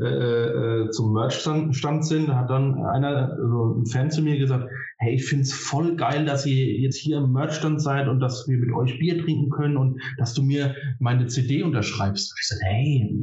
äh, 0.00 0.06
äh, 0.06 0.90
zum 0.90 1.12
Merchstand 1.12 2.04
sind, 2.04 2.28
da 2.28 2.40
hat 2.40 2.50
dann 2.50 2.74
einer, 2.86 3.30
also 3.38 3.76
ein 3.78 3.86
Fan 3.86 4.10
zu 4.10 4.20
mir 4.20 4.36
gesagt, 4.36 4.68
hey, 4.98 5.14
ich 5.14 5.26
find's 5.26 5.52
voll 5.52 5.94
geil, 5.94 6.24
dass 6.24 6.44
ihr 6.44 6.80
jetzt 6.80 6.96
hier 6.96 7.18
im 7.18 7.30
Merchstand 7.30 7.80
seid 7.80 8.08
und 8.08 8.18
dass 8.18 8.48
wir 8.48 8.58
mit 8.58 8.72
euch 8.74 8.98
Bier 8.98 9.22
trinken 9.22 9.50
können 9.50 9.76
und 9.76 10.02
dass 10.18 10.34
du 10.34 10.42
mir 10.42 10.74
meine 10.98 11.28
CD 11.28 11.62
unterschreibst. 11.62 12.34
Ich 12.40 12.48
sagte, 12.48 12.64
hey, 12.64 13.16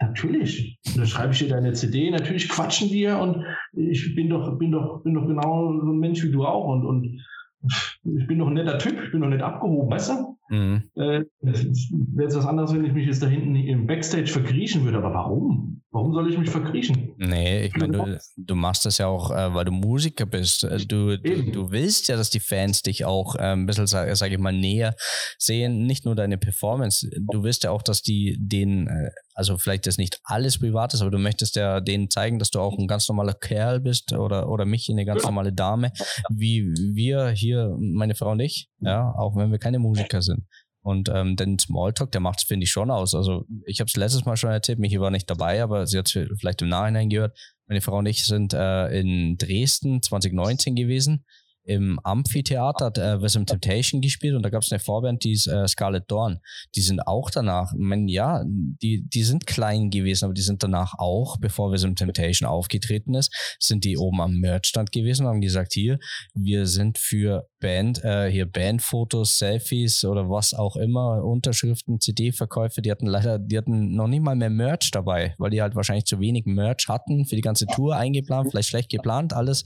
natürlich, 0.00 0.80
unterschreibe 0.94 1.32
ich 1.32 1.38
dir 1.38 1.48
deine 1.48 1.74
CD, 1.74 2.10
natürlich 2.10 2.48
quatschen 2.48 2.90
wir 2.90 3.18
und 3.18 3.44
ich 3.74 4.16
bin 4.16 4.30
doch, 4.30 4.58
bin 4.58 4.72
doch, 4.72 5.04
bin 5.04 5.14
doch 5.14 5.28
genau 5.28 5.78
so 5.80 5.92
ein 5.92 5.98
Mensch 6.00 6.24
wie 6.24 6.32
du 6.32 6.44
auch 6.44 6.66
und, 6.66 6.84
und 6.84 7.20
ich 7.62 8.26
bin 8.26 8.38
doch 8.38 8.48
ein 8.48 8.54
netter 8.54 8.78
Typ, 8.78 9.02
ich 9.04 9.12
bin 9.12 9.20
doch 9.20 9.28
nicht 9.28 9.42
abgehoben, 9.42 9.90
weißt 9.90 10.10
du? 10.10 10.38
Mhm. 10.50 10.82
Äh, 10.96 11.24
Wäre 11.40 12.28
es 12.28 12.36
was 12.36 12.46
anderes, 12.46 12.74
wenn 12.74 12.84
ich 12.84 12.92
mich 12.92 13.06
jetzt 13.06 13.22
da 13.22 13.26
hinten 13.26 13.54
im 13.54 13.86
Backstage 13.86 14.26
verkriechen 14.26 14.84
würde, 14.84 14.98
aber 14.98 15.14
warum? 15.14 15.82
Warum 15.92 16.14
soll 16.14 16.30
ich 16.30 16.38
mich 16.38 16.50
verkriechen? 16.50 17.14
Nee, 17.16 17.64
ich 17.64 17.74
meine, 17.74 17.92
du, 17.92 18.18
du 18.36 18.54
machst 18.54 18.86
das 18.86 18.98
ja 18.98 19.08
auch, 19.08 19.32
äh, 19.32 19.52
weil 19.52 19.64
du 19.64 19.72
Musiker 19.72 20.24
bist. 20.24 20.62
Äh, 20.62 20.78
du, 20.86 21.18
du, 21.18 21.50
du, 21.50 21.70
willst 21.72 22.06
ja, 22.06 22.16
dass 22.16 22.30
die 22.30 22.38
Fans 22.38 22.82
dich 22.82 23.04
auch 23.04 23.34
äh, 23.34 23.52
ein 23.52 23.66
bisschen, 23.66 23.88
sag, 23.88 24.14
sag 24.16 24.30
ich 24.30 24.38
mal, 24.38 24.52
näher 24.52 24.94
sehen. 25.36 25.86
Nicht 25.86 26.04
nur 26.04 26.14
deine 26.14 26.38
Performance. 26.38 27.10
Du 27.32 27.42
willst 27.42 27.64
ja 27.64 27.72
auch, 27.72 27.82
dass 27.82 28.02
die 28.02 28.36
den, 28.38 28.86
äh, 28.86 29.10
also 29.34 29.58
vielleicht 29.58 29.88
ist 29.88 29.98
nicht 29.98 30.20
alles 30.22 30.60
Privates, 30.60 31.00
aber 31.00 31.10
du 31.10 31.18
möchtest 31.18 31.56
ja 31.56 31.80
denen 31.80 32.08
zeigen, 32.08 32.38
dass 32.38 32.50
du 32.50 32.60
auch 32.60 32.78
ein 32.78 32.86
ganz 32.86 33.08
normaler 33.08 33.34
Kerl 33.34 33.80
bist 33.80 34.12
oder, 34.12 34.48
oder 34.48 34.66
mich 34.66 34.88
eine 34.88 35.04
ganz 35.04 35.24
normale 35.24 35.52
Dame, 35.52 35.90
wie 36.28 36.72
wir 36.94 37.30
hier, 37.30 37.76
meine 37.80 38.14
Frau 38.14 38.30
und 38.30 38.40
ich, 38.40 38.68
ja, 38.78 39.12
auch 39.16 39.34
wenn 39.34 39.50
wir 39.50 39.58
keine 39.58 39.80
Musiker 39.80 40.22
sind. 40.22 40.44
Und 40.82 41.10
ähm, 41.12 41.36
den 41.36 41.58
Smalltalk, 41.58 42.10
der 42.12 42.20
macht 42.20 42.38
es, 42.38 42.44
finde 42.44 42.64
ich, 42.64 42.70
schon 42.70 42.90
aus. 42.90 43.14
Also 43.14 43.44
ich 43.66 43.80
habe 43.80 43.88
es 43.88 43.96
letztes 43.96 44.24
Mal 44.24 44.36
schon 44.36 44.50
erzählt, 44.50 44.78
Michi 44.78 45.00
war 45.00 45.10
nicht 45.10 45.28
dabei, 45.28 45.62
aber 45.62 45.86
sie 45.86 45.98
hat 45.98 46.14
es 46.14 46.28
vielleicht 46.38 46.62
im 46.62 46.68
Nachhinein 46.68 47.10
gehört. 47.10 47.38
Meine 47.66 47.82
Frau 47.82 47.98
und 47.98 48.06
ich 48.06 48.24
sind 48.24 48.54
äh, 48.54 48.88
in 48.98 49.36
Dresden 49.36 50.02
2019 50.02 50.74
gewesen 50.74 51.24
im 51.70 52.00
Amphitheater 52.02 52.86
hat 52.86 52.98
äh, 52.98 53.22
Wisdom 53.22 53.46
Temptation 53.46 54.00
gespielt 54.00 54.34
und 54.34 54.42
da 54.42 54.50
gab 54.50 54.62
es 54.62 54.72
eine 54.72 54.80
Vorband, 54.80 55.22
die 55.22 55.32
ist 55.32 55.46
äh, 55.46 55.68
Scarlet 55.68 56.10
Dawn. 56.10 56.40
Die 56.74 56.80
sind 56.80 57.06
auch 57.06 57.30
danach, 57.30 57.72
ich 57.72 57.78
meine, 57.78 58.10
ja, 58.10 58.42
die, 58.44 59.06
die 59.08 59.22
sind 59.22 59.46
klein 59.46 59.90
gewesen, 59.90 60.24
aber 60.24 60.34
die 60.34 60.42
sind 60.42 60.64
danach 60.64 60.94
auch, 60.98 61.38
bevor 61.38 61.70
Wisdom 61.70 61.94
Temptation 61.94 62.48
aufgetreten 62.48 63.14
ist, 63.14 63.32
sind 63.60 63.84
die 63.84 63.96
oben 63.96 64.20
am 64.20 64.40
Merchstand 64.40 64.90
gewesen 64.90 65.26
und 65.26 65.32
haben 65.34 65.40
gesagt, 65.40 65.72
hier, 65.72 66.00
wir 66.34 66.66
sind 66.66 66.98
für 66.98 67.48
Band, 67.60 68.02
äh, 68.02 68.28
hier 68.30 68.50
Bandfotos, 68.50 69.38
Selfies 69.38 70.04
oder 70.04 70.28
was 70.28 70.54
auch 70.54 70.76
immer, 70.76 71.22
Unterschriften, 71.22 72.00
CD-Verkäufe, 72.00 72.82
die 72.82 72.90
hatten 72.90 73.06
leider, 73.06 73.38
die 73.38 73.56
hatten 73.56 73.94
noch 73.94 74.08
nicht 74.08 74.22
mal 74.22 74.34
mehr 74.34 74.50
Merch 74.50 74.90
dabei, 74.90 75.34
weil 75.38 75.50
die 75.50 75.62
halt 75.62 75.76
wahrscheinlich 75.76 76.06
zu 76.06 76.18
wenig 76.18 76.46
Merch 76.46 76.88
hatten 76.88 77.26
für 77.26 77.36
die 77.36 77.42
ganze 77.42 77.66
Tour 77.66 77.96
eingeplant, 77.96 78.50
vielleicht 78.50 78.70
schlecht 78.70 78.90
geplant, 78.90 79.34
alles, 79.34 79.64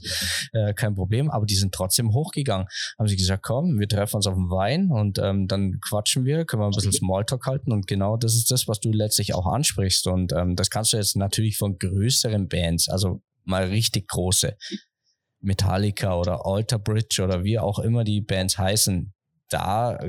äh, 0.53 0.73
kein 0.73 0.93
Problem, 0.93 1.31
aber 1.31 1.45
die 1.45 1.55
sind 1.55 1.73
trotzdem 1.73 1.94
hochgegangen. 2.13 2.67
Haben 2.97 3.07
sie 3.07 3.15
gesagt, 3.15 3.43
komm, 3.43 3.79
wir 3.79 3.87
treffen 3.87 4.17
uns 4.17 4.27
auf 4.27 4.35
dem 4.35 4.49
Wein 4.49 4.89
und 4.91 5.19
ähm, 5.19 5.47
dann 5.47 5.79
quatschen 5.81 6.25
wir, 6.25 6.45
können 6.45 6.61
wir 6.61 6.67
ein 6.67 6.71
bisschen 6.71 6.91
Smalltalk 6.91 7.45
halten 7.45 7.71
und 7.71 7.87
genau 7.87 8.17
das 8.17 8.35
ist 8.35 8.51
das, 8.51 8.67
was 8.67 8.79
du 8.79 8.91
letztlich 8.91 9.33
auch 9.33 9.45
ansprichst 9.45 10.07
und 10.07 10.33
ähm, 10.33 10.55
das 10.55 10.69
kannst 10.69 10.93
du 10.93 10.97
jetzt 10.97 11.15
natürlich 11.15 11.57
von 11.57 11.77
größeren 11.77 12.47
Bands, 12.47 12.89
also 12.89 13.21
mal 13.43 13.65
richtig 13.65 14.07
große, 14.07 14.55
Metallica 15.41 16.15
oder 16.15 16.45
Alter 16.45 16.79
Bridge 16.79 17.21
oder 17.23 17.43
wie 17.43 17.59
auch 17.59 17.79
immer 17.79 18.03
die 18.03 18.21
Bands 18.21 18.57
heißen, 18.57 19.13
da 19.49 19.99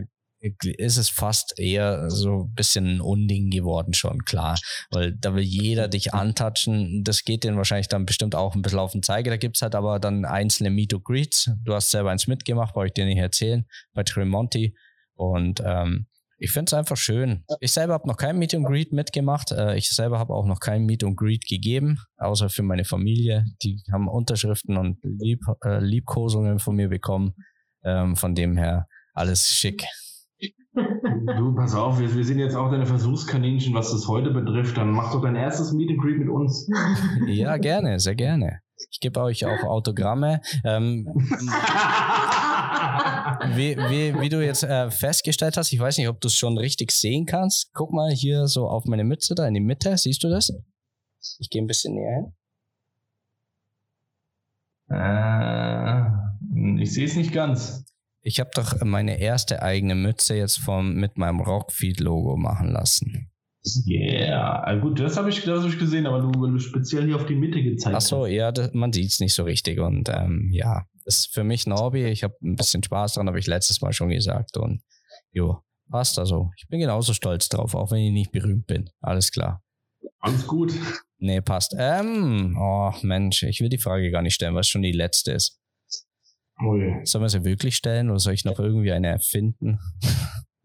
ist 0.40 0.96
es 0.96 1.08
fast 1.08 1.58
eher 1.58 2.10
so 2.10 2.44
ein 2.44 2.54
bisschen 2.54 2.86
ein 2.86 3.00
Unding 3.00 3.50
geworden 3.50 3.94
schon, 3.94 4.24
klar. 4.24 4.58
Weil 4.90 5.12
da 5.12 5.34
will 5.34 5.42
jeder 5.42 5.88
dich 5.88 6.14
antatschen. 6.14 7.02
Das 7.04 7.24
geht 7.24 7.44
denen 7.44 7.56
wahrscheinlich 7.56 7.88
dann 7.88 8.06
bestimmt 8.06 8.34
auch 8.34 8.54
ein 8.54 8.62
bisschen 8.62 8.78
auf 8.78 8.92
den 8.92 9.02
Zeiger. 9.02 9.30
Da 9.30 9.36
gibt 9.36 9.56
es 9.56 9.62
halt 9.62 9.74
aber 9.74 9.98
dann 9.98 10.24
einzelne 10.24 10.70
Meet 10.70 10.94
and 10.94 11.04
Greets. 11.04 11.50
Du 11.64 11.74
hast 11.74 11.90
selber 11.90 12.10
eins 12.10 12.26
mitgemacht, 12.26 12.74
brauche 12.74 12.86
ich 12.86 12.92
dir 12.92 13.06
nicht 13.06 13.18
erzählen, 13.18 13.66
bei 13.94 14.02
Tremonti. 14.02 14.76
Und 15.14 15.62
ähm, 15.64 16.06
ich 16.38 16.50
finde 16.50 16.68
es 16.68 16.74
einfach 16.74 16.98
schön. 16.98 17.44
Ich 17.60 17.72
selber 17.72 17.94
habe 17.94 18.06
noch 18.06 18.18
kein 18.18 18.38
Meet 18.38 18.54
and 18.54 18.66
Greet 18.66 18.92
mitgemacht. 18.92 19.52
Äh, 19.52 19.76
ich 19.76 19.88
selber 19.88 20.18
habe 20.18 20.34
auch 20.34 20.44
noch 20.44 20.60
kein 20.60 20.84
Meet 20.84 21.04
and 21.04 21.16
Greet 21.16 21.46
gegeben, 21.46 21.98
außer 22.18 22.50
für 22.50 22.62
meine 22.62 22.84
Familie. 22.84 23.46
Die 23.62 23.82
haben 23.90 24.08
Unterschriften 24.08 24.76
und 24.76 24.98
Lieb 25.02 25.40
äh, 25.64 25.80
Liebkosungen 25.80 26.58
von 26.58 26.76
mir 26.76 26.88
bekommen. 26.88 27.34
Ähm, 27.84 28.16
von 28.16 28.34
dem 28.34 28.56
her 28.58 28.86
alles 29.14 29.48
schick. 29.48 29.86
Du, 30.76 31.54
pass 31.54 31.74
auf, 31.74 31.98
wir, 31.98 32.14
wir 32.14 32.24
sind 32.24 32.38
jetzt 32.38 32.54
auch 32.54 32.70
deine 32.70 32.84
Versuchskaninchen, 32.84 33.72
was 33.72 33.92
das 33.92 34.06
heute 34.08 34.30
betrifft. 34.30 34.76
Dann 34.76 34.90
mach 34.90 35.10
doch 35.12 35.22
dein 35.22 35.34
erstes 35.34 35.72
Meet 35.72 35.90
and 35.90 36.00
Greet 36.00 36.18
mit 36.18 36.28
uns. 36.28 36.68
Ja, 37.26 37.56
gerne, 37.56 37.98
sehr 37.98 38.14
gerne. 38.14 38.60
Ich 38.90 39.00
gebe 39.00 39.20
euch 39.20 39.46
auch 39.46 39.64
Autogramme. 39.64 40.42
Ähm, 40.64 41.06
wie, 43.54 43.76
wie, 43.76 44.20
wie 44.20 44.28
du 44.28 44.44
jetzt 44.44 44.64
äh, 44.64 44.90
festgestellt 44.90 45.56
hast, 45.56 45.72
ich 45.72 45.80
weiß 45.80 45.96
nicht, 45.96 46.08
ob 46.08 46.20
du 46.20 46.28
es 46.28 46.34
schon 46.34 46.58
richtig 46.58 46.92
sehen 46.92 47.24
kannst. 47.24 47.72
Guck 47.72 47.92
mal 47.92 48.10
hier 48.10 48.46
so 48.46 48.68
auf 48.68 48.84
meine 48.84 49.04
Mütze 49.04 49.34
da 49.34 49.46
in 49.48 49.54
die 49.54 49.60
Mitte. 49.60 49.96
Siehst 49.96 50.22
du 50.22 50.28
das? 50.28 50.52
Ich 51.38 51.48
gehe 51.48 51.62
ein 51.62 51.66
bisschen 51.66 51.94
näher 51.94 52.16
hin. 52.16 52.32
Äh, 54.90 56.82
ich 56.82 56.92
sehe 56.92 57.06
es 57.06 57.16
nicht 57.16 57.32
ganz. 57.32 57.84
Ich 58.26 58.40
habe 58.40 58.50
doch 58.54 58.82
meine 58.82 59.20
erste 59.20 59.62
eigene 59.62 59.94
Mütze 59.94 60.34
jetzt 60.34 60.58
vom, 60.58 60.94
mit 60.94 61.16
meinem 61.16 61.38
Rockfeed-Logo 61.38 62.36
machen 62.36 62.72
lassen. 62.72 63.30
Yeah, 63.86 64.64
ah, 64.64 64.74
gut, 64.74 64.98
das 64.98 65.16
habe 65.16 65.30
ich, 65.30 65.46
hab 65.46 65.64
ich 65.64 65.78
gesehen, 65.78 66.08
aber 66.08 66.22
du, 66.22 66.32
du 66.32 66.58
speziell 66.58 67.04
hier 67.04 67.14
auf 67.14 67.26
die 67.26 67.36
Mitte 67.36 67.62
gezeigt 67.62 67.94
Ach 67.94 68.00
so, 68.00 68.26
ja, 68.26 68.50
das, 68.50 68.72
man 68.72 68.92
sieht 68.92 69.12
es 69.12 69.20
nicht 69.20 69.32
so 69.32 69.44
richtig 69.44 69.78
und 69.78 70.08
ähm, 70.08 70.50
ja, 70.52 70.86
ist 71.04 71.32
für 71.32 71.44
mich 71.44 71.68
ein 71.68 71.74
Hobby. 71.74 72.04
Ich 72.06 72.24
habe 72.24 72.34
ein 72.42 72.56
bisschen 72.56 72.82
Spaß 72.82 73.14
dran, 73.14 73.28
habe 73.28 73.38
ich 73.38 73.46
letztes 73.46 73.80
Mal 73.80 73.92
schon 73.92 74.08
gesagt 74.08 74.56
und 74.56 74.82
jo, 75.30 75.60
passt 75.88 76.18
also. 76.18 76.50
Ich 76.56 76.66
bin 76.66 76.80
genauso 76.80 77.14
stolz 77.14 77.48
drauf, 77.48 77.76
auch 77.76 77.92
wenn 77.92 78.00
ich 78.00 78.12
nicht 78.12 78.32
berühmt 78.32 78.66
bin. 78.66 78.90
Alles 79.00 79.30
klar. 79.30 79.62
Alles 80.18 80.48
gut. 80.48 80.72
Nee, 81.18 81.42
passt. 81.42 81.76
Ähm, 81.78 82.58
oh 82.60 82.92
Mensch, 83.02 83.44
ich 83.44 83.60
will 83.60 83.68
die 83.68 83.78
Frage 83.78 84.10
gar 84.10 84.22
nicht 84.22 84.34
stellen, 84.34 84.56
was 84.56 84.66
schon 84.66 84.82
die 84.82 84.90
letzte 84.90 85.30
ist. 85.30 85.60
Ui. 86.62 87.00
Sollen 87.04 87.22
wir 87.22 87.28
sie 87.28 87.44
wirklich 87.44 87.76
stellen 87.76 88.10
oder 88.10 88.18
soll 88.18 88.34
ich 88.34 88.44
noch 88.44 88.58
irgendwie 88.58 88.92
eine 88.92 89.08
erfinden? 89.08 89.78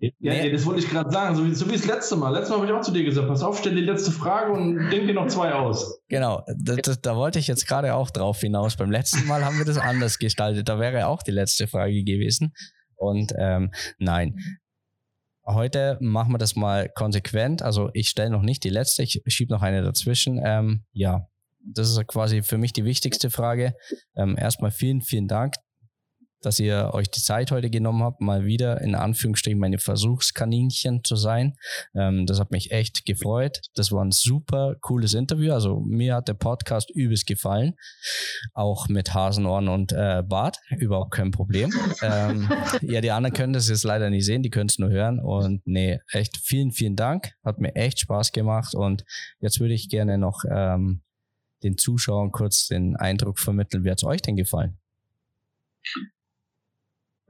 Ja, 0.02 0.34
nee. 0.34 0.52
das 0.52 0.66
wollte 0.66 0.80
ich 0.80 0.90
gerade 0.90 1.12
sagen, 1.12 1.36
so 1.36 1.46
wie, 1.46 1.54
so 1.54 1.68
wie 1.68 1.74
das 1.74 1.86
letzte 1.86 2.16
Mal. 2.16 2.32
Letztes 2.32 2.50
Mal 2.50 2.58
habe 2.58 2.66
ich 2.66 2.72
auch 2.72 2.82
zu 2.82 2.92
dir 2.92 3.04
gesagt, 3.04 3.28
pass 3.28 3.44
auf, 3.44 3.60
stell 3.60 3.76
die 3.76 3.82
letzte 3.82 4.12
Frage 4.12 4.52
und 4.52 4.90
denk 4.90 5.06
dir 5.06 5.14
noch 5.14 5.28
zwei 5.28 5.54
aus. 5.54 6.00
Genau, 6.08 6.44
da, 6.58 6.76
da, 6.76 6.96
da 7.00 7.16
wollte 7.16 7.38
ich 7.38 7.46
jetzt 7.46 7.68
gerade 7.68 7.94
auch 7.94 8.10
drauf 8.10 8.40
hinaus. 8.40 8.76
Beim 8.78 8.90
letzten 8.90 9.28
Mal 9.28 9.46
haben 9.46 9.60
wir 9.60 9.66
das 9.66 9.78
anders 9.78 10.18
gestaltet. 10.18 10.70
Da 10.70 10.80
wäre 10.80 11.06
auch 11.06 11.22
die 11.22 11.30
letzte 11.30 11.68
Frage 11.68 12.04
gewesen. 12.04 12.54
Und 12.96 13.34
ähm, 13.38 13.72
nein, 14.00 14.38
heute 15.46 16.00
machen 16.02 16.34
wir 16.34 16.40
das 16.40 16.56
mal 16.56 16.90
konsequent. 16.90 17.62
Also 17.62 17.92
ich 17.94 18.10
stelle 18.10 18.32
noch 18.32 18.42
nicht 18.42 18.64
die 18.64 18.70
letzte, 18.70 19.04
ich 19.04 19.22
schiebe 19.28 19.54
noch 19.54 19.62
eine 19.62 19.84
dazwischen. 19.84 20.42
Ähm, 20.44 20.84
ja, 20.94 21.28
das 21.64 21.92
ist 21.92 22.08
quasi 22.08 22.42
für 22.42 22.58
mich 22.58 22.74
die 22.74 22.86
wichtigste 22.86 23.30
Frage. 23.30 23.76
Ähm, 24.16 24.36
erstmal 24.36 24.72
vielen, 24.72 25.02
vielen 25.02 25.28
Dank, 25.28 25.56
dass 26.42 26.60
ihr 26.60 26.92
euch 26.94 27.10
die 27.10 27.22
Zeit 27.22 27.52
heute 27.52 27.70
genommen 27.70 28.04
habt, 28.04 28.22
mal 28.22 28.46
wieder 28.46 28.82
in 28.82 28.96
Anführungsstrichen 28.96 29.60
meine 29.60 29.78
Versuchskaninchen 29.78 31.04
zu 31.04 31.16
sein. 31.16 31.56
Ähm, 31.96 32.26
das 32.26 32.40
hat 32.40 32.52
mich 32.52 32.72
echt 32.72 33.06
gefreut. 33.06 33.62
Das 33.76 33.92
war 33.92 34.04
ein 34.04 34.12
super 34.12 34.76
cooles 34.82 35.14
Interview. 35.14 35.54
Also 35.54 35.80
mir 35.80 36.16
hat 36.16 36.28
der 36.28 36.34
Podcast 36.34 36.90
übelst 36.90 37.28
gefallen. 37.28 37.76
Auch 38.54 38.88
mit 38.90 39.14
Hasenohren 39.14 39.68
und 39.68 39.94
äh, 39.94 40.24
Bart. 40.28 40.58
Überhaupt 40.78 41.12
kein 41.12 41.32
Problem. 41.32 41.72
ähm, 42.02 42.50
ja, 42.82 43.02
die 43.02 43.12
anderen 43.12 43.36
können 43.36 43.54
das 43.54 43.70
jetzt 43.70 43.84
leider 43.84 44.10
nicht 44.10 44.26
sehen. 44.26 44.44
Die 44.44 44.50
können 44.50 44.68
es 44.68 44.80
nur 44.80 44.90
hören. 44.90 45.20
Und 45.20 45.66
nee, 45.66 46.00
echt 46.12 46.38
vielen, 46.38 46.72
vielen 46.72 46.96
Dank. 46.96 47.34
Hat 47.44 47.60
mir 47.60 47.76
echt 47.76 48.00
Spaß 48.00 48.32
gemacht. 48.32 48.74
Und 48.74 49.06
jetzt 49.40 49.60
würde 49.60 49.74
ich 49.74 49.90
gerne 49.90 50.18
noch 50.18 50.44
ähm, 50.50 51.02
den 51.64 51.78
Zuschauern 51.78 52.32
kurz 52.32 52.68
den 52.68 52.96
Eindruck 52.96 53.40
vermitteln. 53.40 53.84
Wie 53.84 53.92
hat 53.92 54.00
es 54.00 54.04
euch 54.04 54.22
denn 54.22 54.36
gefallen? 54.36 54.78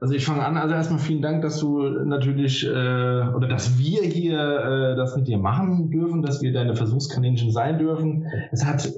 Also 0.02 0.14
ich 0.14 0.24
fange 0.24 0.44
an, 0.44 0.56
also 0.56 0.74
erstmal 0.74 0.98
vielen 0.98 1.22
Dank, 1.22 1.42
dass 1.42 1.60
du 1.60 1.80
natürlich 1.80 2.66
äh, 2.66 2.68
oder 2.68 3.46
dass 3.46 3.78
wir 3.78 4.02
hier 4.02 4.36
äh, 4.36 4.96
das 4.96 5.14
mit 5.14 5.28
dir 5.28 5.38
machen 5.38 5.92
dürfen, 5.92 6.22
dass 6.22 6.42
wir 6.42 6.52
deine 6.52 6.74
Versuchskaninchen 6.74 7.52
sein 7.52 7.78
dürfen. 7.78 8.26
Es 8.50 8.64
hat 8.64 8.92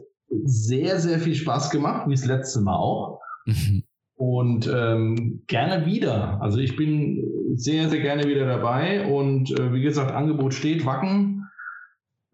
sehr, 0.44 0.98
sehr 0.98 1.18
viel 1.18 1.35
Spaß 1.35 1.68
gemacht, 1.68 2.09
wie 2.09 2.14
das 2.14 2.24
letzte 2.24 2.62
Mal 2.62 2.76
auch. 2.76 3.20
Mhm. 3.44 3.82
Und 4.14 4.66
ähm, 4.74 5.43
gerne 5.47 5.85
wieder. 5.85 6.40
Also 6.40 6.56
ich 6.56 6.74
bin 6.74 7.22
sehr, 7.55 7.90
sehr 7.90 8.01
gerne 8.01 8.24
wieder 8.24 8.47
dabei. 8.47 9.06
Und 9.06 9.51
äh, 9.60 9.74
wie 9.74 9.82
gesagt, 9.82 10.10
Angebot 10.10 10.55
steht, 10.55 10.86
Wacken. 10.86 11.51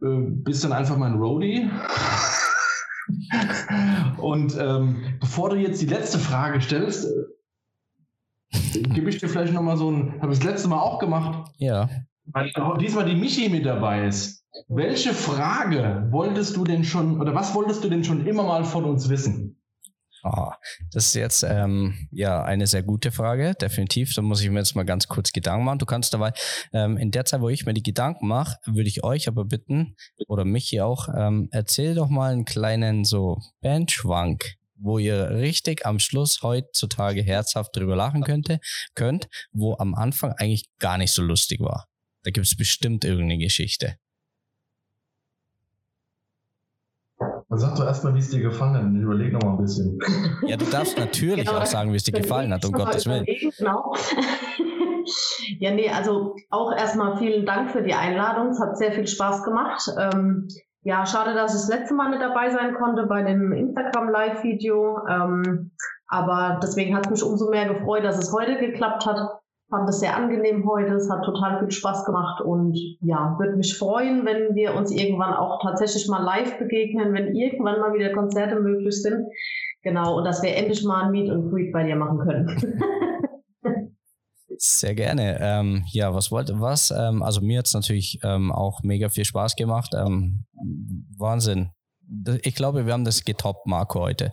Äh, 0.01 0.06
bist 0.44 0.62
dann 0.62 0.72
einfach 0.72 0.97
mein 0.97 1.14
Roadie. 1.14 1.68
Und 4.18 4.56
ähm, 4.56 5.16
bevor 5.18 5.51
du 5.51 5.56
jetzt 5.56 5.82
die 5.82 5.86
letzte 5.86 6.20
Frage 6.20 6.60
stellst, 6.60 7.09
gebe 8.51 9.10
ich 9.10 9.18
dir 9.18 9.28
vielleicht 9.28 9.52
nochmal 9.52 9.77
so 9.77 9.90
ein, 9.90 10.20
habe 10.20 10.32
ich 10.32 10.39
das 10.39 10.48
letzte 10.48 10.68
Mal 10.68 10.81
auch 10.81 10.98
gemacht. 10.98 11.51
Ja. 11.59 11.89
Weil 12.27 12.52
diesmal 12.81 13.05
die 13.05 13.16
Michi 13.16 13.48
mit 13.48 13.66
dabei 13.66 14.06
ist. 14.06 14.44
Welche 14.68 15.14
Frage 15.14 16.09
wolltest 16.10 16.56
du 16.56 16.64
denn 16.64 16.85
schon, 16.85 17.20
oder 17.20 17.35
was 17.35 17.55
wolltest 17.55 17.85
du 17.85 17.89
denn 17.89 18.05
schon 18.05 18.27
immer 18.27 18.43
mal 18.43 18.64
von 18.64 18.85
uns 18.85 19.09
wissen? 19.09 19.56
Oh, 20.22 20.51
das 20.93 21.06
ist 21.06 21.14
jetzt 21.14 21.43
ähm, 21.44 22.09
ja 22.10 22.43
eine 22.43 22.66
sehr 22.66 22.82
gute 22.82 23.10
Frage, 23.10 23.55
definitiv. 23.55 24.12
Da 24.14 24.20
muss 24.20 24.43
ich 24.43 24.51
mir 24.51 24.59
jetzt 24.59 24.77
mal 24.77 24.85
ganz 24.85 25.09
kurz 25.09 25.32
Gedanken 25.32 25.64
machen. 25.64 25.78
Du 25.78 25.86
kannst 25.86 26.12
dabei, 26.12 26.32
ähm, 26.72 26.98
in 26.98 27.10
der 27.10 27.24
Zeit, 27.24 27.40
wo 27.40 27.48
ich 27.48 27.64
mir 27.64 27.72
die 27.72 27.82
Gedanken 27.82 28.28
mache, 28.28 28.59
würde 28.66 28.89
ich 28.89 29.02
euch 29.02 29.28
aber 29.28 29.47
bitten, 29.47 29.97
oder 30.28 30.44
mich 30.44 30.68
hier 30.68 30.86
auch, 30.86 31.09
ähm, 31.16 31.48
erzähl 31.52 31.94
doch 31.94 32.09
mal 32.09 32.32
einen 32.32 32.44
kleinen 32.44 33.05
so 33.05 33.39
Bandschwank 33.62 34.56
wo 34.81 34.98
ihr 34.98 35.31
richtig 35.31 35.86
am 35.86 35.98
Schluss 35.98 36.40
heutzutage 36.43 37.23
herzhaft 37.23 37.77
drüber 37.77 37.97
lachen 37.97 38.23
könnte, 38.23 38.61
könnt, 38.94 39.28
wo 39.52 39.77
am 39.78 39.94
Anfang 39.94 40.32
eigentlich 40.32 40.69
gar 40.78 40.98
nicht 40.98 41.12
so 41.12 41.23
lustig 41.23 41.61
war. 41.61 41.86
Da 42.23 42.31
gibt 42.31 42.47
es 42.47 42.57
bestimmt 42.57 43.05
irgendeine 43.05 43.39
Geschichte. 43.39 43.97
Sag 47.52 47.74
doch 47.77 47.85
erstmal, 47.85 48.15
wie 48.15 48.20
es 48.20 48.31
dir 48.31 48.40
gefallen 48.40 48.74
hat. 48.77 48.94
Ich 48.94 49.02
überleg 49.02 49.32
noch 49.32 49.43
mal 49.43 49.52
ein 49.52 49.62
bisschen. 49.62 49.98
Ja, 50.47 50.57
du 50.57 50.65
darfst 50.66 50.97
natürlich 50.97 51.47
genau. 51.47 51.59
auch 51.59 51.66
sagen, 51.66 51.93
wie 51.93 51.97
es 51.97 52.05
dir 52.05 52.12
gefallen 52.12 52.52
hat, 52.52 52.65
um 52.65 52.73
Gottes 52.73 53.07
Willen. 53.07 53.27
Genau. 53.27 53.93
ja, 55.59 55.73
nee, 55.73 55.90
also 55.90 56.36
auch 56.48 56.73
erstmal 56.73 57.19
vielen 57.19 57.44
Dank 57.44 57.73
für 57.73 57.82
die 57.82 57.94
Einladung. 57.94 58.51
Es 58.51 58.61
hat 58.61 58.78
sehr 58.78 58.93
viel 58.93 59.07
Spaß 59.07 59.43
gemacht. 59.43 59.82
Ähm, 59.98 60.47
ja, 60.82 61.05
schade, 61.05 61.35
dass 61.35 61.55
ich 61.55 61.61
das 61.61 61.78
letzte 61.78 61.94
Mal 61.94 62.11
nicht 62.11 62.23
dabei 62.23 62.51
sein 62.51 62.74
konnte 62.74 63.05
bei 63.05 63.23
dem 63.23 63.52
Instagram-Live-Video. 63.52 64.98
Ähm, 65.09 65.70
aber 66.09 66.59
deswegen 66.62 66.97
hat 66.97 67.07
es 67.07 67.11
mich 67.11 67.23
umso 67.23 67.51
mehr 67.51 67.69
gefreut, 67.69 68.05
dass 68.05 68.19
es 68.19 68.32
heute 68.32 68.59
geklappt 68.59 69.07
hat. 69.07 69.19
Fand 69.69 69.89
es 69.89 70.01
sehr 70.01 70.16
angenehm 70.16 70.69
heute. 70.69 70.94
Es 70.94 71.09
hat 71.09 71.24
total 71.24 71.61
viel 71.61 71.70
Spaß 71.70 72.05
gemacht 72.05 72.40
und 72.40 72.77
ja, 73.01 73.36
würde 73.39 73.57
mich 73.57 73.78
freuen, 73.78 74.27
wenn 74.27 74.57
wir 74.57 74.74
uns 74.74 74.90
irgendwann 74.90 75.35
auch 75.35 75.62
tatsächlich 75.62 76.09
mal 76.09 76.23
live 76.24 76.59
begegnen, 76.59 77.12
wenn 77.12 77.36
irgendwann 77.36 77.78
mal 77.78 77.94
wieder 77.94 78.12
Konzerte 78.12 78.59
möglich 78.59 79.01
sind. 79.01 79.28
Genau, 79.82 80.19
und 80.19 80.24
dass 80.24 80.43
wir 80.43 80.57
endlich 80.57 80.85
mal 80.85 81.05
ein 81.05 81.12
Meet 81.12 81.31
und 81.31 81.51
Greet 81.51 81.73
bei 81.73 81.85
dir 81.85 81.94
machen 81.94 82.19
können. 82.19 82.48
Sehr 84.62 84.95
gerne. 84.95 85.39
Ähm, 85.41 85.85
ja, 85.91 86.15
was 86.15 86.31
wollte 86.31 86.61
was? 86.61 86.91
Ähm, 86.91 87.23
also 87.23 87.41
mir 87.41 87.61
hat 87.61 87.66
es 87.66 87.73
natürlich 87.73 88.20
ähm, 88.23 88.53
auch 88.53 88.82
mega 88.82 89.09
viel 89.09 89.24
Spaß 89.24 89.57
gemacht. 89.57 89.95
Ähm, 89.97 90.45
Wahnsinn. 91.16 91.70
Ich 92.43 92.57
glaube, 92.57 92.85
wir 92.85 92.93
haben 92.93 93.07
das 93.07 93.24
getoppt, 93.24 93.66
Marco, 93.66 94.01
heute. 94.01 94.32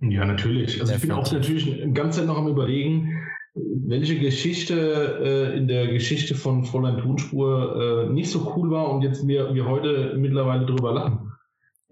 Ja, 0.00 0.24
natürlich. 0.24 0.80
Also 0.80 0.94
ich 0.94 1.00
bin 1.00 1.12
auch 1.12 1.30
natürlich 1.30 1.94
ganze 1.94 2.18
Zeit 2.18 2.26
noch 2.26 2.38
am 2.38 2.48
überlegen, 2.48 3.22
welche 3.54 4.18
Geschichte 4.18 5.20
äh, 5.22 5.56
in 5.56 5.68
der 5.68 5.92
Geschichte 5.92 6.34
von 6.34 6.64
Fräulein 6.64 6.98
Tonspur 6.98 8.08
äh, 8.08 8.12
nicht 8.12 8.30
so 8.30 8.52
cool 8.56 8.72
war 8.72 8.90
und 8.90 9.02
jetzt 9.02 9.28
wir, 9.28 9.54
wir 9.54 9.66
heute 9.66 10.16
mittlerweile 10.18 10.66
drüber 10.66 10.92
lachen. 10.92 11.25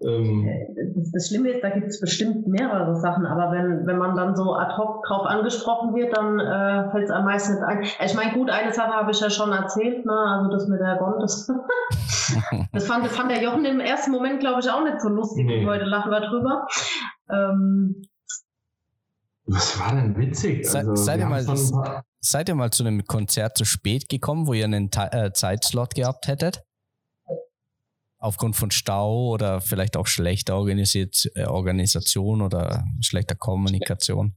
Ähm, 0.01 0.45
das, 1.13 1.29
Schlimme 1.29 1.51
ist, 1.51 1.63
da 1.63 1.69
gibt 1.69 1.87
es 1.87 2.01
bestimmt 2.01 2.47
mehrere 2.47 2.99
Sachen, 2.99 3.25
aber 3.25 3.51
wenn, 3.53 3.87
wenn 3.87 3.97
man 3.97 4.15
dann 4.17 4.35
so 4.35 4.53
ad 4.53 4.75
hoc 4.77 5.05
drauf 5.05 5.25
angesprochen 5.25 5.95
wird, 5.95 6.15
dann 6.15 6.37
äh, 6.39 6.91
fällt 6.91 7.05
es 7.05 7.11
am 7.11 7.23
meisten 7.23 7.63
ein. 7.63 7.83
Ich 8.03 8.13
meine, 8.13 8.33
gut, 8.33 8.49
eine 8.49 8.73
Sache 8.73 8.91
habe 8.91 9.11
ich 9.11 9.19
ja 9.21 9.29
schon 9.29 9.53
erzählt, 9.53 10.05
ne? 10.05 10.11
also 10.11 10.51
das 10.51 10.67
mit 10.67 10.81
der 10.81 10.97
Gond, 10.97 11.21
das, 11.21 11.47
das, 12.73 12.87
fand, 12.87 13.05
das 13.05 13.15
fand 13.15 13.31
der 13.31 13.41
Jochen 13.41 13.63
im 13.63 13.79
ersten 13.79 14.11
Moment, 14.11 14.41
glaube 14.41 14.59
ich, 14.59 14.69
auch 14.69 14.83
nicht 14.83 14.99
so 14.99 15.07
lustig. 15.07 15.45
Nee. 15.45 15.65
Heute 15.65 15.85
lachen 15.85 16.11
wir 16.11 16.19
drüber. 16.19 16.67
Ähm, 17.31 18.01
Was 19.45 19.79
war 19.79 19.95
denn 19.95 20.17
witzig? 20.17 20.67
Also, 20.75 20.95
seid, 20.95 21.21
ihr 21.21 21.27
mal, 21.27 21.41
seid 22.19 22.49
ihr 22.49 22.55
mal 22.55 22.71
zu 22.71 22.83
einem 22.83 23.05
Konzert 23.05 23.57
zu 23.57 23.63
spät 23.63 24.09
gekommen, 24.09 24.45
wo 24.45 24.51
ihr 24.51 24.65
einen 24.65 24.89
äh, 24.93 25.31
Zeitslot 25.31 25.95
gehabt 25.95 26.27
hättet? 26.27 26.65
Aufgrund 28.25 28.55
von 28.55 28.71
Stau 28.71 29.27
oder 29.27 29.61
vielleicht 29.61 29.95
auch 29.95 30.07
schlechter 30.07 30.55
organisiert, 30.55 31.29
äh, 31.35 31.45
Organisation 31.45 32.41
oder 32.41 32.83
schlechter 32.99 33.35
Kommunikation? 33.35 34.33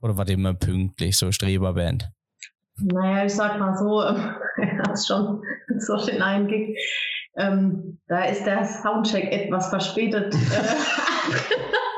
Oder 0.00 0.16
war 0.16 0.28
ihr 0.28 0.34
immer 0.34 0.54
pünktlich, 0.54 1.18
so 1.18 1.32
Streberband? 1.32 2.12
Naja, 2.76 3.24
ich 3.24 3.34
sag 3.34 3.58
mal 3.58 3.76
so, 3.76 4.00
er 4.02 4.78
hat 4.78 5.04
schon 5.04 5.42
so 5.78 5.96
den 6.06 6.22
Einblick. 6.22 6.78
Ähm, 7.36 7.98
da 8.06 8.22
ist 8.26 8.44
der 8.44 8.64
Soundcheck 8.64 9.32
etwas 9.32 9.68
verspätet. 9.70 10.32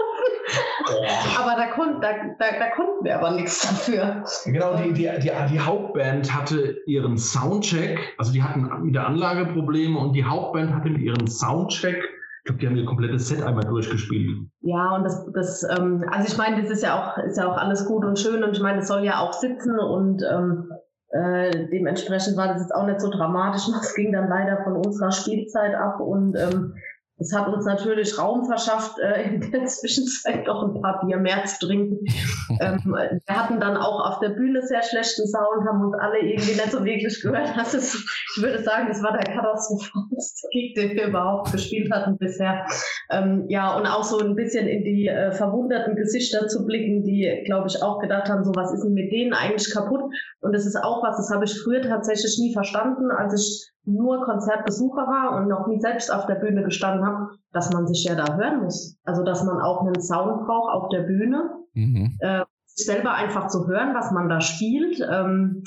Aber 1.38 1.56
da, 1.56 1.66
kon, 1.74 2.00
da, 2.00 2.08
da, 2.38 2.58
da, 2.58 2.70
konnten 2.76 3.04
wir 3.04 3.18
aber 3.18 3.32
nichts 3.32 3.60
dafür. 3.62 4.24
Genau, 4.44 4.76
die, 4.76 4.92
die, 4.92 5.10
die, 5.20 5.30
die 5.50 5.60
Hauptband 5.60 6.34
hatte 6.34 6.78
ihren 6.86 7.18
Soundcheck, 7.18 8.14
also 8.18 8.32
die 8.32 8.42
hatten 8.42 8.68
mit 8.84 8.94
der 8.94 9.06
Anlage 9.06 9.46
Probleme 9.46 9.98
und 9.98 10.12
die 10.12 10.24
Hauptband 10.24 10.74
hatte 10.74 10.90
mit 10.90 11.02
ihrem 11.02 11.26
Soundcheck 11.26 12.02
ich 12.42 12.46
glaube, 12.46 12.58
die 12.58 12.66
haben 12.66 12.76
ihr 12.76 12.84
komplettes 12.84 13.28
Set 13.28 13.40
einmal 13.40 13.62
durchgespielt. 13.62 14.48
Ja, 14.62 14.96
und 14.96 15.04
das, 15.04 15.24
das 15.32 15.62
ähm, 15.78 16.04
also 16.10 16.26
ich 16.26 16.36
meine, 16.36 16.60
das 16.60 16.72
ist 16.72 16.82
ja 16.82 17.00
auch, 17.00 17.16
ist 17.18 17.38
ja 17.38 17.48
auch 17.48 17.56
alles 17.56 17.86
gut 17.86 18.04
und 18.04 18.18
schön 18.18 18.42
und 18.42 18.56
ich 18.56 18.60
meine, 18.60 18.80
es 18.80 18.88
soll 18.88 19.04
ja 19.04 19.20
auch 19.20 19.32
sitzen 19.32 19.78
und 19.78 20.24
ähm, 20.28 20.68
äh, 21.10 21.68
dementsprechend 21.68 22.36
war 22.36 22.48
das 22.48 22.62
jetzt 22.62 22.74
auch 22.74 22.84
nicht 22.84 23.00
so 23.00 23.10
dramatisch. 23.10 23.62
Das 23.72 23.94
ging 23.94 24.12
dann 24.12 24.28
leider 24.28 24.64
von 24.64 24.74
unserer 24.74 25.12
Spielzeit 25.12 25.76
ab 25.76 26.00
und 26.00 26.34
ähm, 26.36 26.74
das 27.22 27.32
hat 27.38 27.48
uns 27.48 27.64
natürlich 27.64 28.18
Raum 28.18 28.44
verschafft, 28.44 28.98
äh, 28.98 29.22
in 29.22 29.50
der 29.50 29.64
Zwischenzeit 29.66 30.46
doch 30.46 30.62
ein 30.62 30.80
paar 30.80 31.00
Bier 31.04 31.18
mehr 31.18 31.44
zu 31.44 31.66
trinken. 31.66 31.98
ähm, 32.60 32.80
wir 32.84 33.36
hatten 33.36 33.60
dann 33.60 33.76
auch 33.76 34.04
auf 34.06 34.18
der 34.18 34.30
Bühne 34.30 34.62
sehr 34.62 34.82
schlechten 34.82 35.26
Sound, 35.26 35.66
haben 35.68 35.84
uns 35.84 35.94
alle 36.00 36.18
irgendwie 36.18 36.52
nicht 36.52 36.70
so 36.70 36.84
wirklich 36.84 37.20
gehört. 37.22 37.52
Das 37.62 37.74
ist, 37.74 37.94
ich 37.94 38.42
würde 38.42 38.62
sagen, 38.62 38.88
das 38.88 39.02
war 39.02 39.12
der 39.12 39.34
katastrophalste 39.34 40.48
Gig, 40.50 40.74
den 40.74 40.96
wir 40.96 41.08
überhaupt 41.08 41.52
gespielt 41.52 41.92
hatten 41.92 42.18
bisher. 42.18 42.66
Ähm, 43.10 43.44
ja, 43.48 43.76
und 43.76 43.86
auch 43.86 44.02
so 44.02 44.18
ein 44.18 44.34
bisschen 44.34 44.66
in 44.66 44.82
die 44.82 45.06
äh, 45.06 45.30
verwunderten 45.30 45.94
Gesichter 45.94 46.48
zu 46.48 46.66
blicken, 46.66 47.04
die, 47.04 47.42
glaube 47.44 47.68
ich, 47.68 47.80
auch 47.82 48.00
gedacht 48.00 48.28
haben, 48.28 48.42
so 48.42 48.52
was 48.56 48.72
ist 48.72 48.82
denn 48.82 48.94
mit 48.94 49.12
denen 49.12 49.32
eigentlich 49.32 49.72
kaputt? 49.72 50.02
Und 50.40 50.52
das 50.52 50.66
ist 50.66 50.76
auch 50.76 51.02
was, 51.04 51.16
das 51.18 51.30
habe 51.32 51.44
ich 51.44 51.56
früher 51.62 51.82
tatsächlich 51.82 52.36
nie 52.40 52.52
verstanden, 52.52 53.10
als 53.12 53.34
ich 53.34 53.72
nur 53.84 54.24
Konzertbesucher 54.24 55.06
war 55.06 55.36
und 55.36 55.48
noch 55.48 55.66
nie 55.66 55.80
selbst 55.80 56.12
auf 56.12 56.26
der 56.26 56.36
Bühne 56.36 56.62
gestanden 56.62 57.04
habe, 57.04 57.30
dass 57.52 57.72
man 57.72 57.86
sich 57.86 58.04
ja 58.04 58.14
da 58.14 58.36
hören 58.36 58.62
muss. 58.62 58.96
Also 59.04 59.24
dass 59.24 59.42
man 59.44 59.60
auch 59.60 59.80
einen 59.80 60.00
Sound 60.00 60.46
braucht 60.46 60.72
auf 60.72 60.88
der 60.90 61.02
Bühne, 61.02 61.50
mhm. 61.74 62.16
äh, 62.20 62.44
selber 62.66 63.14
einfach 63.14 63.48
zu 63.48 63.66
hören, 63.66 63.94
was 63.94 64.12
man 64.12 64.28
da 64.28 64.40
spielt. 64.40 65.00
Ähm, 65.00 65.62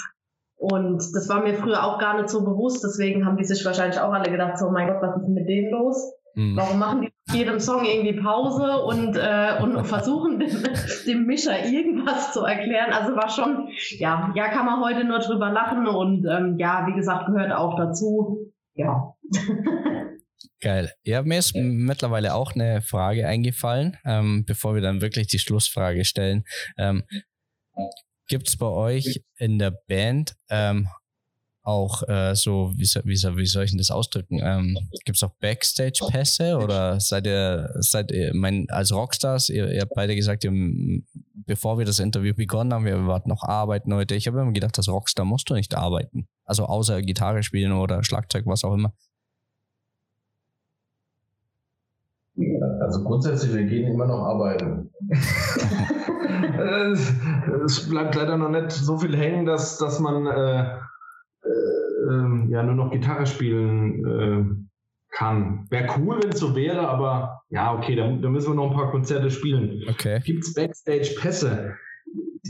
und 0.57 0.97
das 0.97 1.27
war 1.27 1.43
mir 1.43 1.53
früher 1.55 1.83
auch 1.83 1.99
gar 1.99 2.15
nicht 2.15 2.29
so 2.29 2.43
bewusst, 2.43 2.83
deswegen 2.83 3.25
haben 3.25 3.37
die 3.37 3.43
sich 3.43 3.65
wahrscheinlich 3.65 3.99
auch 3.99 4.13
alle 4.13 4.31
gedacht, 4.31 4.57
so 4.57 4.71
mein 4.71 4.87
Gott, 4.87 5.01
was 5.01 5.21
ist 5.21 5.27
mit 5.27 5.47
denen 5.49 5.71
los? 5.71 6.13
Mhm. 6.35 6.55
Warum 6.55 6.79
machen 6.79 7.01
die 7.31 7.37
jedem 7.37 7.59
Song 7.59 7.85
irgendwie 7.85 8.21
Pause 8.21 8.83
und, 8.83 9.15
äh, 9.15 9.61
und 9.61 9.85
versuchen 9.85 10.39
dem, 10.39 10.49
dem 11.07 11.25
Mischer 11.25 11.65
irgendwas 11.65 12.33
zu 12.33 12.41
erklären? 12.41 12.91
Also 12.91 13.15
war 13.15 13.29
schon, 13.29 13.69
ja, 13.97 14.31
ja, 14.35 14.49
kann 14.49 14.65
man 14.65 14.83
heute 14.83 15.05
nur 15.05 15.19
drüber 15.19 15.49
lachen 15.49 15.87
und 15.87 16.25
ähm, 16.25 16.57
ja, 16.59 16.85
wie 16.87 16.93
gesagt, 16.93 17.27
gehört 17.27 17.53
auch 17.53 17.77
dazu. 17.77 18.51
Ja. 18.75 19.15
Geil. 20.61 20.91
Ja, 21.03 21.21
mir 21.21 21.39
ist 21.39 21.55
mittlerweile 21.55 22.33
auch 22.33 22.53
eine 22.53 22.81
Frage 22.81 23.27
eingefallen, 23.27 23.97
ähm, 24.03 24.45
bevor 24.45 24.73
wir 24.73 24.81
dann 24.81 25.01
wirklich 25.01 25.27
die 25.27 25.39
Schlussfrage 25.39 26.05
stellen. 26.05 26.43
Ähm, 26.77 27.03
Gibt 28.27 28.47
es 28.47 28.57
bei 28.57 28.67
euch 28.67 29.21
in 29.37 29.59
der 29.59 29.71
Band 29.87 30.35
ähm, 30.49 30.87
auch 31.65 32.07
äh, 32.07 32.35
so, 32.35 32.71
wie, 32.75 32.87
wie, 33.03 33.37
wie 33.37 33.45
soll 33.45 33.63
ich 33.63 33.71
denn 33.71 33.79
das 33.79 33.91
ausdrücken? 33.91 34.39
Ähm, 34.41 34.77
Gibt 35.03 35.17
es 35.17 35.23
auch 35.23 35.33
Backstage-Pässe 35.39 36.57
oder 36.57 36.99
seid 36.99 37.25
ihr, 37.25 37.73
seid 37.79 38.11
ihr, 38.11 38.33
mein, 38.35 38.67
als 38.69 38.91
Rockstars, 38.91 39.49
ihr, 39.49 39.71
ihr 39.71 39.81
habt 39.81 39.95
beide 39.95 40.15
gesagt, 40.15 40.43
ihr, 40.43 40.51
bevor 41.45 41.77
wir 41.77 41.85
das 41.85 41.99
Interview 41.99 42.33
begonnen 42.33 42.73
haben, 42.73 42.85
wir 42.85 43.07
warten 43.07 43.29
noch 43.29 43.43
arbeiten 43.43 43.93
heute. 43.93 44.15
Ich 44.15 44.27
habe 44.27 44.41
immer 44.41 44.51
gedacht, 44.51 44.77
als 44.77 44.87
Rockstar 44.87 45.25
musst 45.25 45.49
du 45.49 45.55
nicht 45.55 45.75
arbeiten. 45.75 46.27
Also 46.43 46.65
außer 46.65 47.01
Gitarre 47.01 47.43
spielen 47.43 47.71
oder 47.71 48.03
Schlagzeug, 48.03 48.45
was 48.45 48.63
auch 48.63 48.73
immer. 48.73 48.93
Also 52.81 53.03
grundsätzlich, 53.03 53.55
wir 53.55 53.63
gehen 53.63 53.91
immer 53.91 54.05
noch 54.05 54.19
arbeiten. 54.19 54.91
es 57.65 57.89
bleibt 57.89 58.15
leider 58.15 58.37
noch 58.37 58.49
nicht 58.49 58.71
so 58.71 58.97
viel 58.97 59.15
hängen, 59.15 59.45
dass, 59.45 59.77
dass 59.77 59.99
man 59.99 60.27
äh, 60.27 60.77
äh, 61.45 62.51
ja 62.51 62.63
nur 62.63 62.75
noch 62.75 62.91
Gitarre 62.91 63.25
spielen 63.25 64.05
äh, 64.05 64.65
kann. 65.15 65.65
Wäre 65.69 65.87
cool, 65.97 66.19
wenn 66.21 66.31
es 66.31 66.39
so 66.39 66.55
wäre, 66.55 66.87
aber 66.87 67.41
ja, 67.49 67.73
okay, 67.73 67.95
da, 67.95 68.07
da, 68.11 68.29
müssen 68.29 68.49
wir 68.49 68.55
noch 68.55 68.71
ein 68.71 68.75
paar 68.75 68.91
Konzerte 68.91 69.31
spielen. 69.31 69.83
Okay. 69.89 70.19
Gibt 70.23 70.43
es 70.43 70.53
Backstage-Pässe? 70.53 71.75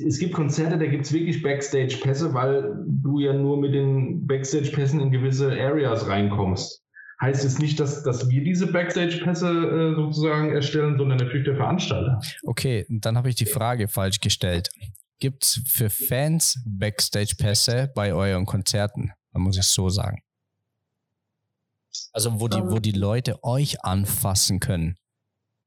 Es 0.05 0.19
gibt 0.19 0.33
Konzerte, 0.33 0.77
da 0.77 0.85
gibt 0.87 1.05
es 1.05 1.13
wirklich 1.13 1.41
Backstage-Pässe, 1.41 2.33
weil 2.33 2.75
du 2.87 3.19
ja 3.19 3.33
nur 3.33 3.57
mit 3.57 3.73
den 3.73 4.25
Backstage-Pässen 4.27 4.99
in 4.99 5.11
gewisse 5.11 5.51
Areas 5.51 6.07
reinkommst. 6.07 6.83
Heißt 7.21 7.45
es 7.45 7.59
nicht, 7.59 7.79
dass, 7.79 8.03
dass 8.03 8.29
wir 8.29 8.43
diese 8.43 8.67
Backstage-Pässe 8.67 9.47
äh, 9.47 9.95
sozusagen 9.95 10.51
erstellen, 10.51 10.97
sondern 10.97 11.17
natürlich 11.19 11.45
der 11.45 11.55
Veranstalter. 11.55 12.19
Okay, 12.43 12.85
dann 12.89 13.17
habe 13.17 13.29
ich 13.29 13.35
die 13.35 13.45
Frage 13.45 13.87
falsch 13.87 14.19
gestellt. 14.19 14.69
Gibt 15.19 15.43
es 15.43 15.61
für 15.65 15.89
Fans 15.89 16.61
Backstage-Pässe 16.65 17.91
bei 17.95 18.13
euren 18.13 18.45
Konzerten? 18.45 19.11
Da 19.31 19.39
muss 19.39 19.57
ich 19.57 19.65
so 19.65 19.89
sagen. 19.89 20.21
Also 22.11 22.39
wo 22.39 22.47
die, 22.47 22.61
wo 22.61 22.79
die 22.79 22.91
Leute 22.91 23.43
euch 23.43 23.83
anfassen 23.83 24.59
können. 24.59 24.95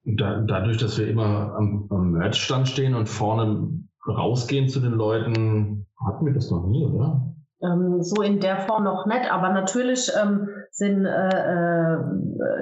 Da, 0.04 0.40
dadurch, 0.40 0.78
dass 0.78 0.98
wir 0.98 1.08
immer 1.08 1.54
am, 1.54 1.86
am 1.90 2.12
Merchstand 2.12 2.68
stehen 2.68 2.94
und 2.94 3.08
vorne 3.08 3.68
rausgehen 4.06 4.68
zu 4.68 4.80
den 4.80 4.92
Leuten, 4.92 5.86
hatten 5.98 6.26
wir 6.26 6.32
das 6.32 6.50
noch 6.50 6.66
nie, 6.66 6.84
oder? 6.84 7.34
Ähm, 7.60 8.02
so 8.02 8.22
in 8.22 8.39
der 8.39 8.60
Form 8.60 8.85
noch 8.85 9.06
nicht, 9.06 9.30
aber 9.32 9.48
natürlich 9.51 10.12
ähm, 10.20 10.48
sind 10.70 11.05
äh, 11.05 11.28
äh, 11.28 11.98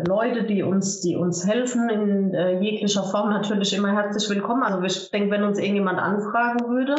Leute, 0.09 0.45
die 0.45 0.63
uns, 0.63 1.03
die 1.03 1.17
uns 1.17 1.47
helfen 1.47 1.91
in 1.91 2.33
äh, 2.33 2.61
jeglicher 2.61 3.03
Form 3.03 3.29
natürlich 3.29 3.77
immer 3.77 3.93
herzlich 3.93 4.31
willkommen. 4.31 4.63
Also 4.63 4.83
ich 4.83 5.11
denke, 5.11 5.31
wenn 5.33 5.43
uns 5.43 5.59
irgendjemand 5.59 5.99
anfragen 5.99 6.69
würde, 6.69 6.95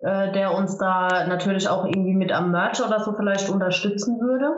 äh, 0.00 0.32
der 0.32 0.54
uns 0.54 0.78
da 0.78 1.26
natürlich 1.26 1.68
auch 1.68 1.84
irgendwie 1.84 2.14
mit 2.14 2.32
am 2.32 2.50
Merch 2.50 2.80
oder 2.80 3.00
so 3.00 3.12
vielleicht 3.12 3.50
unterstützen 3.50 4.18
würde, 4.20 4.54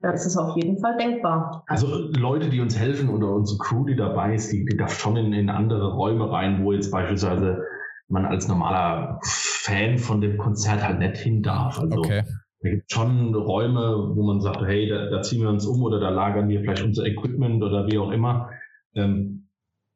dann 0.00 0.12
ist 0.12 0.26
es 0.26 0.36
auf 0.36 0.54
jeden 0.56 0.78
Fall 0.80 0.98
denkbar. 0.98 1.64
Also 1.66 1.86
Leute, 2.18 2.50
die 2.50 2.60
uns 2.60 2.78
helfen 2.78 3.08
oder 3.08 3.28
unsere 3.28 3.58
Crew, 3.58 3.86
die 3.86 3.96
dabei 3.96 4.34
ist, 4.34 4.52
die, 4.52 4.66
die 4.66 4.76
darf 4.76 4.92
schon 4.92 5.16
in, 5.16 5.32
in 5.32 5.48
andere 5.48 5.94
Räume 5.94 6.30
rein, 6.30 6.62
wo 6.62 6.72
jetzt 6.72 6.90
beispielsweise 6.90 7.62
man 8.08 8.26
als 8.26 8.48
normaler 8.48 9.18
Fan 9.22 9.98
von 9.98 10.20
dem 10.20 10.38
Konzert 10.38 10.86
halt 10.86 10.98
nicht 10.98 11.16
hin 11.16 11.42
darf. 11.42 11.78
Also 11.78 11.98
okay. 11.98 12.22
Da 12.60 12.70
gibt 12.70 12.90
schon 12.90 13.34
Räume, 13.34 14.12
wo 14.14 14.22
man 14.22 14.40
sagt, 14.40 14.62
hey, 14.62 14.88
da, 14.88 15.10
da, 15.10 15.20
ziehen 15.20 15.42
wir 15.42 15.50
uns 15.50 15.66
um 15.66 15.82
oder 15.82 16.00
da 16.00 16.08
lagern 16.08 16.48
wir 16.48 16.60
vielleicht 16.60 16.82
unser 16.82 17.04
Equipment 17.04 17.62
oder 17.62 17.86
wie 17.86 17.98
auch 17.98 18.10
immer. 18.10 18.50
Ähm, 18.94 19.48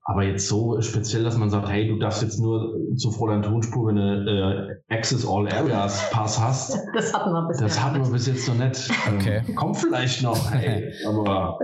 aber 0.02 0.22
jetzt 0.22 0.48
so 0.48 0.80
speziell, 0.80 1.22
dass 1.22 1.36
man 1.36 1.51
sagt, 1.51 1.68
hey, 1.68 1.86
du 1.86 1.98
darfst 1.98 2.22
jetzt 2.22 2.39
nur 2.39 2.74
zu 2.97 3.10
Fräulein 3.10 3.43
Tonspur, 3.43 3.89
wenn 3.89 3.97
du 3.97 4.30
äh, 4.30 4.94
Access 4.94 5.26
All 5.26 5.47
Areas 5.48 6.10
Pass 6.10 6.40
hast. 6.40 6.78
Das 6.94 7.12
hatten 7.12 7.30
wir 7.30 7.47
bis, 7.48 7.59
das 7.59 7.82
hatten 7.82 8.02
wir 8.02 8.10
bis 8.10 8.26
jetzt 8.26 8.48
noch 8.48 8.55
nicht. 8.55 8.90
Ähm, 9.06 9.16
okay. 9.16 9.55
kommt 9.55 9.76
vielleicht 9.76 10.22
noch, 10.22 10.51
hey, 10.51 10.93
aber 11.06 11.59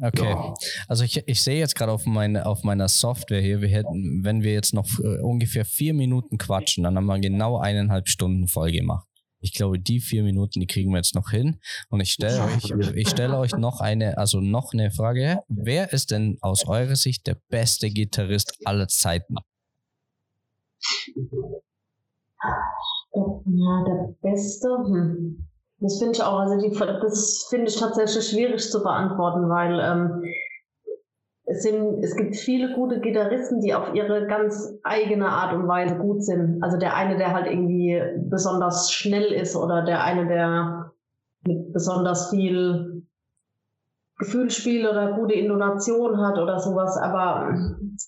Okay. 0.00 0.30
Ja. 0.30 0.54
Also 0.88 1.04
ich, 1.04 1.22
ich 1.26 1.42
sehe 1.42 1.58
jetzt 1.58 1.74
gerade 1.74 1.92
auf, 1.92 2.06
meine, 2.06 2.46
auf 2.46 2.62
meiner 2.64 2.88
Software 2.88 3.40
hier, 3.40 3.60
wir 3.60 3.68
hätten, 3.68 4.24
wenn 4.24 4.42
wir 4.42 4.52
jetzt 4.52 4.74
noch 4.74 4.86
äh, 5.00 5.20
ungefähr 5.20 5.64
vier 5.64 5.94
Minuten 5.94 6.38
quatschen, 6.38 6.84
dann 6.84 6.96
haben 6.96 7.06
wir 7.06 7.18
genau 7.18 7.58
eineinhalb 7.58 8.08
Stunden 8.08 8.48
voll 8.48 8.72
gemacht. 8.72 9.06
Ich 9.40 9.52
glaube, 9.52 9.78
die 9.78 10.00
vier 10.00 10.22
Minuten, 10.22 10.60
die 10.60 10.66
kriegen 10.66 10.90
wir 10.90 10.96
jetzt 10.96 11.14
noch 11.14 11.30
hin. 11.30 11.60
Und 11.88 12.00
ich 12.00 12.10
stelle 12.12 12.42
euch, 12.42 12.70
ich 12.94 13.08
stelle 13.08 13.38
euch 13.38 13.52
noch 13.56 13.80
eine, 13.80 14.18
also 14.18 14.40
noch 14.40 14.72
eine 14.72 14.90
Frage. 14.90 15.40
Wer 15.48 15.92
ist 15.92 16.10
denn 16.10 16.38
aus 16.40 16.66
eurer 16.66 16.96
Sicht 16.96 17.26
der 17.26 17.36
beste 17.48 17.90
Gitarrist 17.90 18.58
aller 18.64 18.88
Zeiten? 18.88 19.36
Ja, 23.12 23.84
der 23.84 24.14
beste. 24.20 24.68
Hm. 24.68 25.48
Das 25.78 25.98
finde 25.98 26.14
ich 26.14 26.22
auch. 26.22 26.38
Also 26.38 26.58
die, 26.60 26.74
das 26.76 27.46
finde 27.50 27.66
ich 27.68 27.76
tatsächlich 27.78 28.28
schwierig 28.28 28.70
zu 28.70 28.82
beantworten, 28.82 29.48
weil 29.48 29.78
ähm, 29.80 30.22
es, 31.44 31.62
sind, 31.62 32.02
es 32.02 32.16
gibt 32.16 32.36
viele 32.36 32.74
gute 32.74 33.00
Gitarristen, 33.00 33.60
die 33.60 33.74
auf 33.74 33.94
ihre 33.94 34.26
ganz 34.26 34.74
eigene 34.82 35.28
Art 35.28 35.54
und 35.54 35.68
Weise 35.68 35.96
gut 35.96 36.24
sind. 36.24 36.62
Also 36.62 36.78
der 36.78 36.96
eine, 36.96 37.16
der 37.16 37.32
halt 37.32 37.46
irgendwie 37.46 38.02
besonders 38.28 38.90
schnell 38.90 39.32
ist 39.32 39.54
oder 39.54 39.82
der 39.84 40.02
eine, 40.02 40.26
der 40.26 40.92
mit 41.46 41.72
besonders 41.72 42.30
viel 42.30 43.06
Gefühlsspiel 44.18 44.88
oder 44.88 45.12
gute 45.12 45.34
Intonation 45.34 46.18
hat 46.18 46.38
oder 46.38 46.58
sowas. 46.58 46.96
Aber 46.96 47.54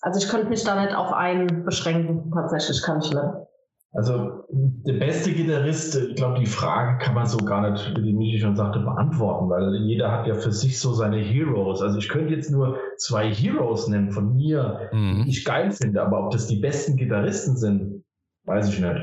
also 0.01 0.19
ich 0.19 0.27
könnte 0.29 0.49
mich 0.49 0.63
da 0.63 0.83
nicht 0.83 0.95
auf 0.95 1.13
einen 1.13 1.63
beschränken. 1.63 2.31
Tatsächlich 2.33 2.81
kann 2.81 2.99
ich 2.99 3.11
nicht. 3.11 3.48
Also 3.91 4.43
der 4.49 4.93
beste 4.93 5.33
Gitarrist, 5.33 5.95
ich 5.95 6.15
glaube, 6.15 6.39
die 6.39 6.45
Frage 6.45 7.03
kann 7.03 7.15
man 7.15 7.25
so 7.25 7.37
gar 7.37 7.71
nicht, 7.71 7.97
wie 7.97 8.03
die 8.03 8.13
Michi 8.13 8.39
schon 8.39 8.55
sagte, 8.55 8.79
beantworten, 8.79 9.49
weil 9.49 9.75
jeder 9.77 10.11
hat 10.11 10.27
ja 10.27 10.35
für 10.35 10.51
sich 10.51 10.79
so 10.79 10.93
seine 10.93 11.17
Heroes. 11.17 11.81
Also 11.81 11.97
ich 11.97 12.07
könnte 12.07 12.35
jetzt 12.35 12.51
nur 12.51 12.77
zwei 12.97 13.33
Heroes 13.33 13.87
nennen 13.87 14.11
von 14.11 14.35
mir, 14.35 14.89
mhm. 14.91 15.23
die 15.23 15.31
ich 15.31 15.43
geil 15.43 15.71
finde, 15.71 16.03
aber 16.03 16.23
ob 16.23 16.31
das 16.31 16.45
die 16.45 16.59
besten 16.59 16.97
Gitarristen 16.97 17.57
sind, 17.57 18.03
weiß 18.45 18.69
ich 18.69 18.79
nicht. 18.79 19.01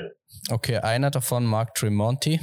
Okay, 0.51 0.79
einer 0.79 1.11
davon 1.11 1.47
Mark 1.47 1.75
Tremonti. 1.75 2.41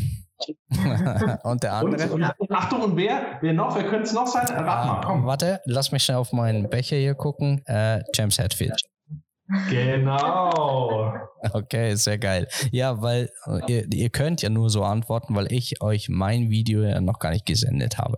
und 1.44 1.64
der 1.64 1.74
andere. 1.74 2.11
Und, 2.11 2.40
und, 2.40 2.52
Achtung, 2.52 2.82
und 2.82 2.98
wer? 2.98 3.38
Wer 3.40 3.53
noch? 3.53 3.74
Wer 3.76 3.84
könnte 3.84 4.03
es 4.03 4.14
noch 4.14 4.28
sein? 4.28 4.45
Rat 4.48 4.86
mal, 4.86 5.02
komm. 5.06 5.26
Warte, 5.26 5.61
lass 5.64 5.94
mich 5.94 6.03
schnell 6.03 6.18
auf 6.18 6.34
meinen 6.34 6.70
Becher 6.70 6.98
hier 6.98 7.15
gucken. 7.15 7.61
Äh, 7.65 8.02
James 8.14 8.38
Hetfield. 8.38 8.82
Genau. 9.70 11.14
Okay, 11.52 11.95
sehr 11.95 12.18
geil. 12.18 12.48
Ja, 12.72 13.02
weil 13.02 13.30
äh, 13.45 13.72
ihr, 13.72 13.94
ihr 13.94 14.10
könnt 14.10 14.41
ja 14.41 14.49
nur 14.49 14.70
so 14.70 14.84
antworten, 14.84 15.36
weil 15.36 15.52
ich 15.52 15.82
euch 15.82 16.07
mein 16.10 16.49
Video 16.49 16.82
ja 16.82 17.02
noch 17.02 17.20
gar 17.20 17.32
nicht 17.32 17.45
gesendet 17.45 17.98
habe 17.98 18.18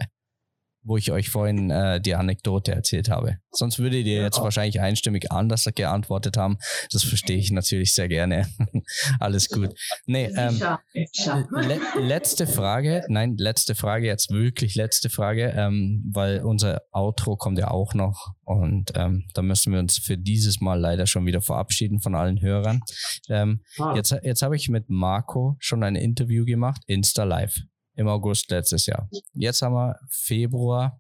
wo 0.86 0.98
ich 0.98 1.12
euch 1.12 1.30
vorhin 1.30 1.72
äh, 1.72 1.99
die 1.99 2.16
Anekdote 2.16 2.74
erzählt 2.74 3.10
habe. 3.10 3.38
Sonst 3.52 3.80
würdet 3.80 4.06
ihr 4.06 4.22
jetzt 4.22 4.40
wahrscheinlich 4.40 4.80
einstimmig 4.80 5.32
anders 5.32 5.68
geantwortet 5.76 6.38
haben. 6.38 6.57
Das 6.91 7.03
verstehe 7.03 7.38
ich 7.38 7.52
natürlich 7.52 7.94
sehr 7.94 8.07
gerne. 8.07 8.48
Alles 9.20 9.49
gut. 9.49 9.74
Nee, 10.06 10.32
ähm, 10.38 10.62
le 10.94 11.80
letzte 11.99 12.48
Frage. 12.48 13.03
Nein, 13.07 13.36
letzte 13.38 13.76
Frage, 13.76 14.06
jetzt 14.06 14.32
wirklich 14.32 14.76
letzte 14.76 15.10
Frage, 15.10 15.53
ähm, 15.56 16.03
weil 16.14 16.41
unser 16.44 16.82
Outro 16.91 17.36
kommt 17.36 17.57
ja 17.57 17.72
auch 17.72 17.94
noch 17.94 18.36
und 18.44 18.91
ähm, 18.95 19.26
da 19.34 19.41
müssen 19.41 19.74
wir 19.74 19.80
uns 19.80 19.98
für 19.98 20.18
dieses 20.18 20.62
Mal 20.62 20.80
leider 20.80 21.07
schon 21.07 21.26
wieder 21.26 21.41
verabschieden 21.41 21.99
von 21.99 22.16
allen 22.16 22.41
Hörern. 22.41 22.82
Ähm, 23.30 23.62
ah. 23.80 23.95
Jetzt, 23.95 24.16
jetzt 24.22 24.41
habe 24.44 24.56
ich 24.56 24.70
mit 24.70 24.90
Marco 24.90 25.56
schon 25.60 25.84
ein 25.84 25.95
Interview 25.95 26.45
gemacht, 26.45 26.82
Insta 26.86 27.24
Live 27.24 27.56
im 27.96 28.08
August 28.08 28.50
letztes 28.52 28.86
Jahr. 28.86 29.10
Jetzt 29.34 29.62
haben 29.62 29.74
wir 29.76 30.00
Februar 30.10 31.00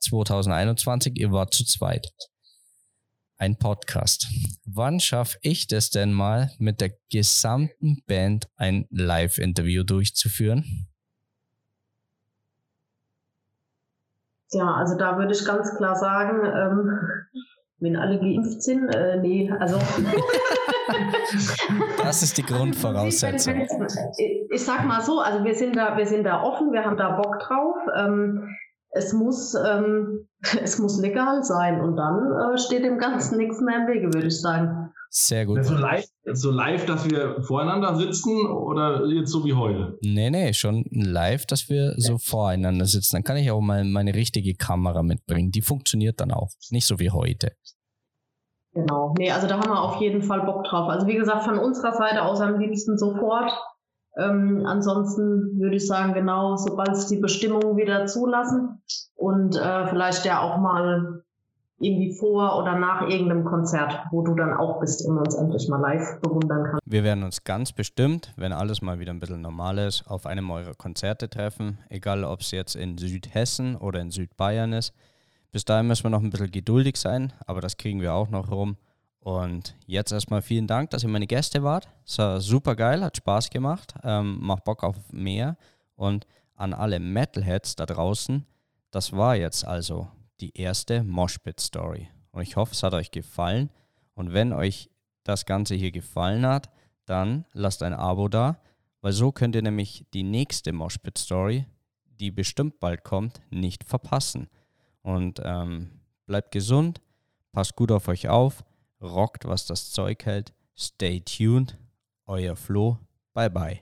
2021. 0.00 1.18
Ihr 1.18 1.32
wart 1.32 1.54
zu 1.54 1.64
zweit. 1.64 2.12
Ein 3.38 3.56
Podcast. 3.56 4.28
Wann 4.66 5.00
schaffe 5.00 5.38
ich 5.40 5.66
das 5.66 5.90
denn 5.90 6.12
mal, 6.12 6.50
mit 6.58 6.80
der 6.80 6.92
gesamten 7.10 8.02
Band 8.06 8.48
ein 8.56 8.86
Live-Interview 8.90 9.82
durchzuführen? 9.82 10.88
Ja, 14.52 14.74
also 14.74 14.96
da 14.96 15.16
würde 15.16 15.32
ich 15.32 15.44
ganz 15.44 15.74
klar 15.76 15.94
sagen, 15.96 16.44
ähm, 16.44 17.00
wenn 17.80 17.96
alle 17.96 18.18
geimpft 18.18 18.62
sind, 18.62 18.94
äh, 18.94 19.18
nee, 19.18 19.50
also. 19.58 19.78
das 22.02 22.22
ist 22.22 22.38
die 22.38 22.42
Grundvoraussetzung. 22.42 23.66
Ich 24.50 24.64
sag 24.64 24.84
mal 24.84 25.00
so, 25.00 25.20
also 25.20 25.44
wir 25.44 25.54
sind 25.54 25.76
da, 25.76 25.96
wir 25.96 26.06
sind 26.06 26.24
da 26.24 26.42
offen, 26.42 26.72
wir 26.72 26.84
haben 26.84 26.96
da 26.96 27.16
Bock 27.16 27.38
drauf. 27.40 27.76
Ähm, 27.96 28.56
es 28.90 29.12
muss, 29.12 29.54
ähm, 29.54 30.28
es 30.62 30.78
muss 30.78 31.00
legal 31.00 31.42
sein 31.42 31.80
und 31.80 31.96
dann 31.96 32.32
äh, 32.32 32.58
steht 32.58 32.84
dem 32.84 32.98
Ganzen 32.98 33.38
nichts 33.38 33.60
mehr 33.60 33.82
im 33.82 33.86
Wege, 33.86 34.12
würde 34.12 34.28
ich 34.28 34.40
sagen. 34.40 34.79
Sehr 35.12 35.44
gut. 35.44 35.64
So 35.64 35.74
live, 35.74 36.06
so 36.24 36.52
live, 36.52 36.86
dass 36.86 37.10
wir 37.10 37.42
voreinander 37.42 37.96
sitzen 37.96 38.46
oder 38.46 39.04
jetzt 39.06 39.32
so 39.32 39.44
wie 39.44 39.54
heute? 39.54 39.98
Nee, 40.02 40.30
nee, 40.30 40.52
schon 40.52 40.84
live, 40.92 41.46
dass 41.46 41.68
wir 41.68 41.94
so 41.96 42.16
voreinander 42.18 42.86
sitzen. 42.86 43.16
Dann 43.16 43.24
kann 43.24 43.36
ich 43.36 43.50
auch 43.50 43.60
mal 43.60 43.84
meine 43.84 44.14
richtige 44.14 44.54
Kamera 44.54 45.02
mitbringen. 45.02 45.50
Die 45.50 45.62
funktioniert 45.62 46.20
dann 46.20 46.30
auch. 46.30 46.50
Nicht 46.70 46.86
so 46.86 47.00
wie 47.00 47.10
heute. 47.10 47.52
Genau. 48.72 49.12
Nee, 49.18 49.32
also 49.32 49.48
da 49.48 49.58
haben 49.58 49.68
wir 49.68 49.82
auf 49.82 50.00
jeden 50.00 50.22
Fall 50.22 50.42
Bock 50.42 50.62
drauf. 50.62 50.88
Also 50.88 51.08
wie 51.08 51.16
gesagt, 51.16 51.42
von 51.42 51.58
unserer 51.58 51.92
Seite 51.92 52.22
aus 52.22 52.40
am 52.40 52.60
liebsten 52.60 52.96
sofort. 52.96 53.50
Ähm, 54.16 54.64
ansonsten 54.64 55.58
würde 55.58 55.74
ich 55.74 55.88
sagen, 55.88 56.14
genau, 56.14 56.54
sobald 56.54 56.90
es 56.90 57.08
die 57.08 57.18
Bestimmungen 57.18 57.76
wieder 57.76 58.06
zulassen 58.06 58.80
und 59.16 59.56
äh, 59.56 59.88
vielleicht 59.88 60.24
ja 60.24 60.40
auch 60.40 60.58
mal 60.58 61.24
irgendwie 61.80 62.14
vor 62.14 62.58
oder 62.58 62.78
nach 62.78 63.08
irgendeinem 63.08 63.44
Konzert, 63.44 63.98
wo 64.10 64.22
du 64.22 64.34
dann 64.34 64.52
auch 64.52 64.80
bist 64.80 65.06
und 65.06 65.18
uns 65.18 65.34
endlich 65.34 65.66
mal 65.68 65.80
live 65.80 66.20
bewundern 66.20 66.64
kannst. 66.64 66.82
Wir 66.84 67.02
werden 67.02 67.24
uns 67.24 67.42
ganz 67.42 67.72
bestimmt, 67.72 68.32
wenn 68.36 68.52
alles 68.52 68.82
mal 68.82 68.98
wieder 68.98 69.12
ein 69.12 69.20
bisschen 69.20 69.40
normal 69.40 69.78
ist, 69.78 70.06
auf 70.06 70.26
einem 70.26 70.50
eurer 70.50 70.74
Konzerte 70.74 71.30
treffen, 71.30 71.78
egal 71.88 72.24
ob 72.24 72.40
es 72.40 72.50
jetzt 72.50 72.76
in 72.76 72.98
Südhessen 72.98 73.76
oder 73.76 74.00
in 74.00 74.10
Südbayern 74.10 74.74
ist. 74.74 74.92
Bis 75.52 75.64
dahin 75.64 75.86
müssen 75.86 76.04
wir 76.04 76.10
noch 76.10 76.22
ein 76.22 76.30
bisschen 76.30 76.50
geduldig 76.50 76.96
sein, 76.96 77.32
aber 77.46 77.60
das 77.60 77.76
kriegen 77.76 78.00
wir 78.00 78.12
auch 78.12 78.28
noch 78.28 78.50
rum. 78.50 78.76
Und 79.20 79.74
jetzt 79.86 80.12
erstmal 80.12 80.42
vielen 80.42 80.66
Dank, 80.66 80.90
dass 80.90 81.02
ihr 81.02 81.08
meine 81.08 81.26
Gäste 81.26 81.62
wart. 81.62 81.88
Es 82.06 82.18
war 82.18 82.40
super 82.40 82.76
geil, 82.76 83.02
hat 83.02 83.16
Spaß 83.16 83.50
gemacht, 83.50 83.94
ähm, 84.04 84.38
macht 84.40 84.64
Bock 84.64 84.84
auf 84.84 84.96
mehr. 85.12 85.56
Und 85.96 86.26
an 86.56 86.74
alle 86.74 87.00
Metalheads 87.00 87.76
da 87.76 87.86
draußen, 87.86 88.46
das 88.90 89.12
war 89.14 89.36
jetzt 89.36 89.66
also 89.66 90.08
die 90.40 90.56
erste 90.56 91.02
Moshpit-Story. 91.04 92.08
Und 92.32 92.42
ich 92.42 92.56
hoffe, 92.56 92.72
es 92.72 92.82
hat 92.82 92.94
euch 92.94 93.10
gefallen. 93.10 93.70
Und 94.14 94.32
wenn 94.32 94.52
euch 94.52 94.90
das 95.24 95.46
Ganze 95.46 95.74
hier 95.74 95.92
gefallen 95.92 96.46
hat, 96.46 96.70
dann 97.06 97.44
lasst 97.52 97.82
ein 97.82 97.94
Abo 97.94 98.28
da, 98.28 98.60
weil 99.00 99.12
so 99.12 99.32
könnt 99.32 99.54
ihr 99.54 99.62
nämlich 99.62 100.06
die 100.12 100.22
nächste 100.22 100.72
Moshpit-Story, 100.72 101.66
die 102.04 102.30
bestimmt 102.30 102.80
bald 102.80 103.04
kommt, 103.04 103.40
nicht 103.50 103.84
verpassen. 103.84 104.48
Und 105.02 105.40
ähm, 105.42 105.90
bleibt 106.26 106.52
gesund, 106.52 107.00
passt 107.52 107.76
gut 107.76 107.90
auf 107.90 108.08
euch 108.08 108.28
auf, 108.28 108.62
rockt, 109.00 109.46
was 109.46 109.66
das 109.66 109.90
Zeug 109.90 110.24
hält. 110.24 110.52
Stay 110.78 111.20
tuned. 111.20 111.76
Euer 112.26 112.54
Flo. 112.56 112.98
Bye 113.34 113.50
bye. 113.50 113.80